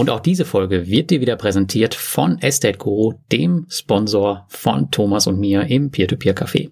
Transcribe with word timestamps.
Und 0.00 0.08
auch 0.08 0.20
diese 0.20 0.46
Folge 0.46 0.86
wird 0.86 1.10
dir 1.10 1.20
wieder 1.20 1.36
präsentiert 1.36 1.94
von 1.94 2.40
Estate 2.40 2.78
Guru, 2.78 3.12
dem 3.30 3.66
Sponsor 3.68 4.46
von 4.48 4.90
Thomas 4.90 5.26
und 5.26 5.38
mir 5.38 5.66
im 5.66 5.90
Peer-to-Peer-Café. 5.90 6.70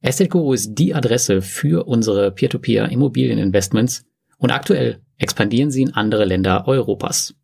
Estate 0.00 0.30
Guru 0.30 0.54
ist 0.54 0.72
die 0.72 0.94
Adresse 0.94 1.42
für 1.42 1.86
unsere 1.86 2.30
Peer-to-Peer-Immobilieninvestments 2.30 4.06
und 4.38 4.50
aktuell 4.50 5.02
expandieren 5.18 5.70
sie 5.70 5.82
in 5.82 5.92
andere 5.92 6.24
Länder 6.24 6.66
Europas. 6.66 7.34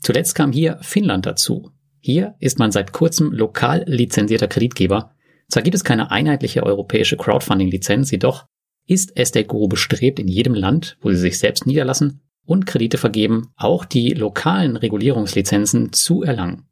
Zuletzt 0.00 0.34
kam 0.34 0.52
hier 0.52 0.78
Finnland 0.80 1.26
dazu. 1.26 1.72
Hier 2.00 2.34
ist 2.40 2.58
man 2.58 2.72
seit 2.72 2.94
kurzem 2.94 3.32
lokal 3.32 3.84
lizenzierter 3.86 4.48
Kreditgeber. 4.48 5.10
Zwar 5.50 5.64
gibt 5.64 5.74
es 5.74 5.84
keine 5.84 6.10
einheitliche 6.10 6.62
europäische 6.62 7.18
Crowdfunding-Lizenz, 7.18 8.10
jedoch 8.10 8.46
ist 8.86 9.18
Estate 9.18 9.48
Guru 9.48 9.68
bestrebt, 9.68 10.18
in 10.18 10.28
jedem 10.28 10.54
Land, 10.54 10.96
wo 11.02 11.10
sie 11.10 11.18
sich 11.18 11.38
selbst 11.38 11.66
niederlassen 11.66 12.22
und 12.46 12.66
Kredite 12.66 12.98
vergeben, 12.98 13.52
auch 13.56 13.84
die 13.84 14.14
lokalen 14.14 14.76
Regulierungslizenzen 14.76 15.92
zu 15.92 16.22
erlangen. 16.22 16.64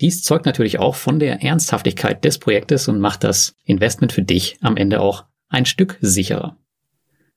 Dies 0.00 0.22
zeugt 0.22 0.46
natürlich 0.46 0.78
auch 0.78 0.96
von 0.96 1.20
der 1.20 1.42
Ernsthaftigkeit 1.42 2.24
des 2.24 2.38
Projektes 2.38 2.88
und 2.88 2.98
macht 2.98 3.22
das 3.22 3.54
Investment 3.64 4.12
für 4.12 4.22
dich 4.22 4.58
am 4.60 4.76
Ende 4.76 5.00
auch 5.00 5.26
ein 5.48 5.66
Stück 5.66 5.98
sicherer. 6.00 6.56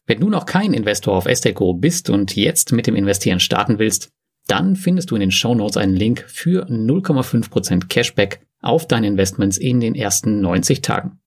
Wenn 0.07 0.19
du 0.19 0.29
noch 0.29 0.45
kein 0.45 0.73
Investor 0.73 1.15
auf 1.15 1.25
Guru 1.25 1.73
bist 1.73 2.09
und 2.09 2.35
jetzt 2.35 2.71
mit 2.71 2.87
dem 2.87 2.95
Investieren 2.95 3.39
starten 3.39 3.79
willst, 3.79 4.11
dann 4.47 4.75
findest 4.75 5.11
du 5.11 5.15
in 5.15 5.21
den 5.21 5.31
Show 5.31 5.55
Notes 5.55 5.77
einen 5.77 5.95
Link 5.95 6.25
für 6.27 6.67
0,5% 6.67 7.87
Cashback 7.87 8.45
auf 8.61 8.87
deine 8.87 9.07
Investments 9.07 9.57
in 9.57 9.79
den 9.79 9.95
ersten 9.95 10.41
90 10.41 10.81
Tagen. 10.81 11.19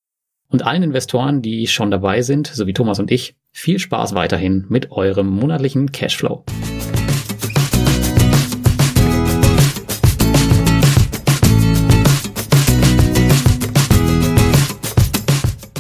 Und 0.48 0.64
allen 0.64 0.82
Investoren, 0.82 1.42
die 1.42 1.66
schon 1.66 1.90
dabei 1.90 2.22
sind, 2.22 2.46
so 2.46 2.66
wie 2.66 2.72
Thomas 2.72 2.98
und 2.98 3.10
ich, 3.10 3.36
viel 3.52 3.78
Spaß 3.78 4.14
weiterhin 4.14 4.66
mit 4.68 4.90
eurem 4.90 5.28
monatlichen 5.28 5.92
Cashflow. 5.92 6.44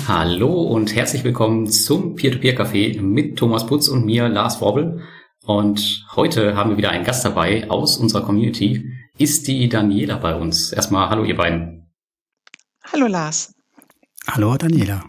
Hallo 0.06 0.62
und 0.62 0.94
herzlich 0.94 1.22
willkommen 1.22 1.70
zum 1.70 2.16
Peer-to-Peer-Café 2.16 3.00
mit 3.00 3.38
Thomas 3.38 3.66
Putz 3.66 3.88
und 3.88 4.04
mir, 4.04 4.28
Lars 4.28 4.60
Worbel. 4.60 5.02
Und 5.44 6.06
heute 6.16 6.56
haben 6.56 6.70
wir 6.70 6.76
wieder 6.78 6.90
einen 6.90 7.04
Gast 7.04 7.24
dabei 7.24 7.70
aus 7.70 7.98
unserer 7.98 8.22
Community. 8.22 8.90
Ist 9.18 9.46
die 9.48 9.68
Daniela 9.68 10.16
bei 10.16 10.34
uns? 10.34 10.72
Erstmal 10.72 11.08
hallo 11.08 11.24
ihr 11.24 11.36
beiden. 11.36 11.90
Hallo 12.92 13.06
Lars. 13.06 13.54
Hallo 14.26 14.56
Daniela. 14.56 15.04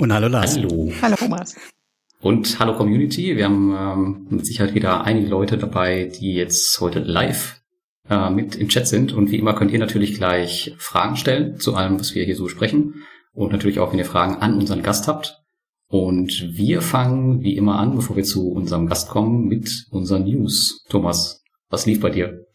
Und 0.00 0.12
hallo 0.12 0.28
Lars. 0.28 0.54
Hallo. 0.54 0.92
Hallo 1.02 1.16
Thomas. 1.16 1.56
Und 2.20 2.60
hallo 2.60 2.76
Community. 2.76 3.36
Wir 3.36 3.46
haben 3.46 3.74
ähm, 3.76 4.26
mit 4.30 4.46
Sicherheit 4.46 4.72
wieder 4.74 5.02
einige 5.02 5.26
Leute 5.26 5.58
dabei, 5.58 6.04
die 6.04 6.34
jetzt 6.34 6.80
heute 6.80 7.00
live 7.00 7.60
äh, 8.08 8.30
mit 8.30 8.54
im 8.54 8.68
Chat 8.68 8.86
sind. 8.86 9.12
Und 9.12 9.32
wie 9.32 9.38
immer 9.38 9.54
könnt 9.54 9.72
ihr 9.72 9.80
natürlich 9.80 10.14
gleich 10.14 10.72
Fragen 10.78 11.16
stellen 11.16 11.58
zu 11.58 11.74
allem, 11.74 11.98
was 11.98 12.14
wir 12.14 12.24
hier 12.24 12.36
so 12.36 12.48
sprechen. 12.48 13.02
Und 13.32 13.50
natürlich 13.50 13.80
auch, 13.80 13.90
wenn 13.90 13.98
ihr 13.98 14.04
Fragen 14.04 14.36
an 14.36 14.54
unseren 14.54 14.84
Gast 14.84 15.08
habt. 15.08 15.42
Und 15.88 16.56
wir 16.56 16.80
fangen 16.80 17.42
wie 17.42 17.56
immer 17.56 17.80
an, 17.80 17.96
bevor 17.96 18.14
wir 18.14 18.24
zu 18.24 18.52
unserem 18.52 18.86
Gast 18.86 19.08
kommen, 19.08 19.48
mit 19.48 19.86
unseren 19.90 20.24
News. 20.24 20.84
Thomas, 20.88 21.42
was 21.70 21.86
lief 21.86 21.98
bei 22.00 22.10
dir? 22.10 22.46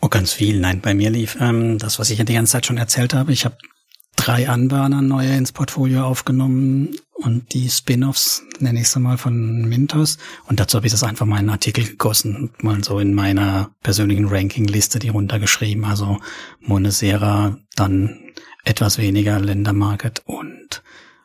Oh, 0.00 0.08
ganz 0.08 0.32
viel. 0.32 0.58
Nein, 0.58 0.80
bei 0.80 0.92
mir 0.92 1.10
lief 1.10 1.36
ähm, 1.40 1.78
das, 1.78 2.00
was 2.00 2.10
ich 2.10 2.18
ja 2.18 2.24
die 2.24 2.34
ganze 2.34 2.52
Zeit 2.52 2.66
schon 2.66 2.78
erzählt 2.78 3.14
habe. 3.14 3.32
Ich 3.32 3.44
habe 3.44 3.56
drei 4.26 4.48
Anbahner 4.48 5.02
neue 5.02 5.36
ins 5.36 5.52
Portfolio 5.52 6.04
aufgenommen 6.04 6.96
und 7.12 7.54
die 7.54 7.70
Spin-offs, 7.70 8.42
nenne 8.58 8.80
ich 8.80 8.86
es 8.86 8.96
mal, 8.96 9.18
von 9.18 9.68
Mintos. 9.68 10.18
Und 10.46 10.58
dazu 10.58 10.76
habe 10.76 10.86
ich 10.86 10.92
das 10.92 11.04
einfach 11.04 11.26
mal 11.26 11.36
in 11.36 11.40
einen 11.40 11.50
Artikel 11.50 11.84
gegossen 11.84 12.50
mal 12.60 12.82
so 12.82 12.98
in 12.98 13.14
meiner 13.14 13.70
persönlichen 13.82 14.26
Rankingliste 14.26 14.98
die 14.98 15.10
runtergeschrieben. 15.10 15.84
Also 15.84 16.18
Monesera, 16.60 17.56
dann 17.76 18.18
etwas 18.64 18.98
weniger 18.98 19.38
Ländermarket 19.38 20.22
und 20.26 20.82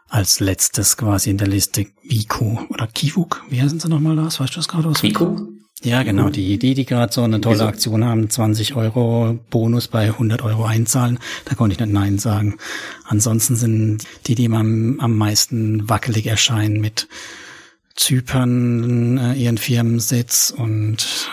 als 0.07 0.39
letztes 0.39 0.95
quasi 0.95 1.31
in 1.31 1.37
der 1.37 1.47
Liste 1.47 1.87
Viku 2.03 2.59
oder 2.69 2.85
Kivuk. 2.85 3.43
Wie 3.49 3.61
heißen 3.61 3.79
sie 3.79 3.89
nochmal, 3.89 4.15
Lars? 4.15 4.39
Weißt 4.39 4.53
du 4.53 4.57
das 4.57 4.67
gerade 4.67 4.89
aus? 4.89 5.01
Viku? 5.01 5.50
Ja, 5.83 6.03
genau, 6.03 6.29
die, 6.29 6.59
die, 6.59 6.75
die 6.75 6.85
gerade 6.85 7.11
so 7.11 7.23
eine 7.23 7.41
tolle 7.41 7.55
Wieso? 7.55 7.65
Aktion 7.65 8.05
haben, 8.05 8.29
20 8.29 8.75
Euro 8.75 9.39
Bonus 9.49 9.87
bei 9.87 10.05
100 10.05 10.43
Euro 10.43 10.65
einzahlen, 10.65 11.17
da 11.45 11.55
konnte 11.55 11.73
ich 11.73 11.79
nicht 11.79 11.91
Nein 11.91 12.19
sagen. 12.19 12.57
Ansonsten 13.05 13.55
sind 13.55 14.03
die, 14.27 14.35
die 14.35 14.45
am, 14.45 14.99
am 14.99 15.17
meisten 15.17 15.89
wackelig 15.89 16.27
erscheinen 16.27 16.81
mit 16.81 17.07
Zypern, 17.95 19.17
äh, 19.17 19.33
ihren 19.33 19.57
Firmensitz 19.57 20.53
und 20.55 21.29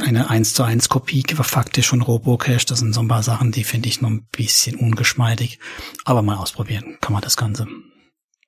eine 0.00 0.28
1 0.28 0.54
zu 0.54 0.64
1 0.64 0.88
Kopie 0.88 1.22
faktisch 1.32 1.88
von 1.88 2.02
Robocash. 2.02 2.66
Das 2.66 2.80
sind 2.80 2.94
so 2.94 3.00
ein 3.00 3.08
paar 3.08 3.22
Sachen, 3.22 3.52
die 3.52 3.64
finde 3.64 3.88
ich 3.88 4.00
noch 4.00 4.10
ein 4.10 4.26
bisschen 4.32 4.76
ungeschmeidig. 4.76 5.60
Aber 6.04 6.22
mal 6.22 6.36
ausprobieren 6.36 6.98
kann 7.00 7.12
man 7.12 7.22
das 7.22 7.36
Ganze. 7.36 7.68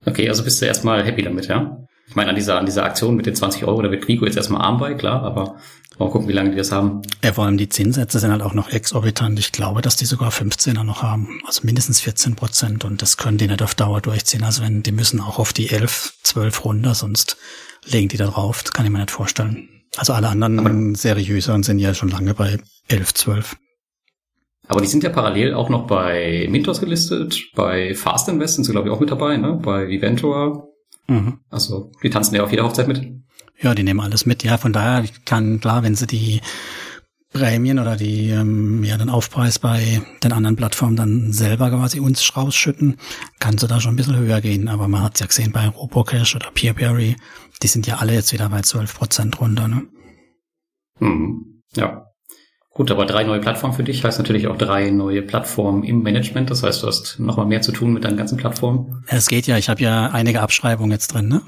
Okay, 0.05 0.28
also 0.28 0.45
bist 0.45 0.61
du 0.61 0.67
erstmal 0.67 1.05
happy 1.05 1.23
damit, 1.23 1.47
ja? 1.47 1.78
Ich 2.09 2.15
meine, 2.15 2.31
an 2.31 2.37
dieser, 2.37 2.59
an 2.59 2.67
dieser 2.67 2.84
Aktion 2.84 3.17
mit 3.17 3.27
den 3.27 3.34
20 3.34 3.65
Euro, 3.65 3.83
da 3.83 3.91
wird 3.91 4.05
Quico 4.05 4.25
jetzt 4.25 4.37
erstmal 4.37 4.62
arm 4.62 4.78
bei, 4.78 4.94
klar, 4.94 5.22
aber 5.22 5.56
mal 5.99 6.11
gucken, 6.11 6.28
wie 6.28 6.33
lange 6.33 6.50
die 6.50 6.56
das 6.56 6.72
haben. 6.72 7.03
Ja, 7.25 7.33
vor 7.33 7.44
allem 7.44 7.56
die 7.56 7.69
Zinssätze 7.69 8.19
sind 8.19 8.31
halt 8.31 8.43
auch 8.43 8.55
noch 8.55 8.71
exorbitant. 8.71 9.39
Ich 9.39 9.53
glaube, 9.53 9.83
dass 9.83 9.97
die 9.97 10.05
sogar 10.05 10.31
15er 10.31 10.84
noch 10.84 11.03
haben. 11.03 11.41
Also 11.47 11.62
mindestens 11.65 12.00
14 12.00 12.37
Prozent. 12.37 12.84
Und 12.84 13.03
das 13.03 13.16
können 13.16 13.39
die 13.39 13.49
nicht 13.49 13.62
auf 13.62 13.75
Dauer 13.75 14.00
durchziehen. 14.00 14.45
Also 14.45 14.62
wenn, 14.62 14.83
die 14.83 14.93
müssen 14.93 15.21
auch 15.21 15.39
auf 15.39 15.53
die 15.53 15.71
11, 15.71 16.15
12 16.22 16.65
runter, 16.65 16.95
sonst 16.95 17.37
legen 17.84 18.09
die 18.09 18.16
da 18.16 18.27
drauf. 18.27 18.62
Das 18.62 18.72
kann 18.72 18.87
ich 18.87 18.93
mir 18.93 18.99
nicht 18.99 19.11
vorstellen. 19.11 19.69
Also 19.97 20.12
alle 20.12 20.28
anderen 20.28 20.59
aber, 20.59 20.97
seriöseren 20.97 21.62
sind 21.62 21.78
ja 21.78 21.95
schon 21.95 22.11
lange 22.11 22.34
bei 22.34 22.59
11, 22.89 23.15
12. 23.15 23.56
Aber 24.69 24.81
die 24.81 24.89
sind 24.89 25.03
ja 25.03 25.11
parallel 25.11 25.55
auch 25.55 25.69
noch 25.69 25.87
bei 25.87 26.47
Mintos 26.50 26.81
gelistet, 26.81 27.41
bei 27.55 27.95
Fast 27.95 28.28
Invest 28.28 28.56
sind 28.56 28.65
sie, 28.65 28.72
glaube 28.72 28.89
ich, 28.89 28.95
auch 28.95 29.00
mit 29.00 29.11
dabei, 29.11 29.37
ne? 29.37 29.61
Bei 29.62 29.89
Viventor. 29.89 30.69
Mhm. 31.09 31.41
Also, 31.50 31.93
die 32.03 32.11
tanzen 32.11 32.34
ja 32.34 32.44
auf 32.44 32.50
jeder 32.50 32.65
Hochzeit 32.65 32.89
mit. 32.89 33.06
Ja, 33.61 33.75
die 33.75 33.83
nehmen 33.83 34.00
alles 34.00 34.27
mit. 34.27 34.43
Ja, 34.43 34.59
von 34.59 34.72
daher 34.72 35.05
kann, 35.25 35.61
klar, 35.61 35.83
wenn 35.83 35.94
sie 35.94 36.06
die 36.06 36.41
Prämien 37.33 37.78
oder 37.78 37.97
die, 37.97 38.31
ähm, 38.31 38.83
ja, 38.84 38.97
den 38.97 39.11
Aufpreis 39.11 39.59
bei 39.59 40.03
den 40.22 40.33
anderen 40.33 40.56
Plattformen 40.56 40.97
dann 40.97 41.33
selber 41.33 41.71
quasi 41.71 42.00
uns 42.00 42.37
rausschütten, 42.37 42.97
kann 43.41 43.59
sie 43.59 43.66
da 43.66 43.81
schon 43.81 43.95
ein 43.95 43.97
bisschen 43.97 44.16
höher 44.16 44.41
gehen. 44.41 44.69
Aber 44.69 44.89
man 44.89 45.03
hat's 45.03 45.21
ja 45.21 45.27
gesehen 45.27 45.53
bei 45.53 45.69
Robocash 45.69 46.37
oder 46.37 46.50
Peerberry, 46.53 47.16
die 47.62 47.69
sind 47.69 47.87
ja 47.87 47.97
alle 47.97 48.15
jetzt 48.15 48.33
wieder 48.33 48.49
bei 48.49 48.62
12 48.62 48.95
Prozent 48.95 49.41
runter, 49.41 49.69
ne? 49.69 49.87
Mhm. 50.99 51.62
Ja. 51.75 52.06
Gut, 52.77 52.91
aber 52.91 53.07
drei 53.07 53.25
neue 53.25 53.41
Plattformen 53.41 53.75
für 53.75 53.85
dich 53.85 54.05
heißt 54.05 54.19
natürlich 54.19 54.49
auch 54.49 54.59
drei 54.59 54.91
neue 54.91 55.23
Plattformen 55.23 55.83
im 55.83 56.03
Management. 56.03 56.51
Das 56.51 56.63
heißt, 56.63 56.83
du 56.83 56.89
hast 56.89 57.19
nochmal 57.19 57.47
mehr 57.47 57.63
zu 57.63 57.73
tun 57.73 57.95
mit 57.95 58.05
deinen 58.05 58.19
ganzen 58.19 58.37
Plattformen. 58.37 59.03
Es 59.07 59.29
geht 59.29 59.47
ja, 59.47 59.57
ich 59.57 59.71
habe 59.71 59.81
ja 59.81 60.09
einige 60.09 60.43
Abschreibungen 60.43 60.91
jetzt 60.91 61.15
drin. 61.15 61.27
Ne? 61.27 61.41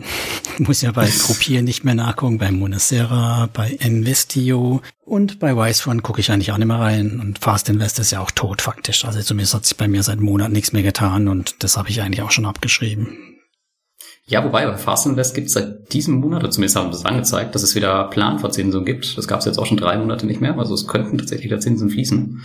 Ich 0.55 0.61
muss 0.66 0.81
ja 0.81 0.91
bei 0.91 1.06
Gruppier 1.27 1.61
nicht 1.61 1.84
mehr 1.84 1.94
nachgucken, 1.94 2.39
bei 2.39 2.50
Monacera, 2.50 3.47
bei 3.53 3.69
Investio 3.69 4.81
und 5.05 5.39
bei 5.39 5.55
Wisefront 5.55 6.03
gucke 6.03 6.21
ich 6.21 6.33
eigentlich 6.33 6.50
auch 6.50 6.56
nicht 6.56 6.66
mehr 6.66 6.81
rein. 6.81 7.21
Und 7.21 7.41
Fast 7.41 7.69
Invest 7.69 7.99
ist 7.99 8.10
ja 8.10 8.21
auch 8.21 8.31
tot 8.31 8.62
faktisch. 8.62 9.05
Also 9.05 9.21
zumindest 9.21 9.53
hat 9.53 9.66
sich 9.66 9.77
bei 9.77 9.87
mir 9.87 10.03
seit 10.03 10.21
Monaten 10.21 10.55
nichts 10.55 10.72
mehr 10.72 10.83
getan 10.83 11.28
und 11.28 11.62
das 11.62 11.77
habe 11.77 11.91
ich 11.91 12.00
eigentlich 12.00 12.22
auch 12.22 12.31
schon 12.31 12.47
abgeschrieben. 12.47 13.28
Ja, 14.28 14.44
wobei 14.44 14.66
bei 14.66 14.77
Fast 14.77 15.06
Invest 15.06 15.34
gibt 15.34 15.47
es 15.47 15.55
seit 15.55 15.93
diesem 15.93 16.16
Monat, 16.16 16.43
oder 16.43 16.51
zumindest 16.51 16.77
haben 16.77 16.92
sie 16.92 16.98
es 16.98 17.04
angezeigt, 17.07 17.54
dass 17.54 17.63
es 17.63 17.75
wieder 17.75 18.09
Planverzinsung 18.10 18.84
gibt. 18.84 19.16
Das 19.16 19.27
gab 19.27 19.41
es 19.41 19.47
jetzt 19.47 19.59
auch 19.59 19.66
schon 19.66 19.78
drei 19.78 19.97
Monate 19.97 20.27
nicht 20.27 20.41
mehr, 20.41 20.57
also 20.59 20.75
es 20.75 20.86
könnten 20.86 21.16
tatsächlich 21.16 21.47
wieder 21.47 21.60
Zinsen 21.60 21.89
fließen. 21.89 22.42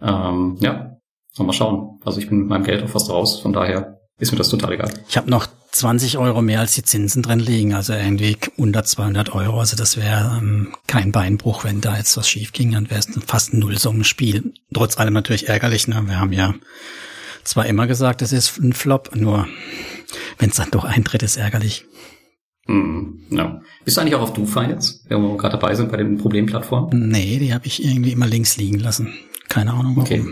Ähm, 0.00 0.56
ja, 0.60 0.92
mal 1.36 1.52
schauen. 1.52 1.98
Also 2.04 2.20
ich 2.20 2.28
bin 2.28 2.38
mit 2.38 2.48
meinem 2.48 2.64
Geld 2.64 2.82
auch 2.84 2.88
fast 2.88 3.10
raus, 3.10 3.40
von 3.40 3.52
daher 3.52 3.98
ist 4.18 4.32
mir 4.32 4.38
das 4.38 4.48
total 4.48 4.72
egal. 4.72 4.92
Ich 5.08 5.16
habe 5.16 5.30
noch 5.30 5.46
20 5.72 6.18
Euro 6.18 6.40
mehr 6.40 6.60
als 6.60 6.74
die 6.74 6.82
Zinsen 6.82 7.22
drin 7.22 7.40
liegen, 7.40 7.74
also 7.74 7.92
irgendwie 7.92 8.36
unter 8.56 8.84
200 8.84 9.34
Euro. 9.34 9.60
Also 9.60 9.76
das 9.76 9.96
wäre 9.96 10.38
ähm, 10.38 10.74
kein 10.86 11.12
Beinbruch, 11.12 11.64
wenn 11.64 11.80
da 11.80 11.96
jetzt 11.96 12.16
was 12.16 12.28
schief 12.28 12.52
ging, 12.52 12.72
dann 12.72 12.90
wäre 12.90 13.00
es 13.00 13.08
fast 13.26 13.52
ein 13.52 13.58
Nullsummenspiel. 13.58 14.54
Trotz 14.72 14.98
allem 14.98 15.14
natürlich 15.14 15.48
ärgerlich, 15.48 15.88
ne? 15.88 16.02
Wir 16.06 16.18
haben 16.18 16.32
ja 16.32 16.54
zwar 17.48 17.66
immer 17.66 17.86
gesagt, 17.86 18.22
es 18.22 18.32
ist 18.32 18.58
ein 18.58 18.72
Flop, 18.72 19.14
nur 19.14 19.46
wenn 20.38 20.50
es 20.50 20.56
dann 20.56 20.70
doch 20.70 20.84
eintritt, 20.84 21.22
ist 21.22 21.36
ärgerlich. 21.36 21.84
Mm, 22.66 23.20
ja. 23.30 23.60
Bist 23.84 23.96
du 23.96 24.00
eigentlich 24.00 24.14
auch 24.14 24.22
auf 24.22 24.34
DoFi 24.34 24.66
jetzt, 24.70 25.08
wenn 25.08 25.22
wir 25.22 25.36
gerade 25.36 25.58
dabei 25.58 25.74
sind 25.74 25.90
bei 25.90 25.96
den 25.96 26.18
Problemplattformen? 26.18 27.08
Nee, 27.08 27.38
die 27.38 27.54
habe 27.54 27.66
ich 27.66 27.84
irgendwie 27.84 28.12
immer 28.12 28.26
links 28.26 28.56
liegen 28.56 28.78
lassen. 28.78 29.14
Keine 29.48 29.72
Ahnung 29.72 29.96
warum. 29.96 30.02
Okay. 30.02 30.24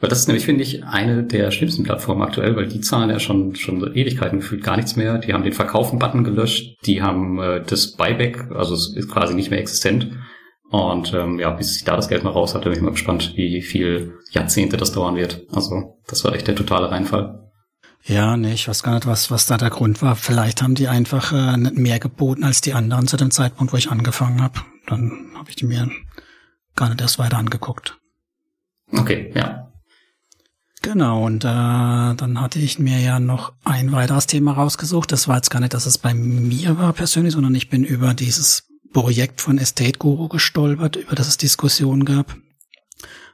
Weil 0.00 0.10
das 0.10 0.20
ist 0.20 0.28
nämlich, 0.28 0.44
finde 0.44 0.62
ich, 0.62 0.84
eine 0.84 1.24
der 1.24 1.50
schlimmsten 1.50 1.82
Plattformen 1.82 2.22
aktuell, 2.22 2.56
weil 2.56 2.68
die 2.68 2.80
zahlen 2.80 3.10
ja 3.10 3.18
schon 3.18 3.54
schon 3.56 3.80
Ewigkeiten 3.94 4.40
gefühlt 4.40 4.62
gar 4.62 4.76
nichts 4.76 4.96
mehr. 4.96 5.18
Die 5.18 5.32
haben 5.32 5.44
den 5.44 5.52
Verkaufen-Button 5.52 6.24
gelöscht, 6.24 6.76
die 6.84 7.00
haben 7.00 7.38
äh, 7.38 7.62
das 7.62 7.92
Buyback, 7.92 8.50
also 8.50 8.74
es 8.74 8.94
ist 8.94 9.08
quasi 9.08 9.34
nicht 9.34 9.50
mehr 9.50 9.60
existent. 9.60 10.10
Und 10.74 11.14
ähm, 11.14 11.38
ja, 11.38 11.50
bis 11.50 11.74
sich 11.74 11.84
da 11.84 11.94
das 11.94 12.08
Geld 12.08 12.24
noch 12.24 12.34
raus 12.34 12.52
hat, 12.52 12.64
bin 12.64 12.72
ich 12.72 12.80
mal 12.80 12.90
gespannt, 12.90 13.34
wie 13.36 13.62
viel 13.62 14.18
Jahrzehnte 14.32 14.76
das 14.76 14.90
dauern 14.90 15.14
wird. 15.14 15.46
Also 15.52 16.00
das 16.08 16.24
war 16.24 16.34
echt 16.34 16.48
der 16.48 16.56
totale 16.56 16.90
Reinfall. 16.90 17.48
Ja, 18.02 18.36
nee, 18.36 18.54
ich 18.54 18.66
weiß 18.66 18.82
gar 18.82 18.94
nicht, 18.94 19.06
was, 19.06 19.30
was 19.30 19.46
da 19.46 19.56
der 19.56 19.70
Grund 19.70 20.02
war. 20.02 20.16
Vielleicht 20.16 20.62
haben 20.62 20.74
die 20.74 20.88
einfach 20.88 21.32
äh, 21.32 21.56
nicht 21.56 21.76
mehr 21.76 22.00
geboten 22.00 22.42
als 22.42 22.60
die 22.60 22.74
anderen 22.74 23.06
zu 23.06 23.16
dem 23.16 23.30
Zeitpunkt, 23.30 23.72
wo 23.72 23.76
ich 23.76 23.88
angefangen 23.88 24.42
habe. 24.42 24.62
Dann 24.88 25.30
habe 25.36 25.48
ich 25.48 25.54
die 25.54 25.64
mir 25.64 25.88
gar 26.74 26.88
nicht 26.88 27.00
erst 27.00 27.20
weiter 27.20 27.38
angeguckt. 27.38 28.00
Okay, 28.90 29.32
ja. 29.32 29.70
Genau, 30.82 31.24
und 31.24 31.44
äh, 31.44 31.48
dann 31.48 32.40
hatte 32.40 32.58
ich 32.58 32.80
mir 32.80 32.98
ja 32.98 33.20
noch 33.20 33.52
ein 33.62 33.92
weiteres 33.92 34.26
Thema 34.26 34.54
rausgesucht. 34.54 35.12
Das 35.12 35.28
war 35.28 35.36
jetzt 35.36 35.50
gar 35.50 35.60
nicht, 35.60 35.72
dass 35.72 35.86
es 35.86 35.98
bei 35.98 36.14
mir 36.14 36.78
war 36.80 36.92
persönlich, 36.92 37.32
sondern 37.32 37.54
ich 37.54 37.70
bin 37.70 37.84
über 37.84 38.12
dieses 38.12 38.73
Projekt 38.94 39.42
von 39.42 39.58
Estate 39.58 39.98
Guru 39.98 40.28
gestolpert, 40.28 40.96
über 40.96 41.14
das 41.14 41.28
es 41.28 41.36
Diskussionen 41.36 42.06
gab. 42.06 42.34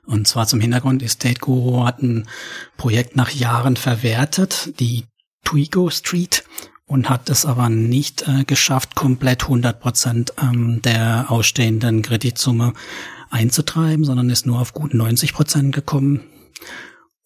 Und 0.04 0.26
zwar 0.26 0.48
zum 0.48 0.60
Hintergrund, 0.60 1.02
Estate 1.02 1.38
Guru 1.38 1.84
hat 1.84 2.02
ein 2.02 2.26
Projekt 2.76 3.14
nach 3.14 3.30
Jahren 3.30 3.76
verwertet, 3.76 4.72
die 4.80 5.04
Twigo 5.44 5.90
Street, 5.90 6.42
und 6.86 7.08
hat 7.08 7.30
es 7.30 7.46
aber 7.46 7.68
nicht 7.68 8.26
äh, 8.26 8.42
geschafft, 8.42 8.96
komplett 8.96 9.44
100 9.44 9.78
Prozent 9.78 10.32
ähm, 10.42 10.82
der 10.82 11.26
ausstehenden 11.28 12.02
Kreditsumme 12.02 12.72
einzutreiben, 13.30 14.04
sondern 14.04 14.28
ist 14.28 14.44
nur 14.44 14.58
auf 14.58 14.72
gut 14.72 14.92
90 14.92 15.32
Prozent 15.32 15.72
gekommen. 15.72 16.22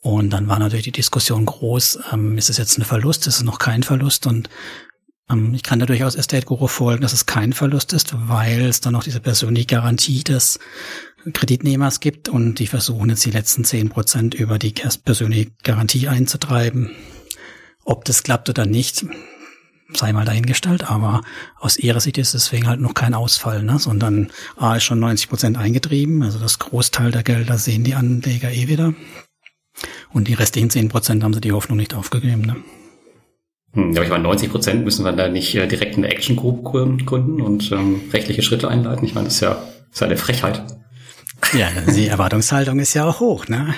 Und 0.01 0.35
dann 0.35 0.49
war 0.49 0.59
natürlich 0.59 0.85
die 0.85 0.93
Diskussion 0.93 1.47
groß, 1.47 2.01
ähm, 2.13 2.37
ist 2.37 2.51
es 2.51 2.59
jetzt 2.59 2.77
ein 2.77 2.85
Verlust, 2.85 3.27
ist 3.27 3.37
es 3.37 3.43
noch 3.43 3.59
kein 3.59 3.83
Verlust? 3.83 4.27
Und 4.27 4.51
ich 5.53 5.63
kann 5.63 5.79
da 5.79 5.87
durchaus 5.87 6.17
Estate 6.17 6.45
Guru 6.45 6.67
folgen, 6.67 7.03
dass 7.03 7.15
es 7.15 7.25
kein 7.25 7.55
Verlust 7.55 7.93
ist, 7.95 8.15
weil 8.29 8.61
es 8.63 8.81
dann 8.81 8.93
noch 8.93 9.05
diese 9.05 9.21
persönliche 9.21 9.67
Garantie 9.67 10.23
des 10.23 10.59
Kreditnehmers 11.33 12.01
gibt 12.01 12.29
und 12.29 12.59
die 12.59 12.67
versuchen 12.67 13.09
jetzt 13.09 13.25
die 13.25 13.31
letzten 13.31 13.65
zehn 13.65 13.89
Prozent 13.89 14.35
über 14.35 14.59
die 14.59 14.73
persönliche 14.73 15.51
Garantie 15.63 16.09
einzutreiben. 16.09 16.91
Ob 17.85 18.05
das 18.05 18.23
klappt 18.23 18.51
oder 18.51 18.67
nicht, 18.67 19.07
sei 19.95 20.13
mal 20.13 20.27
dahingestellt, 20.27 20.91
aber 20.91 21.23
aus 21.59 21.79
ihrer 21.79 22.01
Sicht 22.01 22.19
ist 22.19 22.35
deswegen 22.35 22.67
halt 22.67 22.81
noch 22.81 22.95
kein 22.95 23.15
Ausfall, 23.15 23.63
ne? 23.63 23.79
sondern 23.79 24.31
A 24.57 24.77
ist 24.77 24.85
schon 24.85 25.01
90 25.01 25.31
Prozent 25.31 25.57
eingetrieben, 25.57 26.23
also 26.23 26.39
das 26.39 26.59
Großteil 26.59 27.11
der 27.11 27.23
Gelder 27.23 27.57
sehen 27.57 27.85
die 27.85 27.95
Anleger 27.95 28.53
eh 28.53 28.69
wieder. 28.69 28.95
Und 30.13 30.29
die 30.29 30.35
restlichen 30.35 30.71
10 30.71 30.89
Prozent 30.91 31.25
haben 31.25 31.35
sie 31.35 31.41
die 31.41 31.53
Hoffnung 31.53 31.79
nicht 31.79 31.95
aufgegeben. 31.95 32.43
Ne? 32.43 32.57
Hm, 33.75 33.93
ja, 33.93 33.99
aber 33.99 34.05
ich 34.05 34.11
meine, 34.11 34.23
90 34.23 34.51
Prozent 34.51 34.85
müssen 34.85 35.05
wir 35.05 35.13
da 35.13 35.29
nicht 35.29 35.55
äh, 35.55 35.67
direkt 35.67 35.97
eine 35.97 36.09
Action 36.09 36.37
Group 36.37 36.65
gründen 36.65 37.41
und 37.41 37.71
ähm, 37.73 38.03
rechtliche 38.13 38.43
Schritte 38.43 38.69
einleiten. 38.69 39.05
Ich 39.05 39.15
meine, 39.15 39.27
das 39.27 39.35
ist 39.35 39.41
ja, 39.41 39.55
das 39.55 39.93
ist 39.93 40.03
eine 40.03 40.17
Frechheit. 40.17 40.63
Ja, 41.53 41.69
die 41.95 42.07
Erwartungshaltung 42.09 42.79
ist 42.79 42.95
ja 42.95 43.05
auch 43.05 43.21
hoch, 43.21 43.49
ne? 43.49 43.75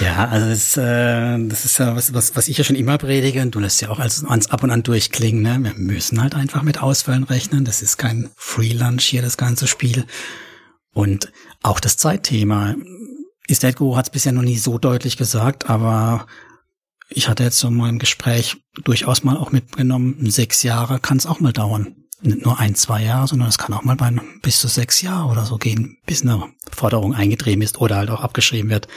Ja, 0.00 0.28
also 0.28 0.48
das, 0.48 0.76
äh, 0.76 1.38
das 1.48 1.64
ist 1.64 1.78
ja 1.78 1.94
was, 1.94 2.14
was, 2.14 2.36
was 2.36 2.48
ich 2.48 2.58
ja 2.58 2.64
schon 2.64 2.76
immer 2.76 2.96
predige 2.98 3.42
und 3.42 3.54
du 3.54 3.60
lässt 3.60 3.80
ja 3.82 3.90
auch 3.90 3.98
als, 3.98 4.24
als 4.24 4.50
ab 4.50 4.62
und 4.62 4.70
an 4.70 4.82
durchklingen. 4.82 5.42
Ne? 5.42 5.58
Wir 5.62 5.74
müssen 5.74 6.22
halt 6.22 6.34
einfach 6.34 6.62
mit 6.62 6.82
Ausfällen 6.82 7.24
rechnen. 7.24 7.64
Das 7.64 7.82
ist 7.82 7.98
kein 7.98 8.30
Free 8.36 8.72
Lunch 8.72 9.04
hier, 9.04 9.22
das 9.22 9.36
ganze 9.36 9.66
Spiel. 9.66 10.04
Und 10.92 11.32
auch 11.62 11.80
das 11.80 11.96
Zeitthema. 11.98 12.74
Guru 13.76 13.96
hat 13.96 14.06
es 14.06 14.10
bisher 14.10 14.32
noch 14.32 14.42
nie 14.42 14.58
so 14.58 14.78
deutlich 14.78 15.16
gesagt, 15.16 15.68
aber 15.68 16.26
ich 17.08 17.28
hatte 17.28 17.44
jetzt 17.44 17.58
so 17.58 17.70
mal 17.70 17.88
im 17.88 17.98
Gespräch 17.98 18.56
durchaus 18.82 19.22
mal 19.24 19.36
auch 19.36 19.52
mitgenommen, 19.52 20.30
sechs 20.30 20.62
Jahre 20.62 20.98
kann 20.98 21.18
es 21.18 21.26
auch 21.26 21.40
mal 21.40 21.52
dauern. 21.52 21.96
Nicht 22.22 22.44
nur 22.44 22.58
ein, 22.58 22.74
zwei 22.74 23.02
Jahre, 23.02 23.28
sondern 23.28 23.48
es 23.48 23.58
kann 23.58 23.74
auch 23.74 23.84
mal 23.84 23.96
bei 23.96 24.10
bis 24.42 24.60
zu 24.60 24.68
sechs 24.68 25.02
Jahre 25.02 25.28
oder 25.28 25.44
so 25.44 25.58
gehen, 25.58 25.98
bis 26.06 26.22
eine 26.22 26.42
Forderung 26.72 27.14
eingetrieben 27.14 27.62
ist 27.62 27.78
oder 27.78 27.96
halt 27.96 28.10
auch 28.10 28.22
abgeschrieben 28.22 28.70
wird. 28.70 28.88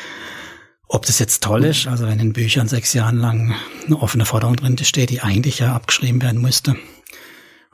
Ob 0.87 1.05
das 1.05 1.19
jetzt 1.19 1.43
toll 1.43 1.65
ist, 1.65 1.85
also 1.85 2.07
wenn 2.07 2.19
in 2.19 2.33
Büchern 2.33 2.67
sechs 2.67 2.93
Jahren 2.93 3.17
lang 3.17 3.53
eine 3.85 4.01
offene 4.01 4.25
Forderung 4.25 4.55
drin 4.55 4.77
steht, 4.79 5.11
die 5.11 5.21
eigentlich 5.21 5.59
ja 5.59 5.75
abgeschrieben 5.75 6.21
werden 6.21 6.41
müsste, 6.41 6.77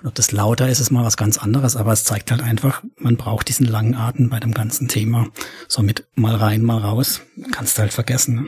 und 0.02 0.08
ob 0.10 0.16
das 0.16 0.32
lauter 0.32 0.68
ist, 0.68 0.80
ist 0.80 0.92
mal 0.92 1.06
was 1.06 1.16
ganz 1.18 1.38
anderes, 1.38 1.76
aber 1.76 1.94
es 1.94 2.04
zeigt 2.04 2.30
halt 2.30 2.42
einfach, 2.42 2.84
man 2.98 3.16
braucht 3.16 3.48
diesen 3.48 3.66
langen 3.66 3.96
Atem 3.96 4.30
bei 4.30 4.40
dem 4.40 4.54
ganzen 4.54 4.88
Thema. 4.88 5.30
So 5.68 5.82
mit 5.82 6.06
mal 6.16 6.36
rein, 6.36 6.62
mal 6.62 6.80
raus, 6.80 7.22
kannst 7.52 7.78
du 7.78 7.82
halt 7.82 7.94
vergessen. 7.94 8.36
Ne? 8.36 8.48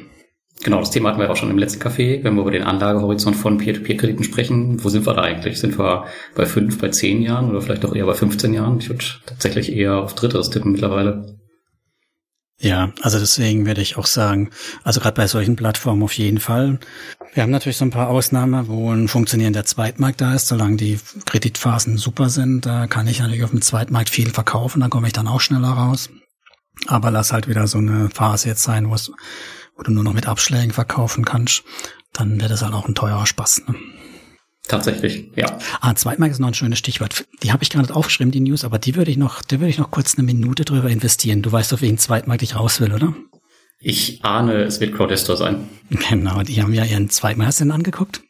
Genau, 0.63 0.79
das 0.79 0.91
Thema 0.91 1.09
hatten 1.09 1.19
wir 1.19 1.29
auch 1.29 1.35
schon 1.35 1.51
im 1.51 1.57
letzten 1.57 1.81
Café, 1.81 2.23
wenn 2.23 2.35
wir 2.35 2.41
über 2.41 2.51
den 2.51 2.63
Anlagehorizont 2.63 3.35
von 3.35 3.57
Peer-to-Peer-Krediten 3.57 4.23
sprechen. 4.23 4.83
Wo 4.83 4.89
sind 4.89 5.05
wir 5.05 5.13
da 5.13 5.21
eigentlich? 5.21 5.59
Sind 5.59 5.77
wir 5.77 6.05
bei 6.35 6.45
fünf, 6.45 6.79
bei 6.79 6.89
zehn 6.89 7.21
Jahren 7.21 7.49
oder 7.49 7.61
vielleicht 7.61 7.85
auch 7.85 7.95
eher 7.95 8.05
bei 8.05 8.15
15 8.15 8.53
Jahren? 8.53 8.79
Ich 8.79 8.89
würde 8.89 9.05
tatsächlich 9.25 9.71
eher 9.71 9.97
auf 9.97 10.15
Drittes 10.15 10.49
tippen 10.49 10.71
mittlerweile. 10.71 11.37
Ja, 12.59 12.91
also 13.01 13.19
deswegen 13.19 13.67
würde 13.67 13.81
ich 13.81 13.97
auch 13.97 14.07
sagen, 14.07 14.49
also 14.83 14.99
gerade 14.99 15.15
bei 15.15 15.27
solchen 15.27 15.55
Plattformen 15.55 16.01
auf 16.01 16.13
jeden 16.13 16.39
Fall. 16.39 16.79
Wir 17.33 17.43
haben 17.43 17.51
natürlich 17.51 17.77
so 17.77 17.85
ein 17.85 17.91
paar 17.91 18.09
Ausnahmen, 18.09 18.67
wo 18.67 18.91
ein 18.91 19.07
funktionierender 19.07 19.63
Zweitmarkt 19.63 20.21
da 20.21 20.33
ist, 20.33 20.47
solange 20.47 20.77
die 20.77 20.97
Kreditphasen 21.27 21.97
super 21.97 22.29
sind. 22.29 22.65
Da 22.65 22.87
kann 22.87 23.07
ich 23.07 23.19
natürlich 23.19 23.43
auf 23.43 23.51
dem 23.51 23.61
Zweitmarkt 23.61 24.09
viel 24.09 24.31
verkaufen, 24.31 24.79
da 24.79 24.87
komme 24.87 25.05
ich 25.05 25.13
dann 25.13 25.27
auch 25.27 25.39
schneller 25.39 25.69
raus. 25.69 26.09
Aber 26.87 27.11
lass 27.11 27.31
halt 27.31 27.47
wieder 27.47 27.67
so 27.67 27.77
eine 27.77 28.09
Phase 28.09 28.49
jetzt 28.49 28.63
sein, 28.63 28.89
wo, 28.89 28.95
es, 28.95 29.11
wo 29.77 29.83
du 29.83 29.91
nur 29.91 30.03
noch 30.03 30.13
mit 30.13 30.27
Abschlägen 30.27 30.71
verkaufen 30.71 31.23
kannst, 31.23 31.63
dann 32.13 32.41
wird 32.41 32.51
es 32.51 32.61
halt 32.61 32.73
auch 32.73 32.87
ein 32.87 32.95
teurer 32.95 33.25
Spaß. 33.25 33.63
Ne? 33.67 33.75
Tatsächlich, 34.67 35.31
ja. 35.35 35.57
Ah, 35.79 35.95
Zweitmarkt 35.95 36.33
ist 36.33 36.39
noch 36.39 36.49
ein 36.49 36.53
schönes 36.53 36.79
Stichwort. 36.79 37.25
Die 37.41 37.53
habe 37.53 37.63
ich 37.63 37.73
nicht 37.73 37.91
aufgeschrieben, 37.91 38.31
die 38.31 38.41
News, 38.41 38.65
aber 38.65 38.79
die 38.79 38.95
würde 38.95 39.11
ich 39.11 39.17
noch, 39.17 39.41
die 39.41 39.59
würde 39.59 39.69
ich 39.69 39.77
noch 39.77 39.91
kurz 39.91 40.17
eine 40.17 40.25
Minute 40.25 40.65
drüber 40.65 40.89
investieren. 40.89 41.41
Du 41.41 41.51
weißt, 41.51 41.73
auf 41.73 41.81
wen 41.81 41.97
Zweitmarkt 41.97 42.41
ich 42.41 42.55
raus 42.55 42.81
will, 42.81 42.91
oder? 42.91 43.13
Ich 43.79 44.25
ahne, 44.25 44.63
es 44.63 44.81
wird 44.81 44.95
Crowdestor 44.95 45.37
sein. 45.37 45.69
Genau, 45.89 46.41
die 46.41 46.61
haben 46.61 46.73
ja 46.73 46.83
ihren 46.83 47.09
Zweitmarkt. 47.09 47.47
Hast 47.47 47.59
du 47.61 47.65
den 47.65 47.71
angeguckt? 47.71 48.21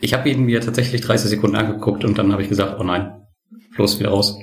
Ich 0.00 0.14
habe 0.14 0.30
ihn 0.30 0.44
mir 0.44 0.60
tatsächlich 0.60 1.00
30 1.02 1.30
Sekunden 1.30 1.56
angeguckt 1.56 2.04
und 2.04 2.16
dann 2.16 2.32
habe 2.32 2.42
ich 2.42 2.48
gesagt, 2.48 2.80
oh 2.80 2.84
nein, 2.84 3.12
bloß 3.74 3.98
wieder 3.98 4.10
raus. 4.10 4.36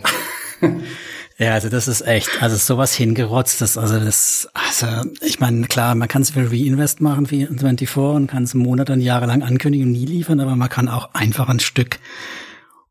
Ja, 1.39 1.53
also 1.53 1.69
das 1.69 1.87
ist 1.87 2.01
echt, 2.05 2.43
also 2.43 2.57
sowas 2.57 2.93
hingerotztes, 2.93 3.77
also 3.77 3.97
das, 3.97 4.49
also 4.53 4.87
ich 5.21 5.39
meine, 5.39 5.67
klar, 5.67 5.95
man 5.95 6.09
kann 6.09 6.21
es 6.21 6.31
für 6.31 6.51
Reinvest 6.51 6.99
machen, 6.99 7.31
wie 7.31 7.45
24 7.45 7.95
und 7.95 8.27
kann 8.27 8.43
es 8.43 8.53
Monate 8.53 8.91
und 8.91 8.99
Jahre 8.99 9.25
lang 9.25 9.41
ankündigen 9.41 9.87
und 9.87 9.93
nie 9.93 10.05
liefern, 10.05 10.41
aber 10.41 10.57
man 10.57 10.67
kann 10.67 10.89
auch 10.89 11.13
einfach 11.13 11.47
ein 11.47 11.61
Stück 11.61 11.99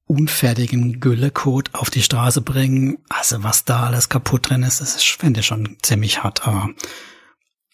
unfertigen 0.06 0.98
Güllecode 0.98 1.68
auf 1.74 1.90
die 1.90 2.00
Straße 2.00 2.40
bringen. 2.40 2.96
Also 3.10 3.44
was 3.44 3.66
da 3.66 3.84
alles 3.84 4.08
kaputt 4.08 4.48
drin 4.48 4.62
ist, 4.62 4.80
das 4.80 4.96
ist, 4.96 5.04
finde 5.04 5.40
ich 5.40 5.46
schon 5.46 5.76
ziemlich 5.82 6.22
hart, 6.22 6.48
aber 6.48 6.70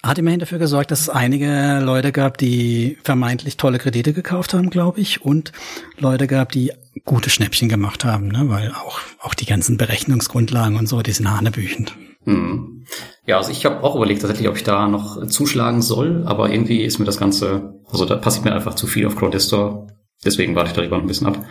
hat 0.02 0.18
immerhin 0.18 0.40
dafür 0.40 0.58
gesorgt, 0.58 0.90
dass 0.90 1.02
es 1.02 1.08
einige 1.08 1.78
Leute 1.84 2.10
gab, 2.10 2.36
die 2.36 2.98
vermeintlich 3.04 3.56
tolle 3.56 3.78
Kredite 3.78 4.12
gekauft 4.12 4.54
haben, 4.54 4.70
glaube 4.70 5.00
ich, 5.00 5.22
und 5.22 5.52
Leute 5.98 6.26
gab, 6.26 6.50
die 6.50 6.72
gute 7.04 7.30
Schnäppchen 7.30 7.68
gemacht 7.68 8.04
haben, 8.04 8.28
ne? 8.28 8.48
weil 8.48 8.72
auch, 8.72 9.00
auch 9.20 9.34
die 9.34 9.46
ganzen 9.46 9.76
Berechnungsgrundlagen 9.76 10.78
und 10.78 10.88
so, 10.88 11.02
die 11.02 11.12
sind 11.12 11.30
hanebüchend. 11.30 11.94
Hm. 12.24 12.86
Ja, 13.26 13.36
also 13.36 13.50
ich 13.50 13.66
habe 13.66 13.82
auch 13.82 13.96
überlegt 13.96 14.22
tatsächlich, 14.22 14.48
ob 14.48 14.56
ich 14.56 14.64
da 14.64 14.88
noch 14.88 15.26
zuschlagen 15.26 15.82
soll, 15.82 16.24
aber 16.26 16.50
irgendwie 16.50 16.82
ist 16.82 16.98
mir 16.98 17.04
das 17.04 17.18
Ganze, 17.18 17.80
also 17.90 18.06
da 18.06 18.16
passiert 18.16 18.44
mir 18.44 18.54
einfach 18.54 18.74
zu 18.74 18.86
viel 18.86 19.06
auf 19.06 19.16
Crowdestor, 19.16 19.88
deswegen 20.24 20.54
warte 20.54 20.70
ich 20.70 20.76
darüber 20.76 20.96
ein 20.96 21.06
bisschen 21.06 21.26
ab. 21.26 21.44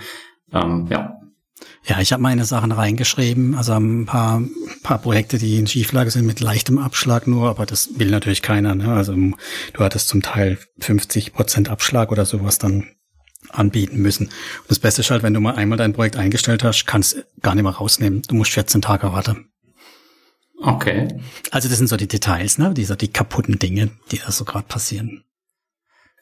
Ähm, 0.51 0.87
ja, 0.89 1.17
ja, 1.85 1.99
ich 1.99 2.13
habe 2.13 2.23
meine 2.23 2.45
Sachen 2.45 2.71
reingeschrieben, 2.71 3.55
also 3.55 3.73
ein 3.73 4.05
paar, 4.05 4.41
paar 4.83 4.99
Projekte, 4.99 5.37
die 5.37 5.59
in 5.59 5.67
Schieflage 5.67 6.11
sind 6.11 6.25
mit 6.25 6.39
leichtem 6.39 6.77
Abschlag 6.77 7.27
nur, 7.27 7.49
aber 7.49 7.65
das 7.65 7.99
will 7.99 8.09
natürlich 8.09 8.41
keiner. 8.41 8.73
Ne? 8.73 8.93
Also 8.93 9.13
du 9.13 9.83
hattest 9.83 10.07
zum 10.07 10.21
Teil 10.21 10.57
50 10.79 11.33
Prozent 11.33 11.69
Abschlag 11.69 12.11
oder 12.11 12.25
sowas 12.25 12.57
dann 12.57 12.87
anbieten 13.49 13.97
müssen. 13.97 14.27
Und 14.27 14.69
das 14.69 14.79
Beste 14.79 15.01
ist 15.01 15.11
halt, 15.11 15.23
wenn 15.23 15.33
du 15.33 15.39
mal 15.39 15.55
einmal 15.55 15.77
dein 15.77 15.93
Projekt 15.93 16.17
eingestellt 16.17 16.63
hast, 16.63 16.85
kannst 16.85 17.25
gar 17.41 17.55
nicht 17.55 17.63
mehr 17.63 17.73
rausnehmen. 17.73 18.21
Du 18.27 18.35
musst 18.35 18.51
14 18.51 18.81
Tage 18.81 19.11
warten. 19.11 19.49
Okay. 20.61 21.07
Also 21.51 21.67
das 21.67 21.77
sind 21.77 21.87
so 21.87 21.97
die 21.97 22.07
Details, 22.07 22.57
ne? 22.57 22.73
Diese 22.73 22.95
die 22.95 23.11
kaputten 23.11 23.59
Dinge, 23.59 23.91
die 24.11 24.19
da 24.19 24.31
so 24.31 24.45
gerade 24.45 24.65
passieren. 24.65 25.23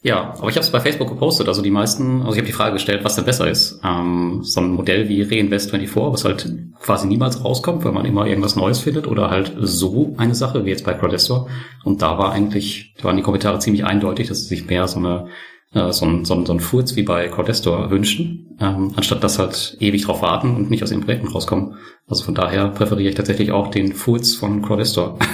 Ja, 0.04 0.34
aber 0.40 0.50
ich 0.50 0.56
habe 0.56 0.66
es 0.66 0.72
bei 0.72 0.80
Facebook 0.80 1.10
gepostet. 1.10 1.48
Also 1.48 1.62
die 1.62 1.70
meisten, 1.70 2.22
also 2.22 2.32
ich 2.32 2.38
habe 2.38 2.48
die 2.48 2.54
Frage 2.54 2.74
gestellt, 2.74 3.04
was 3.04 3.16
denn 3.16 3.26
besser 3.26 3.48
ist. 3.48 3.80
Ähm, 3.84 4.40
so 4.42 4.60
ein 4.60 4.72
Modell 4.72 5.08
wie 5.10 5.24
Reinvest24, 5.24 6.12
was 6.12 6.26
halt 6.26 6.52
quasi 6.80 7.06
niemals 7.06 7.46
rauskommt, 7.46 7.86
weil 7.86 7.92
man 7.92 8.06
immer 8.06 8.26
irgendwas 8.26 8.56
Neues 8.56 8.80
findet, 8.80 9.06
oder 9.06 9.30
halt 9.30 9.54
so 9.60 10.16
eine 10.18 10.34
Sache 10.34 10.66
wie 10.66 10.72
jetzt 10.72 10.86
bei 10.86 10.96
Crowdestor. 10.96 11.50
Und 11.84 12.02
da 12.02 12.18
war 12.18 12.32
eigentlich, 12.32 12.96
da 12.98 13.06
waren 13.06 13.18
die 13.18 13.22
Kommentare 13.22 13.60
ziemlich 13.60 13.86
eindeutig, 13.86 14.28
dass 14.28 14.42
sie 14.42 14.48
sich 14.48 14.66
mehr 14.66 14.88
so 14.88 14.98
eine 14.98 15.28
äh, 15.74 15.92
so 15.92 16.06
ein, 16.06 16.26
so 16.26 16.34
ein, 16.36 16.46
so 16.46 16.54
ein 16.54 16.60
Furz 16.60 16.96
wie 16.96 17.04
bei 17.04 17.28
Crowdestor 17.28 17.90
wünschen, 17.92 18.58
ähm, 18.60 18.94
anstatt 18.96 19.24
dass 19.24 19.40
halt 19.40 19.78
ewig 19.80 20.04
drauf 20.04 20.22
warten 20.22 20.56
und 20.56 20.70
nicht 20.70 20.84
aus 20.84 20.92
ihren 20.92 21.04
Projekten 21.04 21.28
rauskommen. 21.28 21.76
Also 22.08 22.24
von 22.24 22.36
daher 22.36 22.70
präferiere 22.70 23.10
ich 23.10 23.16
tatsächlich 23.16 23.52
auch 23.52 23.70
den 23.70 23.94
Furz 23.94 24.36
von 24.36 24.62
Crowdestor. 24.62 25.18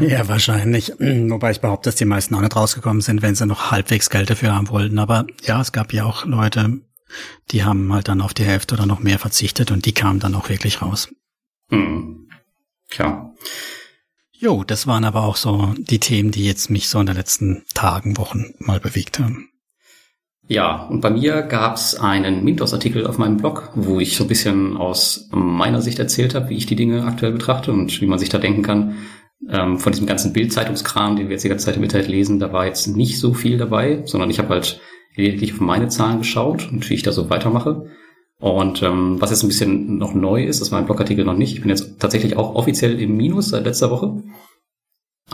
Ja, 0.00 0.26
wahrscheinlich. 0.26 0.90
Wobei 0.98 1.50
ich 1.50 1.60
behaupte, 1.60 1.88
dass 1.90 1.96
die 1.96 2.06
meisten 2.06 2.34
auch 2.34 2.40
nicht 2.40 2.56
rausgekommen 2.56 3.02
sind, 3.02 3.20
wenn 3.20 3.34
sie 3.34 3.44
noch 3.44 3.70
halbwegs 3.70 4.08
Geld 4.08 4.30
dafür 4.30 4.54
haben 4.54 4.70
wollten. 4.70 4.98
Aber 4.98 5.26
ja, 5.42 5.60
es 5.60 5.70
gab 5.70 5.92
ja 5.92 6.06
auch 6.06 6.24
Leute, 6.24 6.80
die 7.50 7.64
haben 7.64 7.92
halt 7.92 8.08
dann 8.08 8.22
auf 8.22 8.32
die 8.32 8.44
Hälfte 8.44 8.74
oder 8.74 8.86
noch 8.86 9.00
mehr 9.00 9.18
verzichtet 9.18 9.70
und 9.70 9.84
die 9.84 9.92
kamen 9.92 10.18
dann 10.18 10.34
auch 10.34 10.48
wirklich 10.48 10.80
raus. 10.80 11.10
Hm. 11.68 12.30
Klar. 12.88 13.34
Jo, 14.32 14.64
das 14.64 14.86
waren 14.86 15.04
aber 15.04 15.24
auch 15.24 15.36
so 15.36 15.74
die 15.76 16.00
Themen, 16.00 16.30
die 16.30 16.44
jetzt 16.44 16.70
mich 16.70 16.88
so 16.88 16.98
in 16.98 17.06
den 17.06 17.16
letzten 17.16 17.64
Tagen, 17.74 18.16
Wochen 18.16 18.54
mal 18.58 18.80
bewegt 18.80 19.18
haben. 19.18 19.51
Ja, 20.52 20.82
und 20.90 21.00
bei 21.00 21.08
mir 21.08 21.40
gab 21.40 21.76
es 21.76 21.94
einen 21.94 22.44
Mintos-Artikel 22.44 23.06
auf 23.06 23.16
meinem 23.16 23.38
Blog, 23.38 23.70
wo 23.74 24.00
ich 24.00 24.18
so 24.18 24.24
ein 24.24 24.28
bisschen 24.28 24.76
aus 24.76 25.30
meiner 25.32 25.80
Sicht 25.80 25.98
erzählt 25.98 26.34
habe, 26.34 26.50
wie 26.50 26.58
ich 26.58 26.66
die 26.66 26.76
Dinge 26.76 27.04
aktuell 27.04 27.32
betrachte 27.32 27.72
und 27.72 28.02
wie 28.02 28.06
man 28.06 28.18
sich 28.18 28.28
da 28.28 28.36
denken 28.36 28.60
kann. 28.60 28.98
Ähm, 29.48 29.78
von 29.78 29.92
diesem 29.92 30.06
ganzen 30.06 30.34
Bildzeitungskram, 30.34 31.16
den 31.16 31.28
wir 31.28 31.32
jetzt 31.32 31.44
die 31.44 31.48
ganze 31.48 31.64
Zeit 31.64 31.78
im 31.78 31.82
Internet 31.82 32.08
lesen, 32.08 32.38
da 32.38 32.52
war 32.52 32.66
jetzt 32.66 32.86
nicht 32.86 33.18
so 33.18 33.32
viel 33.32 33.56
dabei, 33.56 34.02
sondern 34.04 34.28
ich 34.28 34.38
habe 34.38 34.50
halt 34.50 34.78
lediglich 35.16 35.54
auf 35.54 35.60
meine 35.60 35.88
Zahlen 35.88 36.18
geschaut 36.18 36.70
und 36.70 36.90
wie 36.90 36.94
ich 36.94 37.02
da 37.02 37.12
so 37.12 37.30
weitermache. 37.30 37.86
Und 38.38 38.82
ähm, 38.82 39.22
was 39.22 39.30
jetzt 39.30 39.44
ein 39.44 39.48
bisschen 39.48 39.96
noch 39.96 40.12
neu 40.12 40.44
ist, 40.44 40.60
das 40.60 40.70
war 40.70 40.78
ein 40.78 40.84
Blogartikel 40.84 41.24
noch 41.24 41.36
nicht. 41.36 41.54
Ich 41.54 41.60
bin 41.62 41.70
jetzt 41.70 41.98
tatsächlich 41.98 42.36
auch 42.36 42.56
offiziell 42.56 43.00
im 43.00 43.16
Minus 43.16 43.48
seit 43.48 43.64
letzter 43.64 43.90
Woche. 43.90 44.22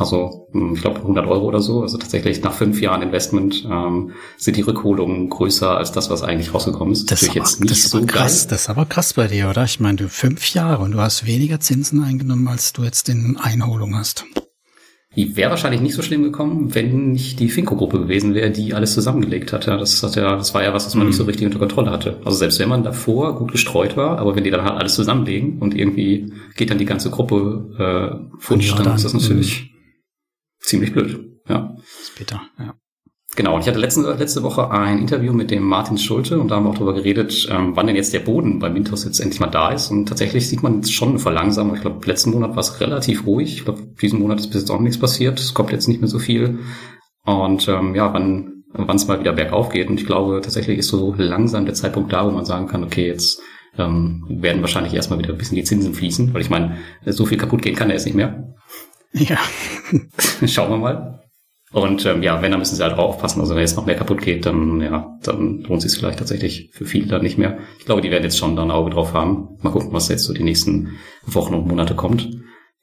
Also 0.00 0.49
hm, 0.52 0.75
ich 0.75 0.81
glaube 0.81 0.99
100 1.00 1.26
Euro 1.26 1.47
oder 1.47 1.61
so. 1.61 1.83
Also 1.83 1.99
tatsächlich 1.99 2.43
nach 2.43 2.52
fünf 2.52 2.81
Jahren 2.81 3.02
Investment 3.02 3.67
ähm, 3.71 4.12
sind 4.37 4.57
die 4.57 4.62
Rückholungen 4.62 5.28
größer 5.28 5.76
als 5.76 5.93
das, 5.93 6.11
was 6.11 6.23
eigentlich 6.23 6.55
rausgekommen 6.55 6.93
ist. 6.93 7.11
Das, 7.11 7.23
ist 7.23 7.31
aber, 7.31 7.38
jetzt 7.38 7.61
nicht 7.61 7.71
das 7.71 7.78
ist 7.78 7.90
so 7.90 8.05
krass. 8.05 8.43
Geil. 8.43 8.50
Das 8.50 8.62
ist 8.62 8.71
aber 8.71 8.87
krass 8.87 9.14
bei 9.14 9.26
dir, 9.26 9.49
oder? 9.49 9.64
Ich 9.64 9.81
meine, 9.81 9.97
du 9.97 10.09
fünf 10.09 10.55
Jahre 10.55 10.83
und 10.83 10.93
du 10.93 11.00
hast 11.00 11.26
weniger 11.26 11.61
Zinsen 11.61 12.02
eingenommen, 12.02 12.49
als 12.49 12.73
du 12.73 12.83
jetzt 12.83 13.09
in 13.09 13.37
Einholung 13.37 13.97
hast. 13.97 14.25
Die 15.17 15.37
wäre 15.37 15.50
wahrscheinlich 15.50 15.81
nicht 15.81 15.95
so 15.95 16.02
schlimm 16.02 16.23
gekommen, 16.23 16.75
wenn 16.75 17.12
nicht 17.12 17.40
die 17.40 17.49
Finco-Gruppe 17.49 17.99
gewesen 17.99 18.35
wäre, 18.35 18.50
die 18.50 18.75
alles 18.75 18.95
zusammengelegt 18.95 19.52
hat. 19.52 19.67
Ja, 19.67 19.76
das, 19.76 20.00
hat 20.02 20.14
ja, 20.17 20.37
das 20.37 20.55
war 20.55 20.62
ja 20.62 20.73
was, 20.73 20.87
was 20.87 20.95
man 20.95 21.05
mhm. 21.05 21.09
nicht 21.09 21.17
so 21.17 21.25
richtig 21.25 21.47
unter 21.47 21.59
Kontrolle 21.59 21.90
hatte. 21.90 22.19
Also 22.25 22.38
selbst 22.38 22.61
wenn 22.61 22.69
man 22.69 22.85
davor 22.85 23.35
gut 23.37 23.50
gestreut 23.50 23.97
war, 23.97 24.19
aber 24.19 24.37
wenn 24.37 24.45
die 24.45 24.50
dann 24.50 24.62
halt 24.62 24.78
alles 24.78 24.95
zusammenlegen 24.95 25.59
und 25.59 25.75
irgendwie 25.75 26.33
geht 26.57 26.71
dann 26.71 26.78
die 26.78 26.85
ganze 26.85 27.11
Gruppe 27.11 28.28
äh, 28.31 28.38
futsch, 28.38 28.75
dann 28.76 28.95
ist 28.95 29.05
das 29.05 29.14
natürlich 29.14 29.62
mhm 29.62 29.67
ziemlich 30.68 30.92
blöd. 30.92 31.18
Ja. 31.48 31.75
Das 31.76 32.02
ist 32.02 32.18
bitter, 32.18 32.42
ja. 32.58 32.75
Genau, 33.37 33.54
und 33.54 33.60
ich 33.60 33.68
hatte 33.68 33.78
letzte, 33.78 34.00
letzte 34.14 34.42
Woche 34.42 34.70
ein 34.70 34.98
Interview 34.98 35.32
mit 35.32 35.50
dem 35.50 35.62
Martin 35.62 35.98
Schulte 35.98 36.40
und 36.40 36.48
da 36.48 36.56
haben 36.56 36.64
wir 36.64 36.70
auch 36.70 36.75
darüber 36.75 36.94
geredet, 36.94 37.46
ähm, 37.50 37.76
wann 37.76 37.87
denn 37.87 37.94
jetzt 37.94 38.12
der 38.12 38.20
Boden 38.20 38.58
bei 38.58 38.70
Mintos 38.70 39.04
jetzt 39.04 39.20
endlich 39.20 39.38
mal 39.38 39.48
da 39.48 39.70
ist. 39.70 39.90
Und 39.90 40.06
tatsächlich 40.06 40.48
sieht 40.48 40.62
man 40.62 40.76
jetzt 40.76 40.92
schon 40.92 41.10
eine 41.10 41.18
Verlangsamung. 41.18 41.76
Ich 41.76 41.82
glaube, 41.82 42.04
letzten 42.06 42.30
Monat 42.30 42.50
war 42.52 42.60
es 42.60 42.80
relativ 42.80 43.26
ruhig. 43.26 43.58
Ich 43.58 43.64
glaube, 43.64 43.82
diesen 44.00 44.18
Monat 44.18 44.40
ist 44.40 44.48
bis 44.48 44.62
jetzt 44.62 44.70
auch 44.70 44.80
nichts 44.80 44.98
passiert. 44.98 45.38
Es 45.38 45.54
kommt 45.54 45.70
jetzt 45.70 45.88
nicht 45.88 46.00
mehr 46.00 46.08
so 46.08 46.18
viel. 46.18 46.60
Und 47.25 47.68
ähm, 47.68 47.94
ja, 47.94 48.12
wann 48.12 48.58
wann 48.72 48.96
es 48.96 49.06
mal 49.06 49.20
wieder 49.20 49.32
bergauf 49.32 49.70
geht. 49.70 49.88
Und 49.88 50.00
ich 50.00 50.06
glaube, 50.06 50.40
tatsächlich 50.42 50.78
ist 50.78 50.88
so 50.88 51.14
langsam 51.16 51.64
der 51.64 51.75
Zeitpunkt 51.75 52.12
da, 52.12 52.26
wo 52.26 52.30
man 52.30 52.44
sagen 52.44 52.66
kann, 52.66 52.84
okay, 52.84 53.06
jetzt 53.06 53.40
ähm, 53.76 54.25
werden 54.28 54.60
wahrscheinlich 54.60 54.94
erstmal 54.94 55.18
wieder 55.18 55.32
ein 55.32 55.38
bisschen 55.38 55.56
die 55.56 55.64
Zinsen 55.64 55.94
fließen, 55.94 56.34
weil 56.34 56.42
ich 56.42 56.50
meine, 56.50 56.76
so 57.06 57.26
viel 57.26 57.38
kaputt 57.38 57.62
gehen 57.62 57.76
kann 57.76 57.88
er 57.88 57.94
jetzt 57.94 58.06
nicht 58.06 58.14
mehr. 58.14 58.54
Ja. 59.12 59.38
Schauen 60.46 60.70
wir 60.70 60.76
mal. 60.76 61.22
Und 61.70 62.06
ähm, 62.06 62.22
ja, 62.22 62.40
wenn, 62.40 62.50
dann 62.50 62.60
müssen 62.60 62.76
sie 62.76 62.82
halt 62.82 62.94
auch 62.94 63.10
aufpassen. 63.10 63.40
Also 63.40 63.54
wenn 63.54 63.60
jetzt 63.60 63.76
noch 63.76 63.84
mehr 63.84 63.96
kaputt 63.96 64.22
geht, 64.22 64.46
dann 64.46 64.80
ja, 64.80 65.18
dann 65.22 65.60
lohnt 65.62 65.84
es 65.84 65.90
sich 65.90 65.98
vielleicht 65.98 66.18
tatsächlich 66.18 66.70
für 66.72 66.86
viele 66.86 67.08
dann 67.08 67.22
nicht 67.22 67.36
mehr. 67.36 67.58
Ich 67.78 67.84
glaube, 67.84 68.00
die 68.00 68.10
werden 68.10 68.24
jetzt 68.24 68.38
schon 68.38 68.56
da 68.56 68.62
ein 68.62 68.70
Auge 68.70 68.90
drauf 68.90 69.12
haben. 69.12 69.58
Mal 69.60 69.70
gucken, 69.70 69.92
was 69.92 70.08
jetzt 70.08 70.24
so 70.24 70.32
die 70.32 70.44
nächsten 70.44 70.98
Wochen 71.26 71.54
und 71.54 71.66
Monate 71.66 71.94
kommt. 71.94 72.30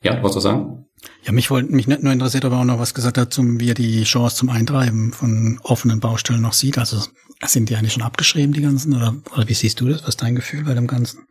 Ja, 0.04 0.14
du 0.14 0.22
wolltest 0.22 0.38
was 0.38 0.44
sagen? 0.44 0.86
Ja, 1.24 1.32
mich 1.32 1.50
wollte 1.50 1.72
mich 1.72 1.88
nicht 1.88 2.04
nur 2.04 2.14
interessiert, 2.14 2.46
aber 2.46 2.60
auch 2.60 2.66
noch 2.66 2.80
was 2.80 2.94
gesagt 2.94 3.18
dazu, 3.18 3.44
wie 3.44 3.70
er 3.70 3.76
die 3.76 4.04
Chance 4.04 4.38
zum 4.38 4.50
Eintreiben 4.50 5.14
von 5.14 5.60
offenen 5.64 6.00
Baustellen 6.00 6.42
noch 6.42 6.54
sieht. 6.54 6.78
Also 6.78 7.02
sind 7.44 7.70
die 7.70 7.76
eigentlich 7.76 7.94
schon 7.94 8.04
abgeschrieben, 8.04 8.54
die 8.54 8.62
ganzen? 8.62 8.96
Oder, 8.96 9.16
oder 9.36 9.50
wie 9.50 9.54
siehst 9.54 9.82
du 9.82 9.88
das? 9.88 10.04
Was 10.04 10.10
ist 10.10 10.22
dein 10.22 10.36
Gefühl 10.36 10.64
bei 10.64 10.76
dem 10.76 10.88
Ganzen? 10.88 11.28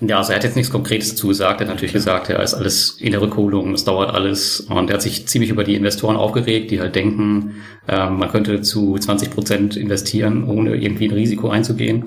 Ja, 0.00 0.18
also 0.18 0.32
er 0.32 0.36
hat 0.36 0.44
jetzt 0.44 0.56
nichts 0.56 0.70
Konkretes 0.70 1.10
dazu 1.10 1.28
gesagt. 1.28 1.60
Er 1.60 1.66
hat 1.66 1.74
natürlich 1.74 1.94
gesagt, 1.94 2.28
er 2.28 2.42
ist 2.42 2.52
alles 2.52 2.98
in 3.00 3.12
der 3.12 3.22
Rückholung, 3.22 3.72
es 3.72 3.84
dauert 3.84 4.12
alles. 4.12 4.60
Und 4.60 4.90
er 4.90 4.94
hat 4.94 5.02
sich 5.02 5.26
ziemlich 5.26 5.50
über 5.50 5.64
die 5.64 5.74
Investoren 5.74 6.16
aufgeregt, 6.16 6.70
die 6.70 6.80
halt 6.80 6.94
denken, 6.94 7.62
ähm, 7.88 8.18
man 8.18 8.28
könnte 8.30 8.60
zu 8.60 8.98
20 8.98 9.30
Prozent 9.30 9.76
investieren, 9.76 10.44
ohne 10.44 10.76
irgendwie 10.76 11.08
ein 11.08 11.14
Risiko 11.14 11.48
einzugehen. 11.48 12.04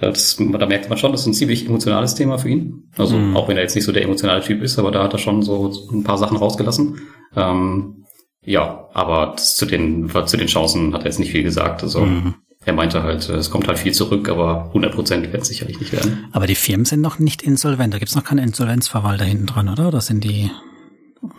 Das, 0.00 0.36
da 0.36 0.66
merkt 0.66 0.88
man 0.88 0.98
schon, 0.98 1.12
das 1.12 1.20
ist 1.20 1.26
ein 1.28 1.34
ziemlich 1.34 1.66
emotionales 1.66 2.16
Thema 2.16 2.38
für 2.38 2.48
ihn. 2.48 2.90
Also 2.96 3.16
mhm. 3.16 3.36
auch 3.36 3.48
wenn 3.48 3.56
er 3.56 3.62
jetzt 3.62 3.76
nicht 3.76 3.84
so 3.84 3.92
der 3.92 4.02
emotionale 4.02 4.42
Typ 4.42 4.60
ist, 4.60 4.78
aber 4.78 4.90
da 4.90 5.04
hat 5.04 5.12
er 5.12 5.18
schon 5.18 5.42
so 5.42 5.72
ein 5.92 6.02
paar 6.02 6.18
Sachen 6.18 6.38
rausgelassen. 6.38 6.98
Ähm, 7.36 8.04
ja, 8.42 8.88
aber 8.94 9.36
zu 9.36 9.64
den, 9.64 10.10
zu 10.26 10.36
den 10.36 10.48
Chancen 10.48 10.92
hat 10.92 11.02
er 11.02 11.06
jetzt 11.06 11.20
nicht 11.20 11.30
viel 11.30 11.44
gesagt. 11.44 11.84
Also 11.84 12.00
mhm. 12.00 12.34
Er 12.68 12.74
meinte 12.74 13.02
halt, 13.02 13.26
es 13.30 13.48
kommt 13.48 13.66
halt 13.66 13.78
viel 13.78 13.94
zurück, 13.94 14.28
aber 14.28 14.66
100 14.66 14.94
Prozent 14.94 15.32
wird 15.32 15.40
es 15.40 15.48
sicherlich 15.48 15.80
nicht 15.80 15.90
werden. 15.90 16.28
Aber 16.32 16.46
die 16.46 16.54
Firmen 16.54 16.84
sind 16.84 17.00
noch 17.00 17.18
nicht 17.18 17.40
insolvent. 17.40 17.94
Da 17.94 17.98
gibt's 17.98 18.14
noch 18.14 18.24
keinen 18.24 18.40
Insolvenzverwalter 18.46 19.24
hinten 19.24 19.46
dran, 19.46 19.70
oder? 19.70 19.90
Das 19.90 20.08
sind 20.08 20.22
die 20.22 20.50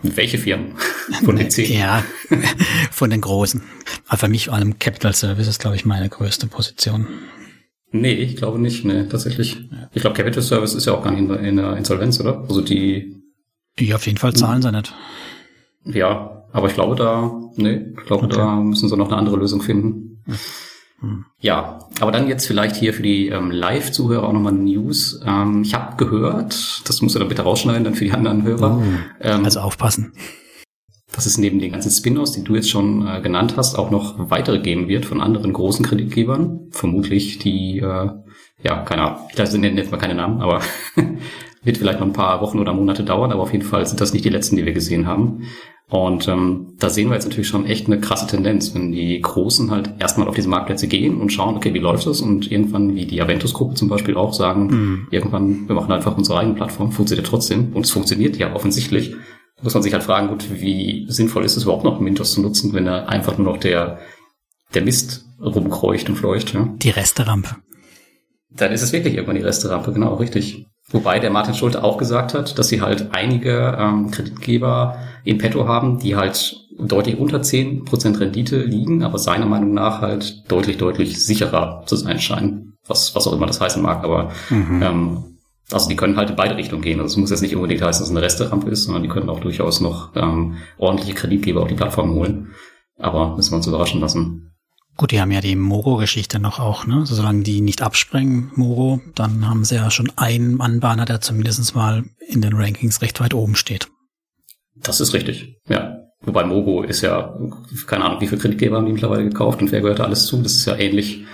welche 0.02 0.38
Firmen? 0.38 0.74
Von 1.24 1.36
den 1.36 1.48
zehn? 1.52 1.72
Ja, 1.72 2.02
von 2.90 3.10
den 3.10 3.20
großen. 3.20 3.62
Aber 4.08 4.18
für 4.18 4.28
mich 4.28 4.46
vor 4.46 4.54
allem 4.54 4.80
Capital 4.80 5.12
Services, 5.12 5.60
glaube 5.60 5.76
ich, 5.76 5.84
meine 5.84 6.08
größte 6.08 6.48
Position. 6.48 7.06
Nee, 7.92 8.14
ich 8.14 8.34
glaube 8.34 8.58
nicht, 8.58 8.84
nee, 8.84 9.04
tatsächlich. 9.04 9.56
Ich 9.94 10.02
glaube, 10.02 10.16
Capital 10.16 10.42
Service 10.42 10.74
ist 10.74 10.86
ja 10.86 10.94
auch 10.94 11.04
gar 11.04 11.12
nicht 11.12 11.20
in 11.20 11.28
der, 11.28 11.40
in 11.40 11.56
der 11.56 11.76
Insolvenz, 11.76 12.18
oder? 12.18 12.40
Also 12.40 12.60
die. 12.60 13.22
Die 13.78 13.94
auf 13.94 14.04
jeden 14.04 14.18
Fall 14.18 14.34
zahlen 14.34 14.62
sie 14.62 14.72
nicht. 14.72 14.92
Ja, 15.84 16.44
aber 16.50 16.66
ich 16.66 16.74
glaube 16.74 16.96
da, 16.96 17.32
nee, 17.54 17.86
ich 17.96 18.04
glaube, 18.06 18.26
okay. 18.26 18.36
da 18.36 18.56
müssen 18.56 18.88
sie 18.88 18.96
noch 18.96 19.06
eine 19.06 19.16
andere 19.16 19.36
Lösung 19.36 19.62
finden. 19.62 20.24
Ja, 20.26 20.34
aber 22.00 22.12
dann 22.12 22.28
jetzt 22.28 22.46
vielleicht 22.46 22.76
hier 22.76 22.92
für 22.92 23.02
die 23.02 23.28
ähm, 23.28 23.50
Live-Zuhörer 23.50 24.28
auch 24.28 24.32
nochmal 24.32 24.52
News. 24.52 25.20
Ähm, 25.26 25.62
ich 25.62 25.74
habe 25.74 25.96
gehört, 25.96 26.82
das 26.88 27.00
musst 27.00 27.14
du 27.14 27.18
dann 27.18 27.28
bitte 27.28 27.42
rausschneiden, 27.42 27.84
dann 27.84 27.94
für 27.94 28.04
die 28.04 28.12
anderen 28.12 28.42
Hörer. 28.42 28.78
Oh, 28.78 28.82
ähm, 29.20 29.44
also 29.44 29.60
aufpassen. 29.60 30.12
Dass 31.12 31.26
es 31.26 31.38
neben 31.38 31.58
den 31.58 31.72
ganzen 31.72 31.90
Spin-offs, 31.90 32.32
die 32.32 32.44
du 32.44 32.54
jetzt 32.54 32.70
schon 32.70 33.06
äh, 33.06 33.20
genannt 33.20 33.54
hast, 33.56 33.76
auch 33.76 33.90
noch 33.90 34.30
weitere 34.30 34.60
geben 34.60 34.88
wird 34.88 35.06
von 35.06 35.20
anderen 35.20 35.52
großen 35.52 35.84
Kreditgebern. 35.84 36.68
Vermutlich 36.70 37.38
die, 37.38 37.78
äh, 37.78 38.10
ja, 38.62 38.82
keine 38.84 39.02
Ahnung, 39.02 39.18
ich 39.32 39.52
nenne 39.54 39.80
jetzt 39.80 39.90
mal 39.90 39.98
keine 39.98 40.14
Namen, 40.14 40.40
aber 40.40 40.60
wird 41.62 41.78
vielleicht 41.78 42.00
noch 42.00 42.06
ein 42.06 42.12
paar 42.12 42.40
Wochen 42.40 42.58
oder 42.58 42.72
Monate 42.72 43.04
dauern, 43.04 43.32
aber 43.32 43.42
auf 43.42 43.52
jeden 43.52 43.64
Fall 43.64 43.84
sind 43.86 44.00
das 44.00 44.12
nicht 44.12 44.24
die 44.24 44.30
letzten, 44.30 44.56
die 44.56 44.64
wir 44.64 44.72
gesehen 44.72 45.06
haben. 45.06 45.42
Und 45.90 46.28
ähm, 46.28 46.74
da 46.78 46.88
sehen 46.88 47.08
wir 47.08 47.14
jetzt 47.14 47.24
natürlich 47.26 47.48
schon 47.48 47.66
echt 47.66 47.86
eine 47.86 48.00
krasse 48.00 48.28
Tendenz, 48.28 48.74
wenn 48.74 48.92
die 48.92 49.20
Großen 49.20 49.72
halt 49.72 49.90
erstmal 49.98 50.28
auf 50.28 50.36
diese 50.36 50.48
Marktplätze 50.48 50.86
gehen 50.86 51.20
und 51.20 51.32
schauen, 51.32 51.56
okay, 51.56 51.74
wie 51.74 51.80
läuft 51.80 52.06
das? 52.06 52.20
Und 52.20 52.50
irgendwann, 52.50 52.94
wie 52.94 53.06
die 53.06 53.20
Aventus-Gruppe 53.20 53.74
zum 53.74 53.88
Beispiel 53.88 54.16
auch 54.16 54.32
sagen, 54.32 54.66
mhm. 54.68 55.08
irgendwann, 55.10 55.66
wir 55.68 55.74
machen 55.74 55.90
einfach 55.90 56.16
unsere 56.16 56.38
eigene 56.38 56.54
Plattform, 56.54 56.92
funktioniert 56.92 57.26
trotzdem. 57.26 57.72
Und 57.74 57.86
es 57.86 57.90
funktioniert 57.90 58.36
ja 58.36 58.54
offensichtlich. 58.54 59.10
Da 59.56 59.64
muss 59.64 59.74
man 59.74 59.82
sich 59.82 59.92
halt 59.92 60.04
fragen, 60.04 60.28
gut, 60.28 60.46
wie 60.60 61.06
sinnvoll 61.08 61.44
ist 61.44 61.56
es 61.56 61.64
überhaupt 61.64 61.84
noch, 61.84 61.98
Mintos 61.98 62.34
zu 62.34 62.40
nutzen, 62.40 62.72
wenn 62.72 62.84
da 62.84 63.06
einfach 63.06 63.36
nur 63.36 63.52
noch 63.52 63.58
der, 63.58 63.98
der 64.74 64.82
Mist 64.82 65.24
rumkreucht 65.40 66.08
und 66.08 66.14
fleucht. 66.14 66.54
Ja? 66.54 66.72
Die 66.80 66.90
Resterampe. 66.90 67.56
Dann 68.48 68.70
ist 68.70 68.82
es 68.82 68.92
wirklich 68.92 69.14
irgendwann 69.14 69.36
die 69.36 69.42
Resterampe, 69.42 69.92
genau, 69.92 70.14
richtig. 70.14 70.66
Wobei 70.92 71.20
der 71.20 71.30
Martin 71.30 71.54
Schulte 71.54 71.84
auch 71.84 71.98
gesagt 71.98 72.34
hat, 72.34 72.58
dass 72.58 72.68
sie 72.68 72.80
halt 72.80 73.08
einige 73.12 73.76
ähm, 73.78 74.10
Kreditgeber 74.10 74.98
in 75.24 75.38
petto 75.38 75.68
haben, 75.68 75.98
die 75.98 76.16
halt 76.16 76.56
deutlich 76.78 77.18
unter 77.18 77.42
zehn 77.42 77.84
Prozent 77.84 78.18
Rendite 78.20 78.62
liegen, 78.62 79.04
aber 79.04 79.18
seiner 79.18 79.46
Meinung 79.46 79.72
nach 79.72 80.00
halt 80.00 80.50
deutlich, 80.50 80.78
deutlich 80.78 81.24
sicherer 81.24 81.84
zu 81.86 81.96
sein 81.96 82.18
scheinen. 82.18 82.74
Was, 82.86 83.14
was 83.14 83.26
auch 83.26 83.34
immer 83.34 83.46
das 83.46 83.60
heißen 83.60 83.82
mag, 83.82 84.02
aber 84.02 84.30
mhm. 84.48 84.82
ähm, 84.82 85.24
also 85.70 85.88
die 85.88 85.96
können 85.96 86.16
halt 86.16 86.30
in 86.30 86.36
beide 86.36 86.56
Richtungen 86.56 86.82
gehen. 86.82 86.98
Also 86.98 87.12
es 87.12 87.16
muss 87.16 87.30
jetzt 87.30 87.42
nicht 87.42 87.54
unbedingt 87.54 87.82
heißen, 87.82 88.02
dass 88.02 88.10
es 88.10 88.16
eine 88.16 88.24
Resterampe 88.24 88.70
ist, 88.70 88.84
sondern 88.84 89.02
die 89.02 89.08
können 89.08 89.28
auch 89.28 89.40
durchaus 89.40 89.80
noch 89.80 90.10
ähm, 90.16 90.56
ordentliche 90.78 91.14
Kreditgeber 91.14 91.62
auf 91.62 91.68
die 91.68 91.74
Plattform 91.74 92.14
holen. 92.14 92.52
Aber 92.98 93.36
müssen 93.36 93.52
wir 93.52 93.56
uns 93.56 93.66
überraschen 93.66 94.00
lassen. 94.00 94.49
Gut, 94.96 95.12
die 95.12 95.20
haben 95.20 95.30
ja 95.30 95.40
die 95.40 95.56
Moro-Geschichte 95.56 96.38
noch 96.38 96.58
auch, 96.58 96.86
ne? 96.86 96.96
Also 96.96 97.14
solange 97.14 97.42
die 97.42 97.62
nicht 97.62 97.80
absprengen, 97.82 98.52
Moro, 98.54 99.00
dann 99.14 99.48
haben 99.48 99.64
sie 99.64 99.76
ja 99.76 99.90
schon 99.90 100.12
einen 100.16 100.60
Anbahner, 100.60 101.06
der 101.06 101.20
zumindest 101.20 101.74
mal 101.74 102.04
in 102.28 102.42
den 102.42 102.52
Rankings 102.52 103.00
recht 103.00 103.18
weit 103.20 103.32
oben 103.32 103.54
steht. 103.54 103.88
Das 104.76 105.00
ist 105.00 105.14
richtig, 105.14 105.56
ja. 105.68 105.96
Wobei 106.22 106.44
Moro 106.44 106.82
ist 106.82 107.00
ja, 107.00 107.34
keine 107.86 108.04
Ahnung, 108.04 108.20
wie 108.20 108.26
viele 108.26 108.42
Kreditgeber 108.42 108.76
haben 108.76 108.84
die 108.84 108.92
mittlerweile 108.92 109.24
gekauft 109.24 109.62
und 109.62 109.72
wer 109.72 109.80
gehört 109.80 110.00
da 110.00 110.04
alles 110.04 110.26
zu? 110.26 110.42
Das 110.42 110.52
ist 110.52 110.66
ja 110.66 110.76
ähnlich. 110.76 111.24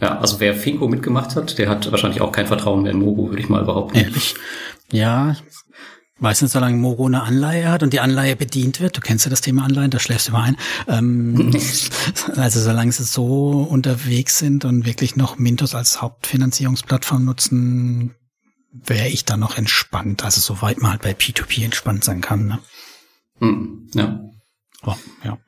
Ja, 0.00 0.18
also 0.18 0.40
wer 0.40 0.54
Finco 0.54 0.88
mitgemacht 0.88 1.36
hat, 1.36 1.58
der 1.58 1.68
hat 1.68 1.90
wahrscheinlich 1.90 2.22
auch 2.22 2.32
kein 2.32 2.46
Vertrauen 2.46 2.82
mehr 2.82 2.92
in 2.92 2.98
Moro, 2.98 3.28
würde 3.28 3.40
ich 3.40 3.50
mal 3.50 3.64
behaupten. 3.64 3.98
Ehrlich? 3.98 4.34
Ja, 4.90 5.36
Weiß 6.18 6.40
nicht, 6.40 6.50
solange 6.50 6.78
Moro 6.78 7.06
eine 7.06 7.22
Anleihe 7.22 7.68
hat 7.70 7.82
und 7.82 7.92
die 7.92 8.00
Anleihe 8.00 8.36
bedient 8.36 8.80
wird, 8.80 8.96
du 8.96 9.02
kennst 9.02 9.26
ja 9.26 9.30
das 9.30 9.42
Thema 9.42 9.64
Anleihen, 9.64 9.90
da 9.90 9.98
schläfst 9.98 10.28
du 10.28 10.32
immer 10.32 10.42
ein. 10.42 10.56
Ähm, 10.88 11.54
also 12.36 12.60
solange 12.60 12.90
sie 12.92 13.04
so 13.04 13.62
unterwegs 13.62 14.38
sind 14.38 14.64
und 14.64 14.86
wirklich 14.86 15.16
noch 15.16 15.36
Mintos 15.36 15.74
als 15.74 16.00
Hauptfinanzierungsplattform 16.00 17.24
nutzen, 17.24 18.14
wäre 18.72 19.08
ich 19.08 19.26
da 19.26 19.36
noch 19.36 19.58
entspannt. 19.58 20.24
Also 20.24 20.40
soweit 20.40 20.80
man 20.80 20.92
halt 20.92 21.02
bei 21.02 21.12
P2P 21.12 21.64
entspannt 21.64 22.04
sein 22.04 22.22
kann. 22.22 22.46
Ne? 22.46 22.58
Mm, 23.40 23.90
ja. 23.92 24.20
Oh, 24.84 24.94
ja. 25.22 25.38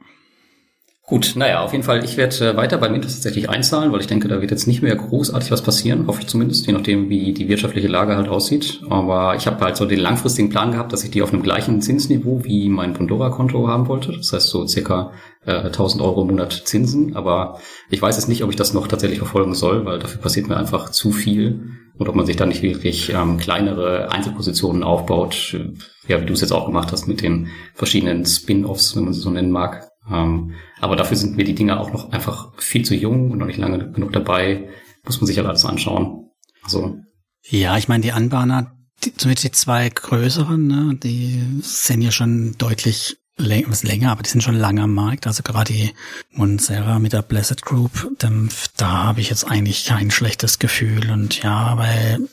Gut, 1.09 1.33
naja, 1.37 1.63
auf 1.63 1.73
jeden 1.73 1.85
Fall, 1.85 2.05
ich 2.05 2.19
werde 2.19 2.51
äh, 2.51 2.57
weiter 2.59 2.77
bei 2.77 2.91
Mintos 2.91 3.15
tatsächlich 3.15 3.49
einzahlen, 3.49 3.93
weil 3.93 4.03
ich 4.03 4.07
denke, 4.07 4.29
da 4.29 4.43
wird 4.43 4.51
jetzt 4.51 4.67
nicht 4.67 4.83
mehr 4.83 4.95
großartig 4.95 5.51
was 5.51 5.63
passieren, 5.63 6.07
hoffe 6.07 6.21
ich 6.21 6.27
zumindest, 6.27 6.67
je 6.67 6.75
nachdem, 6.75 7.09
wie 7.09 7.33
die 7.33 7.49
wirtschaftliche 7.49 7.89
Lage 7.89 8.15
halt 8.15 8.29
aussieht. 8.29 8.83
Aber 8.91 9.35
ich 9.35 9.47
habe 9.47 9.59
halt 9.65 9.79
so 9.79 9.87
den 9.87 10.01
langfristigen 10.01 10.51
Plan 10.51 10.73
gehabt, 10.73 10.93
dass 10.93 11.05
ich 11.05 11.11
die 11.11 11.23
auf 11.23 11.33
einem 11.33 11.43
gleichen 11.43 11.81
Zinsniveau 11.81 12.45
wie 12.45 12.69
mein 12.69 12.93
Pandora-Konto 12.93 13.67
haben 13.67 13.89
wollte. 13.89 14.13
Das 14.13 14.35
heißt 14.35 14.49
so 14.49 14.67
circa 14.67 15.13
äh, 15.47 15.53
1000 15.53 16.03
Euro 16.03 16.21
im 16.21 16.29
Monat 16.29 16.53
Zinsen. 16.53 17.17
Aber 17.17 17.59
ich 17.89 18.03
weiß 18.03 18.17
jetzt 18.17 18.29
nicht, 18.29 18.45
ob 18.45 18.51
ich 18.51 18.57
das 18.57 18.75
noch 18.75 18.87
tatsächlich 18.87 19.19
verfolgen 19.19 19.55
soll, 19.55 19.87
weil 19.87 20.01
dafür 20.01 20.21
passiert 20.21 20.49
mir 20.49 20.59
einfach 20.59 20.91
zu 20.91 21.11
viel. 21.11 21.71
Und 21.97 22.11
ob 22.11 22.17
man 22.17 22.27
sich 22.27 22.37
da 22.37 22.45
nicht 22.45 22.61
wirklich 22.61 23.15
ähm, 23.15 23.39
kleinere 23.39 24.13
Einzelpositionen 24.13 24.83
aufbaut, 24.83 25.59
ja, 26.07 26.21
wie 26.21 26.27
du 26.27 26.35
es 26.35 26.43
jetzt 26.43 26.53
auch 26.53 26.67
gemacht 26.67 26.93
hast 26.93 27.09
mit 27.09 27.23
den 27.23 27.49
verschiedenen 27.73 28.27
Spin-offs, 28.27 28.95
wenn 28.95 29.05
man 29.05 29.15
sie 29.15 29.21
so 29.21 29.31
nennen 29.31 29.51
mag. 29.51 29.89
Ähm, 30.11 30.55
aber 30.81 30.97
dafür 30.97 31.17
sind 31.17 31.37
mir 31.37 31.45
die 31.45 31.55
Dinge 31.55 31.79
auch 31.79 31.93
noch 31.93 32.13
einfach 32.13 32.53
viel 32.59 32.85
zu 32.85 32.95
jung 32.95 33.31
und 33.31 33.39
noch 33.39 33.47
nicht 33.47 33.59
lange 33.59 33.91
genug 33.91 34.13
dabei. 34.13 34.69
Muss 35.05 35.21
man 35.21 35.27
sich 35.27 35.39
halt 35.39 35.47
alles 35.47 35.65
anschauen. 35.65 36.31
Also. 36.63 36.99
Ja, 37.43 37.79
ich 37.79 37.89
meine, 37.89 38.03
die 38.03 38.13
Anbahner, 38.13 38.73
die, 39.05 39.15
zumindest 39.15 39.45
die 39.45 39.53
zwei 39.53 39.89
größeren, 39.89 40.67
ne, 40.67 40.95
die 41.03 41.61
sind 41.63 42.03
ja 42.03 42.11
schon 42.11 42.57
deutlich 42.59 43.17
länger, 43.39 43.71
was 43.71 43.85
länger, 43.85 44.11
aber 44.11 44.23
die 44.23 44.31
sind 44.31 44.43
schon 44.43 44.57
lange 44.57 44.83
am 44.83 44.95
Markt. 44.95 45.27
Also 45.27 45.43
gerade 45.43 45.73
die 45.73 45.93
Monserra 46.33 46.99
mit 46.99 47.13
der 47.13 47.23
Blessed 47.23 47.63
Group, 47.63 48.11
da 48.19 48.89
habe 49.05 49.21
ich 49.21 49.31
jetzt 49.31 49.49
eigentlich 49.49 49.87
kein 49.87 50.11
schlechtes 50.11 50.59
Gefühl. 50.59 51.11
Und 51.11 51.43
ja, 51.43 51.79
weil 51.79 52.29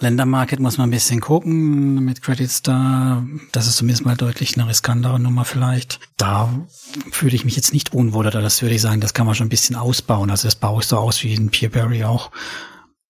Ländermarket 0.00 0.60
muss 0.60 0.78
man 0.78 0.88
ein 0.88 0.90
bisschen 0.90 1.20
gucken 1.20 2.02
mit 2.04 2.22
Credit 2.22 2.50
Star. 2.50 3.26
Das 3.52 3.66
ist 3.66 3.76
zumindest 3.76 4.06
mal 4.06 4.16
deutlich 4.16 4.56
eine 4.56 4.66
riskantere 4.66 5.20
Nummer 5.20 5.44
vielleicht. 5.44 6.00
Da 6.16 6.48
fühle 7.10 7.34
ich 7.34 7.44
mich 7.44 7.54
jetzt 7.56 7.74
nicht 7.74 7.92
unwohl, 7.92 8.26
oder 8.26 8.40
das 8.40 8.62
würde 8.62 8.74
ich 8.74 8.80
sagen, 8.80 9.00
das 9.00 9.14
kann 9.14 9.26
man 9.26 9.34
schon 9.34 9.46
ein 9.46 9.50
bisschen 9.50 9.76
ausbauen. 9.76 10.30
Also 10.30 10.48
das 10.48 10.54
baue 10.54 10.80
ich 10.80 10.88
so 10.88 10.96
aus 10.96 11.22
wie 11.22 11.34
in 11.34 11.50
Peerberry 11.50 12.04
auch. 12.04 12.30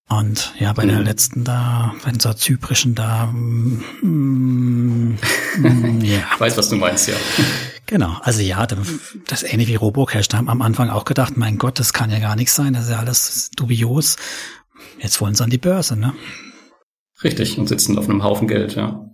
Und 0.09 0.53
ja, 0.59 0.73
bei 0.73 0.85
mhm. 0.85 0.89
der 0.89 1.01
letzten 1.01 1.45
da, 1.45 1.95
bei 2.05 2.13
so 2.19 2.33
zyprischen 2.35 2.97
da, 2.97 3.27
mm, 3.27 3.85
mm 4.03 5.19
ja. 6.03 6.19
Ich 6.35 6.41
weiß, 6.41 6.57
was 6.57 6.69
du 6.69 6.75
meinst, 6.75 7.07
ja. 7.07 7.15
Genau, 7.87 8.17
also 8.23 8.41
ja, 8.41 8.67
das 9.29 9.45
ähnlich 9.45 9.69
wie 9.69 9.77
Robocash, 9.77 10.27
da 10.27 10.39
haben 10.39 10.49
am 10.49 10.63
Anfang 10.63 10.91
auch 10.91 11.05
gedacht, 11.05 11.37
mein 11.37 11.59
Gott, 11.59 11.79
das 11.79 11.93
kann 11.93 12.11
ja 12.11 12.19
gar 12.19 12.35
nichts 12.35 12.57
sein, 12.57 12.73
das 12.73 12.85
ist 12.85 12.91
ja 12.91 12.99
alles 12.99 13.51
dubios. 13.55 14.17
Jetzt 14.99 15.21
wollen 15.21 15.37
sie 15.37 15.45
an 15.45 15.51
die 15.51 15.59
Börse, 15.59 15.97
ne? 15.97 16.13
Richtig, 17.23 17.59
und 17.59 17.69
sitzen 17.69 17.99
auf 17.99 18.09
einem 18.09 18.25
Haufen 18.25 18.49
Geld, 18.49 18.75
ja. 18.75 19.07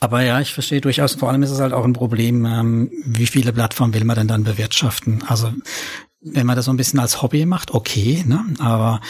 Aber 0.00 0.22
ja, 0.22 0.40
ich 0.40 0.52
verstehe 0.52 0.80
durchaus, 0.80 1.14
vor 1.14 1.30
allem 1.30 1.42
ist 1.42 1.50
es 1.50 1.60
halt 1.60 1.72
auch 1.72 1.84
ein 1.84 1.92
Problem, 1.92 2.44
ähm, 2.44 2.90
wie 3.04 3.26
viele 3.26 3.52
Plattformen 3.52 3.94
will 3.94 4.04
man 4.04 4.16
denn 4.16 4.28
dann 4.28 4.44
bewirtschaften? 4.44 5.22
Also 5.26 5.52
wenn 6.20 6.46
man 6.46 6.56
das 6.56 6.64
so 6.64 6.72
ein 6.72 6.76
bisschen 6.76 6.98
als 6.98 7.22
Hobby 7.22 7.46
macht, 7.46 7.72
okay, 7.72 8.24
ne? 8.26 8.44
aber 8.58 9.00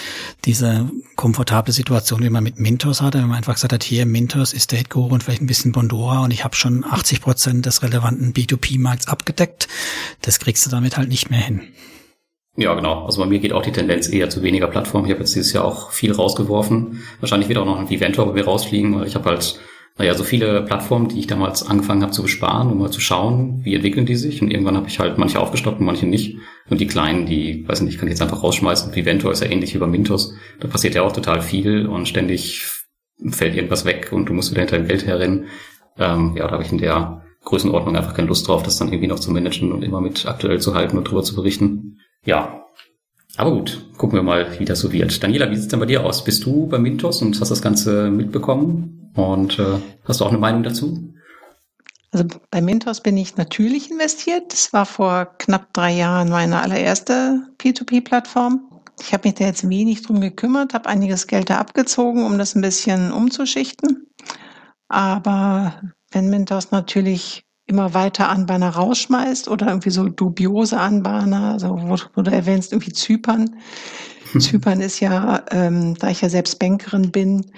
diese 0.44 0.90
komfortable 1.14 1.72
Situation, 1.72 2.22
wie 2.22 2.30
man 2.30 2.44
mit 2.44 2.60
Mintos 2.60 3.00
hatte, 3.00 3.18
wenn 3.18 3.28
man 3.28 3.38
einfach 3.38 3.54
gesagt 3.54 3.72
hat, 3.72 3.84
hier 3.84 4.04
Mintos 4.06 4.52
ist 4.52 4.64
State 4.64 4.90
Guru 4.90 5.14
und 5.14 5.22
vielleicht 5.22 5.40
ein 5.40 5.46
bisschen 5.46 5.72
Bondora 5.72 6.20
und 6.20 6.32
ich 6.32 6.44
habe 6.44 6.56
schon 6.56 6.84
80 6.84 7.22
Prozent 7.22 7.66
des 7.66 7.82
relevanten 7.82 8.34
B2P-Markts 8.34 9.08
abgedeckt, 9.08 9.66
das 10.20 10.38
kriegst 10.40 10.66
du 10.66 10.70
damit 10.70 10.96
halt 10.96 11.08
nicht 11.08 11.30
mehr 11.30 11.40
hin. 11.40 11.62
Ja, 12.56 12.74
genau. 12.74 13.04
Also 13.04 13.20
bei 13.20 13.28
mir 13.28 13.38
geht 13.38 13.52
auch 13.52 13.62
die 13.62 13.72
Tendenz 13.72 14.08
eher 14.08 14.30
zu 14.30 14.42
weniger 14.42 14.66
Plattformen. 14.66 15.06
Ich 15.06 15.12
habe 15.12 15.20
jetzt 15.20 15.34
dieses 15.34 15.52
Jahr 15.52 15.64
auch 15.64 15.90
viel 15.90 16.12
rausgeworfen. 16.12 17.02
Wahrscheinlich 17.20 17.48
wird 17.48 17.58
auch 17.58 17.66
noch 17.66 17.78
ein 17.78 17.90
Eventor 17.90 18.26
bei 18.26 18.32
mir 18.32 18.44
rausfliegen, 18.44 18.98
weil 18.98 19.06
ich 19.06 19.14
habe 19.14 19.28
halt, 19.28 19.60
naja, 19.98 20.14
so 20.14 20.24
viele 20.24 20.62
Plattformen, 20.62 21.08
die 21.08 21.18
ich 21.18 21.26
damals 21.26 21.66
angefangen 21.66 22.02
habe 22.02 22.12
zu 22.12 22.22
besparen, 22.22 22.70
um 22.70 22.78
mal 22.78 22.90
zu 22.90 23.00
schauen, 23.00 23.60
wie 23.62 23.74
entwickeln 23.74 24.06
die 24.06 24.16
sich. 24.16 24.40
Und 24.40 24.50
irgendwann 24.50 24.76
habe 24.76 24.88
ich 24.88 24.98
halt 24.98 25.18
manche 25.18 25.38
aufgestockt 25.38 25.80
und 25.80 25.86
manche 25.86 26.06
nicht. 26.06 26.38
Und 26.70 26.80
die 26.80 26.86
kleinen, 26.86 27.26
die, 27.26 27.68
weiß 27.68 27.82
nicht, 27.82 27.98
kann 27.98 28.08
ich 28.08 28.12
jetzt 28.12 28.22
einfach 28.22 28.42
rausschmeißen. 28.42 28.94
Viventor 28.94 29.32
ist 29.32 29.42
ja 29.42 29.50
ähnlich 29.50 29.74
wie 29.74 29.78
bei 29.78 29.86
Mintos. 29.86 30.34
Da 30.60 30.68
passiert 30.68 30.94
ja 30.94 31.02
auch 31.02 31.12
total 31.12 31.42
viel 31.42 31.86
und 31.86 32.08
ständig 32.08 32.64
fällt 33.30 33.54
irgendwas 33.54 33.84
weg 33.84 34.10
und 34.12 34.28
du 34.28 34.32
musst 34.32 34.50
wieder 34.50 34.60
hinter 34.60 34.78
dem 34.78 34.88
Geld 34.88 35.06
herrennen. 35.06 35.46
Ähm, 35.98 36.34
ja, 36.36 36.46
da 36.46 36.52
habe 36.52 36.62
ich 36.62 36.72
in 36.72 36.78
der 36.78 37.22
Größenordnung 37.44 37.96
einfach 37.96 38.14
keine 38.14 38.28
Lust 38.28 38.48
drauf, 38.48 38.62
das 38.62 38.78
dann 38.78 38.88
irgendwie 38.88 39.06
noch 39.06 39.20
zu 39.20 39.30
managen 39.30 39.72
und 39.72 39.82
immer 39.82 40.00
mit 40.00 40.26
aktuell 40.26 40.60
zu 40.60 40.74
halten 40.74 40.98
und 40.98 41.04
drüber 41.04 41.22
zu 41.22 41.34
berichten. 41.34 41.98
Ja. 42.26 42.66
Aber 43.38 43.52
gut, 43.52 43.90
gucken 43.96 44.18
wir 44.18 44.22
mal, 44.22 44.58
wie 44.58 44.64
das 44.64 44.80
so 44.80 44.92
wird. 44.92 45.22
Daniela, 45.22 45.50
wie 45.50 45.56
sieht's 45.56 45.68
denn 45.68 45.80
bei 45.80 45.86
dir 45.86 46.04
aus? 46.04 46.24
Bist 46.24 46.44
du 46.44 46.66
bei 46.66 46.78
Mintos 46.78 47.22
und 47.22 47.38
hast 47.40 47.50
das 47.50 47.62
Ganze 47.62 48.10
mitbekommen? 48.10 49.12
Und 49.14 49.58
äh, 49.58 49.78
hast 50.04 50.20
du 50.20 50.24
auch 50.24 50.30
eine 50.30 50.38
Meinung 50.38 50.62
dazu? 50.62 51.12
Also 52.12 52.26
bei 52.50 52.60
Mintos 52.60 53.02
bin 53.02 53.16
ich 53.16 53.36
natürlich 53.36 53.90
investiert. 53.90 54.52
Das 54.52 54.72
war 54.72 54.86
vor 54.86 55.36
knapp 55.38 55.72
drei 55.74 55.92
Jahren 55.92 56.30
meine 56.30 56.62
allererste 56.62 57.42
P2P-Plattform. 57.58 58.70
Ich 59.00 59.12
habe 59.12 59.28
mich 59.28 59.34
da 59.34 59.44
jetzt 59.44 59.68
wenig 59.68 60.02
drum 60.02 60.20
gekümmert, 60.20 60.72
habe 60.72 60.88
einiges 60.88 61.26
Geld 61.26 61.50
da 61.50 61.58
abgezogen, 61.58 62.24
um 62.24 62.38
das 62.38 62.54
ein 62.54 62.62
bisschen 62.62 63.12
umzuschichten. 63.12 64.06
Aber 64.88 65.80
wenn 66.10 66.30
Mintos 66.30 66.70
natürlich 66.70 67.45
immer 67.66 67.94
weiter 67.94 68.28
Anbahner 68.28 68.70
rausschmeißt 68.70 69.48
oder 69.48 69.68
irgendwie 69.68 69.90
so 69.90 70.08
dubiose 70.08 70.78
Anbahner, 70.78 71.52
also 71.52 71.70
wo, 71.70 71.96
wo 72.14 72.22
du 72.22 72.30
erwähnst, 72.30 72.72
irgendwie 72.72 72.92
Zypern. 72.92 73.56
Hm. 74.32 74.40
Zypern 74.40 74.80
ist 74.80 75.00
ja, 75.00 75.44
ähm, 75.50 75.94
da 75.98 76.10
ich 76.10 76.20
ja 76.20 76.28
selbst 76.28 76.58
Bankerin 76.58 77.10
bin, 77.10 77.50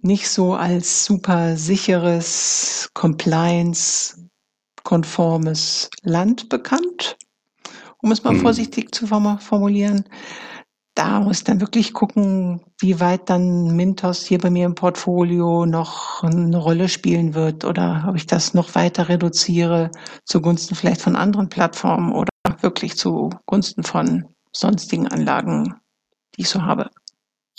nicht 0.00 0.28
so 0.28 0.54
als 0.54 1.04
super 1.04 1.56
sicheres, 1.56 2.90
compliance-konformes 2.94 5.90
Land 6.02 6.48
bekannt, 6.48 7.16
um 8.02 8.12
es 8.12 8.22
mal 8.22 8.34
hm. 8.34 8.40
vorsichtig 8.40 8.94
zu 8.94 9.06
formulieren 9.06 10.04
da 10.98 11.20
muss 11.20 11.44
dann 11.44 11.60
wirklich 11.60 11.92
gucken, 11.92 12.60
wie 12.80 12.98
weit 12.98 13.30
dann 13.30 13.76
Mintos 13.76 14.26
hier 14.26 14.38
bei 14.38 14.50
mir 14.50 14.66
im 14.66 14.74
Portfolio 14.74 15.64
noch 15.64 16.24
eine 16.24 16.56
Rolle 16.56 16.88
spielen 16.88 17.34
wird 17.34 17.64
oder 17.64 18.06
ob 18.08 18.16
ich 18.16 18.26
das 18.26 18.52
noch 18.52 18.74
weiter 18.74 19.08
reduziere 19.08 19.92
zugunsten 20.24 20.74
vielleicht 20.74 21.00
von 21.00 21.14
anderen 21.14 21.48
Plattformen 21.48 22.12
oder 22.12 22.28
wirklich 22.62 22.96
zugunsten 22.96 23.84
von 23.84 24.24
sonstigen 24.52 25.06
Anlagen, 25.06 25.76
die 26.36 26.42
ich 26.42 26.48
so 26.48 26.62
habe. 26.62 26.90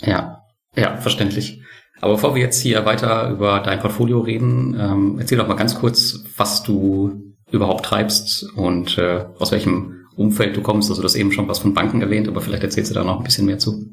Ja, 0.02 0.42
ja, 0.76 0.98
verständlich. 0.98 1.62
Aber 2.02 2.14
bevor 2.14 2.34
wir 2.34 2.42
jetzt 2.42 2.60
hier 2.60 2.84
weiter 2.84 3.30
über 3.30 3.60
dein 3.60 3.80
Portfolio 3.80 4.20
reden, 4.20 4.76
ähm, 4.78 5.16
erzähl 5.18 5.38
doch 5.38 5.48
mal 5.48 5.54
ganz 5.54 5.76
kurz, 5.76 6.24
was 6.36 6.62
du 6.62 7.34
überhaupt 7.50 7.86
treibst 7.86 8.50
und 8.54 8.98
äh, 8.98 9.24
aus 9.38 9.50
welchem 9.50 9.99
Umfeld 10.20 10.56
du 10.56 10.62
kommst. 10.62 10.90
Also 10.90 11.02
du 11.02 11.06
hast 11.06 11.16
eben 11.16 11.32
schon 11.32 11.48
was 11.48 11.60
von 11.60 11.74
Banken 11.74 12.02
erwähnt, 12.02 12.28
aber 12.28 12.40
vielleicht 12.40 12.62
erzählst 12.62 12.90
du 12.90 12.94
da 12.94 13.02
noch 13.02 13.18
ein 13.18 13.24
bisschen 13.24 13.46
mehr 13.46 13.58
zu. 13.58 13.90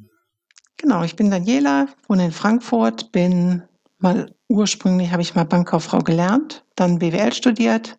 Genau, 0.78 1.04
ich 1.04 1.16
bin 1.16 1.32
Daniela, 1.32 1.88
wohne 2.08 2.26
in 2.26 2.32
Frankfurt, 2.32 3.12
bin 3.12 3.64
mal 4.00 4.32
ursprünglich 4.48 5.12
habe 5.12 5.22
ich 5.22 5.34
mal 5.34 5.46
Bankkauffrau 5.46 6.00
gelernt, 6.00 6.64
dann 6.76 7.00
BWL 7.00 7.34
studiert 7.34 7.98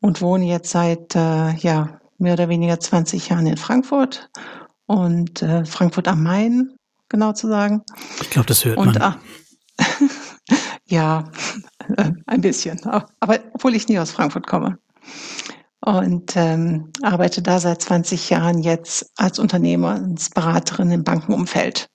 und 0.00 0.20
wohne 0.20 0.44
jetzt 0.44 0.70
seit 0.70 1.16
äh, 1.16 1.54
ja 1.54 2.00
mehr 2.18 2.34
oder 2.34 2.48
weniger 2.48 2.78
20 2.78 3.30
Jahren 3.30 3.46
in 3.46 3.56
Frankfurt 3.56 4.30
und 4.86 5.42
äh, 5.42 5.64
Frankfurt 5.64 6.06
am 6.06 6.22
Main, 6.22 6.76
genau 7.08 7.32
zu 7.32 7.48
sagen. 7.48 7.82
Ich 8.20 8.30
glaube, 8.30 8.46
das 8.46 8.64
hört 8.64 8.78
und, 8.78 8.98
man. 8.98 9.02
Ah, 9.02 9.20
ja, 10.86 11.30
äh, 11.96 12.12
ein 12.26 12.40
bisschen, 12.40 12.80
aber 12.84 13.40
obwohl 13.54 13.74
ich 13.74 13.88
nie 13.88 13.98
aus 13.98 14.12
Frankfurt 14.12 14.46
komme 14.46 14.78
und 15.84 16.34
ähm, 16.36 16.90
arbeite 17.02 17.42
da 17.42 17.58
seit 17.58 17.82
20 17.82 18.30
Jahren 18.30 18.58
jetzt 18.60 19.10
als 19.16 19.38
Unternehmensberaterin 19.38 20.90
im 20.90 21.04
Bankenumfeld. 21.04 21.90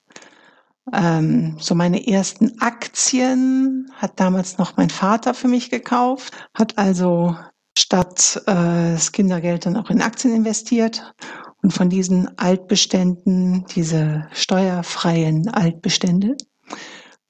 Ähm, 0.92 1.56
so 1.58 1.74
meine 1.74 2.06
ersten 2.06 2.60
Aktien 2.60 3.90
hat 3.94 4.18
damals 4.20 4.58
noch 4.58 4.76
mein 4.76 4.90
Vater 4.90 5.34
für 5.34 5.48
mich 5.48 5.70
gekauft, 5.70 6.32
hat 6.54 6.78
also 6.78 7.36
statt 7.76 8.40
äh, 8.46 8.92
das 8.92 9.12
Kindergeld 9.12 9.66
dann 9.66 9.76
auch 9.76 9.90
in 9.90 10.02
Aktien 10.02 10.34
investiert. 10.34 11.14
Und 11.62 11.72
von 11.72 11.90
diesen 11.90 12.38
Altbeständen, 12.38 13.66
diese 13.74 14.26
steuerfreien 14.32 15.48
Altbestände, 15.48 16.36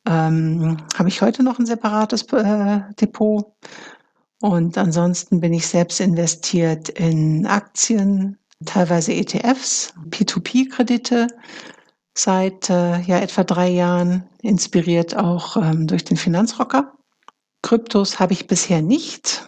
ähm, 0.07 0.77
habe 0.97 1.09
ich 1.09 1.21
heute 1.21 1.43
noch 1.43 1.59
ein 1.59 1.67
separates 1.67 2.23
äh, 2.33 2.81
Depot 3.01 3.55
und 4.41 4.79
ansonsten 4.79 5.41
bin 5.41 5.53
ich 5.53 5.67
selbst 5.67 6.01
investiert 6.01 6.89
in 6.89 7.47
Aktien, 7.47 8.39
teilweise 8.65 9.13
ETFs, 9.13 9.93
P2P-Kredite 10.09 11.27
seit 12.15 12.71
äh, 12.71 13.01
ja 13.01 13.19
etwa 13.19 13.45
drei 13.45 13.69
Jahren, 13.69 14.25
inspiriert 14.43 15.17
auch 15.17 15.57
ähm, 15.57 15.87
durch 15.87 16.05
den 16.05 16.17
Finanzrocker. 16.17 16.93
Kryptos 17.63 18.19
habe 18.19 18.33
ich 18.33 18.47
bisher 18.47 18.81
nicht, 18.81 19.47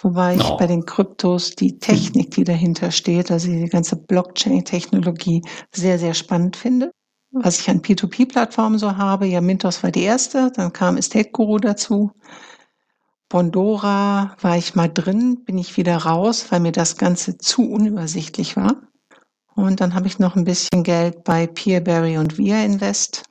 wobei 0.00 0.34
no. 0.34 0.42
ich 0.42 0.50
bei 0.58 0.66
den 0.66 0.84
Kryptos 0.84 1.52
die 1.52 1.78
Technik, 1.78 2.32
die 2.32 2.44
dahinter 2.44 2.90
steht, 2.90 3.30
also 3.30 3.48
die 3.48 3.68
ganze 3.68 3.96
Blockchain-Technologie, 3.96 5.42
sehr, 5.72 5.98
sehr 5.98 6.14
spannend 6.14 6.56
finde. 6.56 6.90
Was 7.30 7.60
ich 7.60 7.70
an 7.70 7.80
P2P-Plattformen 7.80 8.78
so 8.78 8.96
habe, 8.96 9.26
ja, 9.26 9.40
Mintos 9.40 9.82
war 9.82 9.90
die 9.90 10.02
erste, 10.02 10.50
dann 10.54 10.72
kam 10.72 10.98
Estate 10.98 11.30
Guru 11.30 11.58
dazu. 11.58 12.10
Bondora 13.32 14.36
war 14.42 14.58
ich 14.58 14.74
mal 14.74 14.90
drin, 14.92 15.42
bin 15.46 15.56
ich 15.56 15.78
wieder 15.78 15.96
raus, 15.96 16.44
weil 16.50 16.60
mir 16.60 16.70
das 16.70 16.98
Ganze 16.98 17.38
zu 17.38 17.62
unübersichtlich 17.62 18.58
war. 18.58 18.76
Und 19.54 19.80
dann 19.80 19.94
habe 19.94 20.06
ich 20.06 20.18
noch 20.18 20.36
ein 20.36 20.44
bisschen 20.44 20.82
Geld 20.82 21.24
bei 21.24 21.46
Peerberry 21.46 22.18
und 22.18 22.36
Via 22.36 22.62
Invest 22.62 23.22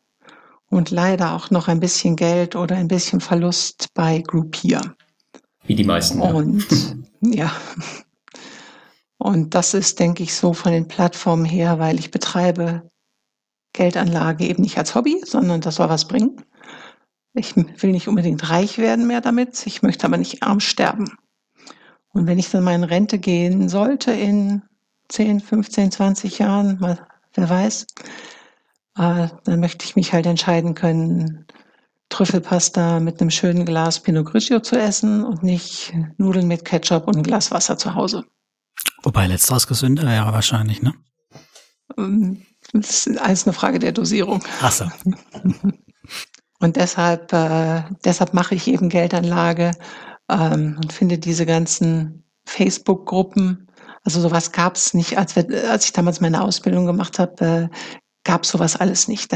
und 0.72 0.90
leider 0.90 1.34
auch 1.34 1.52
noch 1.52 1.68
ein 1.68 1.80
bisschen 1.80 2.16
Geld 2.16 2.56
oder 2.56 2.78
ein 2.78 2.88
bisschen 2.88 3.22
Verlust 3.22 3.90
bei 3.94 4.22
Groupier. 4.22 4.82
Wie 5.66 5.76
die 5.76 5.84
meisten. 5.84 6.20
Ja. 6.20 6.32
Und 6.32 6.66
ja. 7.22 7.52
Und 9.20 9.54
das 9.54 9.76
ist, 9.76 10.00
denke 10.00 10.24
ich, 10.24 10.34
so 10.34 10.54
von 10.54 10.72
den 10.72 10.88
Plattformen 10.88 11.46
her, 11.46 11.78
weil 11.78 12.00
ich 12.00 12.10
betreibe 12.10 12.90
Geldanlage 13.74 14.48
eben 14.48 14.64
nicht 14.64 14.80
als 14.80 14.96
Hobby, 14.96 15.22
sondern 15.24 15.62
das 15.62 15.76
soll 15.76 15.90
was 15.90 16.08
bringen. 16.08 16.42
Ich 17.34 17.56
will 17.56 17.92
nicht 17.92 18.08
unbedingt 18.08 18.50
reich 18.50 18.78
werden 18.78 19.08
mehr 19.08 19.22
damit, 19.22 19.66
ich 19.66 19.82
möchte 19.82 20.06
aber 20.06 20.18
nicht 20.18 20.44
arm 20.44 20.60
sterben. 20.60 21.18
Und 22.14 22.28
wenn 22.28 22.40
ich 22.40 22.50
dann 22.50 22.64
mal 22.64 22.76
in 22.76 22.84
Rente 22.84 23.20
gehen 23.20 23.70
sollte 23.70 24.12
in 24.12 24.64
10, 25.08 25.40
15, 25.40 25.92
20 25.92 26.40
Jahren, 26.40 26.80
mal, 26.80 27.08
wer 27.34 27.50
weiß, 27.50 27.88
äh, 28.98 29.28
dann 29.46 29.60
möchte 29.60 29.86
ich 29.86 29.96
mich 29.96 30.12
halt 30.12 30.26
entscheiden 30.26 30.76
können, 30.76 31.46
Trüffelpasta 32.10 33.00
mit 33.00 33.22
einem 33.22 33.30
schönen 33.30 33.66
Glas 33.66 34.02
Pinot 34.02 34.26
Grigio 34.26 34.60
zu 34.60 34.78
essen 34.78 35.24
und 35.24 35.44
nicht 35.44 35.94
Nudeln 36.18 36.48
mit 36.48 36.66
Ketchup 36.66 37.08
und 37.08 37.16
ein 37.16 37.24
Glas 37.24 37.52
Wasser 37.52 37.78
zu 37.78 37.96
Hause. 37.96 38.26
Wobei 39.04 39.28
letzteres 39.28 39.68
gesünder 39.68 40.04
wäre 40.04 40.34
wahrscheinlich, 40.34 40.82
ne? 40.82 40.94
Ähm, 41.98 42.46
das 42.74 43.08
ist 43.08 43.18
alles 43.18 43.46
eine 43.48 43.54
Frage 43.54 43.80
der 43.80 43.94
Dosierung. 43.94 44.44
Ach 44.62 44.72
so. 44.72 44.86
Und 46.62 46.76
deshalb, 46.76 47.34
äh, 47.34 47.84
deshalb 48.06 48.34
mache 48.34 48.56
ich 48.56 48.68
eben 48.68 48.90
Geldanlage 48.90 49.72
ähm, 50.30 50.78
und 50.82 50.94
finde 50.94 51.18
diese 51.18 51.46
ganzen 51.46 52.24
Facebook-Gruppen, 52.46 53.68
also 54.04 54.22
sowas 54.22 54.52
gab 54.52 54.76
es 54.76 54.94
nicht, 54.94 55.18
als, 55.18 55.36
wir, 55.36 55.46
als 55.70 55.86
ich 55.86 55.94
damals 55.94 56.22
meine 56.22 56.44
Ausbildung 56.44 56.86
gemacht 56.86 57.20
habe, 57.20 57.70
äh, 57.72 57.76
gab 58.24 58.46
sowas 58.46 58.76
alles 58.76 59.08
nicht. 59.08 59.36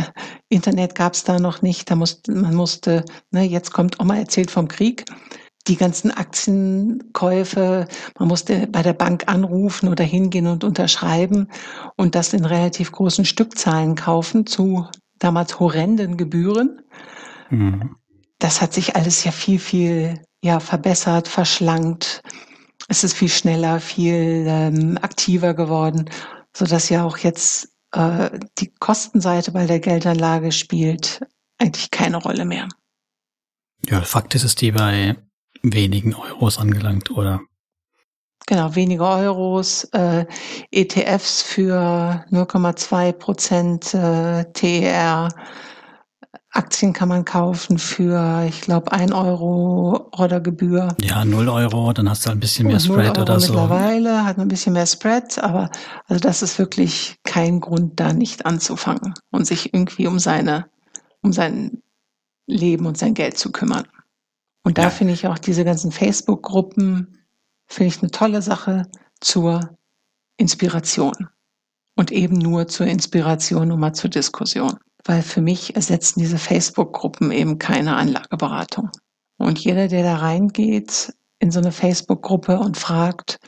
Internet 0.49 0.93
gab 0.93 1.13
es 1.13 1.23
da 1.23 1.39
noch 1.39 1.61
nicht. 1.61 1.89
Da 1.89 1.95
musste, 1.95 2.31
man 2.31 2.53
musste, 2.53 3.03
ne, 3.31 3.43
jetzt 3.43 3.73
kommt 3.73 3.99
Oma 3.99 4.17
erzählt 4.17 4.51
vom 4.51 4.67
Krieg. 4.67 5.05
Die 5.67 5.77
ganzen 5.77 6.11
Aktienkäufe, 6.11 7.87
man 8.19 8.27
musste 8.27 8.67
bei 8.67 8.83
der 8.83 8.93
Bank 8.93 9.23
anrufen 9.25 9.89
oder 9.89 10.03
hingehen 10.03 10.45
und 10.45 10.63
unterschreiben 10.63 11.47
und 11.97 12.13
das 12.13 12.33
in 12.33 12.45
relativ 12.45 12.91
großen 12.91 13.25
Stückzahlen 13.25 13.95
kaufen 13.95 14.45
zu 14.45 14.85
damals 15.17 15.59
horrenden 15.59 16.17
Gebühren. 16.17 16.81
Mhm. 17.49 17.95
Das 18.39 18.61
hat 18.61 18.73
sich 18.73 18.95
alles 18.95 19.23
ja 19.23 19.31
viel, 19.31 19.59
viel 19.59 20.21
ja, 20.43 20.59
verbessert, 20.59 21.27
verschlankt. 21.27 22.21
Es 22.87 23.03
ist 23.03 23.15
viel 23.15 23.29
schneller, 23.29 23.79
viel 23.79 24.45
ähm, 24.47 24.97
aktiver 25.01 25.53
geworden, 25.53 26.09
so 26.55 26.65
dass 26.65 26.89
ja 26.89 27.03
auch 27.03 27.17
jetzt 27.17 27.69
äh, 27.93 28.29
die 28.59 28.71
Kostenseite 28.79 29.51
bei 29.51 29.65
der 29.65 29.79
Geldanlage 29.79 30.51
spielt 30.51 31.21
eigentlich 31.57 31.89
keine 31.91 32.17
Rolle 32.17 32.45
mehr. 32.45 32.67
Ja, 33.87 34.01
Fakt 34.01 34.35
ist, 34.35 34.43
ist 34.43 34.61
die 34.61 34.71
bei 34.71 35.15
wenigen 35.63 36.13
Euros 36.13 36.59
angelangt, 36.59 37.11
oder? 37.11 37.41
Genau, 38.47 38.75
wenige 38.75 39.03
Euros, 39.03 39.85
äh, 39.85 40.25
ETFs 40.69 41.41
für 41.41 42.23
0,2 42.31 43.11
Prozent 43.13 43.93
äh, 43.95 44.45
TER, 44.53 45.29
Aktien 46.55 46.93
kann 46.93 47.09
man 47.09 47.25
kaufen 47.25 47.77
für, 47.77 48.45
ich 48.47 48.61
glaube, 48.61 48.93
ein 48.93 49.11
Euro 49.11 50.09
oder 50.17 50.39
Gebühr. 50.39 50.95
Ja, 51.01 51.25
null 51.25 51.49
Euro, 51.49 51.91
dann 51.91 52.09
hast 52.09 52.25
du 52.25 52.29
ein 52.29 52.39
bisschen 52.39 52.67
mehr 52.67 52.79
Spread 52.79 53.17
oder 53.17 53.39
so. 53.41 53.53
Mittlerweile 53.53 54.23
hat 54.23 54.37
man 54.37 54.45
ein 54.45 54.49
bisschen 54.49 54.71
mehr 54.71 54.85
Spread, 54.85 55.37
aber 55.43 55.69
also 56.07 56.19
das 56.21 56.41
ist 56.41 56.57
wirklich 56.57 57.17
kein 57.23 57.59
Grund, 57.59 57.99
da 57.99 58.13
nicht 58.13 58.45
anzufangen 58.45 59.13
und 59.31 59.45
sich 59.45 59.73
irgendwie 59.73 60.07
um 60.07 60.17
seine, 60.17 60.67
um 61.21 61.33
sein 61.33 61.81
Leben 62.47 62.85
und 62.85 62.97
sein 62.97 63.15
Geld 63.15 63.37
zu 63.37 63.51
kümmern. 63.51 63.87
Und 64.63 64.77
da 64.77 64.83
ja. 64.83 64.89
finde 64.89 65.13
ich 65.13 65.27
auch 65.27 65.37
diese 65.37 65.65
ganzen 65.65 65.91
Facebook-Gruppen, 65.91 67.19
finde 67.67 67.87
ich 67.87 68.01
eine 68.01 68.11
tolle 68.11 68.41
Sache 68.41 68.83
zur 69.19 69.77
Inspiration. 70.37 71.27
Und 71.97 72.11
eben 72.11 72.37
nur 72.37 72.67
zur 72.67 72.87
Inspiration 72.87 73.71
und 73.71 73.79
mal 73.79 73.93
zur 73.93 74.09
Diskussion 74.09 74.77
weil 75.05 75.21
für 75.21 75.41
mich 75.41 75.75
ersetzen 75.75 76.19
diese 76.19 76.37
Facebook-Gruppen 76.37 77.31
eben 77.31 77.59
keine 77.59 77.95
Anlageberatung. 77.95 78.89
Und 79.37 79.59
jeder, 79.59 79.87
der 79.87 80.03
da 80.03 80.17
reingeht 80.17 81.13
in 81.39 81.51
so 81.51 81.59
eine 81.59 81.71
Facebook-Gruppe 81.71 82.59
und 82.59 82.77
fragt, 82.77 83.39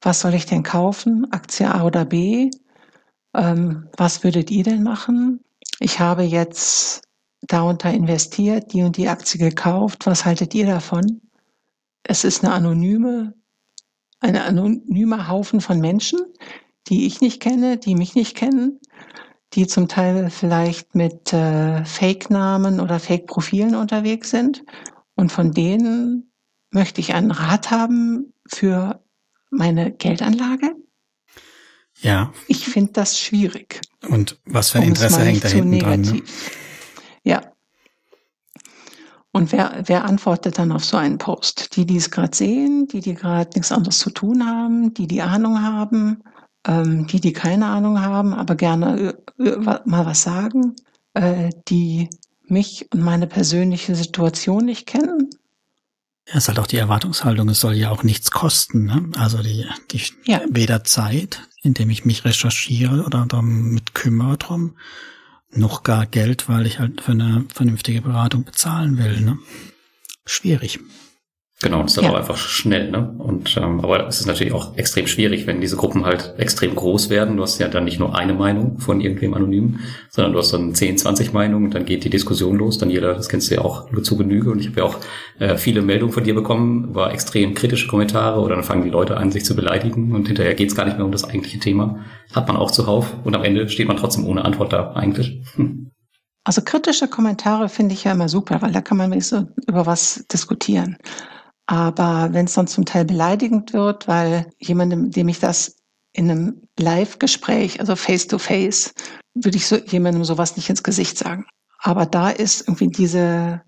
was 0.00 0.20
soll 0.20 0.34
ich 0.34 0.46
denn 0.46 0.62
kaufen, 0.62 1.30
Aktie 1.32 1.72
A 1.72 1.84
oder 1.84 2.04
B, 2.04 2.50
ähm, 3.34 3.88
was 3.96 4.24
würdet 4.24 4.50
ihr 4.50 4.64
denn 4.64 4.82
machen? 4.82 5.40
Ich 5.78 6.00
habe 6.00 6.22
jetzt 6.22 7.02
darunter 7.42 7.90
investiert, 7.92 8.72
die 8.72 8.82
und 8.82 8.96
die 8.96 9.08
Aktie 9.08 9.38
gekauft, 9.38 10.06
was 10.06 10.24
haltet 10.24 10.54
ihr 10.54 10.66
davon? 10.66 11.20
Es 12.02 12.24
ist 12.24 12.44
eine 12.44 12.54
anonyme, 12.54 13.34
eine 14.20 14.44
anonyme 14.44 15.28
Haufen 15.28 15.60
von 15.60 15.80
Menschen, 15.80 16.20
die 16.88 17.06
ich 17.06 17.20
nicht 17.20 17.40
kenne, 17.40 17.76
die 17.76 17.94
mich 17.94 18.14
nicht 18.14 18.36
kennen, 18.36 18.80
die 19.54 19.66
zum 19.66 19.88
Teil 19.88 20.30
vielleicht 20.30 20.94
mit 20.94 21.32
äh, 21.32 21.84
Fake-Namen 21.84 22.80
oder 22.80 22.98
Fake-Profilen 23.00 23.74
unterwegs 23.74 24.30
sind. 24.30 24.64
Und 25.14 25.32
von 25.32 25.52
denen 25.52 26.32
möchte 26.70 27.00
ich 27.00 27.14
einen 27.14 27.30
Rat 27.30 27.70
haben 27.70 28.34
für 28.46 29.02
meine 29.50 29.92
Geldanlage. 29.92 30.74
Ja. 32.00 32.32
Ich 32.46 32.66
finde 32.66 32.92
das 32.92 33.18
schwierig. 33.18 33.80
Und 34.08 34.38
was 34.44 34.70
für 34.70 34.78
ein 34.78 34.88
Interesse 34.88 35.20
hängt 35.20 35.44
da 35.44 35.48
hinten 35.48 35.78
dran? 35.78 36.00
Ne? 36.02 36.22
Ja. 37.24 37.52
Und 39.32 39.52
wer, 39.52 39.82
wer 39.86 40.04
antwortet 40.04 40.58
dann 40.58 40.72
auf 40.72 40.84
so 40.84 40.96
einen 40.96 41.18
Post? 41.18 41.76
Die, 41.76 41.86
die 41.86 41.96
es 41.96 42.10
gerade 42.10 42.36
sehen, 42.36 42.88
die, 42.88 43.00
die 43.00 43.14
gerade 43.14 43.50
nichts 43.54 43.72
anderes 43.72 43.98
zu 43.98 44.10
tun 44.10 44.46
haben, 44.46 44.94
die, 44.94 45.06
die 45.06 45.22
Ahnung 45.22 45.62
haben, 45.62 46.22
ähm, 46.66 47.06
die, 47.06 47.20
die 47.20 47.32
keine 47.32 47.66
Ahnung 47.66 48.00
haben, 48.00 48.34
aber 48.34 48.54
gerne 48.54 49.14
äh, 49.38 49.42
äh, 49.42 49.80
mal 49.84 50.06
was 50.06 50.22
sagen, 50.22 50.74
äh, 51.14 51.50
die 51.68 52.10
mich 52.48 52.86
und 52.92 53.02
meine 53.02 53.26
persönliche 53.26 53.94
Situation 53.94 54.64
nicht 54.64 54.86
kennen. 54.86 55.30
Ja, 56.28 56.36
ist 56.36 56.48
halt 56.48 56.58
auch 56.58 56.66
die 56.66 56.76
Erwartungshaltung, 56.76 57.48
es 57.48 57.60
soll 57.60 57.74
ja 57.74 57.90
auch 57.90 58.02
nichts 58.02 58.30
kosten. 58.30 58.84
Ne? 58.84 59.10
Also 59.16 59.42
die, 59.42 59.66
die 59.92 60.00
ja. 60.24 60.40
weder 60.48 60.82
Zeit, 60.82 61.42
indem 61.62 61.90
ich 61.90 62.04
mich 62.04 62.24
recherchiere 62.24 63.04
oder 63.04 63.26
damit 63.26 63.94
kümmere 63.94 64.36
drum, 64.36 64.76
noch 65.50 65.84
gar 65.84 66.06
Geld, 66.06 66.48
weil 66.48 66.66
ich 66.66 66.80
halt 66.80 67.00
für 67.00 67.12
eine 67.12 67.44
vernünftige 67.52 68.02
Beratung 68.02 68.44
bezahlen 68.44 68.98
will. 68.98 69.20
Ne? 69.20 69.38
Schwierig. 70.24 70.80
Genau, 71.62 71.80
das 71.80 71.92
ist 71.92 71.96
dann 71.96 72.04
ja. 72.04 72.10
auch 72.10 72.16
einfach 72.16 72.36
schnell, 72.36 72.90
ne? 72.90 73.14
Und 73.16 73.56
ähm, 73.56 73.80
aber 73.80 74.06
es 74.08 74.20
ist 74.20 74.26
natürlich 74.26 74.52
auch 74.52 74.76
extrem 74.76 75.06
schwierig, 75.06 75.46
wenn 75.46 75.62
diese 75.62 75.76
Gruppen 75.76 76.04
halt 76.04 76.34
extrem 76.36 76.74
groß 76.74 77.08
werden. 77.08 77.38
Du 77.38 77.42
hast 77.42 77.58
ja 77.58 77.68
dann 77.68 77.84
nicht 77.84 77.98
nur 77.98 78.14
eine 78.14 78.34
Meinung 78.34 78.78
von 78.78 79.00
irgendwem 79.00 79.32
Anonymen, 79.32 79.80
sondern 80.10 80.34
du 80.34 80.38
hast 80.38 80.52
dann 80.52 80.74
10, 80.74 80.98
20 80.98 81.32
Meinungen 81.32 81.64
und 81.64 81.74
dann 81.74 81.86
geht 81.86 82.04
die 82.04 82.10
Diskussion 82.10 82.58
los. 82.58 82.76
Dann 82.76 82.90
jeder, 82.90 83.14
das 83.14 83.30
kennst 83.30 83.50
du 83.50 83.54
ja 83.54 83.62
auch 83.62 83.90
nur 83.90 84.02
zu 84.02 84.18
Genüge. 84.18 84.50
Und 84.50 84.60
ich 84.60 84.68
habe 84.68 84.80
ja 84.80 84.84
auch 84.84 84.98
äh, 85.38 85.56
viele 85.56 85.80
Meldungen 85.80 86.12
von 86.12 86.24
dir 86.24 86.34
bekommen, 86.34 86.94
war 86.94 87.10
extrem 87.14 87.54
kritische 87.54 87.88
Kommentare 87.88 88.38
oder 88.40 88.54
dann 88.54 88.64
fangen 88.64 88.84
die 88.84 88.90
Leute 88.90 89.16
an, 89.16 89.32
sich 89.32 89.46
zu 89.46 89.56
beleidigen 89.56 90.14
und 90.14 90.26
hinterher 90.26 90.54
geht's 90.54 90.74
gar 90.74 90.84
nicht 90.84 90.98
mehr 90.98 91.06
um 91.06 91.12
das 91.12 91.24
eigentliche 91.24 91.58
Thema. 91.58 92.04
Hat 92.34 92.48
man 92.48 92.58
auch 92.58 92.70
zuhauf 92.70 93.14
und 93.24 93.34
am 93.34 93.44
Ende 93.44 93.70
steht 93.70 93.88
man 93.88 93.96
trotzdem 93.96 94.26
ohne 94.26 94.44
Antwort 94.44 94.74
da 94.74 94.92
eigentlich. 94.92 95.40
Hm. 95.54 95.90
Also 96.44 96.60
kritische 96.60 97.08
Kommentare 97.08 97.70
finde 97.70 97.94
ich 97.94 98.04
ja 98.04 98.12
immer 98.12 98.28
super, 98.28 98.60
weil 98.60 98.72
da 98.72 98.82
kann 98.82 98.98
man 98.98 99.18
so 99.22 99.48
über 99.66 99.86
was 99.86 100.26
diskutieren. 100.30 100.98
Aber 101.66 102.28
wenn 102.32 102.46
es 102.46 102.54
dann 102.54 102.68
zum 102.68 102.84
Teil 102.84 103.04
beleidigend 103.04 103.72
wird, 103.72 104.06
weil 104.06 104.50
jemandem, 104.58 105.10
dem 105.10 105.28
ich 105.28 105.40
das 105.40 105.76
in 106.12 106.30
einem 106.30 106.62
Live-Gespräch, 106.78 107.80
also 107.80 107.96
face-to-face, 107.96 108.94
würde 109.34 109.56
ich 109.56 109.66
so, 109.66 109.76
jemandem 109.76 110.24
sowas 110.24 110.56
nicht 110.56 110.70
ins 110.70 110.82
Gesicht 110.82 111.18
sagen. 111.18 111.46
Aber 111.78 112.06
da 112.06 112.30
ist 112.30 112.62
irgendwie 112.62 112.88
diese, 112.88 113.62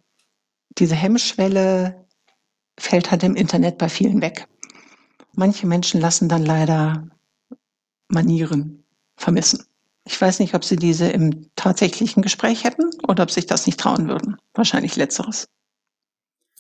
diese 0.79 0.95
Hemmschwelle 0.95 2.07
fällt 2.79 3.11
halt 3.11 3.23
im 3.25 3.35
Internet 3.35 3.79
bei 3.79 3.89
vielen 3.89 4.23
weg. 4.23 4.47
Manche 5.35 5.67
Menschen 5.67 6.01
lassen 6.01 6.29
dann 6.29 6.45
leider 6.45 7.09
Manieren 8.09 8.85
vermissen. 9.17 9.65
Ich 10.05 10.19
weiß 10.19 10.39
nicht, 10.39 10.55
ob 10.55 10.65
sie 10.65 10.77
diese 10.77 11.09
im 11.09 11.51
tatsächlichen 11.55 12.23
Gespräch 12.23 12.65
hätten 12.65 12.91
oder 13.07 13.25
ob 13.25 13.31
sich 13.31 13.47
das 13.47 13.67
nicht 13.67 13.79
trauen 13.79 14.09
würden. 14.09 14.37
Wahrscheinlich 14.55 14.97
letzteres. 14.97 15.49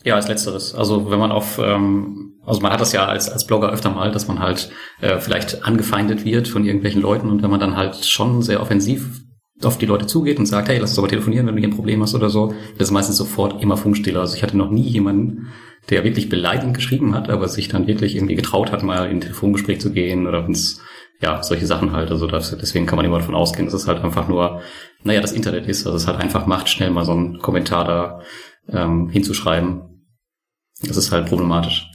Ja, 0.04 0.14
als 0.14 0.28
letzteres. 0.28 0.74
Also 0.74 1.10
wenn 1.10 1.18
man 1.18 1.32
auf, 1.32 1.58
ähm, 1.58 2.38
also 2.44 2.60
man 2.60 2.72
hat 2.72 2.80
das 2.80 2.92
ja 2.92 3.06
als, 3.06 3.28
als 3.28 3.46
Blogger 3.46 3.70
öfter 3.70 3.90
mal, 3.90 4.12
dass 4.12 4.28
man 4.28 4.38
halt 4.38 4.70
äh, 5.00 5.18
vielleicht 5.18 5.64
angefeindet 5.64 6.24
wird 6.24 6.48
von 6.48 6.64
irgendwelchen 6.64 7.02
Leuten 7.02 7.28
und 7.30 7.42
wenn 7.42 7.50
man 7.50 7.60
dann 7.60 7.76
halt 7.76 8.04
schon 8.04 8.42
sehr 8.42 8.62
offensiv 8.62 9.22
auf 9.64 9.76
die 9.76 9.86
Leute 9.86 10.06
zugeht 10.06 10.38
und 10.38 10.46
sagt, 10.46 10.68
hey, 10.68 10.78
lass 10.78 10.90
uns 10.90 10.98
aber 10.98 11.08
telefonieren, 11.08 11.46
wenn 11.46 11.56
du 11.56 11.60
hier 11.60 11.68
ein 11.68 11.74
Problem 11.74 12.00
hast 12.00 12.14
oder 12.14 12.30
so, 12.30 12.54
das 12.78 12.88
ist 12.88 12.92
meistens 12.92 13.16
sofort 13.16 13.60
immer 13.60 13.76
Funkstille. 13.76 14.20
Also 14.20 14.36
ich 14.36 14.42
hatte 14.44 14.56
noch 14.56 14.70
nie 14.70 14.82
jemanden, 14.82 15.48
der 15.90 16.04
wirklich 16.04 16.28
beleidigend 16.28 16.74
geschrieben 16.74 17.14
hat, 17.14 17.28
aber 17.28 17.48
sich 17.48 17.68
dann 17.68 17.88
wirklich 17.88 18.14
irgendwie 18.14 18.36
getraut 18.36 18.70
hat, 18.70 18.84
mal 18.84 19.06
in 19.06 19.16
ein 19.16 19.20
Telefongespräch 19.20 19.80
zu 19.80 19.90
gehen 19.90 20.26
oder 20.26 20.44
wenn's 20.44 20.80
ja, 21.20 21.42
solche 21.42 21.66
Sachen 21.66 21.92
halt. 21.92 22.10
Also 22.10 22.26
das, 22.26 22.56
deswegen 22.56 22.86
kann 22.86 22.96
man 22.96 23.04
immer 23.04 23.18
davon 23.18 23.34
ausgehen, 23.34 23.64
dass 23.66 23.74
es 23.74 23.88
halt 23.88 24.04
einfach 24.04 24.28
nur, 24.28 24.60
naja, 25.02 25.20
das 25.20 25.32
Internet 25.32 25.66
ist, 25.66 25.86
also 25.86 25.96
es 25.96 26.06
halt 26.06 26.20
einfach 26.20 26.46
macht, 26.46 26.68
schnell 26.68 26.90
mal 26.90 27.04
so 27.04 27.12
einen 27.12 27.38
Kommentar 27.38 27.84
da 27.84 28.20
ähm, 28.72 29.08
hinzuschreiben. 29.08 29.87
Das 30.82 30.96
ist 30.96 31.12
halt 31.12 31.28
problematisch. 31.28 31.90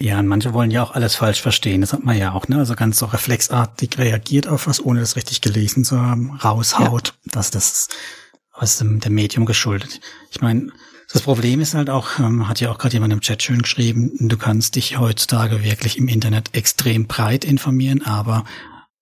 Ja, 0.00 0.20
und 0.20 0.28
manche 0.28 0.54
wollen 0.54 0.70
ja 0.70 0.82
auch 0.82 0.92
alles 0.92 1.16
falsch 1.16 1.42
verstehen. 1.42 1.80
Das 1.80 1.92
hat 1.92 2.04
man 2.04 2.16
ja 2.16 2.32
auch, 2.32 2.46
ne? 2.46 2.58
Also 2.58 2.76
ganz 2.76 2.98
so 2.98 3.06
reflexartig 3.06 3.98
reagiert 3.98 4.46
auf 4.46 4.68
was, 4.68 4.84
ohne 4.84 5.00
das 5.00 5.16
richtig 5.16 5.40
gelesen 5.40 5.84
zu 5.84 6.00
haben, 6.00 6.36
raushaut. 6.36 7.14
Ja. 7.24 7.32
dass 7.32 7.50
das 7.50 7.88
aus 8.52 8.78
dem, 8.78 9.00
dem 9.00 9.14
Medium 9.14 9.44
geschuldet. 9.44 10.00
Ich 10.30 10.40
meine, 10.40 10.72
das 11.12 11.22
Problem 11.22 11.60
ist 11.60 11.74
halt 11.74 11.90
auch, 11.90 12.18
ähm, 12.18 12.48
hat 12.48 12.60
ja 12.60 12.70
auch 12.70 12.78
gerade 12.78 12.94
jemand 12.94 13.12
im 13.12 13.20
Chat 13.20 13.42
schön 13.42 13.62
geschrieben, 13.62 14.12
du 14.20 14.36
kannst 14.36 14.76
dich 14.76 14.98
heutzutage 14.98 15.64
wirklich 15.64 15.96
im 15.96 16.06
Internet 16.06 16.54
extrem 16.54 17.06
breit 17.06 17.44
informieren, 17.44 18.02
aber 18.02 18.44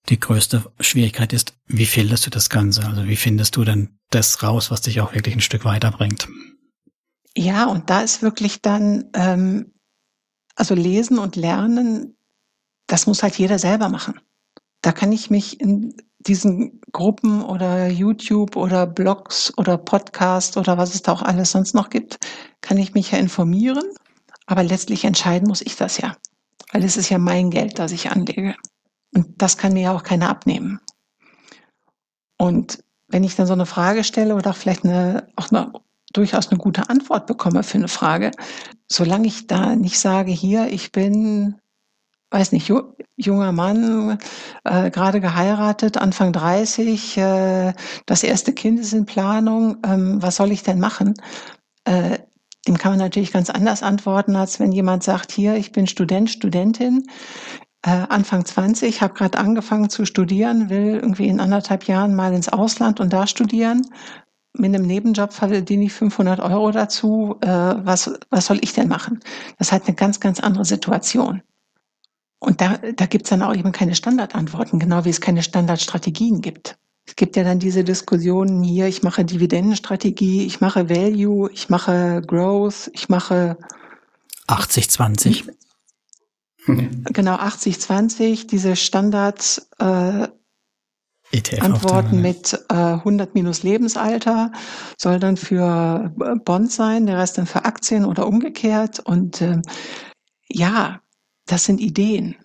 die 0.09 0.19
größte 0.19 0.63
Schwierigkeit 0.79 1.33
ist, 1.33 1.53
wie 1.67 1.85
filterst 1.85 2.25
du 2.25 2.29
das 2.29 2.49
Ganze? 2.49 2.85
Also 2.85 3.07
wie 3.07 3.17
findest 3.17 3.57
du 3.57 3.65
denn 3.65 3.89
das 4.09 4.41
raus, 4.41 4.71
was 4.71 4.81
dich 4.81 5.01
auch 5.01 5.13
wirklich 5.13 5.35
ein 5.35 5.41
Stück 5.41 5.65
weiterbringt? 5.65 6.29
Ja, 7.37 7.65
und 7.67 7.91
da 7.91 8.01
ist 8.01 8.23
wirklich 8.23 8.63
dann, 8.63 9.11
ähm, 9.13 9.71
also 10.55 10.73
lesen 10.73 11.19
und 11.19 11.35
lernen, 11.35 12.17
das 12.87 13.05
muss 13.05 13.21
halt 13.21 13.37
jeder 13.37 13.59
selber 13.59 13.89
machen. 13.89 14.19
Da 14.81 14.91
kann 14.91 15.11
ich 15.11 15.29
mich 15.29 15.61
in 15.61 15.95
diesen 16.17 16.81
Gruppen 16.91 17.43
oder 17.43 17.89
YouTube 17.89 18.55
oder 18.55 18.87
Blogs 18.87 19.53
oder 19.55 19.77
Podcast 19.77 20.57
oder 20.57 20.79
was 20.79 20.95
es 20.95 21.03
da 21.03 21.11
auch 21.11 21.21
alles 21.21 21.51
sonst 21.51 21.75
noch 21.75 21.91
gibt, 21.91 22.17
kann 22.61 22.79
ich 22.79 22.95
mich 22.95 23.11
ja 23.11 23.19
informieren. 23.19 23.85
Aber 24.47 24.63
letztlich 24.63 25.05
entscheiden 25.05 25.47
muss 25.47 25.61
ich 25.61 25.75
das 25.75 25.99
ja. 25.99 26.17
Weil 26.71 26.83
es 26.83 26.97
ist 26.97 27.09
ja 27.09 27.19
mein 27.19 27.51
Geld, 27.51 27.77
das 27.77 27.91
ich 27.91 28.09
anlege. 28.09 28.55
Und 29.13 29.39
das 29.39 29.57
kann 29.59 29.73
mir 29.73 29.83
ja 29.83 29.95
auch 29.95 30.03
keiner 30.03 30.29
abnehmen. 30.29 30.79
Und 32.39 32.83
wenn 33.07 33.23
ich 33.23 33.35
dann 33.35 33.45
so 33.45 33.53
eine 33.53 33.67
Frage 33.67 34.03
stelle 34.03 34.33
oder 34.33 34.53
vielleicht 34.53 34.85
eine, 34.85 35.27
auch 35.35 35.51
eine, 35.51 35.71
durchaus 36.13 36.49
eine 36.49 36.57
gute 36.57 36.89
Antwort 36.89 37.27
bekomme 37.27 37.63
für 37.63 37.77
eine 37.77 37.87
Frage, 37.87 38.31
solange 38.87 39.27
ich 39.27 39.47
da 39.47 39.75
nicht 39.75 39.99
sage, 39.99 40.31
hier, 40.31 40.67
ich 40.67 40.91
bin 40.91 41.55
weiß 42.29 42.51
nicht, 42.51 42.71
junger 43.15 43.51
Mann, 43.51 44.17
äh, 44.65 44.89
gerade 44.91 45.21
geheiratet, 45.21 45.97
Anfang 45.97 46.33
30, 46.33 47.17
äh, 47.17 47.73
das 48.05 48.23
erste 48.23 48.53
Kind 48.53 48.79
ist 48.79 48.93
in 48.93 49.05
Planung, 49.05 49.77
ähm, 49.85 50.21
was 50.21 50.35
soll 50.35 50.51
ich 50.51 50.63
denn 50.63 50.79
machen? 50.79 51.13
Äh, 51.85 52.19
dem 52.67 52.77
kann 52.77 52.91
man 52.91 52.99
natürlich 52.99 53.31
ganz 53.31 53.49
anders 53.49 53.81
antworten, 53.81 54.35
als 54.35 54.59
wenn 54.59 54.73
jemand 54.73 55.03
sagt, 55.03 55.31
hier, 55.31 55.55
ich 55.55 55.71
bin 55.71 55.87
Student, 55.87 56.29
Studentin, 56.29 57.07
äh, 57.83 57.91
Anfang 58.09 58.43
20, 58.43 59.01
habe 59.01 59.13
gerade 59.13 59.37
angefangen 59.37 59.89
zu 59.89 60.05
studieren, 60.05 60.69
will 60.69 60.99
irgendwie 61.01 61.27
in 61.27 61.39
anderthalb 61.39 61.85
Jahren 61.85 62.13
mal 62.13 62.33
ins 62.33 62.49
Ausland 62.49 62.99
und 62.99 63.13
da 63.13 63.25
studieren. 63.25 63.87
Mit 64.57 64.73
einem 64.73 64.85
Nebenjob 64.85 65.33
verdiene 65.33 65.85
ich 65.85 65.93
500 65.93 66.39
Euro 66.39 66.71
dazu. 66.71 67.37
Äh, 67.41 67.47
was, 67.47 68.11
was 68.29 68.47
soll 68.47 68.59
ich 68.61 68.73
denn 68.73 68.87
machen? 68.87 69.19
Das 69.57 69.67
ist 69.67 69.71
halt 69.71 69.85
eine 69.85 69.95
ganz, 69.95 70.19
ganz 70.19 70.39
andere 70.39 70.65
Situation. 70.65 71.41
Und 72.39 72.61
da, 72.61 72.77
da 72.77 73.05
gibt 73.05 73.25
es 73.25 73.29
dann 73.29 73.41
auch 73.41 73.55
eben 73.55 73.71
keine 73.71 73.95
Standardantworten, 73.95 74.79
genau 74.79 75.05
wie 75.05 75.09
es 75.09 75.21
keine 75.21 75.43
Standardstrategien 75.43 76.41
gibt. 76.41 76.77
Es 77.05 77.15
gibt 77.15 77.35
ja 77.35 77.43
dann 77.43 77.59
diese 77.59 77.83
Diskussionen 77.83 78.63
hier, 78.63 78.87
ich 78.87 79.01
mache 79.01 79.23
Dividendenstrategie, 79.23 80.45
ich 80.45 80.59
mache 80.59 80.89
Value, 80.89 81.49
ich 81.51 81.69
mache 81.69 82.21
Growth, 82.25 82.91
ich 82.93 83.09
mache 83.09 83.57
80-20. 84.47 85.49
Genau, 86.65 87.35
80-20, 87.35 88.47
diese 88.47 88.75
Standard 88.75 89.65
äh, 89.79 90.27
ETF 91.31 91.61
Antworten 91.61 92.21
mit 92.21 92.53
äh, 92.69 92.73
100 92.73 93.35
minus 93.35 93.63
Lebensalter 93.63 94.51
soll 94.97 95.19
dann 95.19 95.37
für 95.37 96.13
Bonds 96.45 96.75
sein, 96.75 97.05
der 97.05 97.17
Rest 97.17 97.37
dann 97.37 97.47
für 97.47 97.65
Aktien 97.65 98.05
oder 98.05 98.27
umgekehrt. 98.27 98.99
Und 98.99 99.41
äh, 99.41 99.61
ja, 100.47 101.01
das 101.45 101.65
sind 101.65 101.81
Ideen. 101.81 102.35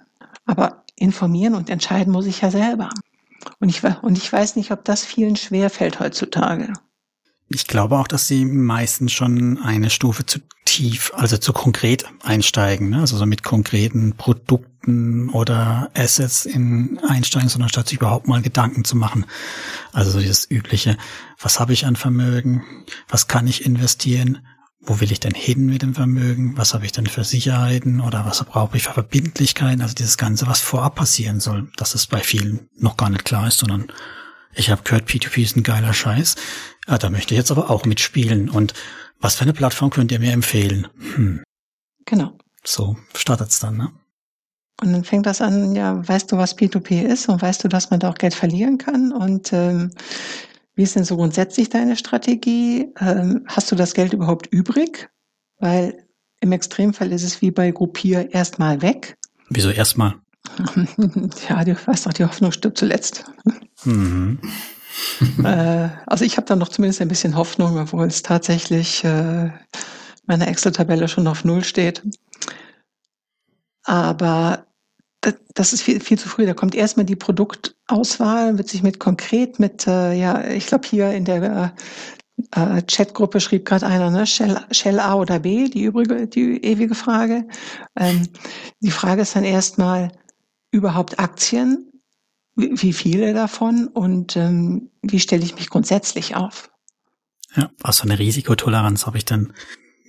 Aber 0.47 0.85
informieren 0.97 1.55
und 1.55 1.71
entscheiden 1.71 2.13
muss 2.13 2.27
ich 2.27 2.41
ja 2.41 2.51
selber. 2.51 2.91
Und 3.61 3.69
ich, 3.69 3.83
und 4.03 4.19
ich 4.19 4.33
weiß 4.33 4.57
nicht, 4.57 4.73
ob 4.73 4.85
das 4.85 5.05
vielen 5.05 5.37
schwer 5.37 5.71
fällt 5.71 6.01
heutzutage. 6.01 6.73
Ich 7.55 7.67
glaube 7.67 7.99
auch, 7.99 8.09
dass 8.09 8.29
sie 8.29 8.45
meistens 8.45 9.13
schon 9.13 9.59
eine 9.63 9.91
Stufe 9.91 10.25
zu 10.27 10.41
tief, 10.65 11.13
also 11.15 11.37
zu 11.37 11.53
konkret 11.53 12.07
einsteigen, 12.23 12.91
ne? 12.91 13.01
also 13.01 13.17
so 13.17 13.27
mit 13.27 13.43
konkreten 13.43 14.15
Produkten 14.17 15.29
oder 15.31 15.91
Assets 15.95 16.47
in 16.47 16.99
einsteigen, 17.07 17.49
sondern 17.49 17.69
statt 17.69 17.89
sich 17.89 17.99
überhaupt 17.99 18.27
mal 18.27 18.43
Gedanken 18.43 18.85
zu 18.85 18.97
machen. 18.97 19.27
Also 19.93 20.13
so 20.13 20.21
dieses 20.21 20.51
übliche, 20.51 20.97
was 21.39 21.61
habe 21.61 21.73
ich 21.73 21.87
an 21.87 21.97
Vermögen, 21.97 22.63
was 23.09 23.29
kann 23.29 23.47
ich 23.47 23.67
investieren, 23.67 24.39
wo 24.85 25.01
will 25.01 25.13
ich 25.13 25.21
denn 25.21 25.35
hin 25.35 25.67
mit 25.67 25.83
dem 25.83 25.95
Vermögen? 25.95 26.57
Was 26.57 26.75
habe 26.75 26.85
ich 26.85 26.93
denn 26.93 27.07
für 27.07 27.23
Sicherheiten 27.23 28.01
oder 28.01 28.27
was 28.27 28.43
brauche 28.43 28.77
ich 28.77 28.83
für 28.83 28.93
Verbindlichkeiten? 28.93 29.81
Also 29.81 29.95
dieses 29.95 30.19
Ganze, 30.19 30.49
was 30.49 30.61
vorab 30.61 30.97
passieren 30.97 31.39
soll, 31.39 31.71
dass 31.77 31.95
es 31.95 32.07
bei 32.07 32.19
vielen 32.19 32.69
noch 32.77 32.97
gar 32.97 33.09
nicht 33.09 33.25
klar 33.25 33.47
ist, 33.47 33.59
sondern 33.59 33.93
ich 34.55 34.71
habe 34.71 34.83
gehört, 34.83 35.09
P2P 35.09 35.43
ist 35.43 35.57
ein 35.57 35.63
geiler 35.63 35.93
Scheiß. 35.93 36.37
Ja, 36.89 36.99
da 36.99 37.11
möchte 37.11 37.35
ich 37.35 37.39
jetzt 37.39 37.51
aber 37.51 37.71
auch 37.71 37.85
mitspielen. 37.85 38.49
Und 38.51 38.75
was 39.21 39.37
für 39.37 39.43
eine 39.43 39.53
Plattform 39.53 39.91
könnt 39.91 40.13
ihr 40.13 40.19
mir 40.19 40.33
empfehlen? 40.33 40.89
Hm. 41.15 41.43
Genau. 42.07 42.37
So 42.65 42.97
startet's 43.15 43.61
dann, 43.61 43.77
ne? 43.77 43.93
Und 44.81 44.93
dann 44.93 45.05
fängt 45.05 45.27
das 45.27 45.41
an, 45.41 45.77
ja, 45.77 46.07
weißt 46.07 46.33
du, 46.33 46.37
was 46.37 46.59
P2P 46.59 47.03
ist 47.03 47.29
und 47.29 47.41
weißt 47.41 47.63
du, 47.63 47.69
dass 47.69 47.91
man 47.91 48.01
da 48.01 48.11
auch 48.11 48.17
Geld 48.17 48.35
verlieren 48.35 48.79
kann? 48.79 49.13
Und 49.13 49.53
ähm, 49.53 49.93
wie 50.75 50.83
ist 50.83 50.97
denn 50.97 51.05
so 51.05 51.17
grundsätzlich 51.17 51.69
deine 51.69 51.97
Strategie? 51.97 52.93
Ähm, 52.99 53.45
hast 53.47 53.71
du 53.71 53.77
das 53.77 53.95
Geld 53.95 54.13
überhaupt 54.13 54.49
übrig? 54.49 55.09
Weil 55.59 56.05
im 56.41 56.51
Extremfall 56.51 57.13
ist 57.13 57.23
es 57.23 57.41
wie 57.41 57.53
bei 57.53 57.71
Gruppier 57.71 58.33
erstmal 58.35 58.83
weg. 58.83 59.17
Wieso 59.49 59.71
erstmal? 59.71 60.22
Ja, 61.49 61.65
du 61.65 61.77
weißt 61.87 62.07
doch, 62.07 62.13
die 62.13 62.25
Hoffnung 62.25 62.53
stirbt 62.53 62.79
zuletzt. 62.79 63.25
Mhm. 63.85 64.39
äh, 65.45 65.89
also 66.07 66.25
ich 66.25 66.37
habe 66.37 66.47
da 66.47 66.57
noch 66.57 66.69
zumindest 66.69 67.01
ein 67.01 67.09
bisschen 67.09 67.37
Hoffnung, 67.37 67.79
obwohl 67.79 68.07
es 68.07 68.23
tatsächlich 68.23 69.05
äh, 69.05 69.51
meine 70.27 70.47
Excel-Tabelle 70.47 71.09
schon 71.09 71.27
auf 71.27 71.45
Null 71.45 71.65
steht. 71.65 72.03
Aber 73.85 74.67
das 75.55 75.73
ist 75.73 75.83
viel, 75.83 76.01
viel 76.01 76.19
zu 76.19 76.29
früh. 76.29 76.47
Da 76.47 76.55
kommt 76.55 76.75
erstmal 76.75 77.07
die 77.07 77.17
Produktauswahl, 77.17 78.59
wird 78.59 78.69
sich 78.69 78.83
mit 78.83 78.99
konkret, 78.99 79.59
mit, 79.59 79.87
äh, 79.87 80.13
ja, 80.13 80.45
ich 80.49 80.67
glaube 80.67 80.87
hier 80.89 81.13
in 81.13 81.25
der 81.25 81.75
äh, 82.53 82.83
Chatgruppe 82.83 83.41
schrieb 83.41 83.65
gerade 83.65 83.87
einer, 83.87 84.11
ne, 84.11 84.27
Shell, 84.27 84.61
Shell 84.71 84.99
A 84.99 85.15
oder 85.15 85.39
B, 85.39 85.69
die 85.69 85.85
übrige, 85.85 86.27
die 86.27 86.65
ewige 86.65 86.95
Frage. 86.95 87.47
Ähm, 87.97 88.29
die 88.81 88.91
Frage 88.91 89.23
ist 89.23 89.37
dann 89.37 89.45
erstmal 89.45 90.11
überhaupt 90.73 91.21
Aktien, 91.21 91.93
wie, 92.57 92.93
viele 92.93 93.33
davon 93.33 93.87
und 93.87 94.37
ähm, 94.37 94.91
wie 95.01 95.21
stelle 95.21 95.45
ich 95.45 95.55
mich 95.55 95.71
grundsätzlich 95.71 96.35
auf? 96.35 96.71
Ja, 97.55 97.71
was 97.79 98.01
für 98.01 98.05
eine 98.05 98.19
Risikotoleranz 98.19 99.07
habe 99.07 99.19
ich 99.19 99.25
denn? 99.25 99.53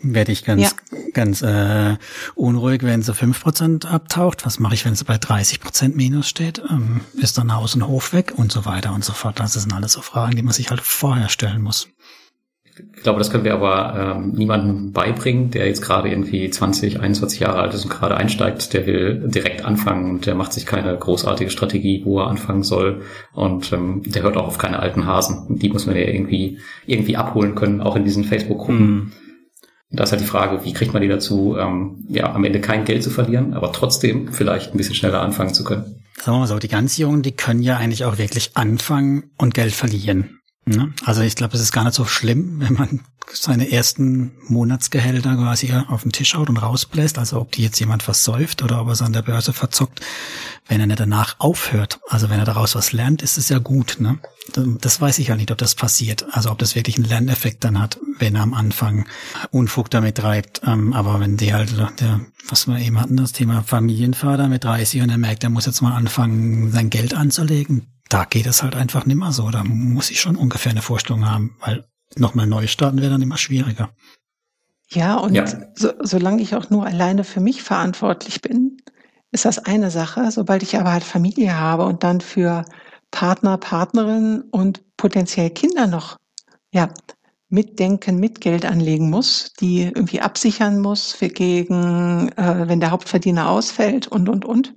werde 0.03 0.31
ich 0.31 0.43
ganz, 0.43 0.61
ja. 0.61 0.97
ganz 1.13 1.41
äh, 1.41 1.97
unruhig, 2.35 2.83
wenn 2.83 3.01
sie 3.01 3.13
fünf 3.13 3.41
Prozent 3.41 3.85
abtaucht. 3.85 4.45
Was 4.45 4.59
mache 4.59 4.73
ich, 4.73 4.85
wenn 4.85 4.95
sie 4.95 5.05
bei 5.05 5.15
30% 5.15 5.95
Minus 5.95 6.27
steht? 6.27 6.61
Ähm, 6.69 7.01
ist 7.13 7.37
dann 7.37 7.53
Haus 7.53 7.75
und 7.75 7.87
Hof 7.87 8.13
weg 8.13 8.33
und 8.35 8.51
so 8.51 8.65
weiter 8.65 8.93
und 8.93 9.03
so 9.03 9.13
fort. 9.13 9.39
Das 9.39 9.53
sind 9.53 9.73
alles 9.73 9.93
so 9.93 10.01
Fragen, 10.01 10.35
die 10.35 10.43
man 10.43 10.53
sich 10.53 10.69
halt 10.69 10.81
vorher 10.81 11.29
stellen 11.29 11.61
muss. 11.61 11.87
Ich 12.95 13.03
glaube, 13.03 13.19
das 13.19 13.29
können 13.29 13.43
wir 13.43 13.53
aber 13.53 14.15
ähm, 14.17 14.31
niemandem 14.31 14.93
beibringen, 14.93 15.51
der 15.51 15.67
jetzt 15.67 15.81
gerade 15.81 16.09
irgendwie 16.09 16.49
20, 16.49 16.99
21 16.99 17.39
Jahre 17.39 17.59
alt 17.59 17.73
ist 17.73 17.83
und 17.83 17.91
gerade 17.91 18.17
einsteigt. 18.17 18.73
Der 18.73 18.87
will 18.87 19.27
direkt 19.27 19.63
anfangen 19.63 20.09
und 20.09 20.25
der 20.25 20.35
macht 20.35 20.53
sich 20.53 20.65
keine 20.65 20.97
großartige 20.97 21.51
Strategie, 21.51 22.01
wo 22.03 22.19
er 22.19 22.27
anfangen 22.27 22.63
soll. 22.63 23.01
Und 23.33 23.71
ähm, 23.73 24.01
der 24.05 24.23
hört 24.23 24.37
auch 24.37 24.47
auf 24.47 24.57
keine 24.57 24.79
alten 24.79 25.05
Hasen. 25.05 25.59
Die 25.59 25.69
muss 25.69 25.85
man 25.85 25.95
ja 25.95 26.03
irgendwie 26.03 26.59
irgendwie 26.87 27.17
abholen 27.17 27.53
können, 27.53 27.81
auch 27.81 27.95
in 27.95 28.05
diesen 28.05 28.23
Facebook-Gruppen. 28.23 28.95
Mm 28.95 29.11
da 29.93 30.03
ist 30.03 30.11
halt 30.11 30.21
die 30.21 30.27
Frage, 30.27 30.65
wie 30.65 30.73
kriegt 30.73 30.91
man 30.93 31.03
die 31.03 31.07
dazu, 31.07 31.55
ähm, 31.57 32.03
ja, 32.09 32.33
am 32.33 32.43
Ende 32.43 32.59
kein 32.59 32.83
Geld 32.83 33.03
zu 33.03 33.11
verlieren, 33.11 33.53
aber 33.53 33.71
trotzdem 33.71 34.33
vielleicht 34.33 34.73
ein 34.73 34.77
bisschen 34.77 34.95
schneller 34.95 35.21
anfangen 35.21 35.53
zu 35.53 35.63
können. 35.63 36.03
Sagen 36.17 36.37
wir 36.37 36.39
mal 36.39 36.47
so, 36.47 36.57
die 36.57 36.67
ganz 36.67 36.97
Jungen, 36.97 37.21
die 37.21 37.33
können 37.33 37.61
ja 37.61 37.77
eigentlich 37.77 38.03
auch 38.03 38.17
wirklich 38.17 38.51
anfangen 38.55 39.31
und 39.37 39.53
Geld 39.53 39.73
verlieren. 39.73 40.39
Ne? 40.65 40.93
Also 41.05 41.21
ich 41.21 41.35
glaube, 41.35 41.55
es 41.55 41.61
ist 41.61 41.71
gar 41.71 41.83
nicht 41.83 41.95
so 41.95 42.05
schlimm, 42.05 42.59
wenn 42.59 42.73
man 42.73 43.01
seine 43.31 43.71
ersten 43.71 44.31
Monatsgehälter 44.47 45.35
quasi 45.35 45.73
auf 45.73 46.03
den 46.03 46.11
Tisch 46.11 46.35
haut 46.35 46.49
und 46.49 46.57
rausbläst. 46.57 47.17
Also 47.17 47.39
ob 47.41 47.51
die 47.51 47.63
jetzt 47.63 47.79
jemand 47.79 48.03
versäuft 48.03 48.63
oder 48.63 48.81
ob 48.81 48.87
er 48.87 48.93
es 48.93 49.01
an 49.01 49.13
der 49.13 49.21
Börse 49.21 49.53
verzockt, 49.53 50.01
wenn 50.67 50.79
er 50.79 50.87
nicht 50.87 50.99
danach 50.99 51.35
aufhört. 51.39 51.99
Also 52.07 52.29
wenn 52.29 52.39
er 52.39 52.45
daraus 52.45 52.75
was 52.75 52.91
lernt, 52.91 53.21
ist 53.21 53.37
es 53.37 53.49
ja 53.49 53.59
gut. 53.59 53.97
Ne? 53.99 54.19
Das 54.55 55.01
weiß 55.01 55.19
ich 55.19 55.27
ja 55.27 55.35
nicht, 55.35 55.51
ob 55.51 55.57
das 55.57 55.75
passiert. 55.75 56.25
Also 56.31 56.51
ob 56.51 56.59
das 56.59 56.75
wirklich 56.75 56.97
einen 56.97 57.05
Lerneffekt 57.05 57.63
dann 57.63 57.79
hat, 57.79 57.99
wenn 58.19 58.35
er 58.35 58.43
am 58.43 58.53
Anfang 58.53 59.05
Unfug 59.51 59.89
damit 59.89 60.17
treibt. 60.17 60.61
Ähm, 60.65 60.93
aber 60.93 61.19
wenn 61.19 61.37
die 61.37 61.53
halt, 61.53 61.75
der, 61.99 62.21
was 62.47 62.67
wir 62.67 62.77
eben 62.79 62.99
hatten, 62.99 63.17
das 63.17 63.31
Thema 63.31 63.63
Familienvater 63.63 64.47
mit 64.47 64.63
30 64.63 65.01
und 65.01 65.09
er 65.09 65.17
merkt, 65.17 65.43
er 65.43 65.49
muss 65.49 65.65
jetzt 65.65 65.81
mal 65.81 65.93
anfangen, 65.93 66.71
sein 66.71 66.89
Geld 66.89 67.13
anzulegen, 67.13 67.87
da 68.13 68.25
geht 68.25 68.45
es 68.45 68.61
halt 68.61 68.75
einfach 68.75 69.07
nicht 69.07 69.17
mehr 69.17 69.31
so. 69.31 69.49
Da 69.49 69.63
muss 69.63 70.11
ich 70.11 70.21
schon 70.21 70.35
ungefähr 70.35 70.71
eine 70.71 70.83
Vorstellung 70.83 71.27
haben, 71.27 71.57
weil 71.59 71.85
nochmal 72.15 72.45
neu 72.45 72.67
starten 72.67 73.01
wäre 73.01 73.11
dann 73.11 73.23
immer 73.23 73.37
schwieriger. 73.37 73.89
Ja, 74.91 75.15
und 75.15 75.33
ja. 75.33 75.45
So, 75.73 75.91
solange 75.99 76.43
ich 76.43 76.55
auch 76.55 76.69
nur 76.69 76.85
alleine 76.85 77.23
für 77.23 77.39
mich 77.39 77.63
verantwortlich 77.63 78.41
bin, 78.41 78.77
ist 79.31 79.45
das 79.45 79.57
eine 79.57 79.89
Sache. 79.89 80.29
Sobald 80.29 80.61
ich 80.61 80.77
aber 80.77 80.91
halt 80.91 81.03
Familie 81.03 81.57
habe 81.57 81.85
und 81.85 82.03
dann 82.03 82.21
für 82.21 82.65
Partner, 83.09 83.57
Partnerin 83.57 84.43
und 84.51 84.83
potenziell 84.95 85.49
Kinder 85.49 85.87
noch, 85.87 86.17
ja, 86.71 86.93
mitdenken, 87.49 88.19
mit 88.19 88.41
Geld 88.41 88.65
anlegen 88.65 89.09
muss, 89.09 89.53
die 89.59 89.83
irgendwie 89.83 90.21
absichern 90.21 90.81
muss 90.81 91.13
für 91.13 91.29
gegen, 91.29 92.29
äh, 92.35 92.67
wenn 92.67 92.79
der 92.79 92.91
Hauptverdiener 92.91 93.49
ausfällt 93.49 94.07
und, 94.07 94.29
und, 94.29 94.45
und. 94.45 94.75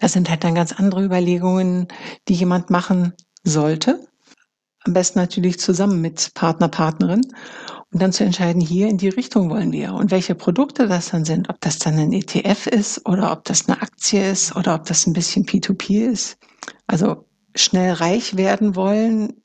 Das 0.00 0.12
sind 0.12 0.30
halt 0.30 0.44
dann 0.44 0.54
ganz 0.54 0.72
andere 0.72 1.04
Überlegungen, 1.04 1.88
die 2.28 2.34
jemand 2.34 2.70
machen 2.70 3.14
sollte. 3.42 4.06
Am 4.84 4.92
besten 4.92 5.18
natürlich 5.18 5.58
zusammen 5.58 6.00
mit 6.00 6.32
Partner, 6.34 6.68
Partnerin. 6.68 7.22
Und 7.92 8.02
dann 8.02 8.12
zu 8.12 8.24
entscheiden, 8.24 8.60
hier 8.60 8.88
in 8.88 8.98
die 8.98 9.08
Richtung 9.08 9.48
wollen 9.50 9.72
wir. 9.72 9.94
Und 9.94 10.10
welche 10.10 10.34
Produkte 10.34 10.86
das 10.86 11.10
dann 11.10 11.24
sind, 11.24 11.48
ob 11.48 11.60
das 11.60 11.78
dann 11.78 11.98
ein 11.98 12.12
ETF 12.12 12.66
ist 12.66 13.06
oder 13.06 13.32
ob 13.32 13.44
das 13.44 13.68
eine 13.68 13.80
Aktie 13.80 14.30
ist 14.30 14.54
oder 14.54 14.74
ob 14.74 14.84
das 14.84 15.06
ein 15.06 15.12
bisschen 15.12 15.44
P2P 15.44 16.10
ist. 16.10 16.38
Also 16.86 17.26
schnell 17.54 17.92
reich 17.94 18.36
werden 18.36 18.76
wollen, 18.76 19.42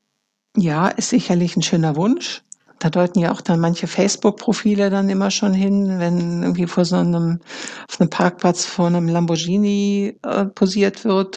ja, 0.58 0.88
ist 0.90 1.10
sicherlich 1.10 1.56
ein 1.56 1.62
schöner 1.62 1.96
Wunsch. 1.96 2.44
Da 2.82 2.90
deuten 2.90 3.20
ja 3.20 3.32
auch 3.32 3.42
dann 3.42 3.60
manche 3.60 3.86
Facebook-Profile 3.86 4.90
dann 4.90 5.08
immer 5.08 5.30
schon 5.30 5.54
hin, 5.54 6.00
wenn 6.00 6.42
irgendwie 6.42 6.66
vor 6.66 6.84
so 6.84 6.96
einem, 6.96 7.40
auf 7.88 8.02
einem 8.02 8.10
Parkplatz 8.10 8.66
vor 8.66 8.88
einem 8.88 9.08
Lamborghini 9.08 10.18
äh, 10.24 10.46
posiert 10.46 11.06
wird. 11.06 11.36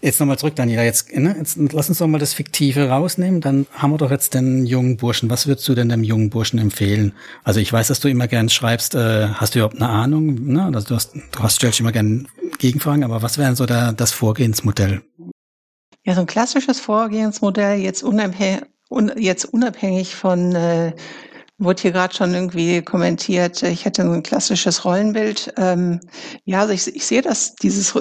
Jetzt 0.00 0.20
nochmal 0.20 0.38
zurück, 0.38 0.54
Daniela. 0.54 0.84
Jetzt, 0.84 1.12
ne, 1.16 1.34
jetzt 1.36 1.58
lass 1.72 1.88
uns 1.88 1.98
doch 1.98 2.06
mal 2.06 2.18
das 2.18 2.32
Fiktive 2.32 2.88
rausnehmen. 2.88 3.40
Dann 3.40 3.66
haben 3.72 3.90
wir 3.90 3.98
doch 3.98 4.12
jetzt 4.12 4.34
den 4.34 4.66
jungen 4.66 4.98
Burschen. 4.98 5.30
Was 5.30 5.48
würdest 5.48 5.66
du 5.66 5.74
denn 5.74 5.88
dem 5.88 6.04
jungen 6.04 6.30
Burschen 6.30 6.60
empfehlen? 6.60 7.12
Also 7.42 7.58
ich 7.58 7.72
weiß, 7.72 7.88
dass 7.88 7.98
du 7.98 8.08
immer 8.08 8.28
gern 8.28 8.50
schreibst, 8.50 8.94
äh, 8.94 9.28
hast 9.28 9.56
du 9.56 9.58
überhaupt 9.58 9.82
eine 9.82 9.88
Ahnung? 9.88 10.44
Ne? 10.44 10.70
Also 10.72 10.88
du 10.88 10.94
hast, 10.94 11.16
du 11.16 11.38
hast 11.40 11.56
stellst 11.56 11.80
immer 11.80 11.90
gern 11.90 12.28
Gegenfragen, 12.58 13.02
aber 13.02 13.22
was 13.22 13.36
wäre 13.36 13.56
so 13.56 13.66
da, 13.66 13.90
das 13.90 14.12
Vorgehensmodell? 14.12 15.02
Ja, 16.04 16.14
so 16.14 16.20
ein 16.20 16.26
klassisches 16.26 16.78
Vorgehensmodell, 16.78 17.80
jetzt 17.80 18.04
unabhängig, 18.04 18.62
un, 18.88 19.12
jetzt 19.16 19.44
unabhängig 19.46 20.14
von, 20.16 20.54
äh, 20.54 20.94
wurde 21.58 21.82
hier 21.82 21.92
gerade 21.92 22.14
schon 22.14 22.34
irgendwie 22.34 22.82
kommentiert, 22.82 23.62
ich 23.62 23.84
hätte 23.84 24.02
ein 24.02 24.22
klassisches 24.22 24.84
Rollenbild. 24.84 25.52
Ähm, 25.56 26.00
ja, 26.44 26.60
also 26.60 26.72
ich, 26.72 26.94
ich 26.94 27.04
sehe 27.04 27.22
das, 27.22 27.56
dieses 27.56 27.94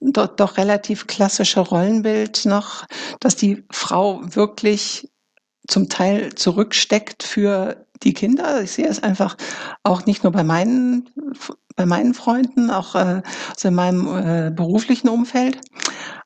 doch, 0.00 0.28
doch 0.28 0.56
relativ 0.56 1.06
klassische 1.06 1.60
Rollenbild 1.60 2.46
noch, 2.46 2.86
dass 3.20 3.36
die 3.36 3.64
Frau 3.70 4.20
wirklich 4.22 5.10
zum 5.66 5.88
Teil 5.88 6.34
zurücksteckt 6.34 7.22
für 7.22 7.86
die 8.02 8.12
Kinder. 8.12 8.62
Ich 8.62 8.72
sehe 8.72 8.86
es 8.86 9.02
einfach 9.02 9.36
auch 9.82 10.06
nicht 10.06 10.22
nur 10.22 10.32
bei 10.32 10.44
meinen, 10.44 11.08
bei 11.74 11.86
meinen 11.86 12.14
Freunden, 12.14 12.70
auch 12.70 12.94
äh, 12.94 13.22
also 13.50 13.68
in 13.68 13.74
meinem 13.74 14.06
äh, 14.06 14.50
beruflichen 14.50 15.08
Umfeld. 15.08 15.58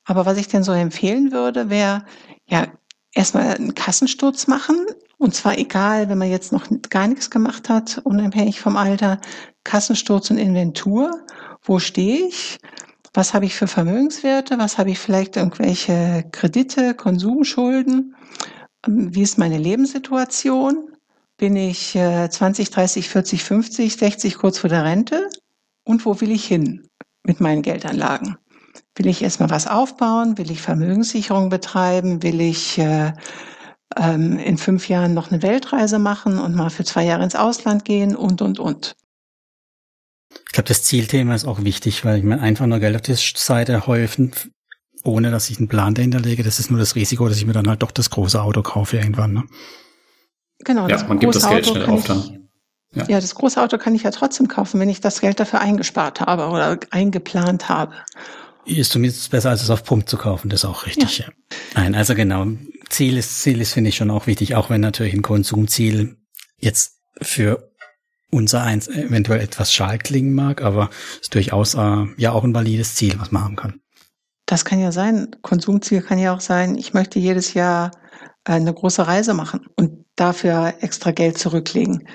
Aber 0.05 0.27
was 0.27 0.39
ich 0.39 0.49
denn 0.49 0.65
so 0.65 0.73
empfehlen 0.73 1.33
würde, 1.33 1.71
wäre, 1.71 2.05
ja, 2.47 2.67
erstmal 3.19 3.55
einen 3.55 3.75
Kassensturz 3.75 4.47
machen. 4.47 4.87
Und 5.19 5.35
zwar 5.35 5.59
egal, 5.59 6.09
wenn 6.09 6.19
man 6.19 6.31
jetzt 6.31 6.53
noch 6.53 6.67
gar 6.89 7.09
nichts 7.09 7.31
gemacht 7.31 7.69
hat, 7.69 8.01
unabhängig 8.05 8.61
vom 8.61 8.77
Alter, 8.77 9.21
Kassensturz 9.65 10.31
und 10.31 10.39
Inventur. 10.39 11.11
Wo 11.63 11.81
stehe 11.81 12.29
ich? 12.29 12.59
Was 13.13 13.35
habe 13.35 13.47
ich 13.47 13.57
für 13.57 13.67
Vermögenswerte? 13.67 14.59
Was 14.59 14.79
habe 14.79 14.93
ich 14.93 15.01
vielleicht 15.01 15.37
irgendwelche 15.37 16.25
Kredite, 16.31 16.95
Konsumschulden? 16.95 18.15
Ähm, 18.87 19.15
wie 19.15 19.23
ist 19.23 19.37
meine 19.37 19.59
Lebenssituation? 19.59 20.93
Bin 21.37 21.57
ich 21.57 21.93
20, 21.93 22.71
30, 22.71 23.09
40, 23.09 23.45
50, 23.45 23.97
60 23.97 24.39
kurz 24.39 24.59
vor 24.59 24.71
der 24.71 24.85
Rente? 24.85 25.29
Und 25.85 26.05
wo 26.05 26.21
will 26.21 26.33
ich 26.33 26.45
hin 26.45 26.89
mit 27.23 27.41
meinen 27.41 27.63
Geldanlagen? 27.63 28.37
Will 28.97 29.07
ich 29.07 29.23
erstmal 29.23 29.51
was 29.51 29.67
aufbauen? 29.67 30.39
Will 30.39 30.51
ich 30.51 30.63
Vermögenssicherung 30.63 31.49
betreiben? 31.49 32.23
Will 32.23 32.41
ich 32.41 32.79
äh, 32.79 33.13
ähm, 33.97 34.39
in 34.39 34.59
fünf 34.59 34.89
Jahren 34.89 35.15
noch 35.15 35.31
eine 35.31 35.43
Weltreise 35.43 35.99
machen 35.99 36.39
und 36.39 36.55
mal 36.55 36.71
für 36.71 36.85
zwei 36.85 37.05
Jahre 37.05 37.25
ins 37.25 37.37
Ausland 37.37 37.85
gehen 37.85 38.17
und, 38.17 38.43
und, 38.43 38.59
und. 38.59 38.97
Ich 40.31 40.53
glaube, 40.53 40.69
das 40.69 40.83
Zielthema 40.83 41.35
ist 41.35 41.47
auch 41.47 41.63
wichtig, 41.63 42.05
weil 42.05 42.19
ich 42.19 42.25
mir 42.25 42.41
einfach 42.41 42.67
nur 42.67 42.81
Geld 42.81 42.97
auf 42.97 43.03
die 43.03 43.15
Seite 43.15 43.87
häufen, 43.87 44.33
ohne 45.05 45.31
dass 45.31 45.51
ich 45.51 45.59
einen 45.59 45.69
Plan 45.69 45.95
dahinter 45.95 46.21
lege. 46.21 46.43
Das 46.43 46.59
ist 46.59 46.71
nur 46.71 46.79
das 46.79 46.95
Risiko, 46.95 47.29
dass 47.29 47.39
ich 47.39 47.47
mir 47.47 47.53
dann 47.53 47.69
halt 47.69 47.83
doch 47.83 47.91
das 47.91 48.11
große 48.11 48.41
Auto 48.41 48.63
kaufe 48.63 48.97
irgendwann. 48.99 49.33
Ne? 49.33 49.45
Genau, 50.65 50.89
ja, 50.89 51.03
man 51.05 51.19
gibt 51.19 51.35
das 51.35 51.49
Geld 51.49 51.67
schnell 51.67 51.87
auf 51.87 52.05
dann. 52.05 52.49
Ja. 52.95 53.05
ja, 53.07 53.21
das 53.21 53.35
große 53.35 53.61
Auto 53.61 53.77
kann 53.77 53.95
ich 53.95 54.03
ja 54.03 54.11
trotzdem 54.11 54.49
kaufen, 54.49 54.81
wenn 54.81 54.89
ich 54.89 55.01
das 55.01 55.21
Geld 55.21 55.39
dafür 55.39 55.61
eingespart 55.61 56.23
habe 56.23 56.47
oder 56.47 56.79
eingeplant 56.91 57.69
habe. 57.69 57.95
Ist 58.69 58.93
zumindest 58.93 59.31
besser, 59.31 59.51
als 59.51 59.63
es 59.63 59.71
auf 59.71 59.83
Pump 59.83 60.09
zu 60.09 60.17
kaufen, 60.17 60.51
das 60.51 60.61
ist 60.61 60.65
auch 60.65 60.87
richtig. 60.87 61.19
Ja. 61.19 61.27
ja. 61.27 61.33
Nein, 61.75 61.95
also 61.95 62.15
genau. 62.15 62.47
Ziel 62.91 63.17
ist, 63.17 63.43
Ziel 63.43 63.61
ist, 63.61 63.73
finde 63.73 63.89
ich, 63.89 63.97
schon 63.97 64.11
auch 64.11 64.27
wichtig, 64.27 64.55
auch 64.55 64.71
wenn 64.71 64.81
natürlich 64.81 65.15
ein 65.15 65.23
Konsumziel 65.23 66.17
jetzt 66.59 67.01
für 67.21 67.73
unser 68.31 68.63
eins 68.63 68.89
eventuell 68.89 69.41
etwas 69.41 69.73
schal 69.73 69.99
klingen 69.99 70.35
mag, 70.35 70.63
aber 70.63 70.91
ist 71.21 71.35
durchaus 71.35 71.75
äh, 71.75 72.05
ja 72.17 72.33
auch 72.33 72.45
ein 72.45 72.55
valides 72.55 72.95
Ziel, 72.95 73.19
was 73.19 73.33
man 73.33 73.45
haben 73.45 73.57
kann. 73.57 73.81
Das 74.47 74.65
kann 74.65 74.81
ja 74.81 74.93
sein. 74.93 75.29
Konsumziel 75.43 76.03
kann 76.03 76.19
ja 76.19 76.35
auch 76.35 76.41
sein, 76.41 76.77
ich 76.77 76.95
möchte 76.95 77.19
jedes 77.19 77.55
Jahr 77.55 77.91
äh, 78.45 78.53
eine 78.53 78.73
große 78.73 79.07
Reise 79.07 79.35
machen 79.35 79.67
und 79.77 80.05
dafür 80.17 80.75
extra 80.81 81.11
Geld 81.11 81.39
zurücklegen. 81.39 82.07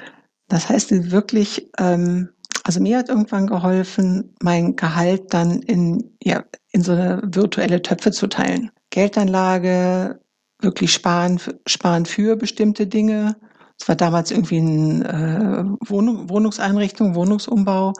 Das 0.47 0.69
heißt 0.69 1.11
wirklich 1.11 1.69
ähm, 1.79 2.29
also 2.63 2.79
mir 2.79 2.97
hat 2.97 3.09
irgendwann 3.09 3.47
geholfen, 3.47 4.33
mein 4.41 4.75
Gehalt 4.75 5.33
dann 5.33 5.61
in, 5.61 6.15
ja, 6.23 6.43
in 6.71 6.81
so 6.81 6.93
eine 6.93 7.21
virtuelle 7.23 7.81
Töpfe 7.81 8.11
zu 8.11 8.27
teilen. 8.27 8.71
Geldanlage, 8.89 10.19
wirklich 10.61 10.93
sparen, 10.93 11.39
sparen 11.67 12.05
für 12.05 12.37
bestimmte 12.37 12.87
Dinge. 12.87 13.35
Es 13.79 13.87
war 13.87 13.95
damals 13.95 14.31
irgendwie 14.31 14.59
eine 14.59 15.77
äh, 15.83 15.89
Wohnung, 15.89 16.29
Wohnungseinrichtung, 16.29 17.15
Wohnungsumbau 17.15 17.93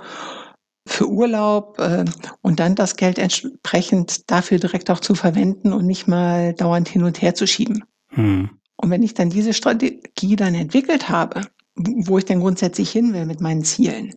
für 0.88 1.10
Urlaub 1.10 1.80
äh, 1.80 2.06
und 2.42 2.60
dann 2.60 2.76
das 2.76 2.96
Geld 2.96 3.18
entsprechend 3.20 4.32
dafür 4.32 4.60
direkt 4.60 4.90
auch 4.90 5.00
zu 5.00 5.16
verwenden 5.16 5.74
und 5.74 5.86
nicht 5.86 6.08
mal 6.08 6.54
dauernd 6.54 6.88
hin 6.88 7.04
und 7.04 7.22
her 7.22 7.36
zu 7.36 7.48
schieben. 7.48 7.84
Hm. 8.10 8.50
Und 8.78 8.90
wenn 8.90 9.04
ich 9.04 9.14
dann 9.14 9.30
diese 9.30 9.54
Strategie 9.54 10.36
dann 10.36 10.56
entwickelt 10.56 11.10
habe, 11.10 11.42
wo 11.76 12.18
ich 12.18 12.26
denn 12.26 12.40
grundsätzlich 12.40 12.92
hin 12.92 13.14
will 13.14 13.26
mit 13.26 13.42
meinen 13.42 13.64
Zielen 13.64 14.16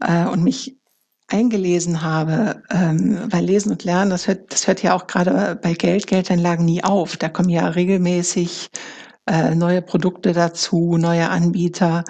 äh, 0.00 0.26
und 0.26 0.42
mich 0.42 0.78
eingelesen 1.28 2.02
habe, 2.02 2.62
ähm, 2.70 3.20
weil 3.30 3.44
Lesen 3.44 3.72
und 3.72 3.84
Lernen, 3.84 4.10
das 4.10 4.26
hört, 4.26 4.50
das 4.52 4.66
hört 4.66 4.82
ja 4.82 4.94
auch 4.94 5.06
gerade 5.06 5.58
bei 5.62 5.74
Geld, 5.74 6.06
Geldanlagen 6.06 6.64
nie 6.64 6.82
auf. 6.82 7.16
Da 7.16 7.28
kommen 7.28 7.50
ja 7.50 7.68
regelmäßig 7.68 8.70
äh, 9.26 9.54
neue 9.54 9.82
Produkte 9.82 10.32
dazu, 10.32 10.96
neue 10.96 11.28
Anbieter. 11.28 12.04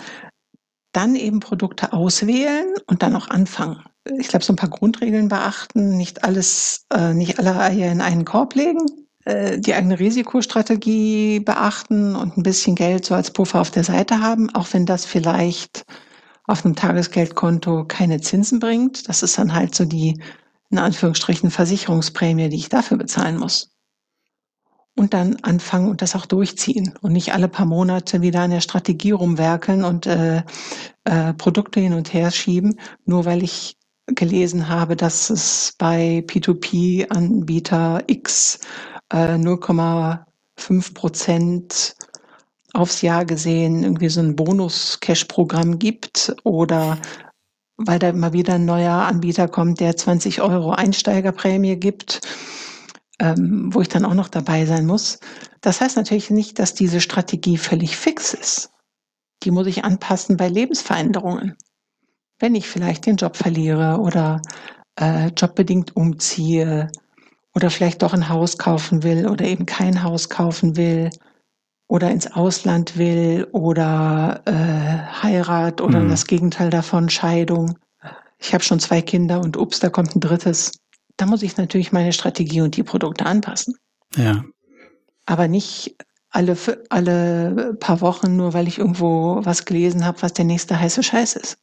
Dann 0.93 1.17
eben 1.17 1.41
Produkte 1.41 1.93
auswählen 1.93 2.75
und 2.87 3.03
dann 3.03 3.17
auch 3.17 3.29
anfangen. 3.29 3.83
Ich 4.19 4.29
glaube, 4.29 4.45
so 4.45 4.53
ein 4.53 4.57
paar 4.57 4.71
Grundregeln 4.71 5.29
beachten, 5.29 5.97
nicht 5.97 6.25
alles, 6.25 6.87
äh, 6.95 7.13
nicht 7.13 7.39
alle 7.39 7.59
Eier 7.59 7.91
in 7.91 8.01
einen 8.01 8.25
Korb 8.25 8.55
legen, 8.55 8.87
äh, 9.29 9.61
die 9.61 9.75
eigene 9.75 9.99
Risikostrategie 9.99 11.41
beachten 11.41 12.17
und 12.17 12.39
ein 12.39 12.43
bisschen 12.43 12.75
Geld 12.75 13.05
so 13.05 13.15
als 13.15 13.31
Puffer 13.31 13.61
auf 13.61 13.71
der 13.71 13.85
Seite 13.85 14.23
haben, 14.23 14.49
auch 14.55 14.73
wenn 14.73 14.87
das 14.87 15.05
vielleicht 15.05 15.85
auf 16.47 16.65
einem 16.65 16.75
Tagesgeldkonto 16.75 17.85
keine 17.85 18.23
Zinsen 18.23 18.59
bringt. 18.59 19.07
Das 19.07 19.23
ist 19.23 19.37
dann 19.37 19.53
halt 19.53 19.75
so 19.75 19.85
die, 19.85 20.19
in 20.71 20.79
Anführungsstrichen, 20.79 21.51
Versicherungsprämie, 21.51 22.49
die 22.49 22.57
ich 22.57 22.71
dafür 22.71 22.97
bezahlen 22.97 23.37
muss. 23.37 23.71
Und 24.97 25.13
dann 25.13 25.37
anfangen 25.43 25.91
und 25.91 26.01
das 26.01 26.17
auch 26.17 26.25
durchziehen 26.25 26.95
und 27.03 27.13
nicht 27.13 27.35
alle 27.35 27.49
paar 27.49 27.67
Monate 27.67 28.23
wieder 28.23 28.41
an 28.41 28.51
der 28.51 28.63
Strategie 28.63 29.11
rumwerkeln 29.11 29.85
und 29.85 30.07
äh, 30.07 30.43
äh, 31.05 31.35
Produkte 31.35 31.81
hin 31.81 31.93
und 31.93 32.15
her 32.15 32.31
schieben, 32.31 32.81
nur 33.05 33.27
weil 33.27 33.43
ich 33.43 33.77
gelesen 34.07 34.71
habe, 34.71 34.97
dass 34.97 35.29
es 35.29 35.75
bei 35.79 36.25
P2P-Anbieter 36.27 38.05
X 38.07 38.61
äh, 39.11 39.35
0,5 39.37 40.25
fünf 40.59 40.93
Prozent 40.95 41.95
aufs 42.75 43.03
Jahr 43.03 43.25
gesehen 43.25 43.83
irgendwie 43.83 44.09
so 44.09 44.21
ein 44.21 44.37
Bonus-Cash-Programm 44.37 45.79
gibt 45.79 46.35
oder 46.45 46.99
weil 47.77 47.99
da 47.99 48.09
immer 48.09 48.33
wieder 48.33 48.55
ein 48.55 48.65
neuer 48.65 48.93
Anbieter 48.93 49.49
kommt, 49.49 49.81
der 49.81 49.97
20 49.97 50.43
Euro 50.43 50.73
Einsteigerprämie 50.73 51.77
gibt, 51.77 52.21
ähm, 53.21 53.73
wo 53.73 53.81
ich 53.81 53.89
dann 53.89 54.05
auch 54.05 54.15
noch 54.15 54.29
dabei 54.29 54.67
sein 54.67 54.85
muss. 54.85 55.21
Das 55.61 55.81
heißt 55.81 55.97
natürlich 55.97 56.31
nicht, 56.31 56.59
dass 56.59 56.75
diese 56.75 57.01
Strategie 57.01 57.57
völlig 57.57 57.97
fix 57.97 58.35
ist. 58.35 58.71
Die 59.45 59.53
muss 59.53 59.69
ich 59.69 59.85
anpassen 59.85 60.37
bei 60.37 60.49
Lebensveränderungen. 60.49 61.57
Wenn 62.41 62.55
ich 62.55 62.69
vielleicht 62.69 63.07
den 63.07 63.17
Job 63.17 63.37
verliere 63.37 63.99
oder 63.99 64.43
äh, 65.01 65.29
jobbedingt 65.29 65.95
umziehe 65.97 66.91
oder 67.59 67.71
vielleicht 67.71 68.03
doch 68.03 68.13
ein 68.15 68.29
Haus 68.29 68.57
kaufen 68.57 69.03
will 69.03 69.27
oder 69.27 69.45
eben 69.45 69.67
kein 69.67 70.05
Haus 70.05 70.29
kaufen 70.29 70.77
will 70.77 71.11
oder 71.89 72.09
ins 72.09 72.31
Ausland 72.31 72.97
will 72.97 73.49
oder 73.51 74.43
äh, 74.45 75.23
Heirat 75.25 75.81
oder 75.81 75.99
mhm. 75.99 76.11
das 76.11 76.29
Gegenteil 76.29 76.71
davon, 76.71 77.09
Scheidung. 77.09 77.77
Ich 78.39 78.55
habe 78.55 78.63
schon 78.63 78.79
zwei 78.79 79.03
Kinder 79.03 79.41
und 79.41 79.57
ups, 79.57 79.81
da 79.81 79.89
kommt 79.89 80.15
ein 80.15 80.21
drittes. 80.21 80.71
Da 81.17 81.27
muss 81.27 81.43
ich 81.43 81.57
natürlich 81.57 81.91
meine 81.91 82.13
Strategie 82.13 82.61
und 82.61 82.77
die 82.77 82.85
Produkte 82.85 83.27
anpassen. 83.27 83.75
Ja. 84.15 84.45
Aber 85.27 85.49
nicht 85.49 85.97
alle, 86.31 86.57
alle 86.91 87.75
paar 87.81 88.01
Wochen, 88.01 88.37
nur 88.37 88.55
weil 88.55 88.69
ich 88.69 88.79
irgendwo 88.79 89.45
was 89.45 89.65
gelesen 89.65 90.07
habe, 90.07 90.23
was 90.23 90.33
der 90.33 90.45
nächste 90.45 90.79
heiße 90.79 91.03
Scheiß 91.03 91.35
ist. 91.35 91.59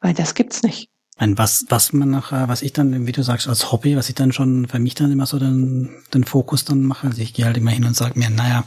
Weil 0.00 0.14
das 0.14 0.34
gibt's 0.34 0.64
nicht. 0.64 0.90
Ein 1.22 1.38
was, 1.38 1.66
was 1.68 1.92
man 1.92 2.10
nach, 2.10 2.32
äh, 2.32 2.48
was 2.48 2.62
ich 2.62 2.72
dann, 2.72 3.06
wie 3.06 3.12
du 3.12 3.22
sagst, 3.22 3.46
als 3.46 3.70
Hobby, 3.70 3.96
was 3.96 4.08
ich 4.08 4.16
dann 4.16 4.32
schon 4.32 4.66
für 4.66 4.80
mich 4.80 4.96
dann 4.96 5.12
immer 5.12 5.26
so 5.26 5.38
den, 5.38 6.02
den 6.12 6.24
Fokus 6.24 6.64
dann 6.64 6.82
mache. 6.82 7.06
Also 7.06 7.22
ich 7.22 7.32
gehe 7.32 7.44
halt 7.44 7.56
immer 7.56 7.70
hin 7.70 7.84
und 7.84 7.94
sage 7.94 8.18
mir, 8.18 8.28
naja, 8.28 8.64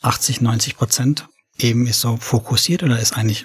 80, 0.00 0.40
90 0.40 0.78
Prozent 0.78 1.28
eben 1.58 1.86
ist 1.86 2.00
so 2.00 2.16
fokussiert 2.16 2.82
oder 2.82 2.98
ist 2.98 3.14
eigentlich 3.14 3.44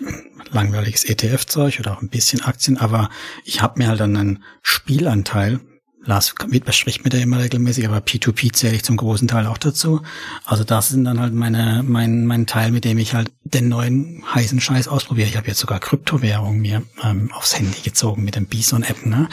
langweiliges 0.52 1.04
ETF-Zeug 1.04 1.82
oder 1.82 1.98
auch 1.98 2.02
ein 2.02 2.08
bisschen 2.08 2.42
Aktien, 2.42 2.78
aber 2.78 3.10
ich 3.44 3.62
habe 3.62 3.80
mir 3.80 3.90
halt 3.90 4.00
dann 4.00 4.16
einen 4.16 4.44
Spielanteil 4.62 5.60
Lars 6.06 6.34
spricht 6.72 7.04
mit 7.04 7.14
der 7.14 7.22
immer 7.22 7.40
regelmäßig, 7.40 7.88
aber 7.88 7.98
P2P 7.98 8.52
zähle 8.54 8.76
ich 8.76 8.84
zum 8.84 8.98
großen 8.98 9.28
Teil 9.28 9.48
auch 9.48 9.58
dazu. 9.58 10.02
Also 10.46 10.64
das 10.64 10.90
sind 10.90 11.06
dann 11.06 11.20
halt 11.20 11.34
meine, 11.34 11.84
mein, 11.88 12.26
mein 12.26 12.46
Teil, 12.46 12.72
mit 12.72 12.84
dem 12.84 12.98
ich 12.98 13.14
halt 13.14 13.32
den 13.44 13.70
neuen 13.70 14.24
heißen 14.34 14.60
Scheiß 14.60 14.88
ausprobiere. 14.88 15.28
Ich 15.30 15.38
habe 15.38 15.48
jetzt 15.48 15.60
sogar 15.60 15.80
Kryptowährung 15.80 16.60
mir 16.60 16.84
ähm, 17.04 17.32
aufs 17.34 17.58
Handy 17.58 17.82
gezogen 17.84 18.24
mit 18.24 18.36
dem 18.36 18.48
Bison-App, 18.48 19.06
ne? 19.06 19.30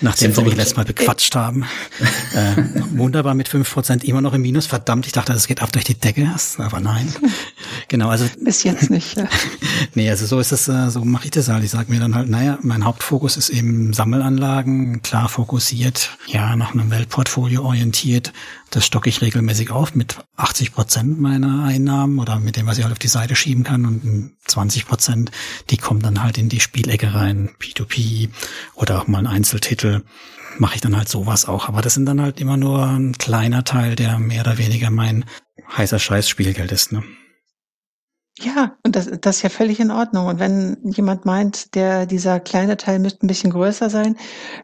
Nachdem 0.00 0.34
sie 0.34 0.42
mich 0.42 0.56
letztes 0.56 0.76
Mal 0.76 0.84
bequatscht 0.84 1.36
haben. 1.36 1.64
äh, 2.34 2.62
wunderbar 2.96 3.34
mit 3.34 3.48
fünf 3.48 3.72
Prozent 3.72 4.02
immer 4.04 4.20
noch 4.20 4.34
im 4.34 4.42
Minus. 4.42 4.66
Verdammt, 4.66 5.06
ich 5.06 5.12
dachte, 5.12 5.32
das 5.32 5.46
geht 5.46 5.62
ab 5.62 5.70
durch 5.72 5.84
die 5.84 5.94
Decke. 5.94 6.28
Aber 6.58 6.80
nein. 6.80 7.12
genau, 7.88 8.08
also. 8.08 8.24
Bis 8.40 8.64
jetzt 8.64 8.90
nicht, 8.90 9.16
ja. 9.16 9.28
nee, 9.94 10.10
also 10.10 10.26
so 10.26 10.40
ist 10.40 10.50
es, 10.50 10.66
äh, 10.66 10.90
so 10.90 11.04
mache 11.04 11.26
ich 11.26 11.30
das 11.30 11.48
halt. 11.48 11.62
Ich 11.62 11.70
sage 11.70 11.92
mir 11.92 12.00
dann 12.00 12.14
halt, 12.14 12.28
naja, 12.28 12.58
mein 12.62 12.84
Hauptfokus 12.84 13.36
ist 13.36 13.50
eben 13.50 13.92
Sammelanlagen, 13.92 15.02
klar 15.02 15.28
fokussiert 15.28 15.91
orientiert, 15.92 16.18
ja, 16.26 16.56
nach 16.56 16.72
einem 16.72 16.90
Weltportfolio 16.90 17.62
orientiert. 17.62 18.32
Das 18.70 18.86
stocke 18.86 19.08
ich 19.08 19.20
regelmäßig 19.20 19.70
auf 19.70 19.94
mit 19.94 20.16
80 20.36 20.72
Prozent 20.72 21.20
meiner 21.20 21.64
Einnahmen 21.64 22.18
oder 22.18 22.38
mit 22.38 22.56
dem, 22.56 22.66
was 22.66 22.78
ich 22.78 22.84
halt 22.84 22.92
auf 22.92 22.98
die 22.98 23.08
Seite 23.08 23.36
schieben 23.36 23.64
kann 23.64 23.84
und 23.84 24.32
20 24.46 24.86
Prozent, 24.86 25.30
die 25.70 25.76
kommen 25.76 26.00
dann 26.00 26.22
halt 26.22 26.38
in 26.38 26.48
die 26.48 26.60
Spielecke 26.60 27.14
rein, 27.14 27.50
P2P 27.60 28.30
oder 28.74 29.00
auch 29.00 29.06
mal 29.06 29.18
ein 29.18 29.26
Einzeltitel 29.26 30.02
mache 30.58 30.74
ich 30.74 30.80
dann 30.82 30.96
halt 30.96 31.08
sowas 31.08 31.48
auch. 31.48 31.68
Aber 31.68 31.80
das 31.80 31.94
sind 31.94 32.04
dann 32.04 32.20
halt 32.20 32.38
immer 32.38 32.58
nur 32.58 32.86
ein 32.86 33.16
kleiner 33.16 33.64
Teil, 33.64 33.96
der 33.96 34.18
mehr 34.18 34.42
oder 34.42 34.58
weniger 34.58 34.90
mein 34.90 35.24
heißer 35.76 35.98
Scheiß 35.98 36.28
Spielgeld 36.28 36.72
ist. 36.72 36.92
Ne? 36.92 37.02
Ja, 38.38 38.76
und 38.82 38.96
das, 38.96 39.10
das 39.20 39.36
ist 39.36 39.42
ja 39.42 39.50
völlig 39.50 39.78
in 39.78 39.90
Ordnung. 39.90 40.26
Und 40.26 40.38
wenn 40.38 40.78
jemand 40.84 41.26
meint, 41.26 41.74
der, 41.74 42.06
dieser 42.06 42.40
kleine 42.40 42.76
Teil 42.76 42.98
müsste 42.98 43.26
ein 43.26 43.28
bisschen 43.28 43.50
größer 43.50 43.90
sein, 43.90 44.16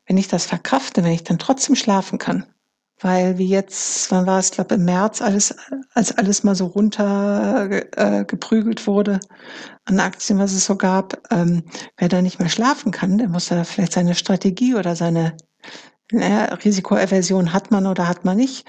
wenn 0.07 0.17
ich 0.17 0.29
das 0.29 0.47
verkrafte, 0.47 1.05
wenn 1.05 1.13
ich 1.13 1.25
dann 1.25 1.39
trotzdem 1.39 1.75
schlafen 1.75 2.19
kann, 2.19 2.47
weil 3.01 3.39
wie 3.39 3.47
jetzt, 3.47 4.11
wann 4.11 4.27
war 4.27 4.39
es, 4.39 4.51
glaube 4.53 4.75
im 4.77 4.85
März, 4.85 5.21
alles, 5.21 5.55
als 5.95 6.17
alles 6.17 6.45
mal 6.45 6.55
so 6.55 6.67
runter 6.67 7.69
äh, 7.97 8.25
geprügelt 8.25 8.87
wurde 8.87 9.21
an 9.85 10.01
Aktien, 10.01 10.39
was 10.39 10.53
es 10.53 10.65
so 10.67 10.77
gab, 10.77 11.21
ähm, 11.31 11.63
wer 11.99 12.09
da 12.09 12.23
nicht 12.23 12.41
mehr 12.41 12.49
schlafen 12.49 12.91
kann, 12.91 13.19
der 13.19 13.29
muss 13.29 13.49
da 13.49 13.65
vielleicht 13.65 13.93
seine 13.93 14.15
Strategie 14.15 14.75
oder 14.75 14.97
seine 14.97 15.37
naja, 16.11 16.45
Risikoaversion 16.55 17.53
hat 17.53 17.71
man 17.71 17.87
oder 17.87 18.09
hat 18.09 18.25
man 18.25 18.39
nicht. 18.39 18.67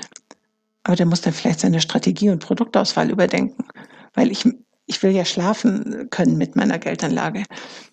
Aber 0.84 0.96
der 0.96 1.06
muss 1.06 1.22
dann 1.22 1.34
vielleicht 1.34 1.62
seine 1.62 1.82
Strategie 1.82 2.30
und 2.30 2.44
Produktauswahl 2.44 3.10
überdenken. 3.10 3.66
Weil 4.14 4.32
ich 4.32 4.46
ich 4.90 5.04
will 5.04 5.12
ja 5.12 5.24
schlafen 5.24 6.10
können 6.10 6.38
mit 6.38 6.56
meiner 6.56 6.80
Geldanlage. 6.80 7.44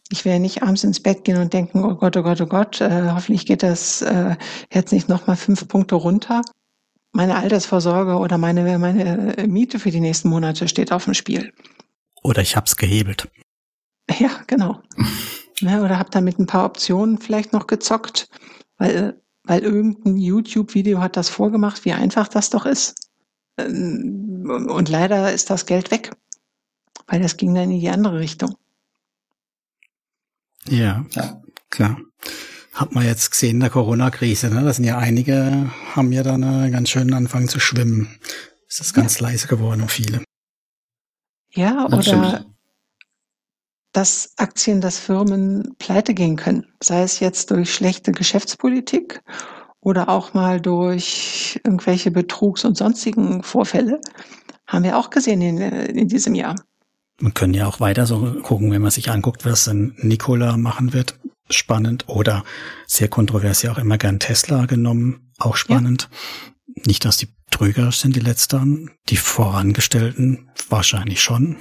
Ich 0.08 0.24
will 0.24 0.32
ja 0.32 0.38
nicht 0.38 0.62
abends 0.62 0.82
ins 0.82 1.00
Bett 1.00 1.24
gehen 1.24 1.36
und 1.36 1.52
denken, 1.52 1.84
oh 1.84 1.94
Gott, 1.94 2.16
oh 2.16 2.22
Gott, 2.22 2.40
oh 2.40 2.46
Gott, 2.46 2.80
äh, 2.80 3.10
hoffentlich 3.10 3.44
geht 3.44 3.62
das 3.62 4.00
äh, 4.02 4.36
jetzt 4.72 4.92
nicht 4.92 5.08
nochmal 5.08 5.36
fünf 5.36 5.68
Punkte 5.68 5.96
runter. 5.96 6.40
Meine 7.12 7.36
Altersvorsorge 7.36 8.16
oder 8.16 8.38
meine, 8.38 8.78
meine 8.78 9.46
Miete 9.46 9.78
für 9.78 9.90
die 9.90 10.00
nächsten 10.00 10.28
Monate 10.28 10.68
steht 10.68 10.90
auf 10.90 11.04
dem 11.04 11.14
Spiel. 11.14 11.52
Oder 12.22 12.40
ich 12.40 12.56
hab's 12.56 12.76
gehebelt. 12.76 13.28
Ja, 14.18 14.30
genau. 14.46 14.80
ja, 15.60 15.80
oder 15.84 15.98
hab 15.98 16.10
damit 16.10 16.38
ein 16.38 16.46
paar 16.46 16.64
Optionen 16.64 17.18
vielleicht 17.18 17.52
noch 17.52 17.66
gezockt, 17.66 18.28
weil, 18.78 19.20
weil 19.44 19.60
irgendein 19.60 20.16
YouTube-Video 20.16 21.00
hat 21.00 21.16
das 21.16 21.28
vorgemacht, 21.28 21.84
wie 21.84 21.92
einfach 21.92 22.28
das 22.28 22.48
doch 22.48 22.64
ist. 22.64 23.10
Ähm, 23.58 24.66
und 24.68 24.88
leider 24.88 25.32
ist 25.32 25.50
das 25.50 25.66
Geld 25.66 25.90
weg 25.90 26.12
weil 27.06 27.20
das 27.20 27.36
ging 27.36 27.54
dann 27.54 27.70
in 27.70 27.80
die 27.80 27.88
andere 27.88 28.18
Richtung. 28.18 28.56
Ja, 30.68 31.04
ja. 31.10 31.42
klar. 31.70 31.98
Hat 32.72 32.92
man 32.92 33.06
jetzt 33.06 33.30
gesehen 33.30 33.56
in 33.56 33.60
der 33.60 33.70
Corona-Krise, 33.70 34.50
ne? 34.50 34.62
Da 34.62 34.72
sind 34.72 34.84
ja 34.84 34.98
einige, 34.98 35.70
haben 35.94 36.12
ja 36.12 36.22
dann 36.22 36.44
einen 36.44 36.72
ganz 36.72 36.90
schönen 36.90 37.14
Anfang 37.14 37.48
zu 37.48 37.58
schwimmen. 37.58 38.18
Ist 38.68 38.92
ganz 38.92 39.18
ja. 39.20 39.28
leise 39.28 39.46
geworden 39.46 39.80
und 39.80 39.90
viele. 39.90 40.22
Ja, 41.54 41.86
das 41.88 41.92
oder 41.92 42.02
stimmt. 42.02 42.46
dass 43.92 44.32
Aktien, 44.36 44.82
dass 44.82 44.98
Firmen 44.98 45.74
pleite 45.78 46.12
gehen 46.12 46.36
können. 46.36 46.66
Sei 46.82 47.02
es 47.02 47.20
jetzt 47.20 47.50
durch 47.50 47.72
schlechte 47.72 48.12
Geschäftspolitik 48.12 49.22
oder 49.80 50.10
auch 50.10 50.34
mal 50.34 50.60
durch 50.60 51.58
irgendwelche 51.64 52.10
Betrugs- 52.10 52.64
und 52.66 52.76
sonstigen 52.76 53.42
Vorfälle. 53.42 54.00
Haben 54.66 54.84
wir 54.84 54.98
auch 54.98 55.08
gesehen 55.08 55.40
in, 55.40 55.58
in 55.58 56.08
diesem 56.08 56.34
Jahr. 56.34 56.56
Man 57.20 57.34
können 57.34 57.54
ja 57.54 57.66
auch 57.66 57.80
weiter 57.80 58.06
so 58.06 58.40
gucken, 58.42 58.70
wenn 58.70 58.82
man 58.82 58.90
sich 58.90 59.10
anguckt, 59.10 59.44
was 59.44 59.64
dann 59.64 59.94
Nikola 59.98 60.56
machen 60.56 60.92
wird. 60.92 61.18
Spannend. 61.48 62.08
Oder 62.08 62.44
sehr 62.86 63.08
kontrovers 63.08 63.62
ja 63.62 63.72
auch 63.72 63.78
immer 63.78 63.98
gern 63.98 64.18
Tesla 64.18 64.66
genommen. 64.66 65.32
Auch 65.38 65.56
spannend. 65.56 66.08
Ja. 66.10 66.82
Nicht, 66.86 67.04
dass 67.04 67.16
die 67.16 67.28
Trüger 67.50 67.92
sind, 67.92 68.16
die 68.16 68.20
letzteren. 68.20 68.90
Die 69.08 69.16
vorangestellten 69.16 70.50
wahrscheinlich 70.68 71.22
schon. 71.22 71.56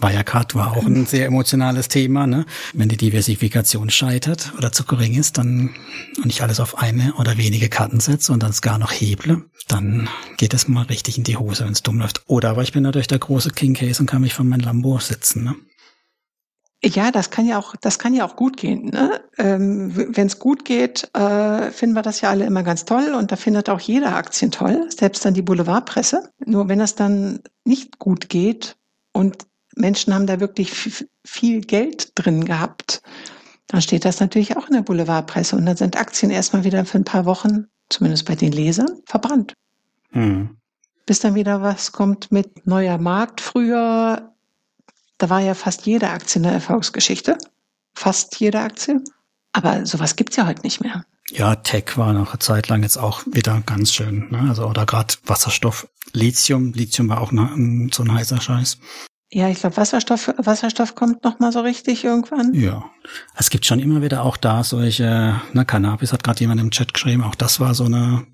Wirecard 0.00 0.54
war 0.54 0.76
auch 0.76 0.84
ein 0.84 1.06
sehr 1.06 1.26
emotionales 1.26 1.88
Thema. 1.88 2.26
Ne? 2.26 2.44
Wenn 2.74 2.88
die 2.88 2.96
Diversifikation 2.96 3.90
scheitert 3.90 4.52
oder 4.58 4.72
zu 4.72 4.84
gering 4.84 5.14
ist, 5.14 5.38
dann 5.38 5.74
und 6.22 6.30
ich 6.30 6.42
alles 6.42 6.60
auf 6.60 6.78
eine 6.78 7.14
oder 7.14 7.38
wenige 7.38 7.68
Karten 7.68 8.00
setze 8.00 8.32
und 8.32 8.42
dann 8.42 8.50
es 8.50 8.62
gar 8.62 8.78
noch 8.78 8.92
heble, 8.92 9.44
dann 9.68 10.08
geht 10.36 10.54
es 10.54 10.68
mal 10.68 10.84
richtig 10.84 11.18
in 11.18 11.24
die 11.24 11.36
Hose, 11.36 11.64
wenn 11.64 11.72
es 11.72 11.82
dumm 11.82 11.98
läuft. 11.98 12.22
Oder 12.26 12.50
aber 12.50 12.62
ich 12.62 12.72
bin 12.72 12.82
natürlich 12.82 13.06
der 13.06 13.18
große 13.18 13.50
King 13.50 13.74
Case 13.74 14.00
und 14.00 14.06
kann 14.06 14.20
mich 14.20 14.34
von 14.34 14.48
meinem 14.48 14.60
Lambo 14.60 14.98
setzen. 14.98 15.44
Ne? 15.44 15.54
Ja, 16.84 17.10
das 17.10 17.30
kann 17.30 17.46
ja 17.46 17.58
auch, 17.58 17.74
das 17.80 17.98
kann 17.98 18.14
ja 18.14 18.26
auch 18.26 18.36
gut 18.36 18.58
gehen. 18.58 18.90
Ne? 18.90 19.20
Ähm, 19.38 19.92
Wenn 19.94 20.26
es 20.26 20.38
gut 20.38 20.64
geht, 20.64 21.08
äh, 21.14 21.70
finden 21.70 21.96
wir 21.96 22.02
das 22.02 22.20
ja 22.20 22.30
alle 22.30 22.44
immer 22.44 22.62
ganz 22.62 22.84
toll 22.84 23.14
und 23.16 23.32
da 23.32 23.36
findet 23.36 23.70
auch 23.70 23.80
jeder 23.80 24.14
Aktien 24.14 24.50
toll, 24.50 24.86
selbst 24.96 25.24
dann 25.24 25.34
die 25.34 25.42
Boulevardpresse. 25.42 26.30
Nur 26.44 26.68
wenn 26.68 26.80
es 26.80 26.94
dann 26.94 27.40
nicht 27.64 27.98
gut 27.98 28.28
geht 28.28 28.76
und 29.12 29.46
Menschen 29.76 30.12
haben 30.14 30.26
da 30.26 30.40
wirklich 30.40 30.72
viel 31.24 31.60
Geld 31.60 32.12
drin 32.14 32.44
gehabt. 32.44 33.02
Dann 33.68 33.82
steht 33.82 34.04
das 34.04 34.20
natürlich 34.20 34.56
auch 34.56 34.66
in 34.68 34.74
der 34.74 34.82
Boulevardpresse 34.82 35.56
und 35.56 35.66
dann 35.66 35.76
sind 35.76 35.96
Aktien 35.96 36.30
erstmal 36.30 36.64
wieder 36.64 36.84
für 36.84 36.98
ein 36.98 37.04
paar 37.04 37.26
Wochen, 37.26 37.66
zumindest 37.88 38.26
bei 38.26 38.34
den 38.34 38.52
Lesern, 38.52 39.02
verbrannt. 39.06 39.54
Mhm. 40.12 40.56
Bis 41.04 41.20
dann 41.20 41.34
wieder 41.34 41.62
was 41.62 41.92
kommt 41.92 42.32
mit 42.32 42.66
neuer 42.66 42.98
Markt. 42.98 43.40
Früher, 43.40 44.32
da 45.18 45.30
war 45.30 45.40
ja 45.40 45.54
fast 45.54 45.86
jede 45.86 46.10
Aktie 46.10 46.40
eine 46.40 46.52
Erfolgsgeschichte. 46.52 47.38
Fast 47.94 48.40
jede 48.40 48.60
Aktie. 48.60 49.02
Aber 49.52 49.86
sowas 49.86 50.16
gibt's 50.16 50.36
ja 50.36 50.46
heute 50.46 50.62
nicht 50.62 50.80
mehr. 50.80 51.04
Ja, 51.30 51.56
Tech 51.56 51.96
war 51.96 52.12
noch 52.12 52.30
eine 52.30 52.38
Zeit 52.38 52.68
lang 52.68 52.82
jetzt 52.82 52.98
auch 52.98 53.24
wieder 53.26 53.60
ganz 53.66 53.92
schön. 53.92 54.28
Ne? 54.30 54.46
Also 54.48 54.66
oder 54.66 54.86
gerade 54.86 55.14
Wasserstoff, 55.24 55.88
Lithium. 56.12 56.72
Lithium 56.72 57.08
war 57.08 57.20
auch 57.20 57.32
ne, 57.32 57.88
so 57.92 58.02
ein 58.02 58.12
heißer 58.12 58.40
Scheiß. 58.40 58.78
Ja, 59.36 59.50
ich 59.50 59.60
glaube, 59.60 59.76
Wasserstoff, 59.76 60.32
Wasserstoff 60.38 60.94
kommt 60.94 61.22
noch 61.22 61.38
mal 61.40 61.52
so 61.52 61.60
richtig 61.60 62.04
irgendwann. 62.04 62.54
Ja, 62.54 62.86
es 63.36 63.50
gibt 63.50 63.66
schon 63.66 63.80
immer 63.80 64.00
wieder 64.00 64.22
auch 64.22 64.38
da 64.38 64.64
solche, 64.64 65.38
na, 65.52 65.64
Cannabis 65.66 66.14
hat 66.14 66.24
gerade 66.24 66.40
jemand 66.40 66.58
im 66.58 66.70
Chat 66.70 66.94
geschrieben, 66.94 67.22
auch 67.22 67.34
das 67.34 67.60
war 67.60 67.74
so 67.74 67.84
eine 67.84 68.26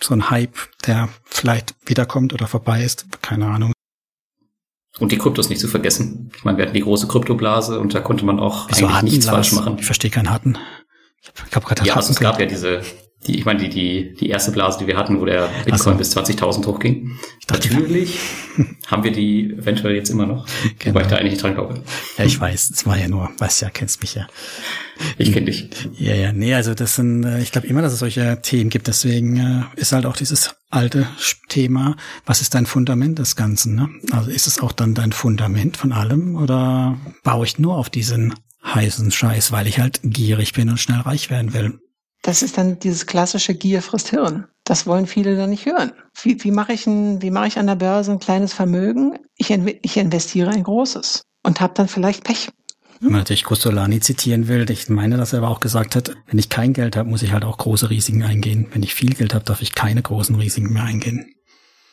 so 0.00 0.12
ein 0.12 0.28
Hype, 0.28 0.56
der 0.84 1.08
vielleicht 1.24 1.76
wiederkommt 1.86 2.32
oder 2.32 2.48
vorbei 2.48 2.82
ist. 2.82 3.06
Keine 3.22 3.46
Ahnung. 3.46 3.72
Und 4.98 5.12
die 5.12 5.18
Kryptos 5.18 5.50
nicht 5.50 5.60
zu 5.60 5.68
vergessen. 5.68 6.32
Ich 6.36 6.42
meine, 6.42 6.58
wir 6.58 6.64
hatten 6.64 6.74
die 6.74 6.82
große 6.82 7.06
Kryptoblase 7.06 7.78
und 7.78 7.94
da 7.94 8.00
konnte 8.00 8.24
man 8.24 8.40
auch 8.40 8.68
Wieso 8.70 8.88
eigentlich 8.88 9.12
nichts 9.12 9.26
falsch 9.26 9.52
machen. 9.52 9.76
Ich 9.78 9.86
verstehe 9.86 10.10
keinen 10.10 10.30
Hatten. 10.30 10.58
Ich 11.48 11.54
habe 11.54 11.64
gerade 11.64 11.86
Ja, 11.86 11.94
also 11.94 12.10
es 12.10 12.18
gab 12.18 12.40
ja 12.40 12.46
diese 12.46 12.82
die, 13.26 13.38
ich 13.38 13.44
meine, 13.44 13.60
die, 13.60 13.68
die, 13.68 14.14
die 14.14 14.30
erste 14.30 14.50
Blase, 14.50 14.78
die 14.78 14.86
wir 14.86 14.96
hatten, 14.96 15.20
wo 15.20 15.26
der 15.26 15.48
Bitcoin 15.64 15.94
so. 15.94 15.98
bis 15.98 16.16
20.000 16.16 16.66
hochging. 16.66 17.18
Natürlich 17.50 18.18
haben 18.86 19.04
wir 19.04 19.12
die 19.12 19.52
eventuell 19.52 19.94
jetzt 19.94 20.08
immer 20.08 20.24
noch, 20.24 20.46
genau. 20.78 20.94
weil 20.94 21.02
ich 21.02 21.08
da 21.08 21.16
eigentlich 21.16 21.32
nicht 21.32 21.42
dran 21.42 21.54
glaube. 21.54 21.82
Ja, 22.16 22.24
ich 22.24 22.40
weiß, 22.40 22.70
es 22.70 22.86
war 22.86 22.96
ja 22.96 23.08
nur, 23.08 23.30
weißt 23.36 23.60
ja, 23.60 23.68
kennst 23.68 24.00
mich 24.00 24.14
ja. 24.14 24.26
Ich 25.18 25.32
kenne 25.32 25.46
dich. 25.46 25.68
Ja, 25.98 26.14
ja, 26.14 26.32
nee, 26.32 26.54
also 26.54 26.74
das 26.74 26.96
sind, 26.96 27.24
äh, 27.24 27.40
ich 27.40 27.52
glaube 27.52 27.66
immer, 27.66 27.82
dass 27.82 27.92
es 27.92 27.98
solche 27.98 28.40
Themen 28.40 28.70
gibt, 28.70 28.86
deswegen 28.86 29.36
äh, 29.36 29.80
ist 29.80 29.92
halt 29.92 30.06
auch 30.06 30.16
dieses 30.16 30.54
alte 30.70 31.06
Thema, 31.48 31.96
was 32.24 32.40
ist 32.40 32.54
dein 32.54 32.64
Fundament 32.64 33.18
des 33.18 33.36
Ganzen, 33.36 33.74
ne? 33.74 33.88
Also 34.12 34.30
ist 34.30 34.46
es 34.46 34.60
auch 34.60 34.72
dann 34.72 34.94
dein 34.94 35.12
Fundament 35.12 35.76
von 35.76 35.92
allem 35.92 36.36
oder 36.36 36.98
baue 37.22 37.44
ich 37.44 37.58
nur 37.58 37.76
auf 37.76 37.90
diesen 37.90 38.34
heißen 38.64 39.10
Scheiß, 39.10 39.52
weil 39.52 39.66
ich 39.66 39.78
halt 39.78 40.00
gierig 40.02 40.52
bin 40.52 40.70
und 40.70 40.78
schnell 40.78 41.00
reich 41.00 41.30
werden 41.30 41.52
will? 41.52 41.80
Das 42.22 42.42
ist 42.42 42.58
dann 42.58 42.78
dieses 42.78 43.06
klassische 43.06 43.54
Gier 43.54 43.82
frisst 43.82 44.08
Hirn. 44.08 44.46
Das 44.64 44.86
wollen 44.86 45.06
viele 45.06 45.36
dann 45.36 45.50
nicht 45.50 45.66
hören. 45.66 45.92
Wie, 46.22 46.42
wie 46.44 46.50
mache 46.50 46.72
ich, 46.72 46.86
ein, 46.86 47.22
wie 47.22 47.30
mache 47.30 47.48
ich 47.48 47.58
an 47.58 47.66
der 47.66 47.76
Börse 47.76 48.12
ein 48.12 48.18
kleines 48.18 48.52
Vermögen? 48.52 49.18
Ich, 49.36 49.50
ich 49.50 49.96
investiere 49.96 50.50
ein 50.50 50.62
großes 50.62 51.22
und 51.42 51.60
habe 51.60 51.74
dann 51.74 51.88
vielleicht 51.88 52.24
Pech. 52.24 52.50
Wenn 53.00 53.12
man 53.12 53.20
natürlich 53.22 53.44
Costolani 53.44 54.00
zitieren 54.00 54.46
will, 54.46 54.70
ich 54.70 54.90
meine, 54.90 55.16
dass 55.16 55.32
er 55.32 55.38
aber 55.38 55.48
auch 55.48 55.60
gesagt 55.60 55.96
hat, 55.96 56.14
wenn 56.26 56.38
ich 56.38 56.50
kein 56.50 56.74
Geld 56.74 56.96
habe, 56.96 57.08
muss 57.08 57.22
ich 57.22 57.32
halt 57.32 57.44
auch 57.44 57.56
große 57.56 57.88
Risiken 57.88 58.22
eingehen. 58.22 58.68
Wenn 58.72 58.82
ich 58.82 58.94
viel 58.94 59.14
Geld 59.14 59.32
habe, 59.32 59.44
darf 59.44 59.62
ich 59.62 59.74
keine 59.74 60.02
großen 60.02 60.36
Risiken 60.36 60.74
mehr 60.74 60.84
eingehen. 60.84 61.34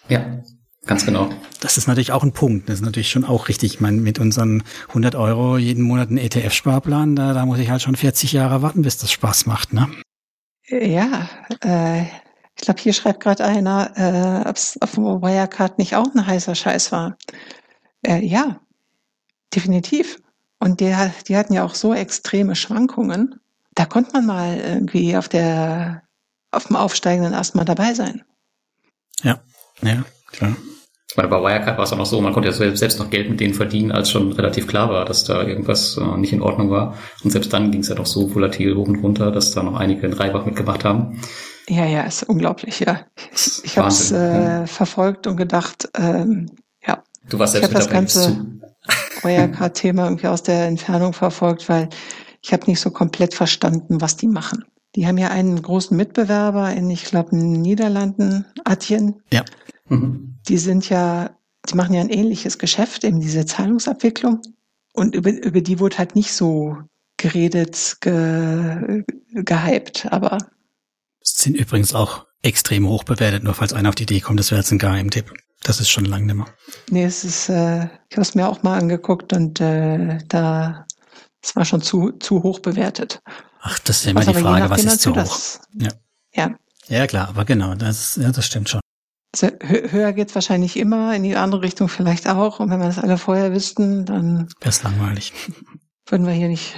Ja, 0.10 0.42
Ganz 0.88 1.06
genau. 1.06 1.30
Das 1.60 1.78
ist 1.78 1.88
natürlich 1.88 2.14
auch 2.14 2.24
ein 2.24 2.32
Punkt. 2.32 2.70
Das 2.70 2.76
ist 2.76 2.86
natürlich 2.86 3.10
schon 3.10 3.26
auch 3.26 3.50
richtig. 3.50 3.74
Ich 3.74 3.80
meine, 3.82 4.00
mit 4.00 4.20
unseren 4.20 4.64
100 4.88 5.16
Euro 5.16 5.58
jeden 5.58 5.84
Monat 5.84 6.08
einen 6.08 6.18
ETF-Sparplan, 6.18 7.16
da, 7.16 7.34
da 7.34 7.46
muss 7.46 7.60
ich 7.60 7.70
halt 7.70 7.82
schon 7.82 7.98
40 7.98 8.32
Jahre 8.32 8.62
warten, 8.62 8.84
bis 8.84 8.98
das 8.98 9.12
Spaß 9.12 9.48
macht, 9.48 9.74
ne? 9.74 9.90
Ja, 10.70 11.30
äh, 11.64 12.04
ich 12.04 12.64
glaube, 12.64 12.82
hier 12.82 12.94
schreibt 12.94 13.22
gerade 13.22 13.46
einer, 13.46 13.92
äh, 13.96 14.50
ob 14.50 14.56
es 14.56 14.82
auf 14.82 14.98
Wirecard 14.98 15.78
nicht 15.78 15.96
auch 15.96 16.14
ein 16.14 16.26
heißer 16.26 16.56
Scheiß 16.56 16.92
war. 16.92 17.18
Äh, 18.06 18.26
ja, 18.26 18.60
definitiv. 19.56 20.20
Und 20.60 20.80
der, 20.80 21.14
die 21.28 21.38
hatten 21.38 21.54
ja 21.54 21.64
auch 21.64 21.76
so 21.76 21.94
extreme 21.94 22.56
Schwankungen. 22.56 23.40
Da 23.76 23.86
konnte 23.86 24.12
man 24.14 24.26
mal 24.26 24.58
irgendwie 24.58 25.16
auf 25.16 25.30
der, 25.30 26.04
auf 26.52 26.66
dem 26.66 26.76
Aufsteigenden 26.76 27.34
erstmal 27.34 27.66
dabei 27.66 27.94
sein. 27.94 28.24
Ja, 29.22 29.40
ja, 29.82 30.04
klar. 30.32 30.56
Ich 31.18 31.24
meine, 31.24 31.30
bei 31.30 31.42
Wirecard 31.42 31.80
war 31.80 31.84
es 31.84 31.92
auch 31.92 31.98
noch 31.98 32.06
so, 32.06 32.22
man 32.22 32.32
konnte 32.32 32.48
ja 32.50 32.76
selbst 32.76 33.00
noch 33.00 33.10
Geld 33.10 33.28
mit 33.28 33.40
denen 33.40 33.56
verdienen, 33.56 33.92
als 33.92 34.12
schon 34.12 34.34
relativ 34.34 34.68
klar 34.68 34.92
war, 34.92 35.04
dass 35.04 35.24
da 35.24 35.42
irgendwas 35.42 35.98
äh, 35.98 36.16
nicht 36.16 36.32
in 36.32 36.44
Ordnung 36.44 36.70
war. 36.70 36.94
Und 37.24 37.32
selbst 37.32 37.52
dann 37.52 37.72
ging 37.72 37.82
es 37.82 37.88
ja 37.88 37.96
doch 37.96 38.06
so 38.06 38.36
volatil 38.36 38.76
hoch 38.76 38.88
und 38.88 38.98
runter, 38.98 39.32
dass 39.32 39.52
da 39.52 39.64
noch 39.64 39.80
einige 39.80 40.06
in 40.06 40.14
Reibach 40.14 40.46
mitgemacht 40.46 40.86
haben. 40.86 41.20
Ja, 41.70 41.88
ja, 41.88 42.04
ist 42.04 42.22
unglaublich, 42.30 42.82
ja. 42.82 43.00
Ich, 43.34 43.64
ich 43.64 43.80
habe 43.80 43.88
es 43.88 44.12
äh, 44.12 44.44
ja. 44.44 44.66
verfolgt 44.68 45.26
und 45.26 45.38
gedacht, 45.38 45.90
ähm, 45.98 46.52
ja. 46.86 47.02
Du 47.28 47.40
warst 47.40 47.54
selbst 47.54 47.70
ich 47.70 47.76
das 47.76 47.90
ganze 47.90 48.46
Wirecard-Thema 49.24 50.04
irgendwie 50.04 50.28
aus 50.28 50.44
der 50.44 50.68
Entfernung 50.68 51.14
verfolgt, 51.14 51.68
weil 51.68 51.90
ich 52.44 52.54
habe 52.54 52.68
nicht 52.68 52.80
so 52.80 52.92
komplett 52.92 53.34
verstanden, 53.34 54.02
was 54.02 54.18
die 54.18 54.28
machen. 54.28 54.66
Die 54.96 55.08
haben 55.08 55.18
ja 55.18 55.30
einen 55.30 55.60
großen 55.60 55.98
Mitbewerber 55.98 56.72
in, 56.74 56.92
ich 56.92 57.06
glaube, 57.06 57.32
den 57.32 57.54
Niederlanden, 57.54 58.46
Atien. 58.66 59.24
Ja. 59.34 59.44
Mhm. 59.90 60.37
Die 60.48 60.58
sind 60.58 60.90
ja, 60.90 61.38
die 61.70 61.76
machen 61.76 61.94
ja 61.94 62.02
ein 62.02 62.10
ähnliches 62.10 62.58
Geschäft, 62.58 63.04
eben 63.04 63.20
diese 63.20 63.46
Zahlungsabwicklung. 63.46 64.42
Und 64.94 65.14
über, 65.16 65.32
über 65.32 65.62
die 65.62 65.80
wurde 65.80 65.98
halt 65.98 66.16
nicht 66.16 66.34
so 66.34 66.78
geredet, 67.18 67.98
ge, 68.02 69.04
gehypt, 69.34 70.08
aber. 70.12 70.38
Sind 71.22 71.58
übrigens 71.58 71.94
auch 71.94 72.26
extrem 72.42 72.88
hoch 72.88 73.04
bewertet, 73.04 73.44
nur 73.44 73.54
falls 73.54 73.74
einer 73.74 73.90
auf 73.90 73.96
die 73.96 74.04
Idee 74.04 74.22
kommt, 74.22 74.40
das 74.40 74.52
wäre 74.52 74.62
jetzt 74.62 74.72
ein 74.72 74.80
Geheimtipp. 74.80 75.34
Das 75.64 75.80
ist 75.80 75.90
schon 75.90 76.06
lange 76.06 76.28
nimmer. 76.28 76.48
Nee, 76.90 77.04
es 77.04 77.26
ist, 77.26 77.50
äh, 77.50 77.86
ich 78.10 78.16
habe 78.16 78.22
es 78.22 78.36
mir 78.36 78.48
auch 78.48 78.64
mal 78.64 78.78
angeguckt 78.78 79.34
und 79.34 79.60
äh, 79.60 80.20
da, 80.28 80.86
es 81.42 81.56
war 81.56 81.66
schon 81.66 81.82
zu, 81.82 82.12
zu 82.12 82.44
hoch 82.44 82.60
bewertet. 82.60 83.22
Ach, 83.62 83.78
das 83.80 83.98
ist 83.98 84.06
ja 84.06 84.12
immer 84.12 84.26
was 84.26 84.28
die 84.28 84.42
Frage, 84.42 84.70
was 84.70 84.84
ist 84.84 85.02
zu 85.02 85.12
hoch? 85.12 85.16
Das, 85.16 85.62
ja. 85.74 85.90
ja. 86.34 86.56
Ja, 86.88 87.08
klar, 87.08 87.28
aber 87.28 87.44
genau, 87.44 87.76
das, 87.76 88.16
ja, 88.16 88.32
das 88.32 88.46
stimmt 88.46 88.70
schon. 88.70 88.80
Also 89.44 89.56
höher 89.62 90.14
geht's 90.14 90.36
wahrscheinlich 90.36 90.78
immer, 90.78 91.16
in 91.16 91.24
die 91.24 91.36
andere 91.36 91.62
Richtung 91.62 91.90
vielleicht 91.90 92.28
auch. 92.28 92.60
Und 92.60 92.70
wenn 92.70 92.80
wir 92.80 92.88
das 92.88 93.00
alle 93.00 93.18
vorher 93.18 93.54
wüssten, 93.54 94.06
dann 94.06 94.48
wäre 94.60 94.70
es 94.70 94.84
langweilig. 94.84 95.34
Würden 96.08 96.26
wir 96.26 96.34
hier 96.34 96.48
nicht, 96.48 96.76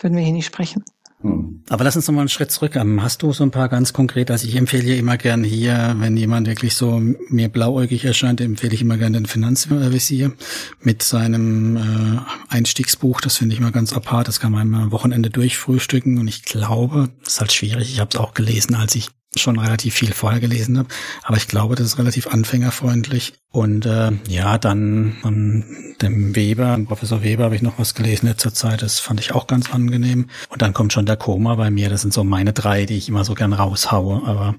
würden 0.00 0.16
wir 0.16 0.24
hier 0.24 0.32
nicht 0.32 0.46
sprechen. 0.46 0.84
Hm. 1.24 1.62
Aber 1.70 1.84
lass 1.84 1.96
uns 1.96 2.06
noch 2.06 2.14
mal 2.14 2.20
einen 2.20 2.28
Schritt 2.28 2.50
zurück. 2.50 2.76
Ähm, 2.76 3.02
hast 3.02 3.22
du 3.22 3.32
so 3.32 3.44
ein 3.44 3.50
paar 3.50 3.70
ganz 3.70 3.94
konkret, 3.94 4.30
also 4.30 4.46
ich 4.46 4.56
empfehle 4.56 4.94
immer 4.96 5.16
gern 5.16 5.42
hier, 5.42 5.94
wenn 5.98 6.16
jemand 6.18 6.46
wirklich 6.46 6.74
so 6.74 7.00
mir 7.28 7.48
blauäugig 7.48 8.04
erscheint, 8.04 8.42
empfehle 8.42 8.74
ich 8.74 8.82
immer 8.82 8.98
gern 8.98 9.14
den 9.14 9.24
Finanzvisier 9.24 10.32
mit 10.80 11.02
seinem 11.02 11.76
äh, 11.76 12.20
Einstiegsbuch. 12.48 13.22
Das 13.22 13.38
finde 13.38 13.54
ich 13.54 13.60
immer 13.60 13.72
ganz 13.72 13.94
apart. 13.94 14.28
Das 14.28 14.38
kann 14.38 14.52
man 14.52 14.62
immer 14.62 14.82
am 14.82 14.92
Wochenende 14.92 15.30
durchfrühstücken. 15.30 16.18
Und 16.18 16.28
ich 16.28 16.42
glaube, 16.42 17.08
das 17.24 17.34
ist 17.34 17.40
halt 17.40 17.52
schwierig. 17.52 17.90
Ich 17.90 18.00
habe 18.00 18.10
es 18.12 18.20
auch 18.20 18.34
gelesen, 18.34 18.74
als 18.74 18.94
ich 18.94 19.08
schon 19.40 19.58
relativ 19.58 19.94
viel 19.94 20.12
vorher 20.12 20.40
gelesen 20.40 20.78
habe, 20.78 20.88
aber 21.22 21.36
ich 21.36 21.48
glaube, 21.48 21.74
das 21.74 21.86
ist 21.86 21.98
relativ 21.98 22.26
anfängerfreundlich. 22.26 23.34
Und 23.50 23.86
äh, 23.86 24.12
ja, 24.28 24.58
dann 24.58 25.16
von 25.22 25.64
dem 26.02 26.34
Weber, 26.34 26.78
Professor 26.86 27.22
Weber, 27.22 27.44
habe 27.44 27.56
ich 27.56 27.62
noch 27.62 27.78
was 27.78 27.94
gelesen 27.94 28.26
in 28.26 28.38
zur 28.38 28.52
Zeit. 28.52 28.82
Das 28.82 28.98
fand 28.98 29.20
ich 29.20 29.32
auch 29.32 29.46
ganz 29.46 29.72
angenehm. 29.72 30.26
Und 30.48 30.62
dann 30.62 30.74
kommt 30.74 30.92
schon 30.92 31.06
der 31.06 31.16
Koma 31.16 31.54
bei 31.54 31.70
mir. 31.70 31.88
Das 31.88 32.02
sind 32.02 32.12
so 32.12 32.24
meine 32.24 32.52
drei, 32.52 32.84
die 32.84 32.96
ich 32.96 33.08
immer 33.08 33.24
so 33.24 33.34
gern 33.34 33.52
raushaue. 33.52 34.22
Aber 34.26 34.56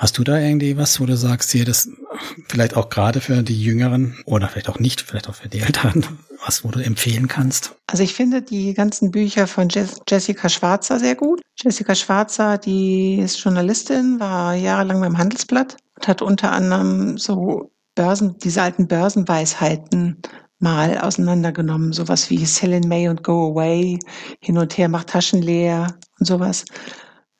Hast 0.00 0.16
du 0.16 0.24
da 0.24 0.38
irgendwie 0.38 0.78
was, 0.78 0.98
wo 0.98 1.04
du 1.04 1.14
sagst, 1.14 1.50
hier, 1.52 1.66
das 1.66 1.90
vielleicht 2.48 2.74
auch 2.74 2.88
gerade 2.88 3.20
für 3.20 3.42
die 3.42 3.62
Jüngeren 3.62 4.16
oder 4.24 4.48
vielleicht 4.48 4.70
auch 4.70 4.78
nicht, 4.78 5.02
vielleicht 5.02 5.28
auch 5.28 5.34
für 5.34 5.50
die 5.50 5.60
Älteren, 5.60 6.06
was, 6.44 6.64
wo 6.64 6.68
du 6.68 6.80
empfehlen 6.80 7.28
kannst? 7.28 7.74
Also 7.86 8.02
ich 8.02 8.14
finde 8.14 8.42
die 8.42 8.74
ganzen 8.74 9.10
Bücher 9.10 9.46
von 9.46 9.68
Jessica 10.08 10.48
Schwarzer 10.48 10.98
sehr 10.98 11.14
gut. 11.14 11.40
Jessica 11.62 11.94
Schwarzer, 11.94 12.58
die 12.58 13.18
ist 13.18 13.42
Journalistin, 13.42 14.18
war 14.20 14.54
jahrelang 14.54 15.00
beim 15.00 15.18
Handelsblatt 15.18 15.76
und 15.96 16.08
hat 16.08 16.22
unter 16.22 16.52
anderem 16.52 17.18
so 17.18 17.70
Börsen, 17.94 18.38
diese 18.38 18.62
alten 18.62 18.88
Börsenweisheiten 18.88 20.22
mal 20.58 20.98
auseinandergenommen. 20.98 21.92
Sowas 21.92 22.30
wie 22.30 22.44
Sell 22.46 22.72
in 22.72 22.88
May 22.88 23.08
und 23.08 23.24
Go 23.24 23.52
Away, 23.52 23.98
hin 24.40 24.58
und 24.58 24.76
her 24.78 24.88
macht 24.88 25.08
Taschen 25.08 25.42
leer 25.42 25.94
und 26.18 26.26
sowas 26.26 26.64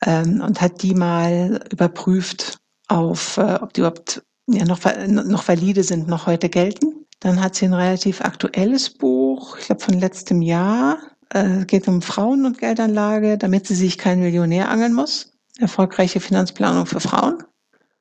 ähm, 0.05 0.41
und 0.41 0.61
hat 0.61 0.81
die 0.81 0.93
mal 0.93 1.63
überprüft 1.71 2.59
auf, 2.87 3.37
äh, 3.37 3.59
ob 3.61 3.73
die 3.73 3.81
überhaupt 3.81 4.23
ja, 4.47 4.65
noch, 4.65 4.79
noch 5.07 5.47
valide 5.47 5.83
sind, 5.83 6.07
noch 6.07 6.25
heute 6.25 6.49
gelten. 6.49 7.05
Dann 7.21 7.41
hat 7.41 7.55
sie 7.55 7.65
ein 7.65 7.73
relativ 7.73 8.21
aktuelles 8.21 8.89
Buch, 8.89 9.57
ich 9.57 9.67
glaube 9.67 9.81
von 9.81 9.99
letztem 9.99 10.41
Jahr, 10.41 10.97
äh, 11.29 11.65
geht 11.65 11.87
um 11.87 12.01
Frauen 12.01 12.45
und 12.45 12.57
Geldanlage, 12.57 13.37
damit 13.37 13.67
sie 13.67 13.75
sich 13.75 13.97
kein 13.97 14.19
Millionär 14.19 14.69
angeln 14.69 14.93
muss. 14.93 15.31
Erfolgreiche 15.59 16.19
Finanzplanung 16.19 16.87
für 16.87 16.99
Frauen. 16.99 17.43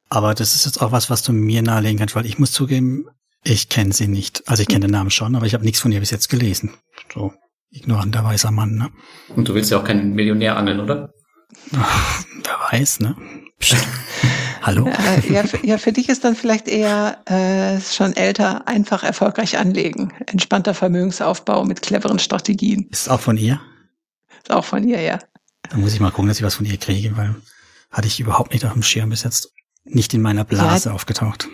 Aber 0.08 0.34
das 0.34 0.54
ist 0.54 0.64
jetzt 0.64 0.80
auch 0.80 0.90
was, 0.90 1.10
was 1.10 1.22
du 1.22 1.32
mir 1.32 1.62
nahelegen 1.62 1.98
kannst, 1.98 2.16
weil 2.16 2.26
ich 2.26 2.38
muss 2.38 2.50
zugeben, 2.50 3.06
ich 3.44 3.68
kenne 3.68 3.92
sie 3.92 4.08
nicht. 4.08 4.48
Also 4.48 4.62
ich 4.62 4.68
kenne 4.68 4.86
den 4.86 4.92
Namen 4.92 5.10
schon, 5.10 5.36
aber 5.36 5.46
ich 5.46 5.54
habe 5.54 5.64
nichts 5.64 5.80
von 5.80 5.92
ihr 5.92 6.00
bis 6.00 6.10
jetzt 6.10 6.28
gelesen. 6.28 6.72
So 7.12 7.32
ignoranter 7.70 8.24
weißer 8.24 8.50
Mann, 8.50 8.74
ne? 8.74 8.90
Und 9.36 9.48
du 9.48 9.54
willst 9.54 9.70
ja 9.70 9.78
auch 9.78 9.84
keinen 9.84 10.14
Millionär 10.14 10.56
angeln, 10.56 10.80
oder? 10.80 11.12
Ach, 11.76 12.24
wer 12.42 12.78
weiß, 12.78 13.00
ne? 13.00 13.16
Hallo? 14.62 14.86
Ja, 15.28 15.44
für, 15.44 15.66
ja, 15.66 15.78
für 15.78 15.92
dich 15.92 16.08
ist 16.08 16.24
dann 16.24 16.36
vielleicht 16.36 16.68
eher 16.68 17.18
äh, 17.26 17.80
schon 17.80 18.14
älter, 18.14 18.68
einfach 18.68 19.02
erfolgreich 19.02 19.58
anlegen. 19.58 20.12
Entspannter 20.26 20.74
Vermögensaufbau 20.74 21.64
mit 21.64 21.82
cleveren 21.82 22.18
Strategien. 22.18 22.86
Ist 22.90 23.08
auch 23.08 23.20
von 23.20 23.36
ihr? 23.36 23.60
Ist 24.42 24.50
auch 24.50 24.64
von 24.64 24.86
ihr, 24.86 25.00
ja. 25.00 25.18
Da 25.68 25.76
muss 25.76 25.94
ich 25.94 26.00
mal 26.00 26.10
gucken, 26.10 26.28
dass 26.28 26.38
ich 26.38 26.44
was 26.44 26.56
von 26.56 26.66
ihr 26.66 26.76
kriege, 26.76 27.16
weil 27.16 27.34
hatte 27.90 28.06
ich 28.06 28.20
überhaupt 28.20 28.52
nicht 28.52 28.64
auf 28.64 28.72
dem 28.72 28.82
Schirm 28.82 29.10
bis 29.10 29.24
jetzt. 29.24 29.52
Nicht 29.84 30.12
in 30.14 30.22
meiner 30.22 30.44
Blase 30.44 30.90
ja, 30.90 30.94
aufgetaucht. 30.94 31.48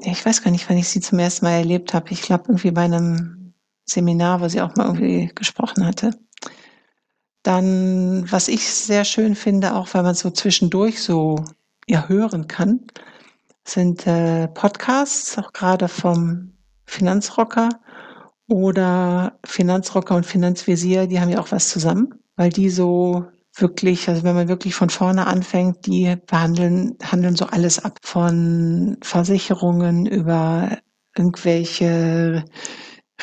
Ja, 0.00 0.12
ich 0.12 0.24
weiß 0.24 0.42
gar 0.42 0.50
nicht, 0.50 0.68
wann 0.68 0.76
ich 0.76 0.88
sie 0.88 1.00
zum 1.00 1.18
ersten 1.18 1.46
Mal 1.46 1.52
erlebt 1.52 1.94
habe. 1.94 2.10
Ich 2.10 2.22
glaube 2.22 2.44
irgendwie 2.48 2.70
bei 2.70 2.82
einem 2.82 3.54
Seminar, 3.86 4.40
wo 4.40 4.48
sie 4.48 4.60
auch 4.60 4.76
mal 4.76 4.86
irgendwie 4.86 5.30
gesprochen 5.34 5.84
hatte. 5.86 6.10
Dann, 7.42 8.30
was 8.30 8.48
ich 8.48 8.68
sehr 8.68 9.04
schön 9.04 9.34
finde, 9.34 9.74
auch 9.74 9.92
weil 9.92 10.02
man 10.02 10.14
so 10.14 10.30
zwischendurch 10.30 11.02
so 11.02 11.44
ja 11.88 12.08
hören 12.08 12.48
kann, 12.48 12.80
sind 13.66 14.06
äh, 14.06 14.48
Podcasts, 14.48 15.38
auch 15.38 15.52
gerade 15.52 15.88
vom 15.88 16.52
Finanzrocker 16.86 17.70
oder 18.48 19.38
Finanzrocker 19.44 20.16
und 20.16 20.26
Finanzvisier, 20.26 21.06
die 21.06 21.20
haben 21.20 21.30
ja 21.30 21.40
auch 21.40 21.50
was 21.52 21.70
zusammen, 21.70 22.14
weil 22.36 22.50
die 22.50 22.68
so 22.70 23.24
wirklich, 23.56 24.08
also 24.08 24.24
wenn 24.24 24.34
man 24.34 24.48
wirklich 24.48 24.74
von 24.74 24.90
vorne 24.90 25.26
anfängt, 25.26 25.86
die 25.86 26.16
behandeln, 26.26 26.96
handeln 27.02 27.36
so 27.36 27.46
alles 27.46 27.78
ab 27.78 27.98
von 28.02 28.98
Versicherungen 29.02 30.06
über 30.06 30.78
irgendwelche 31.16 32.44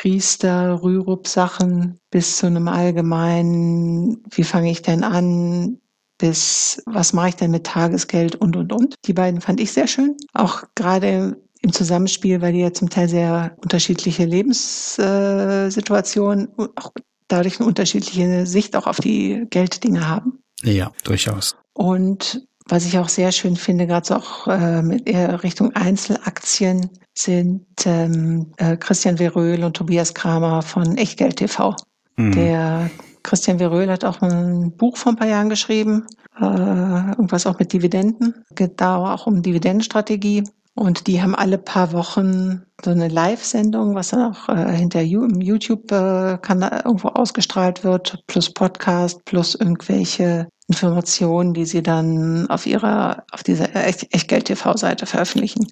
Riester, 0.03 0.81
Rürup-Sachen 0.81 1.99
bis 2.09 2.37
zu 2.37 2.47
einem 2.47 2.67
allgemeinen, 2.67 4.23
wie 4.31 4.43
fange 4.43 4.71
ich 4.71 4.81
denn 4.81 5.03
an, 5.03 5.81
bis 6.21 6.81
was 6.85 7.11
mache 7.13 7.29
ich 7.29 7.35
denn 7.35 7.49
mit 7.51 7.65
Tagesgeld 7.65 8.35
und, 8.35 8.55
und, 8.55 8.71
und. 8.71 8.95
Die 9.05 9.13
beiden 9.13 9.41
fand 9.41 9.59
ich 9.59 9.73
sehr 9.73 9.87
schön. 9.87 10.15
Auch 10.33 10.63
gerade 10.75 11.35
im 11.61 11.73
Zusammenspiel, 11.73 12.41
weil 12.41 12.53
die 12.53 12.59
ja 12.59 12.71
zum 12.71 12.89
Teil 12.89 13.09
sehr 13.09 13.57
unterschiedliche 13.61 14.23
Lebenssituationen, 14.25 16.49
auch 16.75 16.91
dadurch 17.27 17.59
eine 17.59 17.67
unterschiedliche 17.67 18.45
Sicht 18.45 18.75
auch 18.75 18.85
auf 18.87 18.97
die 18.97 19.47
Gelddinge 19.49 20.07
haben. 20.07 20.43
Ja, 20.63 20.91
durchaus. 21.03 21.55
Und 21.73 22.45
was 22.67 22.85
ich 22.85 22.99
auch 22.99 23.09
sehr 23.09 23.31
schön 23.31 23.55
finde, 23.55 23.87
gerade 23.87 24.05
so 24.07 24.13
auch 24.15 24.45
äh, 24.47 24.83
mit 24.83 25.09
eher 25.09 25.41
Richtung 25.43 25.75
Einzelaktien, 25.75 26.89
sind 27.17 27.65
ähm, 27.85 28.53
äh, 28.57 28.77
Christian 28.77 29.17
Veröhl 29.17 29.63
und 29.63 29.75
Tobias 29.75 30.13
Kramer 30.13 30.61
von 30.61 30.97
Echtgeld 30.97 31.37
TV. 31.37 31.75
Mhm. 32.15 32.31
Der 32.33 32.91
Christian 33.23 33.59
Veröhl 33.59 33.89
hat 33.89 34.05
auch 34.05 34.21
ein 34.21 34.75
Buch 34.75 34.97
vor 34.97 35.13
ein 35.13 35.15
paar 35.15 35.27
Jahren 35.27 35.49
geschrieben, 35.49 36.07
äh, 36.39 36.43
irgendwas 36.43 37.45
auch 37.45 37.59
mit 37.59 37.73
Dividenden. 37.73 38.45
Geht 38.55 38.81
da 38.81 38.97
auch 38.97 39.27
um 39.27 39.41
Dividendenstrategie. 39.41 40.43
Und 40.73 41.07
die 41.07 41.21
haben 41.21 41.35
alle 41.35 41.57
paar 41.57 41.91
Wochen 41.91 42.63
so 42.83 42.91
eine 42.91 43.09
Live-Sendung, 43.09 43.93
was 43.93 44.09
dann 44.09 44.31
auch 44.31 44.47
äh, 44.47 44.71
hinter 44.73 45.01
im 45.01 45.41
YouTube-Kanal 45.41 46.71
äh, 46.71 46.81
irgendwo 46.85 47.09
ausgestrahlt 47.09 47.83
wird, 47.83 48.23
plus 48.27 48.53
Podcast, 48.53 49.23
plus 49.25 49.53
irgendwelche 49.53 50.47
Informationen, 50.67 51.53
die 51.53 51.65
sie 51.65 51.83
dann 51.83 52.49
auf 52.49 52.65
ihrer, 52.65 53.25
auf 53.31 53.43
dieser 53.43 53.75
Echtgeld-TV-Seite 53.75 55.05
veröffentlichen. 55.05 55.67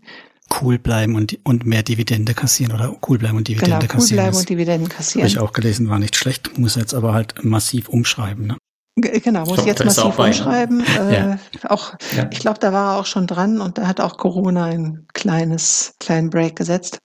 Cool 0.62 0.80
bleiben 0.80 1.16
und, 1.16 1.38
und 1.44 1.66
mehr 1.66 1.84
Dividende 1.84 2.34
kassieren 2.34 2.74
oder 2.74 2.98
cool 3.08 3.18
bleiben 3.18 3.38
und 3.38 3.48
Dividende 3.48 3.88
genau, 3.88 3.94
kassieren. 3.94 4.20
Cool 4.20 4.32
bleiben 4.32 4.38
und 4.38 4.50
Dividenden 4.50 4.90
kassieren. 4.90 5.22
Habe 5.24 5.30
ich 5.30 5.40
auch 5.40 5.54
gelesen, 5.54 5.90
war 5.90 6.00
nicht 6.00 6.16
schlecht, 6.16 6.58
muss 6.58 6.76
jetzt 6.76 6.94
aber 6.94 7.14
halt 7.14 7.44
massiv 7.44 7.88
umschreiben. 7.90 8.48
Ne? 8.48 8.58
Genau, 8.96 9.46
muss 9.46 9.60
ich 9.60 9.66
jetzt 9.66 9.86
massiv 9.86 10.16
bei, 10.16 10.28
umschreiben. 10.28 10.84
Äh, 11.00 11.14
ja. 11.14 11.40
Auch, 11.70 11.94
ja. 12.16 12.28
ich 12.32 12.40
glaube, 12.40 12.60
da 12.60 12.74
war 12.74 12.96
er 12.96 13.00
auch 13.00 13.06
schon 13.06 13.28
dran 13.28 13.62
und 13.62 13.78
da 13.78 13.88
hat 13.88 14.02
auch 14.02 14.18
Corona 14.18 14.66
ein 14.66 15.08
kleines, 15.14 15.94
kleinen 16.00 16.30
Break 16.30 16.56
gesetzt. 16.56 17.00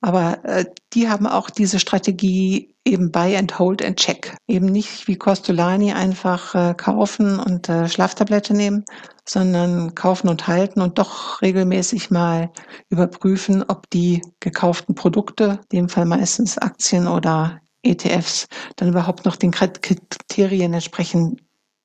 Aber 0.00 0.44
äh, 0.44 0.64
die 0.92 1.08
haben 1.08 1.26
auch 1.26 1.50
diese 1.50 1.78
Strategie 1.78 2.74
eben 2.84 3.12
Buy 3.12 3.36
and 3.36 3.58
Hold 3.58 3.84
and 3.84 3.98
Check. 3.98 4.36
Eben 4.48 4.66
nicht 4.66 5.06
wie 5.08 5.16
Costolani 5.16 5.92
einfach 5.92 6.54
äh, 6.54 6.74
kaufen 6.74 7.38
und 7.38 7.68
äh, 7.68 7.88
Schlaftablette 7.88 8.54
nehmen, 8.54 8.84
sondern 9.28 9.94
kaufen 9.94 10.28
und 10.28 10.46
halten 10.46 10.80
und 10.80 10.98
doch 10.98 11.42
regelmäßig 11.42 12.10
mal 12.10 12.50
überprüfen, 12.88 13.64
ob 13.68 13.88
die 13.90 14.22
gekauften 14.40 14.94
Produkte, 14.94 15.60
in 15.70 15.80
dem 15.80 15.88
Fall 15.88 16.06
meistens 16.06 16.58
Aktien 16.58 17.06
oder 17.06 17.60
ETFs 17.82 18.46
dann 18.76 18.88
überhaupt 18.88 19.24
noch 19.24 19.36
den 19.36 19.50
Kriterien 19.50 20.74
entsprechen, 20.74 21.40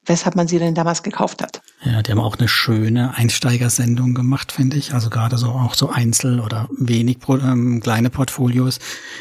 weshalb 0.06 0.36
man 0.36 0.48
sie 0.48 0.60
denn 0.60 0.76
damals 0.76 1.04
gekauft 1.04 1.42
hat. 1.42 1.62
Ja, 1.84 2.02
die 2.02 2.12
haben 2.12 2.20
auch 2.20 2.38
eine 2.38 2.48
schöne 2.48 3.16
Einsteigersendung 3.16 4.14
gemacht, 4.14 4.52
finde 4.52 4.78
ich. 4.78 4.94
Also 4.94 5.10
gerade 5.10 5.38
so 5.38 5.50
auch 5.50 5.74
so 5.74 5.90
Einzel- 5.90 6.40
oder 6.40 6.70
wenig 6.78 7.18
ähm, 7.30 7.80
kleine 7.82 8.10
Portfolios, 8.10 8.80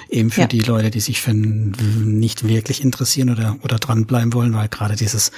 eben 0.08 0.30
für 0.30 0.42
ja. 0.42 0.46
die 0.46 0.60
Leute, 0.60 0.90
die 0.90 1.00
sich 1.00 1.20
für 1.20 1.34
nicht 1.34 2.46
wirklich 2.46 2.82
interessieren 2.82 3.30
oder, 3.30 3.56
oder 3.62 3.76
dranbleiben 3.76 4.32
wollen, 4.32 4.54
weil 4.54 4.68
gerade 4.68 4.96
dieses 4.96 5.32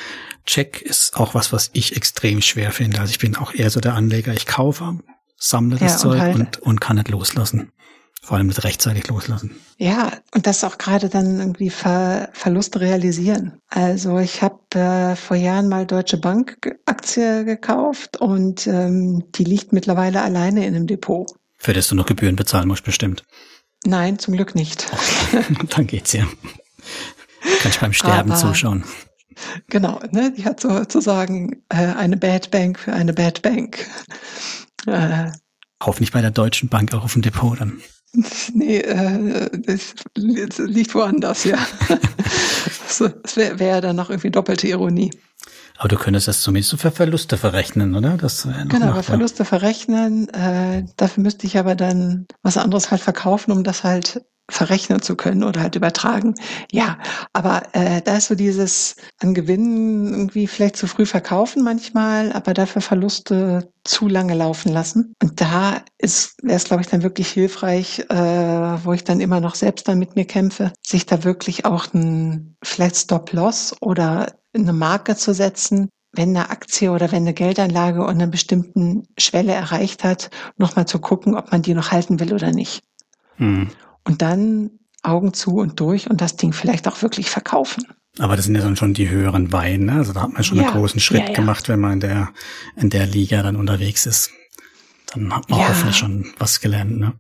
Check 0.45 0.83
ist 0.83 1.17
auch 1.17 1.35
was, 1.35 1.53
was 1.53 1.71
ich 1.73 1.97
extrem 1.97 2.43
schwer 2.43 2.73
finde. 2.73 3.01
Also 3.01 3.11
ich 3.11 3.19
bin 3.19 3.37
auch 3.37 3.53
eher 3.53 3.71
so 3.71 3.81
der 3.81 3.95
Anleger, 3.95 4.33
ich 4.33 4.47
kaufe, 4.47 4.99
sammle 5.37 5.77
das 5.77 5.93
ja, 5.93 5.99
Zeug 5.99 6.13
und, 6.15 6.21
halt 6.21 6.35
und, 6.37 6.59
und 6.59 6.81
kann 6.81 6.97
nicht 6.97 7.09
loslassen. 7.09 7.71
Vor 8.27 8.39
allem 8.39 8.49
mit 8.49 8.65
rechtzeitig 8.65 9.07
loslassen. 9.07 9.55
Ja, 9.79 10.11
und 10.35 10.49
das 10.49 10.65
auch 10.65 10.79
gerade 10.79 11.09
dann 11.09 11.39
irgendwie 11.39 11.71
Ver 11.71 12.29
Verluste 12.33 12.81
realisieren. 12.81 13.61
Also 13.69 14.19
ich 14.19 14.43
habe 14.43 14.59
äh, 14.75 15.15
vor 15.15 15.37
Jahren 15.37 15.69
mal 15.69 15.87
Deutsche 15.87 16.17
Bank 16.17 16.75
Aktie 16.87 17.45
gekauft 17.45 18.17
und 18.17 18.67
ähm, 18.67 19.23
die 19.37 19.45
liegt 19.45 19.73
mittlerweile 19.73 20.23
alleine 20.23 20.67
in 20.67 20.75
einem 20.75 20.89
Depot. 20.89 21.31
Für 21.57 21.73
das 21.73 21.87
du 21.87 21.95
noch 21.95 22.07
Gebühren 22.07 22.35
bezahlen 22.35 22.67
musst, 22.67 22.83
bestimmt. 22.83 23.23
Nein, 23.85 24.19
zum 24.19 24.35
Glück 24.35 24.57
nicht. 24.57 24.89
dann 25.69 25.87
geht's 25.87 26.13
ja. 26.13 26.25
Kann 27.61 27.71
ich 27.71 27.79
beim 27.79 27.93
Sterben 27.93 28.33
Aber, 28.33 28.41
zuschauen. 28.41 28.83
Genau, 29.69 30.01
ne? 30.11 30.33
Die 30.37 30.45
hat 30.45 30.59
sozusagen 30.59 31.63
äh, 31.69 31.77
eine 31.77 32.17
Bad 32.17 32.51
Bank 32.51 32.81
für 32.81 32.93
eine 32.93 33.13
Bad 33.13 33.43
Bank. 33.43 33.87
Äh, 34.89 35.31
Hoffentlich 35.81 36.11
bei 36.11 36.23
der 36.23 36.33
Deutschen 36.33 36.69
Bank 36.69 36.93
auch 36.93 37.05
auf 37.05 37.13
dem 37.13 37.23
Depot 37.23 37.61
dann. 37.61 37.81
Nee, 38.55 38.79
äh, 38.79 39.51
das 39.67 40.59
liegt 40.59 40.95
woanders, 40.95 41.45
ja. 41.45 41.59
das 42.99 43.37
wäre 43.37 43.59
wär 43.59 43.81
dann 43.81 43.97
noch 43.97 44.11
irgendwie 44.11 44.31
doppelte 44.31 44.69
Ironie. 44.69 45.11
Aber 45.79 45.89
du 45.89 45.97
könntest 45.97 46.29
das 46.29 46.41
zumindest 46.41 46.81
für 46.81 46.91
Verluste 46.91 47.37
verrechnen, 47.37 47.95
oder? 47.95 48.17
Das 48.17 48.45
genau, 48.45 48.87
machbar. 48.87 49.03
Verluste 49.03 49.45
verrechnen. 49.45 50.29
Äh, 50.31 50.85
dafür 50.97 51.23
müsste 51.23 51.47
ich 51.47 51.59
aber 51.59 51.75
dann 51.75 52.27
was 52.43 52.57
anderes 52.57 52.91
halt 52.91 53.03
verkaufen, 53.03 53.53
um 53.53 53.63
das 53.63 53.85
halt 53.85 54.23
verrechnen 54.51 55.03
zu 55.03 55.17
können 55.17 55.43
oder 55.43 55.61
halt 55.61 55.77
übertragen. 55.77 56.35
Ja, 56.71 56.99
aber 57.33 57.63
äh, 57.73 58.01
da 58.03 58.17
ist 58.17 58.29
so 58.29 58.35
dieses 58.35 58.97
an 59.21 59.35
Gewinnen 59.35 60.13
irgendwie 60.13 60.47
vielleicht 60.47 60.77
zu 60.77 60.87
früh 60.87 61.07
verkaufen 61.07 61.65
manchmal, 61.65 62.33
aber 62.33 62.55
dafür 62.55 62.83
Verluste 62.83 63.73
zu 63.85 64.09
lange 64.09 64.35
laufen 64.35 64.73
lassen. 64.73 65.15
Und 65.23 65.41
da 65.41 65.83
ist 65.99 66.37
es, 66.45 66.65
glaube 66.65 66.83
ich, 66.83 66.89
dann 66.89 67.03
wirklich 67.03 67.29
hilfreich, 67.29 68.01
äh, 68.09 68.15
wo 68.15 68.93
ich 68.93 69.05
dann 69.05 69.21
immer 69.21 69.41
noch 69.41 69.55
selbst 69.55 69.89
dann 69.89 69.99
mit 69.99 70.17
mir 70.17 70.25
kämpfe, 70.25 70.73
sich 70.85 71.07
da 71.07 71.25
wirklich 71.25 71.65
auch 71.65 71.93
ein 71.93 72.57
vielleicht 72.63 72.97
Stop-Loss 72.97 73.77
oder 73.81 74.33
eine 74.55 74.73
Marke 74.73 75.17
zu 75.17 75.35
setzen, 75.35 75.89
wenn 76.13 76.31
eine 76.31 76.51
Aktie 76.51 76.91
oder 76.91 77.13
wenn 77.13 77.23
eine 77.23 77.35
Geldanlage 77.35 78.03
und 78.03 78.11
eine 78.11 78.29
bestimmten 78.29 79.07
Schwelle 79.19 79.53
erreicht 79.53 80.05
hat, 80.05 80.31
nochmal 80.57 80.87
zu 80.87 80.99
gucken, 80.99 81.37
ob 81.37 81.53
man 81.53 81.63
die 81.63 81.75
noch 81.75 81.93
halten 81.93 82.21
will 82.21 82.33
oder 82.33 82.53
nicht. 82.53 82.83
Hm. 83.37 83.69
Und 84.07 84.23
dann 84.23 84.71
Augen 85.03 85.35
zu 85.35 85.57
und 85.57 85.79
durch 85.81 86.09
und 86.09 86.21
das 86.21 86.37
Ding 86.37 86.53
vielleicht 86.53 86.89
auch 86.89 87.03
wirklich 87.03 87.29
verkaufen. 87.29 87.85
Aber 88.19 88.37
das 88.37 88.47
sind 88.47 88.55
ja 88.55 88.63
dann 88.63 88.77
schon 88.77 88.95
die 88.95 89.11
höheren 89.11 89.53
Weine. 89.53 89.93
Also 89.93 90.13
da 90.13 90.23
hat 90.23 90.33
man 90.33 90.43
schon 90.43 90.59
ja, 90.59 90.65
einen 90.65 90.73
großen 90.73 91.01
Schritt 91.01 91.23
ja, 91.23 91.29
ja. 91.29 91.35
gemacht, 91.35 91.69
wenn 91.69 91.81
man 91.81 91.95
in 91.95 92.01
der, 92.01 92.29
in 92.77 92.91
der 92.91 93.07
Liga 93.07 93.43
dann 93.43 93.57
unterwegs 93.57 94.07
ist. 94.07 94.31
Dann 95.13 95.35
hat 95.35 95.51
man 95.51 95.61
hoffentlich 95.61 95.97
schon 95.97 96.27
was 96.39 96.61
gelernt. 96.61 96.99
Ne? 96.99 97.13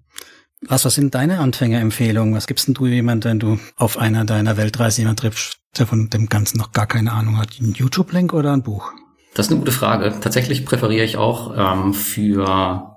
Was, 0.62 0.84
was 0.84 0.94
sind 0.94 1.14
deine 1.14 1.40
Anfängerempfehlungen? 1.40 2.34
Was 2.34 2.46
gibst 2.46 2.66
denn 2.66 2.74
du 2.74 2.86
jemand, 2.86 3.24
wenn 3.24 3.38
du 3.38 3.58
auf 3.76 3.98
einer 3.98 4.24
deiner 4.24 4.56
Weltreise 4.56 5.02
jemand 5.02 5.20
triffst, 5.20 5.58
der 5.76 5.86
von 5.86 6.08
dem 6.08 6.28
Ganzen 6.28 6.58
noch 6.58 6.72
gar 6.72 6.86
keine 6.86 7.12
Ahnung 7.12 7.36
hat? 7.38 7.60
Ein 7.60 7.72
YouTube-Link 7.72 8.32
oder 8.32 8.52
ein 8.52 8.62
Buch? 8.62 8.90
Das 9.34 9.46
ist 9.46 9.52
eine 9.52 9.60
gute 9.60 9.72
Frage. 9.72 10.14
Tatsächlich 10.20 10.64
präferiere 10.64 11.04
ich 11.04 11.18
auch 11.18 11.54
ähm, 11.56 11.92
für 11.92 12.95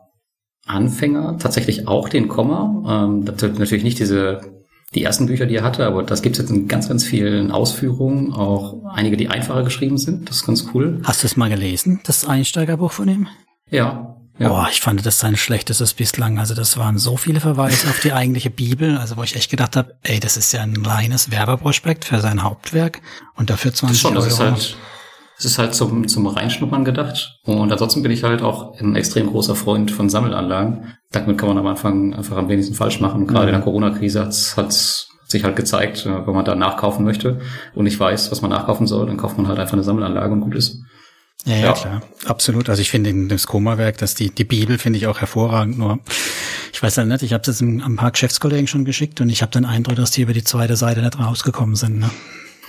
Anfänger 0.70 1.38
tatsächlich 1.40 1.88
auch 1.88 2.10
den 2.10 2.28
Komma. 2.28 3.08
Ähm, 3.08 3.24
natürlich 3.24 3.84
nicht 3.84 4.00
diese 4.00 4.42
die 4.96 5.04
ersten 5.04 5.28
Bücher, 5.28 5.46
die 5.46 5.56
er 5.56 5.64
hatte, 5.64 5.86
aber 5.86 6.02
das 6.02 6.22
gibt 6.22 6.36
es 6.36 6.42
jetzt 6.42 6.50
in 6.52 6.68
ganz, 6.68 6.88
ganz 6.88 7.04
vielen 7.04 7.52
Ausführungen, 7.52 8.34
auch 8.34 8.86
einige, 8.92 9.18
die 9.18 9.28
einfacher 9.28 9.64
geschrieben 9.64 9.98
sind. 9.98 10.30
Das 10.30 10.38
ist 10.38 10.46
ganz 10.46 10.68
cool. 10.74 11.00
Hast 11.04 11.22
du 11.22 11.28
es 11.28 11.38
mal 11.38 11.50
gelesen, 11.50 12.00
das 12.06 12.26
Einsteigerbuch 12.26 12.92
von 12.92 13.08
ihm? 13.08 13.28
Ja. 13.70 14.16
Ja. 14.40 14.48
Boah, 14.48 14.68
ich 14.72 14.80
fand 14.80 15.06
das 15.06 15.20
sein 15.20 15.36
schlechtestes 15.36 15.94
bislang. 15.94 16.40
Also 16.40 16.56
das 16.56 16.78
waren 16.78 16.98
so 16.98 17.18
viele 17.18 17.42
Verweise 17.42 17.90
auf 17.90 18.00
die 18.00 18.14
eigentliche 18.14 18.50
Bibel, 18.50 18.98
also 18.98 19.18
wo 19.18 19.24
ich 19.24 19.36
echt 19.36 19.52
gedacht 19.52 19.76
habe, 19.76 19.98
ey, 20.02 20.22
das 20.22 20.38
ist 20.38 20.54
ja 20.54 20.62
ein 20.62 20.78
reines 20.78 21.30
Werbeprospekt 21.30 22.06
für 22.06 22.22
sein 22.22 22.42
Hauptwerk 22.42 23.02
und 23.36 23.50
dafür 23.50 23.74
20 23.74 24.02
das 24.02 24.02
schon, 24.02 24.16
das 24.16 24.28
Ist 24.28 24.40
halt 24.40 24.78
es 25.40 25.46
ist 25.46 25.58
halt 25.58 25.74
zum, 25.74 26.08
zum 26.10 26.28
Reinschnuppern 26.28 26.84
gedacht. 26.84 27.40
Und 27.46 27.72
ansonsten 27.72 28.04
bin 28.04 28.12
ich 28.12 28.24
halt 28.24 28.42
auch 28.42 28.78
ein 28.78 28.98
extrem 28.98 29.28
großer 29.28 29.56
Freund 29.56 29.90
von 29.90 30.10
Sammelanlagen. 30.10 30.96
Damit 31.12 31.38
kann 31.38 31.48
man 31.48 31.58
am 31.58 31.66
Anfang 31.66 32.14
einfach 32.14 32.36
am 32.36 32.50
wenigsten 32.50 32.76
falsch 32.76 33.00
machen. 33.00 33.26
Gerade 33.26 33.46
mhm. 33.46 33.50
in 33.50 33.56
der 33.56 33.64
Corona-Krise 33.64 34.20
hat 34.20 34.68
es 34.70 35.08
sich 35.28 35.46
halt 35.46 35.56
gezeigt, 35.56 36.06
äh, 36.06 36.28
wenn 36.28 36.34
man 36.34 36.44
da 36.44 36.56
nachkaufen 36.56 37.06
möchte 37.06 37.40
und 37.74 37.86
nicht 37.86 38.00
weiß, 38.00 38.32
was 38.32 38.42
man 38.42 38.52
nachkaufen 38.52 38.86
soll, 38.86 39.08
dann 39.08 39.16
kauft 39.16 39.38
man 39.38 39.48
halt 39.48 39.60
einfach 39.60 39.74
eine 39.74 39.84
Sammelanlage 39.84 40.34
und 40.34 40.42
gut 40.42 40.56
ist. 40.56 40.82
Ja, 41.46 41.56
ja, 41.56 41.66
ja. 41.68 41.74
klar. 41.74 42.02
Absolut. 42.26 42.68
Also 42.68 42.82
ich 42.82 42.92
finde 42.92 43.12
in 43.12 43.30
das 43.30 43.48
Koma-Werk, 43.48 43.98
dass 44.00 44.16
die, 44.16 44.32
die 44.32 44.44
Bibel 44.44 44.78
finde 44.78 44.98
ich 44.98 45.08
auch 45.08 45.20
hervorragend. 45.20 45.78
Nur 45.78 46.00
ich 46.74 46.84
weiß 46.84 46.98
halt 46.98 47.08
nicht, 47.08 47.24
ich 47.24 47.32
habe 47.32 47.42
es 47.42 47.48
jetzt 47.48 47.62
ein 47.62 47.96
paar 47.96 48.12
Geschäftskollegen 48.12 48.68
schon 48.68 48.84
geschickt 48.84 49.22
und 49.22 49.30
ich 49.30 49.42
habe 49.42 49.54
den 49.54 49.64
Eindruck, 49.64 49.96
dass 49.96 50.12
die 50.12 50.24
über 50.24 50.34
die 50.34 50.44
zweite 50.44 50.76
Seite 50.76 51.02
nicht 51.02 51.18
rausgekommen 51.18 51.76
sind. 51.76 52.00
Ne? 52.00 52.10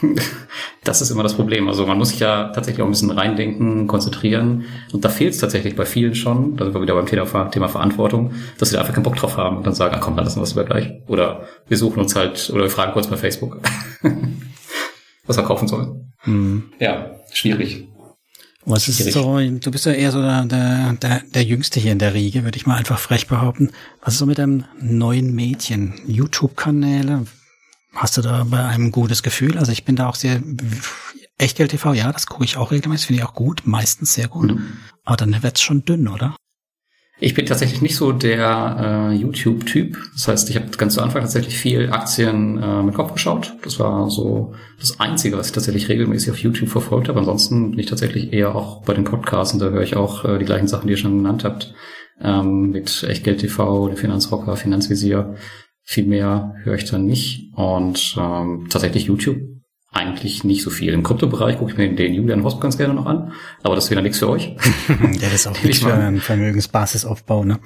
Das 0.83 1.03
ist 1.03 1.11
immer 1.11 1.23
das 1.23 1.35
Problem. 1.35 1.69
Also 1.69 1.87
man 1.87 1.99
muss 1.99 2.09
sich 2.09 2.21
ja 2.21 2.49
tatsächlich 2.49 2.83
auch 2.83 2.87
ein 2.87 2.93
bisschen 2.93 3.11
reindenken, 3.11 3.87
konzentrieren. 3.87 4.65
Und 4.93 5.05
da 5.05 5.11
fehlt 5.11 5.35
es 5.35 5.39
tatsächlich 5.39 5.77
bei 5.77 5.85
vielen 5.85 6.15
schon, 6.15 6.57
da 6.57 6.65
sind 6.65 6.73
wir 6.75 6.81
wieder 6.81 6.95
beim 6.95 7.05
Thema, 7.05 7.51
Thema 7.51 7.69
Verantwortung, 7.69 8.33
dass 8.59 8.71
sie 8.71 8.77
da 8.77 8.81
einfach 8.81 8.95
keinen 8.95 9.03
Bock 9.03 9.17
drauf 9.17 9.37
haben 9.37 9.59
und 9.59 9.67
dann 9.67 9.75
sagen, 9.75 9.95
ah 9.95 9.99
komm, 9.99 10.17
dann 10.17 10.25
lassen 10.25 10.39
wir 10.39 10.45
es 10.45 10.51
lieber 10.51 10.65
gleich. 10.65 10.91
Oder 11.07 11.45
wir 11.69 11.77
suchen 11.77 12.01
uns 12.01 12.17
halt, 12.17 12.49
oder 12.51 12.63
wir 12.63 12.71
fragen 12.71 12.93
kurz 12.93 13.09
bei 13.09 13.19
Facebook. 13.19 13.61
was 15.27 15.37
er 15.37 15.45
kaufen 15.45 15.69
soll. 15.69 16.05
Mhm. 16.25 16.73
Ja, 16.81 17.11
schwierig. 17.33 17.87
Was 18.65 18.89
ist 18.89 19.13
so, 19.13 19.39
du 19.39 19.71
bist 19.71 19.87
ja 19.87 19.93
eher 19.93 20.13
so 20.13 20.21
der, 20.21 20.45
der, 20.45 20.93
der, 21.01 21.23
der 21.35 21.45
Jüngste 21.45 21.81
hier 21.81 21.93
in 21.93 21.99
der 21.99 22.15
Riege, 22.15 22.45
würde 22.45 22.57
ich 22.57 22.67
mal 22.67 22.77
einfach 22.77 22.99
frech 22.99 23.27
behaupten. 23.27 23.71
Was 24.03 24.15
ist 24.15 24.19
so 24.19 24.27
mit 24.27 24.39
einem 24.39 24.65
neuen 24.81 25.35
Mädchen? 25.35 25.95
YouTube-Kanäle? 26.07 27.25
Hast 27.95 28.17
du 28.17 28.23
da 28.23 28.45
bei 28.45 28.65
einem 28.65 28.93
gutes 28.93 29.23
Gefühl? 29.23 29.59
Also 29.59 29.73
ich 29.73 29.85
bin 29.85 29.97
da 29.97 30.09
auch 30.09 30.15
sehr, 30.15 30.41
Echtgeld 31.41 31.71
TV, 31.71 31.95
ja, 31.95 32.13
das 32.13 32.27
gucke 32.27 32.45
ich 32.45 32.57
auch 32.57 32.71
regelmäßig, 32.71 33.07
finde 33.07 33.23
ich 33.23 33.29
auch 33.29 33.35
gut, 33.35 33.63
meistens 33.65 34.15
sehr 34.15 34.29
gut. 34.29 34.53
Mhm. 34.53 34.75
Aber 35.05 35.17
dann 35.17 35.43
wird's 35.43 35.63
schon 35.63 35.85
dünn, 35.85 36.07
oder? 36.07 36.37
Ich 37.23 37.35
bin 37.35 37.45
tatsächlich 37.45 37.83
nicht 37.83 37.97
so 37.97 38.13
der 38.13 39.11
äh, 39.11 39.15
YouTube-Typ. 39.15 39.99
Das 40.15 40.29
heißt, 40.29 40.49
ich 40.49 40.57
habe 40.57 40.69
ganz 40.71 40.95
zu 40.95 41.03
Anfang 41.03 41.21
tatsächlich 41.21 41.57
viel 41.59 41.91
Aktien 41.93 42.63
äh, 42.63 42.83
mit 42.83 42.95
Kopf 42.95 43.13
geschaut. 43.13 43.55
Das 43.63 43.79
war 43.79 44.11
so 44.11 44.55
das 44.79 45.01
Einzige, 45.01 45.37
was 45.37 45.49
ich 45.49 45.53
tatsächlich 45.53 45.89
regelmäßig 45.89 46.31
auf 46.31 46.39
YouTube 46.39 46.71
verfolgt 46.71 47.09
habe. 47.09 47.19
Ansonsten 47.19 47.73
bin 47.73 47.79
ich 47.79 47.87
tatsächlich 47.87 48.33
eher 48.33 48.55
auch 48.55 48.83
bei 48.85 48.95
den 48.95 49.05
Podcasts 49.05 49.53
und 49.53 49.61
da 49.61 49.69
höre 49.69 49.83
ich 49.83 49.97
auch 49.97 50.25
äh, 50.25 50.39
die 50.39 50.47
gleichen 50.47 50.69
Sachen, 50.69 50.87
die 50.87 50.95
ihr 50.95 50.99
schon 50.99 51.19
genannt 51.19 51.45
habt. 51.45 51.75
Ähm, 52.23 52.71
mit 52.71 53.03
Echtgeld 53.03 53.41
TV, 53.41 53.89
der 53.89 53.97
Finanzrocker, 53.99 54.57
Finanzvisier. 54.57 55.35
Viel 55.91 56.07
mehr 56.07 56.55
höre 56.63 56.77
ich 56.77 56.85
dann 56.85 57.05
nicht. 57.05 57.53
Und 57.57 58.15
ähm, 58.17 58.69
tatsächlich 58.71 59.07
YouTube 59.07 59.39
eigentlich 59.91 60.45
nicht 60.45 60.63
so 60.63 60.71
viel. 60.71 60.93
Im 60.93 61.03
Kryptobereich 61.03 61.59
gucke 61.59 61.73
ich 61.73 61.79
mir 61.79 61.93
den 61.93 62.15
Julian 62.15 62.45
Hosp 62.45 62.61
ganz 62.61 62.79
gerne 62.79 62.95
noch 62.95 63.07
an, 63.07 63.33
aber 63.65 63.75
das 63.75 63.87
ist 63.87 63.91
wieder 63.91 64.01
nichts 64.01 64.21
für 64.21 64.31
euch. 64.31 64.55
der 65.21 65.33
ist 65.33 65.49
auch 65.49 65.63
nicht 65.65 65.83
für 65.83 65.93
einen 65.93 66.21
Vermögensbasisaufbau, 66.21 67.43
ne? 67.43 67.59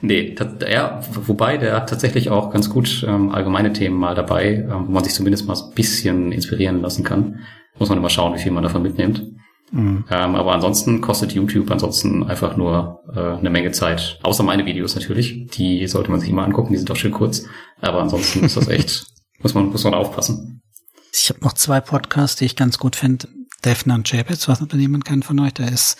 Nee, 0.00 0.34
ja, 0.66 1.02
wobei 1.26 1.58
der 1.58 1.84
tatsächlich 1.84 2.30
auch 2.30 2.50
ganz 2.50 2.70
gut 2.70 3.04
ähm, 3.06 3.28
allgemeine 3.28 3.74
Themen 3.74 3.98
mal 3.98 4.14
dabei, 4.14 4.54
ähm, 4.54 4.86
wo 4.86 4.92
man 4.92 5.04
sich 5.04 5.12
zumindest 5.12 5.46
mal 5.46 5.54
ein 5.54 5.74
bisschen 5.74 6.32
inspirieren 6.32 6.80
lassen 6.80 7.04
kann. 7.04 7.40
Muss 7.78 7.90
man 7.90 7.98
immer 7.98 8.08
schauen, 8.08 8.34
wie 8.34 8.38
viel 8.38 8.52
man 8.52 8.62
davon 8.62 8.80
mitnimmt. 8.80 9.26
Mhm. 9.72 10.04
Ähm, 10.10 10.34
aber 10.34 10.52
ansonsten 10.52 11.00
kostet 11.00 11.32
YouTube 11.32 11.70
ansonsten 11.70 12.22
einfach 12.24 12.56
nur 12.56 13.00
äh, 13.14 13.38
eine 13.38 13.50
Menge 13.50 13.72
Zeit. 13.72 14.20
Außer 14.22 14.42
meine 14.42 14.66
Videos 14.66 14.94
natürlich. 14.94 15.46
Die 15.48 15.86
sollte 15.88 16.10
man 16.10 16.20
sich 16.20 16.30
immer 16.30 16.44
angucken, 16.44 16.72
die 16.72 16.78
sind 16.78 16.90
auch 16.90 16.96
schön 16.96 17.12
kurz. 17.12 17.44
Aber 17.80 18.00
ansonsten 18.00 18.44
ist 18.44 18.56
das 18.56 18.68
echt, 18.68 19.06
muss 19.40 19.54
man, 19.54 19.70
muss 19.70 19.84
man 19.84 19.94
aufpassen. 19.94 20.62
Ich 21.12 21.30
habe 21.30 21.40
noch 21.40 21.54
zwei 21.54 21.80
Podcasts, 21.80 22.36
die 22.36 22.44
ich 22.44 22.56
ganz 22.56 22.78
gut 22.78 22.96
finde. 22.96 23.28
Defner 23.64 23.94
und 23.94 24.08
Chapitz, 24.08 24.48
was 24.48 24.60
nicht 24.60 24.74
jemand 24.74 25.04
kennt 25.04 25.24
von 25.24 25.38
euch, 25.40 25.54
der 25.54 25.70
ist 25.70 25.96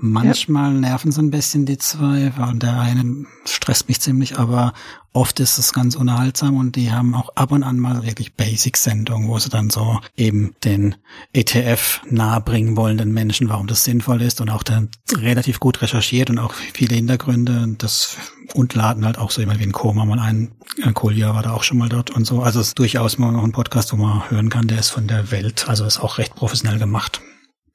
Manchmal 0.00 0.74
ja. 0.74 0.80
nerven 0.80 1.10
so 1.10 1.20
ein 1.20 1.32
bisschen 1.32 1.66
die 1.66 1.76
zwei, 1.76 2.32
weil 2.36 2.54
der 2.54 2.78
eine 2.78 3.24
stresst 3.44 3.88
mich 3.88 4.00
ziemlich, 4.00 4.38
aber 4.38 4.72
oft 5.12 5.40
ist 5.40 5.58
es 5.58 5.72
ganz 5.72 5.96
unterhaltsam 5.96 6.56
und 6.56 6.76
die 6.76 6.92
haben 6.92 7.14
auch 7.14 7.30
ab 7.34 7.52
und 7.52 7.62
an 7.62 7.78
mal 7.78 8.04
wirklich 8.04 8.34
Basic-Sendungen, 8.34 9.28
wo 9.28 9.38
sie 9.38 9.48
dann 9.48 9.70
so 9.70 10.00
eben 10.16 10.54
den 10.64 10.96
ETF 11.32 12.02
nahebringen 12.08 12.76
wollen, 12.76 12.98
den 12.98 13.12
Menschen, 13.12 13.48
warum 13.48 13.66
das 13.66 13.84
sinnvoll 13.84 14.22
ist 14.22 14.40
und 14.40 14.50
auch 14.50 14.62
dann 14.62 14.90
relativ 15.12 15.60
gut 15.60 15.82
recherchiert 15.82 16.30
und 16.30 16.38
auch 16.38 16.52
viele 16.52 16.94
Hintergründe. 16.94 17.74
Das 17.78 18.16
und 18.54 18.74
laden 18.74 19.04
halt 19.04 19.18
auch 19.18 19.30
so 19.30 19.40
jemand 19.40 19.60
wie 19.60 19.64
ein 19.64 19.72
Koma 19.72 20.04
mal 20.04 20.18
ein. 20.18 20.52
Kolja 20.94 21.34
war 21.34 21.42
da 21.42 21.52
auch 21.52 21.62
schon 21.62 21.78
mal 21.78 21.88
dort 21.88 22.10
und 22.10 22.26
so. 22.26 22.42
Also 22.42 22.60
es 22.60 22.68
ist 22.68 22.78
durchaus 22.78 23.18
mal 23.18 23.32
noch 23.32 23.44
ein 23.44 23.52
Podcast, 23.52 23.92
wo 23.92 23.96
man 23.96 24.30
hören 24.30 24.48
kann, 24.48 24.68
der 24.68 24.78
ist 24.78 24.90
von 24.90 25.06
der 25.06 25.30
Welt, 25.30 25.68
also 25.68 25.84
ist 25.84 26.00
auch 26.00 26.18
recht 26.18 26.34
professionell 26.34 26.78
gemacht. 26.78 27.20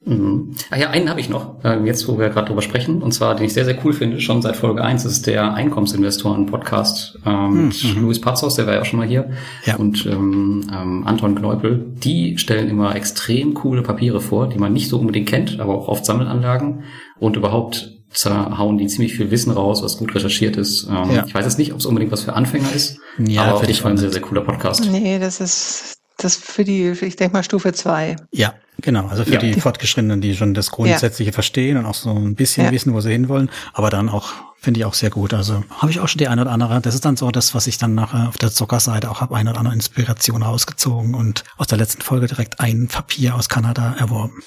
Mhm. 0.06 0.56
Ah 0.70 0.78
ja, 0.78 0.89
einen 0.89 1.10
habe 1.10 1.20
ich 1.20 1.30
noch, 1.30 1.64
äh, 1.64 1.80
jetzt 1.86 2.08
wo 2.08 2.20
wir 2.20 2.30
gerade 2.30 2.47
drüber 2.47 2.62
sprechen, 2.62 3.01
und 3.01 3.14
zwar, 3.14 3.36
den 3.36 3.45
ich 3.45 3.54
sehr, 3.54 3.64
sehr 3.64 3.78
cool 3.86 3.93
finde, 3.93 4.20
schon 4.20 4.41
seit 4.41 4.58
Folge 4.58 4.84
1, 4.84 5.06
ist 5.06 5.28
der 5.28 5.54
Einkommensinvestoren-Podcast 5.54 7.20
ähm, 7.26 7.68
mit 7.68 7.95
mhm. 7.95 8.01
Luis 8.01 8.20
Pazos, 8.20 8.56
der 8.56 8.68
war 8.68 8.74
ja 8.74 8.82
auch 8.82 8.86
schon 8.86 8.99
mal 8.99 9.08
hier, 9.08 9.30
ja. 9.66 9.78
und 9.78 10.06
ähm, 10.06 10.70
ähm, 10.74 11.08
Anton 11.08 11.36
Kneupel. 11.36 11.86
Die 12.04 12.38
stellen 12.38 12.70
immer 12.70 12.95
extrem 12.95 13.54
coole 13.54 13.82
Papiere 13.82 14.20
vor, 14.20 14.49
die 14.49 14.60
man 14.60 14.74
nicht 14.74 14.89
so 14.89 14.99
unbedingt 14.99 15.30
kennt, 15.30 15.60
aber 15.60 15.74
auch 15.76 15.88
oft 15.88 16.06
Sammelanlagen 16.06 16.84
und 17.20 17.38
überhaupt 17.38 17.89
hauen 18.26 18.78
die 18.78 18.86
ziemlich 18.88 19.16
viel 19.16 19.32
Wissen 19.32 19.51
raus, 19.51 19.82
was 19.82 19.97
gut 19.97 20.14
recherchiert 20.14 20.56
ist. 20.56 20.88
Ähm, 20.88 21.16
ja. 21.16 21.26
Ich 21.26 21.34
weiß 21.34 21.45
jetzt 21.45 21.58
nicht, 21.58 21.74
ob 21.74 21.80
es 21.80 21.86
unbedingt 21.86 22.12
was 22.12 22.22
für 22.22 22.34
Anfänger 22.34 22.72
ist, 22.76 22.99
ja, 23.18 23.43
aber 23.43 23.56
auf 23.56 23.62
jeden 23.62 23.74
Fall 23.74 23.91
ein 23.91 23.97
sehr, 23.97 24.12
sehr 24.12 24.22
cooler 24.22 24.41
Podcast. 24.41 24.88
Nee, 24.91 25.18
das 25.18 25.39
ist 25.39 26.03
das 26.24 26.36
für 26.36 26.63
die, 26.63 26.89
ich 26.89 27.15
denke 27.15 27.34
mal, 27.34 27.43
Stufe 27.43 27.74
zwei. 27.74 28.15
Ja, 28.32 28.53
genau. 28.82 29.07
Also 29.07 29.24
für 29.26 29.34
ja. 29.34 29.39
die 29.39 29.59
Fortgeschrittenen, 29.59 30.21
die 30.21 30.36
schon 30.36 30.53
das 30.53 30.71
Grundsätzliche 30.71 31.32
ja. 31.32 31.34
verstehen 31.34 31.78
und 31.78 31.86
auch 31.86 31.95
so 31.95 32.11
ein 32.11 32.36
bisschen 32.36 32.65
ja. 32.65 32.71
wissen, 32.71 32.93
wo 32.93 33.01
sie 33.01 33.11
hinwollen, 33.11 33.49
aber 33.74 33.89
dann 33.89 34.09
auch, 34.09 34.32
finde 34.59 34.80
ich 34.80 34.86
auch 34.86 34.93
sehr 34.93 35.09
gut. 35.09 35.34
Also 35.34 35.63
habe 35.78 35.91
ich 35.91 35.99
auch 35.99 36.07
schon 36.07 36.19
die 36.19 36.28
eine 36.28 36.41
oder 36.41 36.51
andere, 36.51 36.80
das 36.82 36.95
ist 36.95 37.05
dann 37.05 37.17
so 37.17 37.32
das, 37.32 37.53
was 37.53 37.67
ich 37.67 37.78
dann 37.78 37.95
nachher 37.95 38.30
auf 38.30 38.38
der 38.38 38.51
Zuckerseite 38.51 39.09
auch 39.09 39.21
habe, 39.21 39.36
eine 39.36 39.49
oder 39.49 39.59
andere 39.59 39.76
Inspiration 39.76 40.43
rausgezogen 40.43 41.15
und 41.15 41.43
aus 41.57 41.67
der 41.67 41.78
letzten 41.78 42.01
Folge 42.01 42.28
direkt 42.28 42.59
ein 42.59 42.88
Papier 42.88 43.36
aus 43.36 43.49
Kanada 43.49 43.95
erworben. 43.99 44.41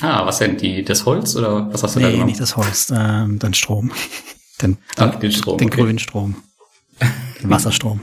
Ah, 0.00 0.24
was 0.24 0.38
denn, 0.38 0.56
die, 0.56 0.84
das 0.84 1.04
Holz 1.04 1.36
oder 1.36 1.72
was 1.72 1.82
hast 1.82 1.96
du 1.96 1.98
nee, 1.98 2.04
da 2.04 2.10
genommen? 2.10 2.26
Nee, 2.26 2.32
nicht 2.32 2.40
das 2.40 2.56
Holz, 2.56 2.90
äh, 2.90 3.26
den 3.26 3.54
Strom. 3.54 3.92
Den, 4.62 4.76
ah, 4.96 5.06
den 5.06 5.32
Strom. 5.32 5.56
Den 5.56 5.68
okay. 5.68 5.80
grünen 5.80 5.98
Strom. 5.98 6.36
Den 7.42 7.48
Wasserstrom. 7.48 8.02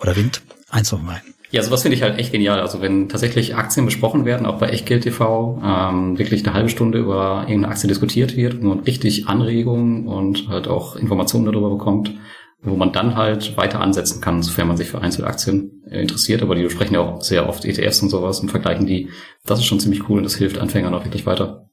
Oder 0.00 0.16
Wind. 0.16 0.40
Eins 0.70 0.88
von 0.88 1.04
beiden. 1.04 1.33
Ja, 1.54 1.62
sowas 1.62 1.82
finde 1.82 1.94
ich 1.96 2.02
halt 2.02 2.18
echt 2.18 2.32
genial. 2.32 2.58
Also 2.58 2.80
wenn 2.82 3.08
tatsächlich 3.08 3.54
Aktien 3.54 3.86
besprochen 3.86 4.24
werden, 4.24 4.44
auch 4.44 4.58
bei 4.58 4.70
Echtgeld 4.70 5.04
TV, 5.04 5.62
ähm, 5.64 6.18
wirklich 6.18 6.44
eine 6.44 6.52
halbe 6.52 6.68
Stunde 6.68 6.98
über 6.98 7.44
irgendeine 7.46 7.68
Aktie 7.68 7.86
diskutiert 7.86 8.36
wird, 8.36 8.60
wo 8.60 8.66
man 8.66 8.80
richtig 8.80 9.28
Anregungen 9.28 10.08
und 10.08 10.48
halt 10.48 10.66
auch 10.66 10.96
Informationen 10.96 11.44
darüber 11.44 11.70
bekommt, 11.70 12.12
wo 12.60 12.74
man 12.74 12.90
dann 12.90 13.14
halt 13.14 13.56
weiter 13.56 13.80
ansetzen 13.80 14.20
kann, 14.20 14.42
sofern 14.42 14.66
man 14.66 14.76
sich 14.76 14.88
für 14.88 15.00
Einzelaktien 15.00 15.84
äh, 15.88 16.00
interessiert. 16.00 16.42
Aber 16.42 16.56
die 16.56 16.64
besprechen 16.64 16.94
ja 16.94 17.02
auch 17.02 17.22
sehr 17.22 17.48
oft 17.48 17.64
ETFs 17.64 18.02
und 18.02 18.08
sowas 18.08 18.40
und 18.40 18.50
vergleichen 18.50 18.86
die. 18.86 19.10
Das 19.46 19.60
ist 19.60 19.66
schon 19.66 19.78
ziemlich 19.78 20.08
cool 20.08 20.18
und 20.18 20.24
das 20.24 20.34
hilft 20.34 20.58
Anfängern 20.58 20.92
auch 20.92 21.04
wirklich 21.04 21.24
weiter. 21.24 21.70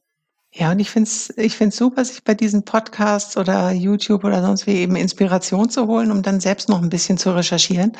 Ja, 0.54 0.70
und 0.70 0.80
ich 0.80 0.90
finde 0.90 1.08
es 1.08 1.32
ich 1.38 1.56
find's 1.56 1.78
super, 1.78 2.04
sich 2.04 2.24
bei 2.24 2.34
diesen 2.34 2.64
Podcasts 2.64 3.38
oder 3.38 3.70
YouTube 3.72 4.22
oder 4.24 4.42
sonst 4.42 4.66
wie 4.66 4.76
eben 4.76 4.96
Inspiration 4.96 5.70
zu 5.70 5.86
holen, 5.86 6.10
um 6.10 6.22
dann 6.22 6.40
selbst 6.40 6.68
noch 6.68 6.82
ein 6.82 6.90
bisschen 6.90 7.16
zu 7.16 7.34
recherchieren, 7.34 7.92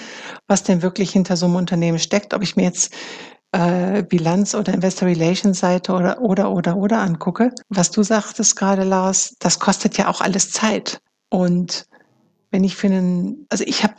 was 0.49 0.63
denn 0.63 0.83
wirklich 0.83 1.11
hinter 1.13 1.37
so 1.39 1.47
einem 1.47 1.57
Unternehmen 1.57 1.99
steckt. 1.99 2.35
Ob 2.35 2.43
ich 2.43 2.55
mir 2.57 2.65
jetzt 2.65 2.93
äh, 3.53 4.03
Bilanz 4.03 4.55
oder 4.55 4.75
Investor 4.75 5.09
Relations 5.09 5.59
Seite 5.61 5.93
oder 5.93 6.21
oder 6.21 6.51
oder 6.53 6.77
oder 6.77 6.99
angucke. 7.01 7.53
Was 7.71 7.91
du 7.91 8.03
sagtest 8.03 8.55
gerade, 8.57 8.85
Lars, 8.85 9.35
das 9.39 9.59
kostet 9.59 9.97
ja 9.97 10.09
auch 10.09 10.21
alles 10.21 10.51
Zeit. 10.51 11.01
Und 11.31 11.87
wenn 12.51 12.65
ich 12.65 12.77
für 12.77 12.89
einen, 12.89 13.47
also 13.49 13.65
ich 13.67 13.83
habe 13.83 13.95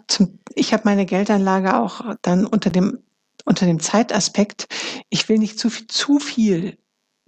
ich 0.54 0.74
habe 0.74 0.84
meine 0.86 1.08
Geldanlage 1.08 1.80
auch 1.80 2.02
dann 2.22 2.46
unter 2.46 2.70
dem 2.70 3.00
unter 3.46 3.66
dem 3.66 3.80
Zeitaspekt. 3.80 4.68
Ich 5.10 5.28
will 5.28 5.40
nicht 5.40 5.60
zu 5.60 5.70
viel, 5.70 5.88
zu 5.88 6.20
viel 6.20 6.78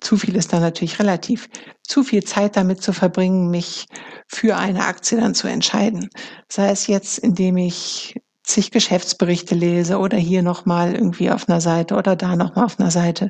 zu 0.01 0.17
viel 0.17 0.35
ist 0.35 0.53
dann 0.53 0.61
natürlich 0.61 0.99
relativ, 0.99 1.49
zu 1.83 2.03
viel 2.03 2.23
Zeit 2.23 2.57
damit 2.57 2.81
zu 2.81 2.93
verbringen, 2.93 3.49
mich 3.49 3.87
für 4.27 4.57
eine 4.57 4.85
Aktie 4.85 5.19
dann 5.19 5.35
zu 5.35 5.47
entscheiden. 5.47 6.09
Sei 6.49 6.69
es 6.69 6.87
jetzt, 6.87 7.17
indem 7.17 7.57
ich 7.57 8.15
zig 8.43 8.71
Geschäftsberichte 8.71 9.55
lese 9.55 9.97
oder 9.97 10.17
hier 10.17 10.43
nochmal 10.43 10.93
irgendwie 10.93 11.31
auf 11.31 11.49
einer 11.49 11.61
Seite 11.61 11.95
oder 11.95 12.15
da 12.15 12.35
nochmal 12.35 12.65
auf 12.65 12.79
einer 12.79 12.91
Seite. 12.91 13.29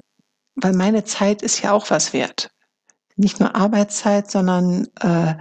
Weil 0.56 0.74
meine 0.74 1.04
Zeit 1.04 1.42
ist 1.42 1.62
ja 1.62 1.72
auch 1.72 1.90
was 1.90 2.14
wert. 2.14 2.50
Nicht 3.16 3.40
nur 3.40 3.56
Arbeitszeit, 3.56 4.30
sondern 4.30 4.88
äh, 5.00 5.36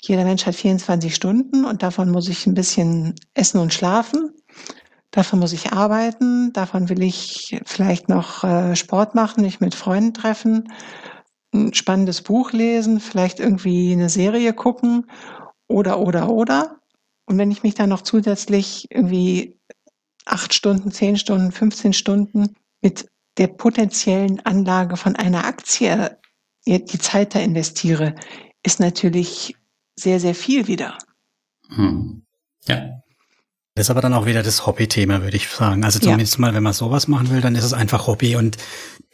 jeder 0.00 0.24
Mensch 0.24 0.46
hat 0.46 0.54
24 0.54 1.14
Stunden 1.14 1.64
und 1.64 1.82
davon 1.82 2.10
muss 2.10 2.28
ich 2.28 2.46
ein 2.46 2.54
bisschen 2.54 3.14
essen 3.34 3.58
und 3.58 3.74
schlafen. 3.74 4.32
Davon 5.10 5.38
muss 5.38 5.52
ich 5.52 5.72
arbeiten, 5.72 6.52
davon 6.52 6.88
will 6.88 7.02
ich 7.02 7.58
vielleicht 7.64 8.08
noch 8.08 8.44
äh, 8.44 8.76
Sport 8.76 9.14
machen, 9.14 9.42
mich 9.42 9.58
mit 9.60 9.74
Freunden 9.74 10.12
treffen, 10.12 10.70
ein 11.54 11.72
spannendes 11.72 12.20
Buch 12.22 12.52
lesen, 12.52 13.00
vielleicht 13.00 13.40
irgendwie 13.40 13.92
eine 13.92 14.10
Serie 14.10 14.52
gucken 14.52 15.06
oder, 15.66 15.98
oder, 15.98 16.28
oder. 16.28 16.80
Und 17.24 17.38
wenn 17.38 17.50
ich 17.50 17.62
mich 17.62 17.74
dann 17.74 17.88
noch 17.88 18.02
zusätzlich 18.02 18.86
irgendwie 18.90 19.58
acht 20.26 20.52
Stunden, 20.52 20.90
zehn 20.90 21.16
Stunden, 21.16 21.52
15 21.52 21.94
Stunden 21.94 22.54
mit 22.82 23.08
der 23.38 23.48
potenziellen 23.48 24.44
Anlage 24.44 24.96
von 24.96 25.16
einer 25.16 25.46
Aktie 25.46 26.18
die 26.66 26.98
Zeit 26.98 27.34
da 27.34 27.38
investiere, 27.38 28.14
ist 28.62 28.78
natürlich 28.78 29.56
sehr, 29.96 30.20
sehr 30.20 30.34
viel 30.34 30.66
wieder. 30.66 30.98
Hm. 31.68 32.26
Ja, 32.66 33.02
das 33.78 33.86
ist 33.86 33.90
aber 33.90 34.00
dann 34.00 34.12
auch 34.12 34.26
wieder 34.26 34.42
das 34.42 34.66
Hobby-Thema, 34.66 35.22
würde 35.22 35.36
ich 35.36 35.48
sagen. 35.48 35.84
Also 35.84 36.00
zumindest 36.00 36.34
ja. 36.34 36.40
mal, 36.40 36.54
wenn 36.54 36.64
man 36.64 36.72
sowas 36.72 37.06
machen 37.06 37.30
will, 37.30 37.40
dann 37.40 37.54
ist 37.54 37.62
es 37.62 37.72
einfach 37.72 38.08
Hobby 38.08 38.34
und 38.34 38.56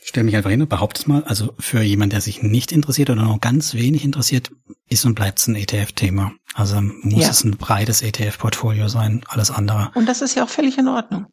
ich 0.00 0.08
stelle 0.08 0.24
mich 0.24 0.36
einfach 0.36 0.48
hin 0.48 0.62
und 0.62 0.68
behaupte 0.68 1.02
es 1.02 1.06
mal, 1.06 1.22
also 1.24 1.54
für 1.58 1.82
jemanden, 1.82 2.12
der 2.12 2.22
sich 2.22 2.42
nicht 2.42 2.72
interessiert 2.72 3.10
oder 3.10 3.24
noch 3.24 3.40
ganz 3.40 3.74
wenig 3.74 4.04
interessiert, 4.04 4.50
ist 4.88 5.04
und 5.04 5.14
bleibt 5.14 5.38
es 5.38 5.48
ein 5.48 5.54
ETF-Thema. 5.54 6.32
Also 6.54 6.80
muss 6.80 7.24
ja. 7.24 7.30
es 7.30 7.44
ein 7.44 7.58
breites 7.58 8.00
ETF-Portfolio 8.00 8.88
sein, 8.88 9.22
alles 9.28 9.50
andere. 9.50 9.90
Und 9.94 10.06
das 10.06 10.22
ist 10.22 10.34
ja 10.34 10.44
auch 10.44 10.48
völlig 10.48 10.78
in 10.78 10.88
Ordnung. 10.88 11.26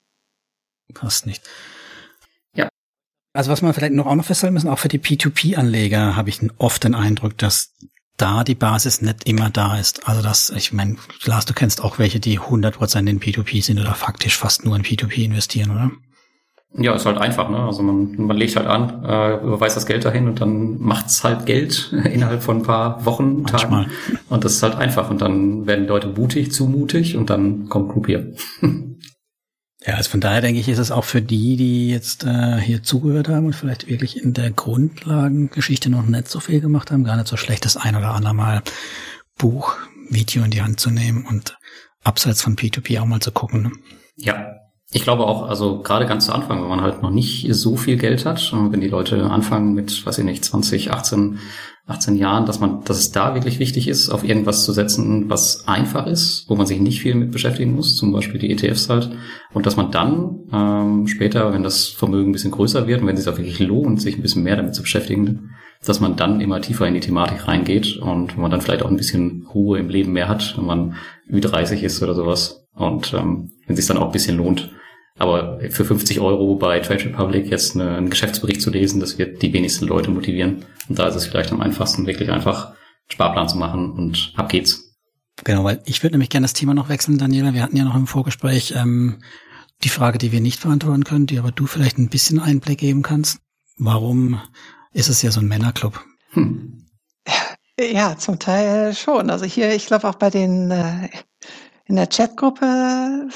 Passt 0.93 1.25
nicht. 1.25 1.41
Ja. 2.53 2.67
Also 3.32 3.49
was 3.49 3.61
man 3.61 3.73
vielleicht 3.73 3.93
noch 3.93 4.07
auch 4.07 4.15
noch 4.15 4.25
festhalten 4.25 4.55
müssen, 4.55 4.69
auch 4.69 4.79
für 4.79 4.89
die 4.89 4.99
P2P-Anleger 4.99 6.17
habe 6.17 6.29
ich 6.29 6.41
oft 6.57 6.84
den 6.84 6.95
Eindruck, 6.95 7.38
dass 7.38 7.73
da 8.22 8.43
die 8.43 8.55
Basis 8.55 9.01
nicht 9.01 9.28
immer 9.28 9.49
da 9.49 9.78
ist. 9.78 10.07
Also 10.07 10.22
das, 10.22 10.51
ich 10.55 10.74
meine, 10.74 10.95
Lars, 11.26 11.45
du 11.45 11.53
kennst 11.53 11.84
auch 11.84 11.99
welche, 11.99 12.19
die 12.19 12.39
100% 12.39 13.09
in 13.09 13.19
P2P 13.19 13.63
sind 13.63 13.80
oder 13.80 13.93
faktisch 13.95 14.38
fast 14.38 14.63
nur 14.65 14.76
in 14.76 14.84
P2P 14.84 15.26
investieren, 15.26 15.72
oder? 15.72 15.91
Ja, 16.74 16.95
ist 16.95 17.05
halt 17.05 17.17
einfach, 17.17 17.49
ne? 17.49 17.57
Also 17.57 17.84
man, 17.84 18.15
man 18.15 18.38
legt 18.38 18.55
halt 18.55 18.67
an, 18.67 19.03
äh, 19.03 19.43
überweist 19.43 19.76
das 19.76 19.86
Geld 19.86 20.05
dahin 20.05 20.30
und 20.30 20.39
dann 20.39 20.80
macht's 20.80 21.22
halt 21.24 21.45
Geld 21.45 21.91
innerhalb 22.11 22.43
von 22.43 22.57
ein 22.57 22.63
paar 22.63 23.03
Wochen, 23.05 23.45
Tagen. 23.45 23.88
Und 24.30 24.45
das 24.45 24.53
ist 24.53 24.63
halt 24.63 24.76
einfach. 24.76 25.09
Und 25.09 25.22
dann 25.22 25.67
werden 25.67 25.88
Leute 25.88 26.07
mutig, 26.07 26.53
zu 26.53 26.67
mutig 26.67 27.17
und 27.17 27.30
dann 27.30 27.67
kommt 27.67 27.91
Groupier. 27.91 28.34
Ja, 29.86 29.95
also 29.95 30.11
von 30.11 30.21
daher 30.21 30.41
denke 30.41 30.59
ich, 30.59 30.69
ist 30.69 30.77
es 30.77 30.91
auch 30.91 31.05
für 31.05 31.23
die, 31.23 31.57
die 31.57 31.89
jetzt 31.89 32.23
äh, 32.23 32.57
hier 32.57 32.84
zugehört 32.84 33.29
haben 33.29 33.47
und 33.47 33.55
vielleicht 33.55 33.88
wirklich 33.88 34.21
in 34.21 34.34
der 34.34 34.51
Grundlagengeschichte 34.51 35.89
noch 35.89 36.05
nicht 36.05 36.27
so 36.27 36.39
viel 36.39 36.61
gemacht 36.61 36.91
haben, 36.91 37.03
gar 37.03 37.17
nicht 37.17 37.27
so 37.27 37.36
schlecht, 37.36 37.65
das 37.65 37.77
ein 37.77 37.95
oder 37.95 38.11
andere 38.11 38.36
Mal 38.36 38.61
Buch, 39.38 39.75
Video 40.09 40.43
in 40.43 40.51
die 40.51 40.61
Hand 40.61 40.79
zu 40.79 40.91
nehmen 40.91 41.25
und 41.25 41.57
abseits 42.03 42.43
von 42.43 42.55
P2P 42.55 42.99
auch 43.01 43.05
mal 43.05 43.21
zu 43.21 43.32
gucken. 43.32 43.63
Ne? 43.63 43.71
Ja, 44.17 44.61
ich 44.93 45.03
glaube 45.03 45.25
auch, 45.25 45.47
also 45.47 45.81
gerade 45.81 46.05
ganz 46.05 46.25
zu 46.25 46.33
Anfang, 46.33 46.61
wenn 46.61 46.69
man 46.69 46.81
halt 46.81 47.01
noch 47.01 47.11
nicht 47.11 47.47
so 47.53 47.77
viel 47.77 47.97
Geld 47.97 48.25
hat, 48.25 48.51
wenn 48.53 48.81
die 48.81 48.89
Leute 48.89 49.23
anfangen 49.23 49.73
mit, 49.73 50.05
weiß 50.05 50.17
ich 50.17 50.25
nicht, 50.25 50.43
20, 50.43 50.91
18, 50.91 51.39
18 51.87 52.15
Jahren, 52.15 52.45
dass 52.45 52.59
man, 52.59 52.83
dass 52.83 52.99
es 52.99 53.11
da 53.11 53.33
wirklich 53.33 53.59
wichtig 53.59 53.87
ist, 53.87 54.09
auf 54.09 54.23
irgendwas 54.23 54.65
zu 54.65 54.73
setzen, 54.73 55.29
was 55.29 55.67
einfach 55.67 56.07
ist, 56.07 56.45
wo 56.47 56.55
man 56.55 56.65
sich 56.65 56.79
nicht 56.79 57.01
viel 57.01 57.15
mit 57.15 57.31
beschäftigen 57.31 57.73
muss, 57.73 57.95
zum 57.95 58.11
Beispiel 58.11 58.39
die 58.39 58.51
ETFs 58.51 58.89
halt, 58.89 59.11
und 59.53 59.65
dass 59.65 59.77
man 59.77 59.91
dann 59.91 60.39
ähm, 60.51 61.07
später, 61.07 61.53
wenn 61.53 61.63
das 61.63 61.87
Vermögen 61.87 62.29
ein 62.29 62.33
bisschen 62.33 62.51
größer 62.51 62.85
wird 62.85 63.01
und 63.01 63.07
wenn 63.07 63.15
es 63.15 63.23
sich 63.23 63.33
auch 63.33 63.37
wirklich 63.37 63.59
lohnt, 63.59 64.01
sich 64.01 64.17
ein 64.17 64.21
bisschen 64.21 64.43
mehr 64.43 64.57
damit 64.57 64.75
zu 64.75 64.81
beschäftigen, 64.81 65.51
dass 65.86 65.99
man 65.99 66.15
dann 66.15 66.41
immer 66.41 66.61
tiefer 66.61 66.88
in 66.88 66.93
die 66.93 66.99
Thematik 66.99 67.47
reingeht 67.47 67.97
und 67.97 68.38
man 68.38 68.51
dann 68.51 68.61
vielleicht 68.61 68.84
auch 68.84 68.89
ein 68.89 68.97
bisschen 68.97 69.47
Ruhe 69.53 69.79
im 69.79 69.89
Leben 69.89 70.13
mehr 70.13 70.27
hat, 70.27 70.55
wenn 70.57 70.65
man 70.65 70.95
Ü30 71.29 71.82
ist 71.82 72.01
oder 72.03 72.13
sowas 72.13 72.67
und 72.73 73.13
ähm, 73.13 73.51
wenn 73.65 73.73
es 73.73 73.77
sich 73.77 73.88
dann 73.88 73.97
auch 73.97 74.07
ein 74.07 74.11
bisschen 74.11 74.38
lohnt. 74.38 74.71
Aber 75.17 75.59
für 75.69 75.86
50 75.86 76.19
Euro 76.19 76.55
bei 76.55 76.79
Trade 76.79 77.05
Republic 77.05 77.49
jetzt 77.49 77.75
eine, 77.75 77.97
einen 77.97 78.09
Geschäftsbericht 78.09 78.61
zu 78.61 78.71
lesen, 78.71 78.99
das 78.99 79.17
wird 79.17 79.41
die 79.41 79.53
wenigsten 79.53 79.86
Leute 79.86 80.09
motivieren. 80.09 80.65
Und 80.88 80.97
da 80.97 81.07
ist 81.07 81.15
es 81.15 81.27
vielleicht 81.27 81.51
am 81.51 81.61
einfachsten, 81.61 82.07
wirklich 82.07 82.32
einfach 82.32 82.67
einen 82.67 82.75
Sparplan 83.11 83.49
zu 83.49 83.57
machen 83.57 83.91
und 83.91 84.34
ab 84.36 84.49
geht's. 84.49 84.95
Genau, 85.43 85.63
weil 85.63 85.82
ich 85.86 86.01
würde 86.03 86.13
nämlich 86.13 86.29
gerne 86.29 86.45
das 86.45 86.53
Thema 86.53 86.73
noch 86.73 86.89
wechseln, 86.89 87.17
Daniela. 87.17 87.53
Wir 87.53 87.63
hatten 87.63 87.77
ja 87.77 87.84
noch 87.84 87.95
im 87.95 88.07
Vorgespräch 88.07 88.73
ähm, 88.75 89.21
die 89.84 89.89
Frage, 89.89 90.17
die 90.17 90.32
wir 90.32 90.41
nicht 90.41 90.61
beantworten 90.61 91.03
können, 91.03 91.27
die 91.27 91.39
aber 91.39 91.51
du 91.51 91.65
vielleicht 91.65 91.97
ein 91.97 92.09
bisschen 92.09 92.39
Einblick 92.39 92.79
geben 92.79 93.01
kannst. 93.01 93.39
Warum 93.77 94.39
ist 94.93 95.09
es 95.09 95.21
ja 95.21 95.31
so 95.31 95.39
ein 95.39 95.47
Männerclub? 95.47 96.03
Hm. 96.31 96.85
Ja, 97.79 98.17
zum 98.17 98.39
Teil 98.39 98.93
schon. 98.93 99.29
Also 99.29 99.45
hier, 99.45 99.73
ich 99.73 99.87
glaube 99.87 100.07
auch 100.07 100.15
bei 100.15 100.29
den 100.29 100.69
äh, 100.71 101.09
in 101.85 101.95
der 101.95 102.07
Chatgruppe 102.07 103.29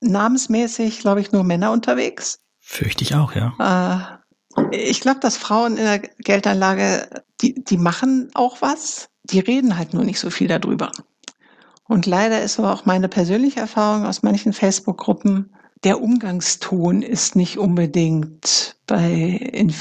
namensmäßig, 0.00 1.00
glaube 1.00 1.20
ich, 1.20 1.32
nur 1.32 1.44
Männer 1.44 1.72
unterwegs. 1.72 2.40
Fürchte 2.60 3.02
ich 3.02 3.14
auch, 3.14 3.34
ja. 3.34 3.54
Äh, 3.58 4.66
ich 4.76 5.00
glaube, 5.00 5.20
dass 5.20 5.36
Frauen 5.36 5.76
in 5.76 5.84
der 5.84 5.98
Geldanlage, 5.98 7.24
die, 7.40 7.62
die 7.64 7.78
machen 7.78 8.30
auch 8.34 8.62
was, 8.62 9.08
die 9.24 9.40
reden 9.40 9.76
halt 9.76 9.94
nur 9.94 10.04
nicht 10.04 10.20
so 10.20 10.30
viel 10.30 10.48
darüber. 10.48 10.90
Und 11.84 12.06
leider 12.06 12.42
ist 12.42 12.58
aber 12.58 12.72
auch 12.72 12.86
meine 12.86 13.08
persönliche 13.08 13.60
Erfahrung 13.60 14.06
aus 14.06 14.22
manchen 14.22 14.52
Facebook-Gruppen, 14.52 15.54
der 15.82 16.00
Umgangston 16.00 17.02
ist 17.02 17.36
nicht 17.36 17.58
unbedingt 17.58 18.76
bei 18.86 19.10
in 19.10 19.74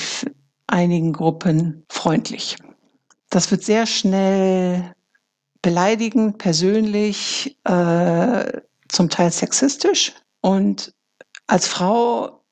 einigen 0.70 1.13
Gruppen 1.13 1.86
freundlich. 1.89 2.57
Das 3.30 3.51
wird 3.51 3.63
sehr 3.63 3.86
schnell 3.86 4.93
beleidigend, 5.61 6.38
persönlich, 6.38 7.57
äh, 7.65 8.61
zum 8.88 9.09
Teil 9.09 9.32
sexistisch. 9.32 10.13
Und 10.41 10.93
als 11.47 11.67
Frau, 11.67 12.43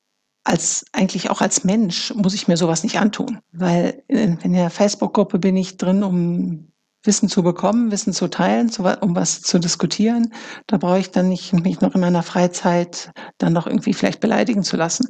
als 0.43 0.85
eigentlich 0.91 1.29
auch 1.29 1.41
als 1.41 1.63
Mensch, 1.63 2.13
muss 2.15 2.33
ich 2.33 2.47
mir 2.47 2.57
sowas 2.57 2.83
nicht 2.83 2.99
antun. 2.99 3.39
Weil 3.51 4.03
in, 4.07 4.53
der 4.53 4.69
Facebook-Gruppe 4.69 5.39
bin 5.39 5.55
ich 5.55 5.77
drin, 5.77 6.03
um 6.03 6.71
Wissen 7.03 7.29
zu 7.29 7.41
bekommen, 7.41 7.91
Wissen 7.91 8.13
zu 8.13 8.27
teilen, 8.27 8.69
zu, 8.69 8.83
um 8.83 9.15
was 9.15 9.41
zu 9.41 9.59
diskutieren. 9.59 10.33
Da 10.67 10.77
brauche 10.77 10.99
ich 10.99 11.11
dann 11.11 11.29
nicht 11.29 11.53
mich 11.53 11.79
noch 11.79 11.95
in 11.95 12.01
meiner 12.01 12.23
Freizeit 12.23 13.11
dann 13.37 13.53
noch 13.53 13.67
irgendwie 13.67 13.93
vielleicht 13.93 14.19
beleidigen 14.19 14.63
zu 14.63 14.77
lassen. 14.77 15.07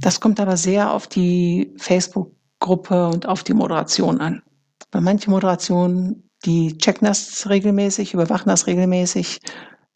Das 0.00 0.20
kommt 0.20 0.40
aber 0.40 0.56
sehr 0.56 0.92
auf 0.92 1.06
die 1.06 1.74
Facebook-Gruppe 1.76 3.08
und 3.08 3.26
auf 3.26 3.42
die 3.42 3.54
Moderation 3.54 4.20
an. 4.20 4.42
Bei 4.90 5.00
manchen 5.00 5.32
Moderationen, 5.32 6.30
die 6.44 6.78
checken 6.78 7.06
das 7.06 7.48
regelmäßig, 7.48 8.14
überwachen 8.14 8.48
das 8.48 8.66
regelmäßig 8.66 9.40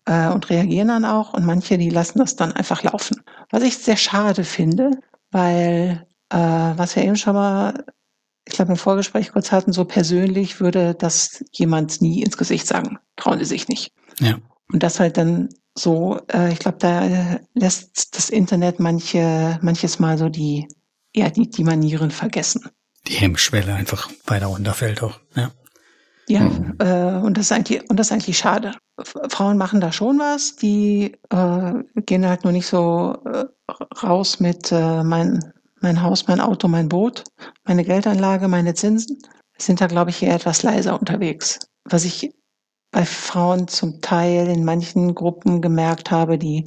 äh, 0.06 0.28
und 0.28 0.50
reagieren 0.50 0.88
dann 0.88 1.04
auch 1.04 1.32
und 1.34 1.46
manche, 1.46 1.78
die 1.78 1.90
lassen 1.90 2.18
das 2.18 2.36
dann 2.36 2.52
einfach 2.52 2.82
laufen. 2.82 3.22
Was 3.50 3.62
ich 3.62 3.78
sehr 3.78 3.96
schade 3.96 4.44
finde, 4.44 4.90
weil 5.30 6.06
äh, 6.30 6.36
was 6.36 6.96
wir 6.96 7.04
eben 7.04 7.16
schon 7.16 7.34
mal, 7.34 7.84
ich 8.46 8.54
glaube 8.54 8.72
im 8.72 8.78
Vorgespräch 8.78 9.32
kurz 9.32 9.52
hatten, 9.52 9.72
so 9.72 9.84
persönlich 9.84 10.60
würde 10.60 10.94
das 10.94 11.44
jemand 11.52 12.02
nie 12.02 12.22
ins 12.22 12.36
Gesicht 12.36 12.66
sagen. 12.66 12.98
Trauen 13.16 13.38
sie 13.38 13.44
sich 13.44 13.68
nicht. 13.68 13.92
Ja. 14.18 14.38
Und 14.72 14.82
das 14.82 14.98
halt 14.98 15.16
dann 15.16 15.50
so, 15.74 16.20
äh, 16.32 16.52
ich 16.52 16.58
glaube, 16.58 16.78
da 16.78 17.38
lässt 17.54 18.16
das 18.16 18.30
Internet 18.30 18.78
manche, 18.80 19.58
manches 19.62 19.98
Mal 19.98 20.18
so 20.18 20.28
die, 20.28 20.68
ja, 21.14 21.30
die, 21.30 21.48
die 21.48 21.64
Manieren 21.64 22.10
vergessen. 22.10 22.68
Die 23.08 23.14
Hemmschwelle 23.14 23.74
einfach 23.74 24.10
weiter 24.26 24.46
runterfällt 24.46 25.02
auch, 25.02 25.18
ja. 25.34 25.50
Ja, 26.28 26.40
mhm. 26.42 26.76
äh, 26.78 27.16
und 27.24 27.36
das 27.36 27.46
ist 27.46 27.52
eigentlich, 27.52 27.88
und 27.90 27.98
das 27.98 28.06
ist 28.08 28.12
eigentlich 28.12 28.38
schade. 28.38 28.72
Frauen 29.28 29.58
machen 29.58 29.80
da 29.80 29.90
schon 29.90 30.18
was, 30.18 30.56
die 30.56 31.16
äh, 31.30 31.72
gehen 32.06 32.26
halt 32.26 32.44
nur 32.44 32.52
nicht 32.52 32.66
so 32.66 33.18
äh, 33.24 33.44
raus 34.02 34.38
mit 34.38 34.70
äh, 34.70 35.02
mein, 35.02 35.52
mein 35.80 36.00
Haus, 36.00 36.28
mein 36.28 36.40
Auto, 36.40 36.68
mein 36.68 36.88
Boot, 36.88 37.24
meine 37.64 37.84
Geldanlage, 37.84 38.46
meine 38.48 38.74
Zinsen. 38.74 39.18
Sind 39.58 39.80
da, 39.80 39.86
glaube 39.86 40.10
ich, 40.10 40.22
eher 40.22 40.34
etwas 40.34 40.62
leiser 40.62 40.98
unterwegs. 40.98 41.58
Was 41.84 42.04
ich 42.04 42.32
bei 42.92 43.04
Frauen 43.04 43.66
zum 43.66 44.00
Teil 44.00 44.46
in 44.48 44.64
manchen 44.64 45.14
Gruppen 45.14 45.60
gemerkt 45.60 46.10
habe, 46.10 46.38
die 46.38 46.66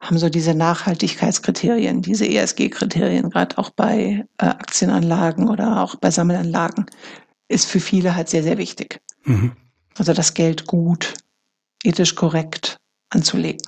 haben 0.00 0.16
so 0.16 0.28
diese 0.30 0.54
Nachhaltigkeitskriterien, 0.54 2.00
diese 2.00 2.26
ESG-Kriterien, 2.26 3.30
gerade 3.30 3.58
auch 3.58 3.70
bei 3.70 4.24
äh, 4.38 4.46
Aktienanlagen 4.46 5.48
oder 5.48 5.82
auch 5.82 5.96
bei 5.96 6.10
Sammelanlagen, 6.10 6.86
ist 7.48 7.68
für 7.68 7.80
viele 7.80 8.14
halt 8.14 8.28
sehr, 8.28 8.44
sehr 8.44 8.56
wichtig. 8.56 9.00
Mhm. 9.24 9.52
Also 9.98 10.12
das 10.12 10.34
Geld 10.34 10.66
gut, 10.66 11.14
ethisch 11.82 12.14
korrekt 12.14 12.78
anzulegen. 13.10 13.60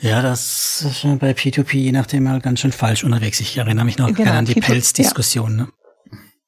Ja, 0.00 0.20
das 0.20 0.82
ist 0.82 1.02
bei 1.18 1.32
P2P 1.32 1.78
je 1.78 1.92
nachdem 1.92 2.28
halt 2.28 2.42
ganz 2.42 2.60
schön 2.60 2.70
falsch 2.70 3.02
unterwegs. 3.02 3.40
Ich 3.40 3.56
erinnere 3.56 3.86
mich 3.86 3.96
noch 3.96 4.08
genau, 4.08 4.18
gerne 4.18 4.38
an 4.38 4.44
die 4.44 4.60
Pelzdiskussion. 4.60 5.58
Ja. 5.58 5.64
Ne? 5.64 5.72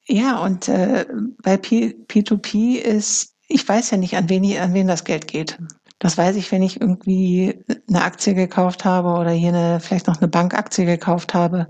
ja, 0.05 0.37
und 0.39 0.69
äh, 0.69 1.05
bei 1.41 1.57
P 1.57 1.95
P2P 2.07 2.75
ist 2.75 3.33
ich 3.51 3.67
weiß 3.67 3.91
ja 3.91 3.97
nicht, 3.97 4.17
an 4.17 4.29
wen, 4.29 4.57
an 4.57 4.73
wen 4.73 4.87
das 4.87 5.03
Geld 5.03 5.27
geht. 5.27 5.57
Das 5.99 6.17
weiß 6.17 6.35
ich, 6.35 6.51
wenn 6.51 6.63
ich 6.63 6.81
irgendwie 6.81 7.63
eine 7.87 8.03
Aktie 8.03 8.33
gekauft 8.33 8.85
habe 8.85 9.09
oder 9.09 9.31
hier 9.31 9.49
eine, 9.49 9.79
vielleicht 9.79 10.07
noch 10.07 10.17
eine 10.17 10.27
Bankaktie 10.27 10.85
gekauft 10.85 11.33
habe, 11.33 11.67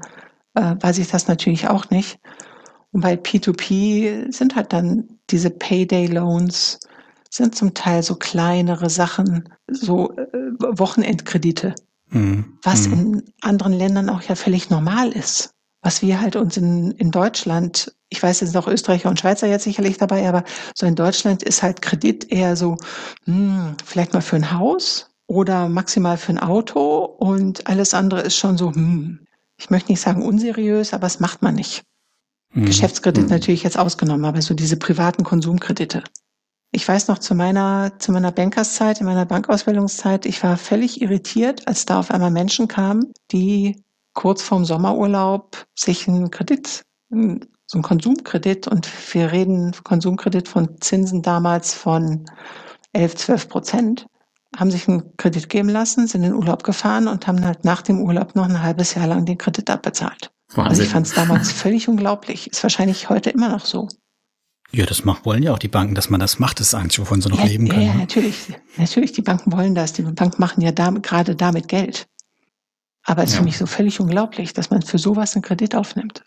äh, 0.55 0.75
weiß 0.79 0.99
ich 0.99 1.09
das 1.09 1.27
natürlich 1.27 1.67
auch 1.67 1.89
nicht. 1.89 2.19
Und 2.91 3.01
bei 3.01 3.15
P2P 3.15 4.31
sind 4.31 4.55
halt 4.55 4.73
dann 4.73 5.19
diese 5.29 5.49
Payday 5.49 6.07
Loans, 6.07 6.79
sind 7.29 7.55
zum 7.55 7.73
Teil 7.73 8.03
so 8.03 8.15
kleinere 8.15 8.89
Sachen, 8.89 9.49
so 9.69 10.15
äh, 10.15 10.27
Wochenendkredite, 10.59 11.75
mhm. 12.09 12.57
was 12.63 12.87
mhm. 12.87 12.93
in 12.93 13.23
anderen 13.41 13.73
Ländern 13.73 14.09
auch 14.09 14.21
ja 14.21 14.35
völlig 14.35 14.69
normal 14.69 15.11
ist. 15.11 15.53
Was 15.81 16.01
wir 16.01 16.21
halt 16.21 16.35
uns 16.35 16.57
in, 16.57 16.91
in 16.91 17.11
Deutschland 17.11 17.93
ich 18.11 18.21
weiß, 18.21 18.41
jetzt 18.41 18.53
noch 18.53 18.67
Österreicher 18.67 19.09
und 19.09 19.19
Schweizer 19.19 19.47
jetzt 19.47 19.63
sicherlich 19.63 19.97
dabei, 19.97 20.27
aber 20.27 20.43
so 20.75 20.85
in 20.85 20.95
Deutschland 20.95 21.41
ist 21.43 21.63
halt 21.63 21.81
Kredit 21.81 22.29
eher 22.29 22.57
so, 22.57 22.77
hm, 23.23 23.75
vielleicht 23.85 24.13
mal 24.13 24.21
für 24.21 24.35
ein 24.35 24.51
Haus 24.51 25.09
oder 25.27 25.69
maximal 25.69 26.17
für 26.17 26.33
ein 26.33 26.37
Auto 26.37 27.05
und 27.05 27.67
alles 27.67 27.93
andere 27.93 28.21
ist 28.21 28.35
schon 28.35 28.57
so, 28.57 28.73
hm, 28.73 29.25
ich 29.57 29.69
möchte 29.69 29.91
nicht 29.91 30.01
sagen 30.01 30.23
unseriös, 30.23 30.93
aber 30.93 31.07
es 31.07 31.21
macht 31.21 31.41
man 31.41 31.55
nicht. 31.55 31.83
Mhm. 32.53 32.65
Geschäftskredit 32.65 33.23
mhm. 33.23 33.29
natürlich 33.29 33.63
jetzt 33.63 33.79
ausgenommen, 33.79 34.25
aber 34.25 34.41
so 34.41 34.53
diese 34.53 34.75
privaten 34.75 35.23
Konsumkredite. 35.23 36.03
Ich 36.73 36.85
weiß 36.85 37.07
noch 37.07 37.19
zu 37.19 37.33
meiner, 37.33 37.93
zu 37.99 38.11
meiner 38.11 38.31
Bankerszeit, 38.31 38.99
in 38.99 39.05
meiner 39.05 39.25
Bankausbildungszeit, 39.25 40.25
ich 40.25 40.43
war 40.43 40.57
völlig 40.57 41.01
irritiert, 41.01 41.65
als 41.65 41.85
da 41.85 41.99
auf 41.99 42.11
einmal 42.11 42.31
Menschen 42.31 42.67
kamen, 42.67 43.13
die 43.31 43.81
kurz 44.13 44.41
vorm 44.41 44.65
Sommerurlaub 44.65 45.65
sich 45.75 46.09
einen 46.09 46.29
Kredit, 46.29 46.83
so 47.71 47.79
ein 47.79 47.83
Konsumkredit 47.83 48.67
und 48.67 48.89
wir 49.13 49.31
reden 49.31 49.71
Konsumkredit 49.83 50.49
von 50.49 50.81
Zinsen 50.81 51.21
damals 51.21 51.73
von 51.73 52.25
11, 52.91 53.15
12 53.15 53.47
Prozent, 53.47 54.07
haben 54.57 54.69
sich 54.69 54.89
einen 54.89 55.15
Kredit 55.15 55.47
geben 55.47 55.69
lassen, 55.69 56.05
sind 56.05 56.23
in 56.23 56.31
den 56.31 56.37
Urlaub 56.37 56.65
gefahren 56.65 57.07
und 57.07 57.27
haben 57.27 57.45
halt 57.45 57.63
nach 57.63 57.81
dem 57.81 58.01
Urlaub 58.01 58.35
noch 58.35 58.43
ein 58.43 58.61
halbes 58.61 58.95
Jahr 58.95 59.07
lang 59.07 59.25
den 59.25 59.37
Kredit 59.37 59.69
abbezahlt. 59.69 60.31
Wahnsinn. 60.49 60.69
Also 60.69 60.83
ich 60.83 60.89
fand 60.89 61.07
es 61.07 61.13
damals 61.13 61.49
völlig 61.53 61.87
unglaublich. 61.87 62.51
Ist 62.51 62.61
wahrscheinlich 62.61 63.07
heute 63.07 63.29
immer 63.29 63.47
noch 63.47 63.65
so. 63.65 63.87
Ja, 64.73 64.85
das 64.85 65.05
macht, 65.05 65.25
wollen 65.25 65.41
ja 65.41 65.53
auch 65.53 65.59
die 65.59 65.69
Banken, 65.69 65.95
dass 65.95 66.09
man 66.09 66.19
das 66.19 66.39
macht, 66.39 66.59
das 66.59 66.67
ist 66.67 66.73
eigentlich, 66.73 66.99
wovon 66.99 67.21
sie 67.21 67.29
noch 67.29 67.39
ja, 67.39 67.45
leben 67.45 67.69
können. 67.69 67.83
Ja, 67.83 67.93
ja, 67.93 67.99
natürlich. 67.99 68.35
Natürlich, 68.75 69.13
die 69.13 69.21
Banken 69.21 69.53
wollen 69.53 69.75
das. 69.75 69.93
Die 69.93 70.01
Banken 70.01 70.41
machen 70.41 70.59
ja 70.59 70.73
damit, 70.73 71.03
gerade 71.03 71.37
damit 71.37 71.69
Geld. 71.69 72.09
Aber 73.03 73.23
es 73.23 73.29
ist 73.29 73.35
ja. 73.35 73.39
für 73.39 73.45
mich 73.45 73.57
so 73.57 73.65
völlig 73.65 74.01
unglaublich, 74.01 74.51
dass 74.51 74.69
man 74.69 74.81
für 74.81 74.97
sowas 74.97 75.35
einen 75.35 75.41
Kredit 75.41 75.73
aufnimmt. 75.73 76.25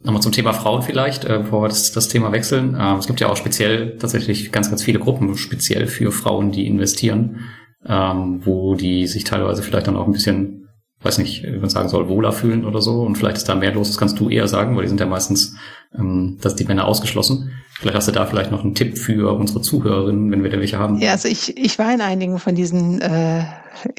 Nochmal 0.00 0.22
zum 0.22 0.32
Thema 0.32 0.52
Frauen 0.52 0.82
vielleicht, 0.82 1.24
äh, 1.24 1.38
bevor 1.38 1.62
wir 1.62 1.68
das, 1.68 1.92
das 1.92 2.08
Thema 2.08 2.30
wechseln. 2.32 2.74
Äh, 2.74 2.96
es 2.96 3.06
gibt 3.06 3.20
ja 3.20 3.28
auch 3.28 3.36
speziell 3.36 3.96
tatsächlich 3.98 4.52
ganz, 4.52 4.68
ganz 4.68 4.82
viele 4.82 5.00
Gruppen, 5.00 5.36
speziell 5.36 5.86
für 5.86 6.12
Frauen, 6.12 6.52
die 6.52 6.66
investieren, 6.66 7.40
ähm, 7.84 8.40
wo 8.44 8.74
die 8.74 9.06
sich 9.06 9.24
teilweise 9.24 9.62
vielleicht 9.62 9.88
dann 9.88 9.96
auch 9.96 10.06
ein 10.06 10.12
bisschen 10.12 10.58
weiß 11.00 11.18
nicht, 11.18 11.44
wie 11.44 11.58
man 11.58 11.70
sagen 11.70 11.88
soll, 11.88 12.08
wohler 12.08 12.32
fühlen 12.32 12.64
oder 12.64 12.80
so. 12.80 13.02
Und 13.02 13.16
vielleicht 13.16 13.36
ist 13.36 13.48
da 13.48 13.54
mehr 13.54 13.72
los, 13.72 13.88
das 13.88 13.98
kannst 13.98 14.18
du 14.18 14.28
eher 14.28 14.48
sagen, 14.48 14.76
weil 14.76 14.82
die 14.82 14.88
sind 14.88 15.00
ja 15.00 15.06
meistens, 15.06 15.56
ähm, 15.96 16.38
dass 16.40 16.56
die 16.56 16.64
Männer 16.64 16.86
ausgeschlossen. 16.86 17.52
Vielleicht 17.78 17.96
hast 17.96 18.08
du 18.08 18.12
da 18.12 18.26
vielleicht 18.26 18.50
noch 18.50 18.64
einen 18.64 18.74
Tipp 18.74 18.98
für 18.98 19.32
unsere 19.32 19.60
Zuhörerinnen, 19.60 20.30
wenn 20.32 20.42
wir 20.42 20.50
da 20.50 20.58
welche 20.58 20.78
haben. 20.78 20.98
Ja, 20.98 21.12
also 21.12 21.28
ich, 21.28 21.56
ich 21.56 21.78
war 21.78 21.92
in 21.94 22.00
einigen 22.00 22.38
von 22.38 22.54
diesen, 22.56 23.00
äh, 23.00 23.44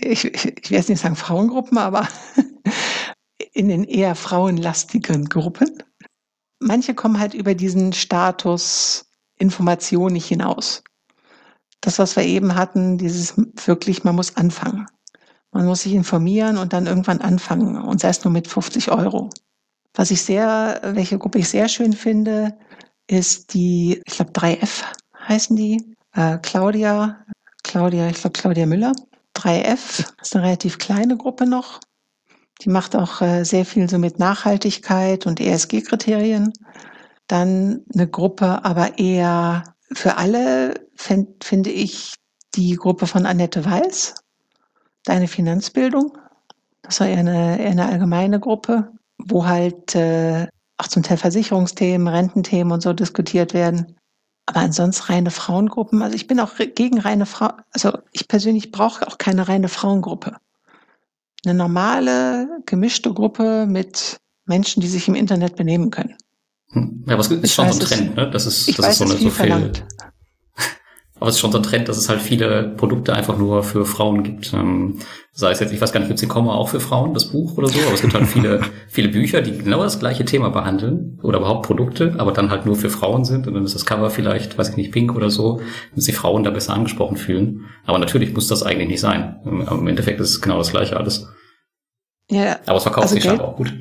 ich, 0.02 0.26
ich 0.26 0.70
will 0.70 0.78
jetzt 0.78 0.90
nicht 0.90 1.00
sagen 1.00 1.16
Frauengruppen, 1.16 1.78
aber 1.78 2.08
in 3.54 3.70
den 3.70 3.86
eher 3.86 4.16
frauenlastigen 4.16 5.26
Gruppen. 5.30 5.84
Manche 6.60 6.94
kommen 6.94 7.20
halt 7.20 7.34
über 7.34 7.56
diesen 7.56 7.94
Status 7.94 9.06
Information 9.38 10.14
nicht 10.14 10.28
hinaus. 10.28 10.84
Das, 11.82 11.98
was 12.00 12.16
wir 12.16 12.24
eben 12.24 12.56
hatten, 12.56 12.98
dieses 12.98 13.36
wirklich, 13.66 14.04
man 14.04 14.16
muss 14.16 14.36
anfangen. 14.36 14.86
Man 15.52 15.66
muss 15.66 15.82
sich 15.82 15.94
informieren 15.94 16.58
und 16.58 16.74
dann 16.74 16.86
irgendwann 16.86 17.22
anfangen 17.22 17.78
und 17.82 18.02
sei 18.02 18.10
es 18.10 18.24
nur 18.24 18.34
mit 18.34 18.48
50 18.48 18.92
Euro. 18.92 19.30
Was 19.94 20.12
ich 20.12 20.22
sehr, 20.22 20.82
welche 20.84 21.18
Gruppe 21.18 21.40
ich 21.40 21.50
sehr 21.50 21.68
schön 21.68 21.94
finde, 21.94 22.58
ist 23.08 23.54
die, 23.54 24.02
ich 24.06 24.16
glaube 24.16 24.32
3F 24.32 24.84
heißen 25.28 25.56
die, 25.56 25.96
äh, 26.14 26.38
Claudia, 26.40 27.26
Claudia, 27.64 28.10
ich 28.10 28.18
glaube 28.18 28.40
Claudia 28.40 28.66
Müller. 28.66 28.94
3F 29.36 30.06
ist 30.22 30.36
eine 30.36 30.46
relativ 30.46 30.78
kleine 30.78 31.18
Gruppe 31.18 31.48
noch. 31.48 31.80
Die 32.62 32.70
macht 32.70 32.96
auch 32.96 33.22
äh, 33.22 33.44
sehr 33.44 33.66
viel 33.66 33.90
so 33.90 33.98
mit 33.98 34.20
Nachhaltigkeit 34.20 35.26
und 35.26 35.40
ESG-Kriterien. 35.40 36.52
Dann 37.28 37.86
eine 37.94 38.08
Gruppe, 38.08 38.66
aber 38.66 38.98
eher 38.98 39.64
für 39.94 40.18
alle, 40.18 40.74
find, 40.96 41.44
finde 41.44 41.70
ich 41.70 42.16
die 42.56 42.76
Gruppe 42.76 43.08
von 43.08 43.26
Annette 43.26 43.64
Weiß 43.66 44.16
deine 45.06 45.28
Finanzbildung. 45.28 46.18
Das 46.82 47.00
war 47.00 47.08
eher 47.08 47.20
eine, 47.20 47.60
eher 47.60 47.72
eine 47.72 47.88
allgemeine 47.88 48.40
Gruppe, 48.40 48.92
wo 49.18 49.46
halt 49.46 49.96
äh, 49.96 50.48
auch 50.78 50.88
zum 50.88 51.04
Teil 51.04 51.18
Versicherungsthemen, 51.18 52.08
Rententhemen 52.08 52.72
und 52.74 52.82
so 52.82 52.94
diskutiert 52.94 53.54
werden. 53.54 53.96
Aber 54.46 54.62
ansonsten 54.62 55.12
reine 55.12 55.32
Frauengruppen. 55.32 56.02
Also 56.02 56.16
ich 56.16 56.28
bin 56.28 56.40
auch 56.40 56.56
gegen 56.58 57.00
reine 57.00 57.26
Frauen. 57.26 57.62
Also 57.72 58.00
ich 58.12 58.28
persönlich 58.28 58.72
brauche 58.72 59.06
auch 59.08 59.18
keine 59.18 59.48
reine 59.48 59.70
Frauengruppe. 59.70 60.38
Eine 61.46 61.54
normale, 61.54 62.62
gemischte 62.66 63.14
Gruppe 63.14 63.66
mit 63.68 64.20
Menschen, 64.46 64.82
die 64.82 64.88
sich 64.88 65.08
im 65.08 65.16
Internet 65.16 65.56
benehmen 65.56 65.90
können. 65.90 66.16
Hm. 66.72 67.04
Ja, 67.08 67.14
aber 67.14 67.22
es 67.22 67.32
ist 67.32 67.54
schon 67.54 67.72
so 67.72 67.80
ein 67.80 67.86
Trend, 67.86 68.16
ne? 68.16 68.30
Das 68.30 68.46
ist, 68.46 68.68
das 68.68 68.86
weiß, 68.86 68.92
ist 68.92 68.98
so 68.98 69.04
eine 69.06 69.14
so 69.14 69.20
viel, 69.20 69.32
verlangt. 69.32 69.86
Aber 71.20 71.30
es 71.30 71.36
ist 71.36 71.42
schon 71.42 71.52
so 71.52 71.58
ein 71.58 71.64
Trend, 71.64 71.90
dass 71.90 71.98
es 71.98 72.08
halt 72.08 72.22
viele 72.22 72.74
Produkte 72.78 73.14
einfach 73.14 73.38
nur 73.38 73.64
für 73.64 73.86
Frauen 73.86 74.24
gibt. 74.24 74.54
Ähm, 74.54 75.00
sei 75.32 75.52
es 75.52 75.60
jetzt, 75.60 75.74
ich 75.74 75.82
weiß 75.82 75.92
gar 75.92 76.00
nicht, 76.00 76.10
gibt 76.10 76.22
es 76.22 76.30
Komma 76.30 76.54
auch 76.54 76.70
für 76.70 76.80
Frauen, 76.80 77.14
das 77.14 77.26
Buch 77.26 77.58
oder 77.58 77.68
so, 77.68 77.80
aber 77.80 77.94
es 77.94 78.02
gibt 78.02 78.14
halt 78.14 78.28
viele, 78.28 78.62
viele 78.88 79.10
Bücher, 79.10 79.42
die 79.42 79.58
genau 79.58 79.84
das 79.84 80.00
gleiche 80.00 80.26
Thema 80.26 80.50
behandeln 80.50 81.20
oder 81.24 81.40
überhaupt 81.40 81.66
Produkte, 81.66 82.16
aber 82.18 82.32
dann 82.32 82.50
halt 82.50 82.66
nur 82.66 82.76
für 82.76 82.90
Frauen 82.90 83.26
sind 83.26 83.48
und 83.48 83.54
dann 83.54 83.66
ist 83.66 83.76
das 83.76 83.86
Cover 83.86 84.10
vielleicht, 84.10 84.58
weiß 84.58 84.70
ich 84.70 84.78
nicht, 84.78 84.92
pink 84.92 85.16
oder 85.16 85.30
so, 85.30 85.62
dass 85.96 86.06
die 86.06 86.14
Frauen 86.14 86.44
da 86.44 86.52
besser 86.52 86.74
angesprochen 86.74 87.18
fühlen. 87.18 87.66
Aber 87.86 88.00
natürlich 88.00 88.34
muss 88.34 88.48
das 88.48 88.64
eigentlich 88.64 88.90
nicht 88.90 89.02
sein. 89.02 89.40
Im 89.46 89.88
Endeffekt 89.88 90.20
ist 90.20 90.30
es 90.30 90.42
genau 90.42 90.58
das 90.58 90.72
gleiche 90.72 90.98
alles. 90.98 91.28
Ja, 92.30 92.60
aber 92.66 92.78
es 92.78 92.84
verkauft 92.84 93.04
also 93.04 93.16
sich 93.16 93.24
Geld, 93.24 93.42
auch 93.42 93.56
gut. 93.56 93.74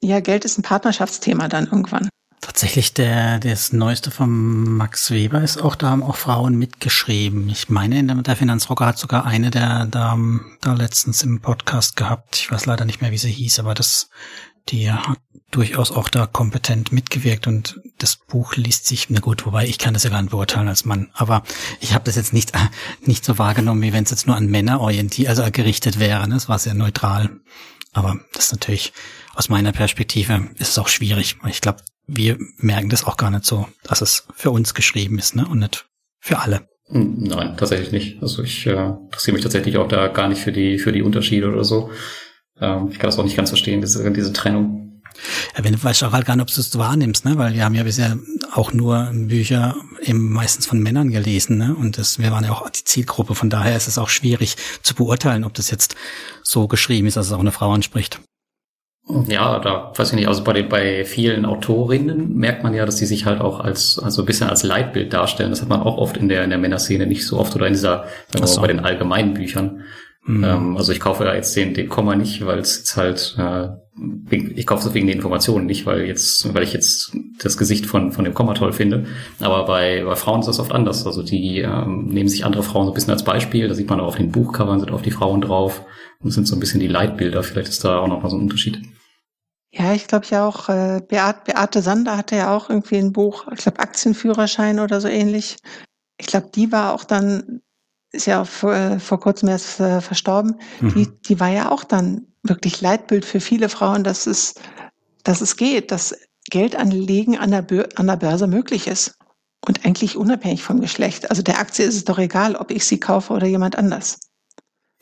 Ja, 0.00 0.20
Geld 0.20 0.44
ist 0.44 0.58
ein 0.58 0.62
Partnerschaftsthema 0.62 1.48
dann 1.48 1.66
irgendwann. 1.66 2.08
Tatsächlich 2.46 2.94
der 2.94 3.40
das 3.40 3.72
neueste 3.72 4.12
von 4.12 4.76
Max 4.76 5.10
Weber 5.10 5.42
ist 5.42 5.60
auch, 5.60 5.74
da 5.74 5.90
haben 5.90 6.04
auch 6.04 6.14
Frauen 6.14 6.54
mitgeschrieben. 6.56 7.48
Ich 7.48 7.70
meine, 7.70 8.22
der 8.22 8.36
Finanzrocker 8.36 8.86
hat 8.86 8.98
sogar 8.98 9.24
eine 9.24 9.50
der 9.50 9.86
Damen 9.86 10.56
da 10.60 10.74
letztens 10.74 11.24
im 11.24 11.40
Podcast 11.40 11.96
gehabt. 11.96 12.36
Ich 12.36 12.52
weiß 12.52 12.66
leider 12.66 12.84
nicht 12.84 13.00
mehr, 13.00 13.10
wie 13.10 13.18
sie 13.18 13.32
hieß, 13.32 13.58
aber 13.58 13.74
das, 13.74 14.10
die 14.68 14.92
hat 14.92 15.18
durchaus 15.50 15.90
auch 15.90 16.08
da 16.08 16.26
kompetent 16.26 16.92
mitgewirkt 16.92 17.48
und 17.48 17.80
das 17.98 18.14
Buch 18.14 18.54
liest 18.54 18.86
sich, 18.86 19.10
na 19.10 19.18
gut, 19.18 19.44
wobei 19.44 19.66
ich 19.66 19.78
kann 19.78 19.94
das 19.94 20.04
ja 20.04 20.10
gar 20.10 20.22
nicht 20.22 20.30
beurteilen 20.30 20.68
als 20.68 20.84
Mann, 20.84 21.10
aber 21.14 21.42
ich 21.80 21.94
habe 21.94 22.04
das 22.04 22.14
jetzt 22.14 22.32
nicht, 22.32 22.52
nicht 23.00 23.24
so 23.24 23.38
wahrgenommen, 23.38 23.82
wie 23.82 23.92
wenn 23.92 24.04
es 24.04 24.10
jetzt 24.10 24.28
nur 24.28 24.36
an 24.36 24.46
Männer 24.46 24.80
orientiert, 24.80 25.30
also 25.30 25.42
gerichtet 25.50 25.98
wäre. 25.98 26.28
Ne? 26.28 26.36
Es 26.36 26.48
war 26.48 26.60
sehr 26.60 26.74
neutral. 26.74 27.40
Aber 27.92 28.20
das 28.34 28.46
ist 28.46 28.52
natürlich 28.52 28.92
aus 29.34 29.48
meiner 29.48 29.72
Perspektive 29.72 30.50
ist 30.58 30.68
es 30.68 30.78
auch 30.78 30.88
schwierig. 30.88 31.38
Ich 31.48 31.62
glaube, 31.62 31.82
wir 32.06 32.38
merken 32.58 32.88
das 32.88 33.04
auch 33.04 33.16
gar 33.16 33.30
nicht 33.30 33.44
so, 33.44 33.68
dass 33.82 34.00
es 34.00 34.26
für 34.34 34.50
uns 34.50 34.74
geschrieben 34.74 35.18
ist, 35.18 35.36
ne? 35.36 35.46
Und 35.46 35.58
nicht 35.58 35.86
für 36.20 36.38
alle. 36.38 36.68
Hm, 36.88 37.24
nein, 37.24 37.56
tatsächlich 37.56 37.92
nicht. 37.92 38.22
Also 38.22 38.42
ich 38.42 38.66
äh, 38.66 38.70
interessiere 38.70 39.34
mich 39.34 39.42
tatsächlich 39.42 39.76
auch 39.76 39.88
da 39.88 40.08
gar 40.08 40.28
nicht 40.28 40.40
für 40.40 40.52
die 40.52 40.78
für 40.78 40.92
die 40.92 41.02
Unterschiede 41.02 41.48
oder 41.48 41.64
so. 41.64 41.90
Ähm, 42.60 42.88
ich 42.90 42.98
kann 42.98 43.08
das 43.08 43.18
auch 43.18 43.24
nicht 43.24 43.36
ganz 43.36 43.50
verstehen, 43.50 43.80
diese, 43.80 44.10
diese 44.12 44.32
Trennung. 44.32 45.02
Ja, 45.56 45.64
wenn 45.64 45.72
du 45.72 45.82
weißt 45.82 46.04
auch 46.04 46.12
halt 46.12 46.26
gar 46.26 46.36
nicht, 46.36 46.42
ob 46.42 46.54
du 46.54 46.60
es 46.60 46.78
wahrnimmst, 46.78 47.24
ne? 47.24 47.38
Weil 47.38 47.54
wir 47.54 47.64
haben 47.64 47.74
ja 47.74 47.82
bisher 47.82 48.18
auch 48.52 48.72
nur 48.72 49.10
Bücher 49.12 49.74
eben 50.00 50.30
meistens 50.30 50.66
von 50.66 50.80
Männern 50.80 51.10
gelesen, 51.10 51.58
ne? 51.58 51.74
Und 51.74 51.98
das, 51.98 52.18
wir 52.18 52.30
waren 52.30 52.44
ja 52.44 52.52
auch 52.52 52.68
die 52.70 52.84
Zielgruppe. 52.84 53.34
Von 53.34 53.50
daher 53.50 53.76
ist 53.76 53.88
es 53.88 53.98
auch 53.98 54.08
schwierig 54.08 54.56
zu 54.82 54.94
beurteilen, 54.94 55.44
ob 55.44 55.54
das 55.54 55.70
jetzt 55.70 55.96
so 56.42 56.68
geschrieben 56.68 57.08
ist, 57.08 57.16
dass 57.16 57.26
es 57.26 57.32
auch 57.32 57.40
eine 57.40 57.52
Frau 57.52 57.72
anspricht. 57.72 58.20
Ja, 59.28 59.60
da 59.60 59.92
weiß 59.94 60.10
ich 60.10 60.16
nicht, 60.16 60.26
also 60.26 60.42
bei, 60.42 60.52
den, 60.52 60.68
bei 60.68 61.04
vielen 61.04 61.44
Autorinnen 61.44 62.34
merkt 62.36 62.64
man 62.64 62.74
ja, 62.74 62.84
dass 62.84 62.96
die 62.96 63.06
sich 63.06 63.24
halt 63.24 63.40
auch 63.40 63.60
als, 63.60 64.00
also 64.02 64.22
ein 64.22 64.26
bisschen 64.26 64.48
als 64.50 64.64
Leitbild 64.64 65.12
darstellen. 65.12 65.50
Das 65.50 65.62
hat 65.62 65.68
man 65.68 65.80
auch 65.80 65.96
oft 65.96 66.16
in 66.16 66.28
der, 66.28 66.42
in 66.42 66.50
der 66.50 66.58
Männerszene 66.58 67.06
nicht 67.06 67.24
so 67.24 67.38
oft 67.38 67.54
oder 67.54 67.68
in 67.68 67.72
dieser, 67.72 68.06
sagen 68.28 68.40
wir 68.40 68.46
so. 68.48 68.60
mal, 68.60 68.66
bei 68.66 68.72
den 68.72 68.84
allgemeinen 68.84 69.34
Büchern. 69.34 69.82
Mhm. 70.24 70.44
Ähm, 70.44 70.76
also 70.76 70.90
ich 70.90 70.98
kaufe 70.98 71.22
da 71.22 71.36
jetzt 71.36 71.54
den, 71.54 71.72
den 71.72 71.88
Komma 71.88 72.16
nicht, 72.16 72.44
weil 72.44 72.58
es 72.58 72.78
jetzt 72.78 72.96
halt, 72.96 73.36
äh, 73.38 73.68
ich 74.30 74.66
kaufe 74.66 74.88
es 74.88 74.92
wegen 74.92 75.06
den 75.06 75.16
Informationen 75.16 75.66
nicht, 75.66 75.86
weil 75.86 76.02
jetzt, 76.02 76.52
weil 76.52 76.64
ich 76.64 76.72
jetzt 76.72 77.16
das 77.38 77.56
Gesicht 77.56 77.86
von, 77.86 78.10
von 78.10 78.24
dem 78.24 78.34
Komma 78.34 78.54
toll 78.54 78.72
finde. 78.72 79.06
Aber 79.38 79.66
bei, 79.66 80.02
bei 80.04 80.16
Frauen 80.16 80.40
ist 80.40 80.46
das 80.46 80.58
oft 80.58 80.72
anders. 80.72 81.06
Also 81.06 81.22
die 81.22 81.60
ähm, 81.60 82.06
nehmen 82.06 82.28
sich 82.28 82.44
andere 82.44 82.64
Frauen 82.64 82.86
so 82.86 82.90
ein 82.90 82.94
bisschen 82.94 83.12
als 83.12 83.22
Beispiel. 83.22 83.68
Da 83.68 83.74
sieht 83.74 83.88
man 83.88 84.00
auch 84.00 84.08
auf 84.08 84.16
den 84.16 84.32
Buchcovern 84.32 84.80
sind 84.80 84.90
auf 84.90 85.02
die 85.02 85.12
Frauen 85.12 85.42
drauf 85.42 85.82
und 86.20 86.32
sind 86.32 86.48
so 86.48 86.56
ein 86.56 86.60
bisschen 86.60 86.80
die 86.80 86.88
Leitbilder. 86.88 87.44
Vielleicht 87.44 87.68
ist 87.68 87.84
da 87.84 88.00
auch 88.00 88.08
noch 88.08 88.20
mal 88.20 88.30
so 88.30 88.36
ein 88.36 88.42
Unterschied. 88.42 88.82
Ja, 89.78 89.92
ich 89.92 90.06
glaube 90.06 90.26
ja 90.30 90.46
auch, 90.46 90.68
äh, 90.68 91.02
Beate, 91.06 91.40
Beate 91.44 91.82
Sander 91.82 92.16
hatte 92.16 92.36
ja 92.36 92.56
auch 92.56 92.70
irgendwie 92.70 92.96
ein 92.96 93.12
Buch, 93.12 93.46
ich 93.52 93.58
glaube 93.58 93.80
Aktienführerschein 93.80 94.80
oder 94.80 95.00
so 95.00 95.08
ähnlich. 95.08 95.58
Ich 96.18 96.26
glaube, 96.26 96.48
die 96.54 96.72
war 96.72 96.94
auch 96.94 97.04
dann, 97.04 97.60
ist 98.10 98.26
ja 98.26 98.42
auch 98.42 98.46
vor, 98.46 98.74
äh, 98.74 98.98
vor 98.98 99.20
kurzem 99.20 99.50
erst 99.50 99.80
äh, 99.80 100.00
verstorben, 100.00 100.60
mhm. 100.80 100.94
die, 100.94 101.08
die 101.28 101.40
war 101.40 101.50
ja 101.50 101.70
auch 101.70 101.84
dann 101.84 102.26
wirklich 102.42 102.80
Leitbild 102.80 103.26
für 103.26 103.40
viele 103.40 103.68
Frauen, 103.68 104.02
dass 104.02 104.26
es, 104.26 104.54
dass 105.24 105.42
es 105.42 105.56
geht, 105.56 105.90
dass 105.90 106.14
Geldanlegen 106.48 107.36
an 107.36 107.50
der, 107.50 107.62
Bör 107.62 107.88
an 107.96 108.06
der 108.06 108.16
Börse 108.16 108.46
möglich 108.46 108.86
ist. 108.86 109.18
Und 109.66 109.84
eigentlich 109.84 110.16
unabhängig 110.16 110.62
vom 110.62 110.80
Geschlecht. 110.80 111.28
Also 111.28 111.42
der 111.42 111.58
Aktie 111.58 111.84
ist 111.84 111.96
es 111.96 112.04
doch 112.04 112.20
egal, 112.20 112.54
ob 112.54 112.70
ich 112.70 112.84
sie 112.84 113.00
kaufe 113.00 113.32
oder 113.32 113.48
jemand 113.48 113.76
anders. 113.76 114.20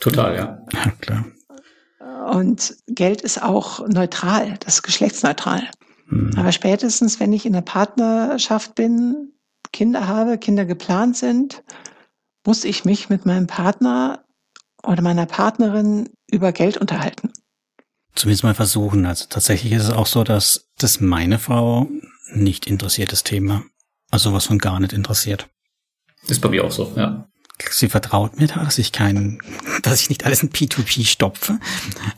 Total, 0.01 0.35
ja. 0.35 0.59
Ja, 0.72 0.91
klar. 1.01 1.27
Und 2.25 2.77
Geld 2.87 3.20
ist 3.20 3.43
auch 3.43 3.87
neutral, 3.87 4.57
das 4.61 4.77
ist 4.77 4.83
geschlechtsneutral. 4.83 5.68
Mhm. 6.07 6.33
Aber 6.37 6.53
spätestens, 6.53 7.20
wenn 7.20 7.33
ich 7.33 7.45
in 7.45 7.55
einer 7.55 7.62
Partnerschaft 7.62 8.75
bin, 8.75 9.33
Kinder 9.72 10.09
habe, 10.09 10.39
Kinder 10.39 10.64
geplant 10.64 11.16
sind, 11.16 11.62
muss 12.47 12.64
ich 12.64 12.85
mich 12.85 13.09
mit 13.09 13.27
meinem 13.27 13.47
Partner 13.47 14.25
oder 14.83 15.03
meiner 15.03 15.27
Partnerin 15.27 16.11
über 16.31 16.53
Geld 16.53 16.77
unterhalten. 16.77 17.33
Zumindest 18.14 18.45
mal 18.45 18.55
versuchen. 18.55 19.07
Also 19.07 19.27
tatsächlich 19.29 19.72
ist 19.72 19.85
es 19.85 19.91
auch 19.91 20.07
so, 20.07 20.25
dass 20.25 20.68
das 20.79 21.01
meine 21.01 21.39
Frau 21.39 21.89
nicht 22.33 22.66
interessiert, 22.66 23.12
das 23.12 23.22
Thema. 23.22 23.64
Also 24.11 24.33
was 24.33 24.47
von 24.47 24.59
gar 24.59 24.79
nicht 24.81 24.93
interessiert. 24.93 25.49
Ist 26.29 26.41
bei 26.41 26.49
mir 26.49 26.64
auch 26.64 26.70
so, 26.70 26.93
ja 26.97 27.29
sie 27.70 27.88
vertraut 27.88 28.38
mir 28.38 28.48
da, 28.48 28.64
dass 28.64 28.78
ich 28.78 28.92
keinen, 28.92 29.40
dass 29.82 30.00
ich 30.00 30.09
nicht 30.09 30.24
alles 30.26 30.42
in 30.42 30.50
P2P 30.50 31.07
stopfe. 31.07 31.59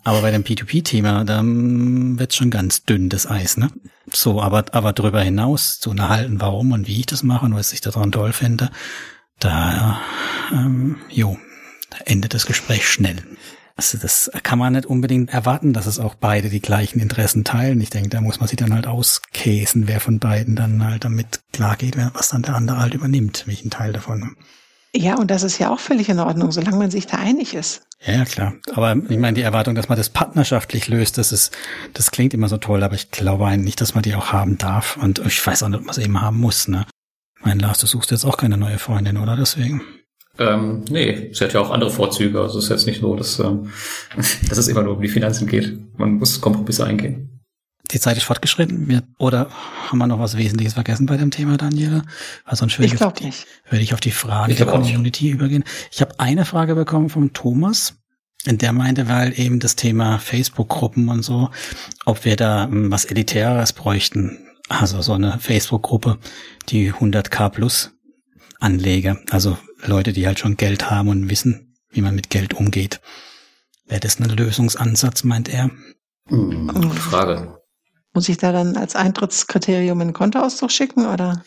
Aber 0.04 0.22
bei 0.22 0.30
dem 0.30 0.44
P2P-Thema, 0.44 1.24
da 1.24 1.42
wird 1.44 2.34
schon 2.34 2.50
ganz 2.50 2.84
dünn, 2.84 3.08
das 3.08 3.28
Eis, 3.28 3.56
ne? 3.56 3.70
So, 4.12 4.40
aber, 4.40 4.64
aber 4.72 4.92
darüber 4.92 5.20
hinaus 5.20 5.80
zu 5.80 5.90
unterhalten, 5.90 6.40
warum 6.40 6.72
und 6.72 6.86
wie 6.86 7.00
ich 7.00 7.06
das 7.06 7.22
mache 7.22 7.46
und 7.46 7.54
was 7.54 7.72
ich 7.72 7.80
daran 7.80 8.12
toll 8.12 8.32
finde, 8.32 8.70
da, 9.38 10.00
ähm, 10.52 10.96
jo, 11.10 11.36
da 11.90 11.98
endet 12.06 12.32
das 12.32 12.46
Gespräch 12.46 12.88
schnell. 12.88 13.22
Also 13.76 13.98
das 13.98 14.30
kann 14.42 14.58
man 14.58 14.72
nicht 14.72 14.86
unbedingt 14.86 15.30
erwarten, 15.30 15.74
dass 15.74 15.84
es 15.84 15.98
auch 15.98 16.14
beide 16.14 16.48
die 16.48 16.62
gleichen 16.62 16.98
Interessen 16.98 17.44
teilen. 17.44 17.80
Ich 17.82 17.90
denke, 17.90 18.08
da 18.08 18.22
muss 18.22 18.40
man 18.40 18.48
sich 18.48 18.56
dann 18.56 18.72
halt 18.72 18.86
auskäsen, 18.86 19.86
wer 19.86 20.00
von 20.00 20.18
beiden 20.18 20.56
dann 20.56 20.82
halt 20.82 21.04
damit 21.04 21.42
klar 21.52 21.76
geht, 21.76 21.98
was 22.14 22.30
dann 22.30 22.42
der 22.42 22.54
andere 22.54 22.78
halt 22.78 22.94
übernimmt, 22.94 23.42
welchen 23.46 23.68
Teil 23.68 23.92
davon. 23.92 24.36
Ja, 24.96 25.16
und 25.18 25.30
das 25.30 25.42
ist 25.42 25.58
ja 25.58 25.70
auch 25.70 25.78
völlig 25.78 26.08
in 26.08 26.18
Ordnung, 26.20 26.50
solange 26.52 26.78
man 26.78 26.90
sich 26.90 27.06
da 27.06 27.18
einig 27.18 27.52
ist. 27.52 27.82
Ja, 28.04 28.24
klar. 28.24 28.54
Aber 28.72 28.96
ich 28.96 29.18
meine, 29.18 29.34
die 29.34 29.42
Erwartung, 29.42 29.74
dass 29.74 29.90
man 29.90 29.98
das 29.98 30.08
partnerschaftlich 30.08 30.88
löst, 30.88 31.18
das 31.18 31.32
ist, 31.32 31.54
das 31.92 32.10
klingt 32.10 32.32
immer 32.32 32.48
so 32.48 32.56
toll, 32.56 32.82
aber 32.82 32.94
ich 32.94 33.10
glaube 33.10 33.46
eigentlich 33.46 33.64
nicht, 33.66 33.80
dass 33.82 33.94
man 33.94 34.02
die 34.02 34.14
auch 34.14 34.32
haben 34.32 34.56
darf. 34.56 34.96
Und 34.96 35.18
ich 35.18 35.46
weiß 35.46 35.62
auch 35.62 35.68
nicht, 35.68 35.80
ob 35.80 35.84
man 35.84 35.94
sie 35.94 36.02
eben 36.02 36.20
haben 36.20 36.38
muss, 36.38 36.66
ne? 36.68 36.86
Mein 37.42 37.58
Lars, 37.58 37.78
du 37.78 37.86
suchst 37.86 38.10
jetzt 38.10 38.24
auch 38.24 38.38
keine 38.38 38.56
neue 38.56 38.78
Freundin, 38.78 39.18
oder? 39.18 39.36
Deswegen. 39.36 39.82
Ähm, 40.38 40.84
nee, 40.88 41.30
sie 41.32 41.44
hat 41.44 41.52
ja 41.52 41.60
auch 41.60 41.70
andere 41.70 41.90
Vorzüge. 41.90 42.40
Also 42.40 42.58
es 42.58 42.64
ist 42.64 42.70
jetzt 42.70 42.86
nicht 42.86 43.02
so, 43.02 43.14
dass, 43.16 43.38
ähm, 43.38 43.70
dass 44.48 44.56
es 44.56 44.68
immer 44.68 44.82
nur 44.82 44.96
um 44.96 45.02
die 45.02 45.08
Finanzen 45.08 45.46
geht. 45.46 45.78
Man 45.98 46.14
muss 46.14 46.40
Kompromisse 46.40 46.86
eingehen. 46.86 47.35
Die 47.92 48.00
Zeit 48.00 48.16
ist 48.16 48.24
fortgeschritten. 48.24 49.02
Oder 49.18 49.48
haben 49.88 49.98
wir 49.98 50.06
noch 50.06 50.18
was 50.18 50.36
Wesentliches 50.36 50.74
vergessen 50.74 51.06
bei 51.06 51.16
dem 51.16 51.30
Thema, 51.30 51.56
Daniela? 51.56 52.02
Weil 52.44 52.56
sonst 52.56 52.78
würde 52.78 52.86
ich, 52.86 52.94
ich, 52.94 53.02
auf 53.02 53.12
die, 53.12 53.32
würde 53.68 53.82
ich 53.82 53.94
auf 53.94 54.00
die 54.00 54.10
Frage 54.10 54.54
der 54.54 54.66
Community 54.66 55.30
übergehen. 55.30 55.64
Ich 55.90 56.00
habe 56.00 56.18
eine 56.18 56.44
Frage 56.44 56.74
bekommen 56.74 57.08
vom 57.08 57.32
Thomas. 57.32 57.94
Und 58.46 58.62
der 58.62 58.72
meinte, 58.72 59.08
weil 59.08 59.38
eben 59.38 59.58
das 59.58 59.74
Thema 59.74 60.18
Facebook-Gruppen 60.18 61.08
und 61.08 61.22
so, 61.22 61.50
ob 62.04 62.24
wir 62.24 62.36
da 62.36 62.64
hm, 62.64 62.90
was 62.92 63.04
Elitäres 63.04 63.72
bräuchten. 63.72 64.38
Also 64.68 65.00
so 65.02 65.14
eine 65.14 65.38
Facebook-Gruppe, 65.38 66.18
die 66.68 66.92
100k 66.92 67.50
plus 67.50 67.92
Anleger, 68.58 69.18
also 69.30 69.58
Leute, 69.84 70.12
die 70.12 70.26
halt 70.26 70.38
schon 70.38 70.56
Geld 70.56 70.90
haben 70.90 71.08
und 71.08 71.28
wissen, 71.28 71.76
wie 71.90 72.00
man 72.00 72.14
mit 72.14 72.30
Geld 72.30 72.54
umgeht. 72.54 73.00
Wäre 73.86 74.00
das 74.00 74.18
ein 74.18 74.28
Lösungsansatz, 74.28 75.24
meint 75.24 75.48
er? 75.48 75.70
Hm, 76.28 76.68
gute 76.68 76.88
Frage. 76.96 77.58
Muss 78.16 78.30
ich 78.30 78.38
da 78.38 78.50
dann 78.50 78.78
als 78.78 78.96
Eintrittskriterium 78.96 80.00
einen 80.00 80.14
Kontoauszug 80.14 80.72
schicken 80.72 81.04
oder? 81.04 81.44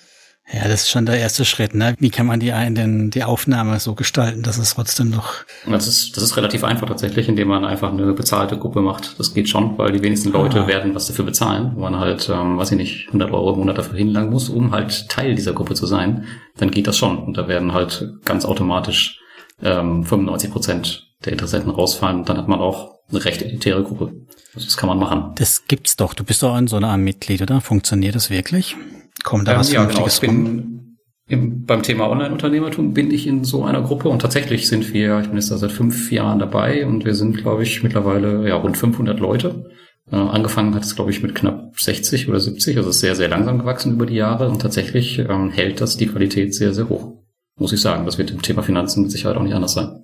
Ja, 0.53 0.67
das 0.67 0.81
ist 0.81 0.91
schon 0.91 1.07
der 1.07 1.17
erste 1.17 1.43
Schritt. 1.43 1.73
Ne? 1.73 1.95
Wie 1.97 2.11
kann 2.11 2.27
man 2.27 2.39
die, 2.39 2.51
einen, 2.51 3.09
die 3.09 3.23
Aufnahme 3.23 3.79
so 3.79 3.95
gestalten, 3.95 4.43
dass 4.43 4.59
es 4.59 4.75
trotzdem 4.75 5.09
noch... 5.09 5.33
Das 5.67 5.87
ist, 5.87 6.15
das 6.15 6.23
ist 6.23 6.37
relativ 6.37 6.63
einfach 6.63 6.87
tatsächlich, 6.87 7.27
indem 7.27 7.47
man 7.47 7.65
einfach 7.65 7.91
eine 7.91 8.13
bezahlte 8.13 8.59
Gruppe 8.59 8.81
macht. 8.81 9.19
Das 9.19 9.33
geht 9.33 9.49
schon, 9.49 9.79
weil 9.79 9.93
die 9.93 10.03
wenigsten 10.03 10.31
Leute 10.31 10.65
ah. 10.65 10.67
werden 10.67 10.93
was 10.93 11.07
dafür 11.07 11.25
bezahlen. 11.25 11.71
Wenn 11.73 11.81
man 11.81 11.97
halt, 11.97 12.29
ähm, 12.29 12.59
weiß 12.59 12.71
ich 12.73 12.77
nicht, 12.77 13.07
100 13.07 13.31
Euro 13.31 13.53
im 13.53 13.59
Monat 13.61 13.79
dafür 13.79 13.97
hinlangen 13.97 14.29
muss, 14.29 14.49
um 14.49 14.71
halt 14.71 15.09
Teil 15.09 15.33
dieser 15.33 15.53
Gruppe 15.53 15.73
zu 15.73 15.87
sein, 15.87 16.27
dann 16.57 16.69
geht 16.69 16.85
das 16.85 16.99
schon. 16.99 17.17
Und 17.17 17.35
da 17.35 17.47
werden 17.47 17.73
halt 17.73 18.07
ganz 18.25 18.45
automatisch 18.45 19.19
ähm, 19.63 20.03
95 20.03 20.51
Prozent 20.51 21.07
der 21.25 21.31
Interessenten 21.31 21.71
rausfallen. 21.71 22.19
Und 22.19 22.29
dann 22.29 22.37
hat 22.37 22.47
man 22.47 22.59
auch 22.59 22.98
eine 23.11 23.25
recht 23.25 23.41
elitäre 23.41 23.83
Gruppe. 23.83 24.13
Also 24.53 24.65
das 24.65 24.77
kann 24.77 24.89
man 24.89 24.99
machen. 24.99 25.33
Das 25.35 25.65
gibt's 25.67 25.95
doch. 25.95 26.13
Du 26.13 26.23
bist 26.23 26.43
doch 26.43 26.57
in 26.57 26.67
so 26.67 26.77
einer 26.77 26.89
Art 26.89 26.99
Mitglied, 26.99 27.41
oder? 27.41 27.61
Funktioniert 27.61 28.15
das 28.15 28.29
wirklich? 28.29 28.75
Kommt 29.23 29.47
da 29.47 29.53
ähm, 29.53 29.59
was 29.59 29.71
ja, 29.71 29.85
genau. 29.85 30.07
Ich 30.07 30.19
bin 30.19 30.97
im, 31.27 31.65
beim 31.65 31.83
Thema 31.83 32.09
Online-Unternehmertum 32.09 32.93
bin 32.93 33.11
ich 33.11 33.27
in 33.27 33.43
so 33.43 33.63
einer 33.63 33.83
Gruppe 33.83 34.09
und 34.09 34.19
tatsächlich 34.19 34.67
sind 34.67 34.93
wir, 34.93 35.19
ich 35.19 35.27
bin 35.27 35.35
jetzt 35.35 35.51
da 35.51 35.57
seit 35.57 35.71
fünf 35.71 36.11
Jahren 36.11 36.39
dabei 36.39 36.87
und 36.87 37.05
wir 37.05 37.13
sind, 37.13 37.37
glaube 37.37 37.63
ich, 37.63 37.83
mittlerweile 37.83 38.47
ja 38.49 38.55
rund 38.55 38.77
500 38.77 39.19
Leute. 39.19 39.69
Äh, 40.11 40.15
angefangen 40.15 40.73
hat 40.73 40.83
es, 40.83 40.95
glaube 40.95 41.11
ich, 41.11 41.21
mit 41.21 41.35
knapp 41.35 41.79
60 41.79 42.27
oder 42.29 42.39
70, 42.39 42.77
also 42.77 42.89
ist 42.89 42.99
sehr, 42.99 43.15
sehr 43.15 43.27
langsam 43.27 43.59
gewachsen 43.59 43.93
über 43.93 44.07
die 44.07 44.15
Jahre 44.15 44.49
und 44.49 44.59
tatsächlich 44.59 45.19
ähm, 45.19 45.51
hält 45.51 45.81
das 45.81 45.97
die 45.97 46.07
Qualität 46.07 46.55
sehr, 46.55 46.73
sehr 46.73 46.89
hoch. 46.89 47.13
Muss 47.57 47.73
ich 47.73 47.81
sagen, 47.81 48.05
das 48.05 48.17
wird 48.17 48.31
im 48.31 48.41
Thema 48.41 48.63
Finanzen 48.63 49.03
mit 49.03 49.11
Sicherheit 49.11 49.37
auch 49.37 49.43
nicht 49.43 49.53
anders 49.53 49.73
sein. 49.73 50.03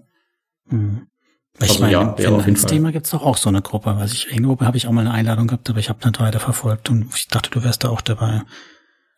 Mhm. 0.70 1.08
Ich 1.60 1.70
also, 1.70 1.82
meine, 1.82 1.94
ja, 1.94 2.02
im 2.02 2.42
Finanzthema 2.42 2.92
gibt's 2.92 3.12
doch 3.12 3.24
auch 3.24 3.38
so 3.38 3.48
eine 3.50 3.62
Gruppe. 3.62 3.96
Weiß 3.96 4.12
ich, 4.12 4.32
irgendwo 4.32 4.60
habe 4.60 4.76
ich 4.76 4.88
auch 4.88 4.92
mal 4.92 5.02
eine 5.02 5.12
Einladung 5.12 5.48
gehabt, 5.48 5.70
aber 5.70 5.80
ich 5.80 5.90
habe 5.90 6.06
nicht 6.06 6.20
weiter 6.20 6.40
verfolgt 6.40 6.90
und 6.90 7.08
ich 7.16 7.28
dachte, 7.28 7.50
du 7.50 7.64
wärst 7.64 7.84
da 7.84 7.90
auch 7.90 8.02
dabei. 8.02 8.42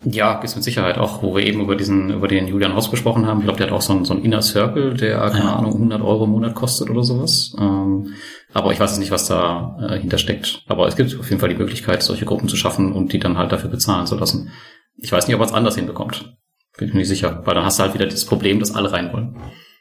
Ja, 0.03 0.39
ist 0.41 0.55
mit 0.55 0.63
Sicherheit 0.63 0.99
auch, 0.99 1.23
wo 1.23 1.35
wir 1.35 1.43
eben 1.43 1.59
über 1.61 1.75
diesen, 1.75 2.11
über 2.11 2.27
den 2.27 2.47
Julian 2.47 2.75
Haus 2.75 2.91
gesprochen 2.91 3.25
haben. 3.25 3.39
Ich 3.39 3.45
glaube, 3.45 3.57
der 3.57 3.67
hat 3.67 3.73
auch 3.73 3.81
so 3.81 3.93
einen, 3.93 4.05
so 4.05 4.13
einen 4.13 4.23
Inner 4.23 4.43
Circle, 4.43 4.93
der, 4.93 5.17
keine 5.31 5.45
ja. 5.45 5.55
Ahnung, 5.55 5.73
100 5.73 6.01
Euro 6.03 6.25
im 6.25 6.31
Monat 6.31 6.53
kostet 6.53 6.91
oder 6.91 7.03
sowas. 7.03 7.55
Ähm, 7.59 8.13
aber 8.53 8.71
ich 8.71 8.79
weiß 8.79 8.91
jetzt 8.91 8.99
nicht, 8.99 9.09
was 9.09 9.25
da 9.25 9.75
äh, 9.81 9.99
hintersteckt. 9.99 10.63
Aber 10.67 10.87
es 10.87 10.95
gibt 10.95 11.17
auf 11.19 11.27
jeden 11.29 11.39
Fall 11.39 11.49
die 11.49 11.55
Möglichkeit, 11.55 12.03
solche 12.03 12.25
Gruppen 12.25 12.47
zu 12.47 12.55
schaffen 12.55 12.93
und 12.93 13.11
die 13.11 13.17
dann 13.17 13.39
halt 13.39 13.51
dafür 13.51 13.71
bezahlen 13.71 14.05
zu 14.05 14.15
lassen. 14.15 14.51
Ich 14.97 15.11
weiß 15.11 15.27
nicht, 15.27 15.33
ob 15.33 15.39
man 15.39 15.49
es 15.49 15.55
anders 15.55 15.75
hinbekommt. 15.75 16.37
Bin 16.77 16.89
ich 16.89 16.93
mir 16.93 16.99
nicht 16.99 17.09
sicher. 17.09 17.41
Weil 17.45 17.55
dann 17.55 17.65
hast 17.65 17.79
du 17.79 17.83
halt 17.83 17.95
wieder 17.95 18.05
das 18.05 18.25
Problem, 18.25 18.59
dass 18.59 18.75
alle 18.75 18.91
rein 18.91 19.11
wollen. 19.11 19.37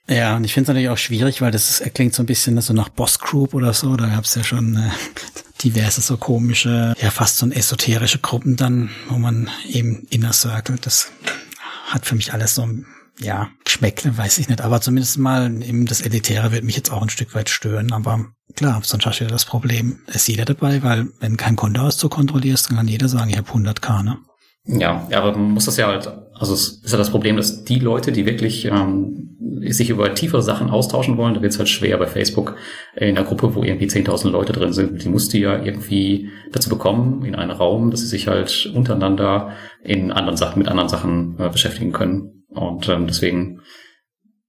Ja, 0.08 0.36
und 0.36 0.44
ich 0.44 0.54
finde 0.54 0.64
es 0.64 0.68
natürlich 0.68 0.88
auch 0.88 0.98
schwierig, 0.98 1.40
weil 1.40 1.50
das 1.50 1.80
ist, 1.80 1.94
klingt 1.94 2.14
so 2.14 2.22
ein 2.22 2.26
bisschen 2.26 2.60
so 2.60 2.72
nach 2.72 2.88
Boss 2.88 3.18
Group 3.18 3.54
oder 3.54 3.72
so. 3.72 3.96
Da 3.96 4.06
gab 4.06 4.24
es 4.24 4.34
ja 4.34 4.44
schon 4.44 4.76
äh, 4.76 4.90
diverse 5.64 6.00
so 6.00 6.16
komische, 6.16 6.94
ja 7.00 7.10
fast 7.10 7.38
so 7.38 7.48
esoterische 7.48 8.18
Gruppen 8.18 8.56
dann, 8.56 8.90
wo 9.08 9.18
man 9.18 9.50
eben 9.68 10.06
Inner 10.10 10.32
Circle, 10.32 10.76
das 10.80 11.10
hat 11.86 12.06
für 12.06 12.14
mich 12.14 12.32
alles 12.32 12.54
so 12.54 12.68
ja, 13.18 13.48
Geschmäckle, 13.64 14.16
weiß 14.16 14.38
ich 14.38 14.48
nicht. 14.48 14.60
Aber 14.60 14.80
zumindest 14.80 15.18
mal 15.18 15.62
eben 15.62 15.86
das 15.86 16.00
Elitäre 16.00 16.52
wird 16.52 16.64
mich 16.64 16.76
jetzt 16.76 16.90
auch 16.90 17.02
ein 17.02 17.08
Stück 17.08 17.34
weit 17.34 17.48
stören. 17.48 17.92
Aber 17.92 18.26
klar, 18.54 18.80
sonst 18.84 19.06
hast 19.06 19.20
du 19.20 19.24
ja 19.24 19.30
das 19.30 19.44
Problem, 19.44 20.00
ist 20.06 20.28
jeder 20.28 20.44
dabei, 20.44 20.82
weil 20.82 21.08
wenn 21.20 21.36
kein 21.36 21.56
Kontoauszug 21.56 22.12
kontrollierst, 22.12 22.68
dann 22.68 22.76
kann 22.76 22.88
jeder 22.88 23.08
sagen, 23.08 23.30
ich 23.30 23.38
habe 23.38 23.50
100k, 23.50 24.02
ne? 24.02 24.18
Ja, 24.66 25.06
aber 25.12 25.32
man 25.32 25.52
muss 25.52 25.66
das 25.66 25.76
ja 25.76 25.86
halt, 25.86 26.10
also 26.34 26.54
es 26.54 26.82
ist 26.82 26.92
ja 26.92 26.98
das 26.98 27.10
Problem, 27.10 27.36
dass 27.36 27.64
die 27.64 27.78
Leute, 27.78 28.10
die 28.10 28.26
wirklich 28.26 28.64
ähm, 28.64 29.36
sich 29.60 29.90
über 29.90 30.12
tiefere 30.12 30.42
Sachen 30.42 30.70
austauschen 30.70 31.16
wollen, 31.16 31.34
da 31.34 31.42
wird 31.42 31.52
es 31.52 31.58
halt 31.58 31.68
schwer 31.68 31.96
bei 31.98 32.06
Facebook 32.06 32.56
in 32.96 33.16
einer 33.16 33.24
Gruppe, 33.26 33.54
wo 33.54 33.62
irgendwie 33.62 33.86
10.000 33.86 34.30
Leute 34.30 34.52
drin 34.52 34.72
sind. 34.72 35.02
Die 35.04 35.08
musst 35.08 35.32
du 35.32 35.38
ja 35.38 35.62
irgendwie 35.62 36.30
dazu 36.52 36.68
bekommen, 36.68 37.24
in 37.24 37.36
einen 37.36 37.52
Raum, 37.52 37.90
dass 37.90 38.00
sie 38.00 38.06
sich 38.06 38.26
halt 38.26 38.70
untereinander 38.74 39.52
in 39.82 40.10
anderen 40.10 40.36
Sachen, 40.36 40.58
mit 40.58 40.68
anderen 40.68 40.88
Sachen 40.88 41.36
äh, 41.38 41.48
beschäftigen 41.48 41.92
können. 41.92 42.44
Und 42.48 42.88
ähm, 42.88 43.06
deswegen, 43.06 43.60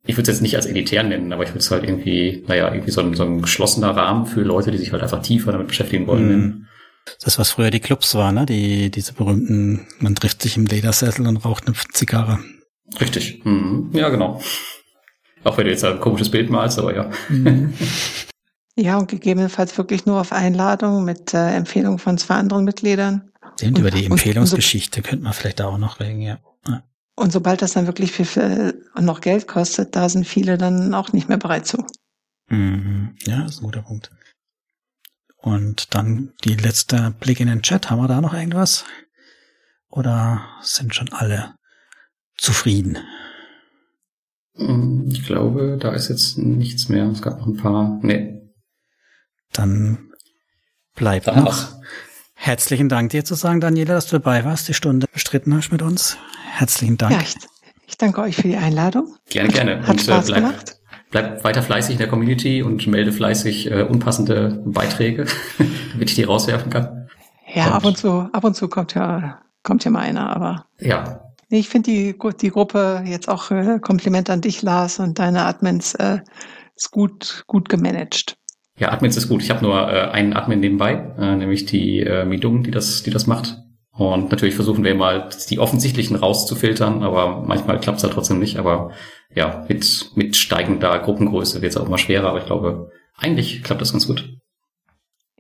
ich 0.05 0.15
würde 0.15 0.23
es 0.23 0.37
jetzt 0.37 0.41
nicht 0.41 0.55
als 0.55 0.65
elitär 0.65 1.03
nennen, 1.03 1.31
aber 1.31 1.43
ich 1.43 1.49
würde 1.49 1.59
es 1.59 1.69
halt 1.69 1.83
irgendwie, 1.83 2.43
naja, 2.47 2.73
irgendwie 2.73 2.91
so 2.91 3.01
ein, 3.01 3.13
so 3.13 3.23
ein 3.23 3.41
geschlossener 3.41 3.91
Rahmen 3.91 4.25
für 4.25 4.41
Leute, 4.41 4.71
die 4.71 4.77
sich 4.77 4.91
halt 4.91 5.03
einfach 5.03 5.21
tiefer 5.21 5.51
damit 5.51 5.67
beschäftigen 5.67 6.07
wollen. 6.07 6.27
Mhm. 6.27 6.66
Das, 7.21 7.39
was 7.39 7.51
früher 7.51 7.71
die 7.71 7.79
Clubs 7.79 8.13
waren, 8.15 8.35
ne? 8.35 8.45
Die, 8.45 8.91
diese 8.91 9.13
berühmten, 9.13 9.87
man 9.99 10.15
trifft 10.15 10.41
sich 10.41 10.57
im 10.57 10.65
Ledersessel 10.65 11.27
und 11.27 11.37
raucht 11.37 11.67
eine 11.67 11.75
Zigarre. 11.93 12.39
Richtig. 12.99 13.43
Mhm. 13.45 13.89
Ja, 13.93 14.09
genau. 14.09 14.41
Auch 15.43 15.57
wenn 15.57 15.65
du 15.65 15.71
jetzt 15.71 15.83
ein 15.83 15.99
komisches 15.99 16.29
Bild 16.29 16.49
malst, 16.49 16.79
aber 16.79 16.95
ja. 16.95 17.09
Mhm. 17.29 17.73
Ja, 18.79 18.99
und 18.99 19.09
gegebenenfalls 19.09 19.75
wirklich 19.79 20.05
nur 20.05 20.21
auf 20.21 20.31
Einladung 20.31 21.03
mit 21.03 21.33
äh, 21.33 21.55
Empfehlung 21.55 21.97
von 21.97 22.19
zwei 22.19 22.35
anderen 22.35 22.63
Mitgliedern. 22.63 23.31
Stimmt, 23.55 23.79
über 23.79 23.89
die 23.89 24.05
Empfehlungsgeschichte 24.05 25.01
so, 25.01 25.09
könnte 25.09 25.23
man 25.23 25.33
vielleicht 25.33 25.61
auch 25.61 25.79
noch 25.79 25.99
reden, 25.99 26.21
ja. 26.21 26.37
ja. 26.67 26.83
Und 27.15 27.31
sobald 27.31 27.63
das 27.63 27.73
dann 27.73 27.87
wirklich 27.87 28.11
viel, 28.11 28.25
viel 28.25 28.85
noch 28.99 29.21
Geld 29.21 29.47
kostet, 29.47 29.95
da 29.95 30.07
sind 30.09 30.27
viele 30.27 30.59
dann 30.59 30.93
auch 30.93 31.11
nicht 31.11 31.27
mehr 31.27 31.39
bereit 31.39 31.65
zu. 31.65 31.83
Mhm. 32.49 33.15
Ja, 33.25 33.45
ist 33.45 33.61
ein 33.61 33.65
guter 33.65 33.81
Punkt. 33.81 34.11
Und 35.37 35.93
dann 35.93 36.33
die 36.43 36.55
letzte 36.55 37.13
Blick 37.19 37.39
in 37.39 37.47
den 37.47 37.61
Chat. 37.61 37.89
Haben 37.89 38.01
wir 38.01 38.07
da 38.07 38.21
noch 38.21 38.33
irgendwas? 38.33 38.85
Oder 39.89 40.45
sind 40.61 40.95
schon 40.95 41.13
alle 41.13 41.55
zufrieden? 42.35 42.97
Mm, 44.55 45.09
ich 45.09 45.25
glaube, 45.25 45.77
da 45.79 45.93
ist 45.93 46.09
jetzt 46.09 46.37
nichts 46.37 46.89
mehr. 46.89 47.05
Es 47.05 47.21
gab 47.21 47.39
noch 47.39 47.47
ein 47.47 47.57
paar. 47.57 47.99
Nee. 48.01 48.41
Dann 49.53 50.11
bleibt 50.95 51.27
Dann 51.27 51.43
noch. 51.43 51.77
Herzlichen 52.33 52.89
Dank 52.89 53.11
dir 53.11 53.23
zu 53.25 53.35
sagen, 53.35 53.61
Daniela, 53.61 53.95
dass 53.95 54.07
du 54.07 54.19
dabei 54.19 54.43
warst, 54.43 54.67
die 54.67 54.73
Stunde 54.73 55.07
bestritten 55.11 55.55
hast 55.55 55.71
mit 55.71 55.81
uns. 55.81 56.17
Herzlichen 56.51 56.97
Dank. 56.97 57.13
Ja, 57.13 57.21
ich, 57.21 57.35
ich 57.87 57.97
danke 57.97 58.21
euch 58.21 58.35
für 58.35 58.47
die 58.47 58.57
Einladung. 58.57 59.15
Gerne, 59.29 59.49
gerne. 59.49 59.81
Hat 59.81 59.89
und, 59.89 59.99
äh, 59.99 60.03
Spaß 60.03 60.29
äh, 60.29 60.31
bleib, 60.33 60.43
gemacht 60.43 60.77
bleib 61.11 61.43
weiter 61.43 61.61
fleißig 61.61 61.93
in 61.93 61.99
der 61.99 62.07
Community 62.07 62.63
und 62.63 62.85
melde 62.87 63.11
fleißig 63.11 63.71
äh, 63.71 63.83
unpassende 63.83 64.61
Beiträge, 64.65 65.25
damit 65.91 66.09
ich 66.09 66.15
die 66.15 66.23
rauswerfen 66.23 66.69
kann. 66.71 67.07
Ja, 67.53 67.67
und, 67.67 67.73
ab 67.73 67.85
und 67.85 67.97
zu, 67.97 68.09
ab 68.31 68.43
und 68.43 68.55
zu 68.55 68.67
kommt 68.67 68.93
ja, 68.93 69.39
kommt 69.63 69.83
ja 69.83 69.91
mal 69.91 70.01
einer, 70.01 70.35
aber. 70.35 70.65
Ja. 70.79 71.21
Ich 71.49 71.69
finde 71.69 71.91
die, 71.91 72.15
die 72.41 72.49
Gruppe 72.49 73.03
jetzt 73.05 73.29
auch 73.29 73.51
äh, 73.51 73.79
Kompliment 73.79 74.29
an 74.29 74.41
dich, 74.41 74.61
Lars, 74.61 74.99
und 74.99 75.17
deine 75.17 75.45
Admins 75.45 75.95
äh, 75.95 76.19
ist 76.75 76.91
gut, 76.91 77.45
gut 77.47 77.69
gemanagt. 77.69 78.37
Ja, 78.77 78.91
Admins 78.91 79.17
ist 79.17 79.29
gut. 79.29 79.41
Ich 79.41 79.49
habe 79.49 79.63
nur 79.63 79.91
äh, 79.91 80.09
einen 80.11 80.33
Admin 80.33 80.59
nebenbei, 80.59 81.13
äh, 81.17 81.35
nämlich 81.35 81.65
die 81.65 82.01
äh, 82.01 82.25
Midung, 82.25 82.63
die 82.63 82.71
das, 82.71 83.01
die 83.03 83.11
das 83.11 83.27
macht. 83.27 83.57
Und 83.97 84.29
natürlich 84.31 84.53
versuchen 84.53 84.83
wir 84.83 84.93
mal 84.93 85.29
die 85.49 85.59
offensichtlichen 85.59 86.15
rauszufiltern, 86.15 87.01
aber 87.01 87.41
manchmal 87.41 87.79
klappt 87.79 87.97
es 87.97 88.03
halt 88.03 88.13
trotzdem 88.13 88.37
nicht. 88.37 88.57
Aber 88.57 88.91
ja, 89.33 89.65
mit, 89.67 90.11
mit 90.15 90.35
steigender 90.35 90.99
Gruppengröße 90.99 91.61
wird 91.61 91.71
es 91.71 91.77
auch 91.77 91.87
immer 91.87 91.97
schwerer, 91.97 92.29
aber 92.29 92.39
ich 92.39 92.45
glaube, 92.45 92.91
eigentlich 93.17 93.63
klappt 93.63 93.81
das 93.81 93.91
ganz 93.91 94.05
gut. 94.05 94.29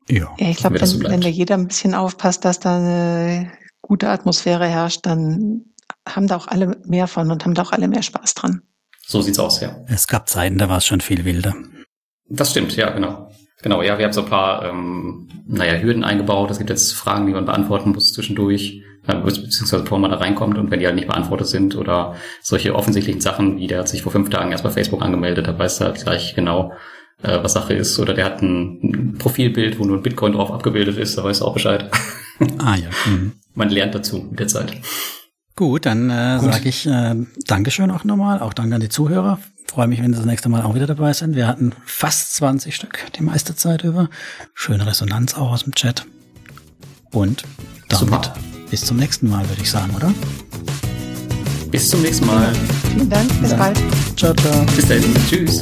Ja, 0.09 0.33
ja 0.39 0.49
ich 0.49 0.57
glaube, 0.57 0.81
wenn, 0.81 0.87
so 0.87 1.03
wenn 1.03 1.21
da 1.21 1.27
jeder 1.27 1.55
ein 1.55 1.67
bisschen 1.67 1.93
aufpasst, 1.93 2.45
dass 2.45 2.59
da 2.59 2.77
eine 2.77 3.51
gute 3.81 4.09
Atmosphäre 4.09 4.67
herrscht, 4.67 5.05
dann 5.05 5.65
haben 6.07 6.27
da 6.27 6.35
auch 6.35 6.47
alle 6.47 6.77
mehr 6.85 7.07
von 7.07 7.29
und 7.29 7.45
haben 7.45 7.53
da 7.53 7.61
auch 7.61 7.71
alle 7.71 7.87
mehr 7.87 8.01
Spaß 8.01 8.33
dran. 8.33 8.63
So 9.05 9.21
sieht's 9.21 9.39
aus, 9.39 9.61
ja. 9.61 9.85
Es 9.87 10.07
gab 10.07 10.27
Zeiten, 10.27 10.57
da 10.57 10.67
war 10.67 10.77
es 10.77 10.85
schon 10.85 11.01
viel 11.01 11.25
wilder. 11.25 11.55
Das 12.27 12.51
stimmt, 12.51 12.75
ja, 12.75 12.89
genau. 12.89 13.31
Genau, 13.67 13.81
ja, 13.81 13.97
wir 13.97 14.05
haben 14.05 14.13
so 14.13 14.21
ein 14.21 14.29
paar, 14.29 14.63
ähm, 14.63 15.27
naja, 15.45 15.73
Hürden 15.81 16.05
eingebaut. 16.05 16.49
Es 16.49 16.57
gibt 16.57 16.69
jetzt 16.69 16.93
Fragen, 16.93 17.27
die 17.27 17.33
man 17.33 17.43
beantworten 17.43 17.91
muss 17.91 18.13
zwischendurch. 18.13 18.81
äh, 19.05 19.15
beziehungsweise 19.15 19.83
bevor 19.83 19.99
man 19.99 20.09
da 20.09 20.15
reinkommt 20.17 20.57
und 20.57 20.71
wenn 20.71 20.79
die 20.79 20.85
halt 20.85 20.95
nicht 20.95 21.09
beantwortet 21.09 21.47
sind 21.47 21.75
oder 21.75 22.15
solche 22.41 22.73
offensichtlichen 22.73 23.19
Sachen, 23.19 23.57
wie 23.57 23.67
der 23.67 23.79
hat 23.79 23.89
sich 23.89 24.03
vor 24.03 24.13
fünf 24.13 24.29
Tagen 24.29 24.53
erst 24.53 24.63
bei 24.63 24.69
Facebook 24.69 25.01
angemeldet, 25.01 25.49
da 25.49 25.59
weiß 25.59 25.81
er 25.81 25.87
halt 25.87 26.01
gleich 26.01 26.33
genau, 26.33 26.71
äh, 27.23 27.39
was 27.43 27.51
Sache 27.51 27.73
ist. 27.73 27.99
Oder 27.99 28.13
der 28.13 28.23
hat 28.23 28.41
ein 28.41 29.15
Profilbild, 29.19 29.79
wo 29.79 29.83
nur 29.83 29.97
ein 29.97 30.01
Bitcoin 30.03 30.31
drauf 30.31 30.49
abgebildet 30.49 30.97
ist, 30.97 31.17
da 31.17 31.25
weiß 31.25 31.41
er 31.41 31.47
auch 31.47 31.53
Bescheid. 31.53 31.91
Ah 32.59 32.75
ja. 32.75 32.89
Mhm. 33.05 33.33
Man 33.53 33.69
lernt 33.69 33.95
dazu 33.95 34.27
mit 34.29 34.39
der 34.39 34.47
Zeit. 34.47 34.71
Gut, 35.57 35.87
dann 35.87 36.11
äh, 36.11 36.39
sage 36.39 36.69
ich 36.69 36.85
äh, 36.85 37.15
Dankeschön 37.47 37.89
auch 37.89 38.03
nochmal, 38.03 38.39
auch 38.39 38.53
danke 38.53 38.75
an 38.75 38.81
die 38.81 38.89
Zuhörer. 38.89 39.39
Freue 39.67 39.87
mich, 39.87 40.01
wenn 40.01 40.11
Sie 40.11 40.17
das 40.17 40.25
nächste 40.25 40.49
Mal 40.49 40.63
auch 40.63 40.75
wieder 40.75 40.87
dabei 40.87 41.13
sind. 41.13 41.35
Wir 41.35 41.47
hatten 41.47 41.71
fast 41.85 42.35
20 42.35 42.75
Stück 42.75 43.05
die 43.17 43.23
meiste 43.23 43.55
Zeit 43.55 43.83
über. 43.83 44.09
Schöne 44.53 44.87
Resonanz 44.87 45.35
auch 45.35 45.51
aus 45.51 45.63
dem 45.63 45.75
Chat. 45.75 46.05
Und 47.11 47.43
damit 47.89 48.25
Super. 48.25 48.33
bis 48.69 48.85
zum 48.85 48.97
nächsten 48.97 49.29
Mal, 49.29 49.47
würde 49.49 49.61
ich 49.61 49.69
sagen, 49.69 49.93
oder? 49.95 50.13
Bis 51.69 51.89
zum 51.89 52.01
nächsten 52.01 52.25
Mal. 52.25 52.53
Vielen 52.93 53.09
Dank, 53.09 53.41
bis 53.41 53.51
ja. 53.51 53.57
bald. 53.57 53.77
Ciao, 54.15 54.33
ciao. 54.33 54.65
Bis 54.75 54.87
dann. 54.87 55.03
Tschüss. 55.29 55.59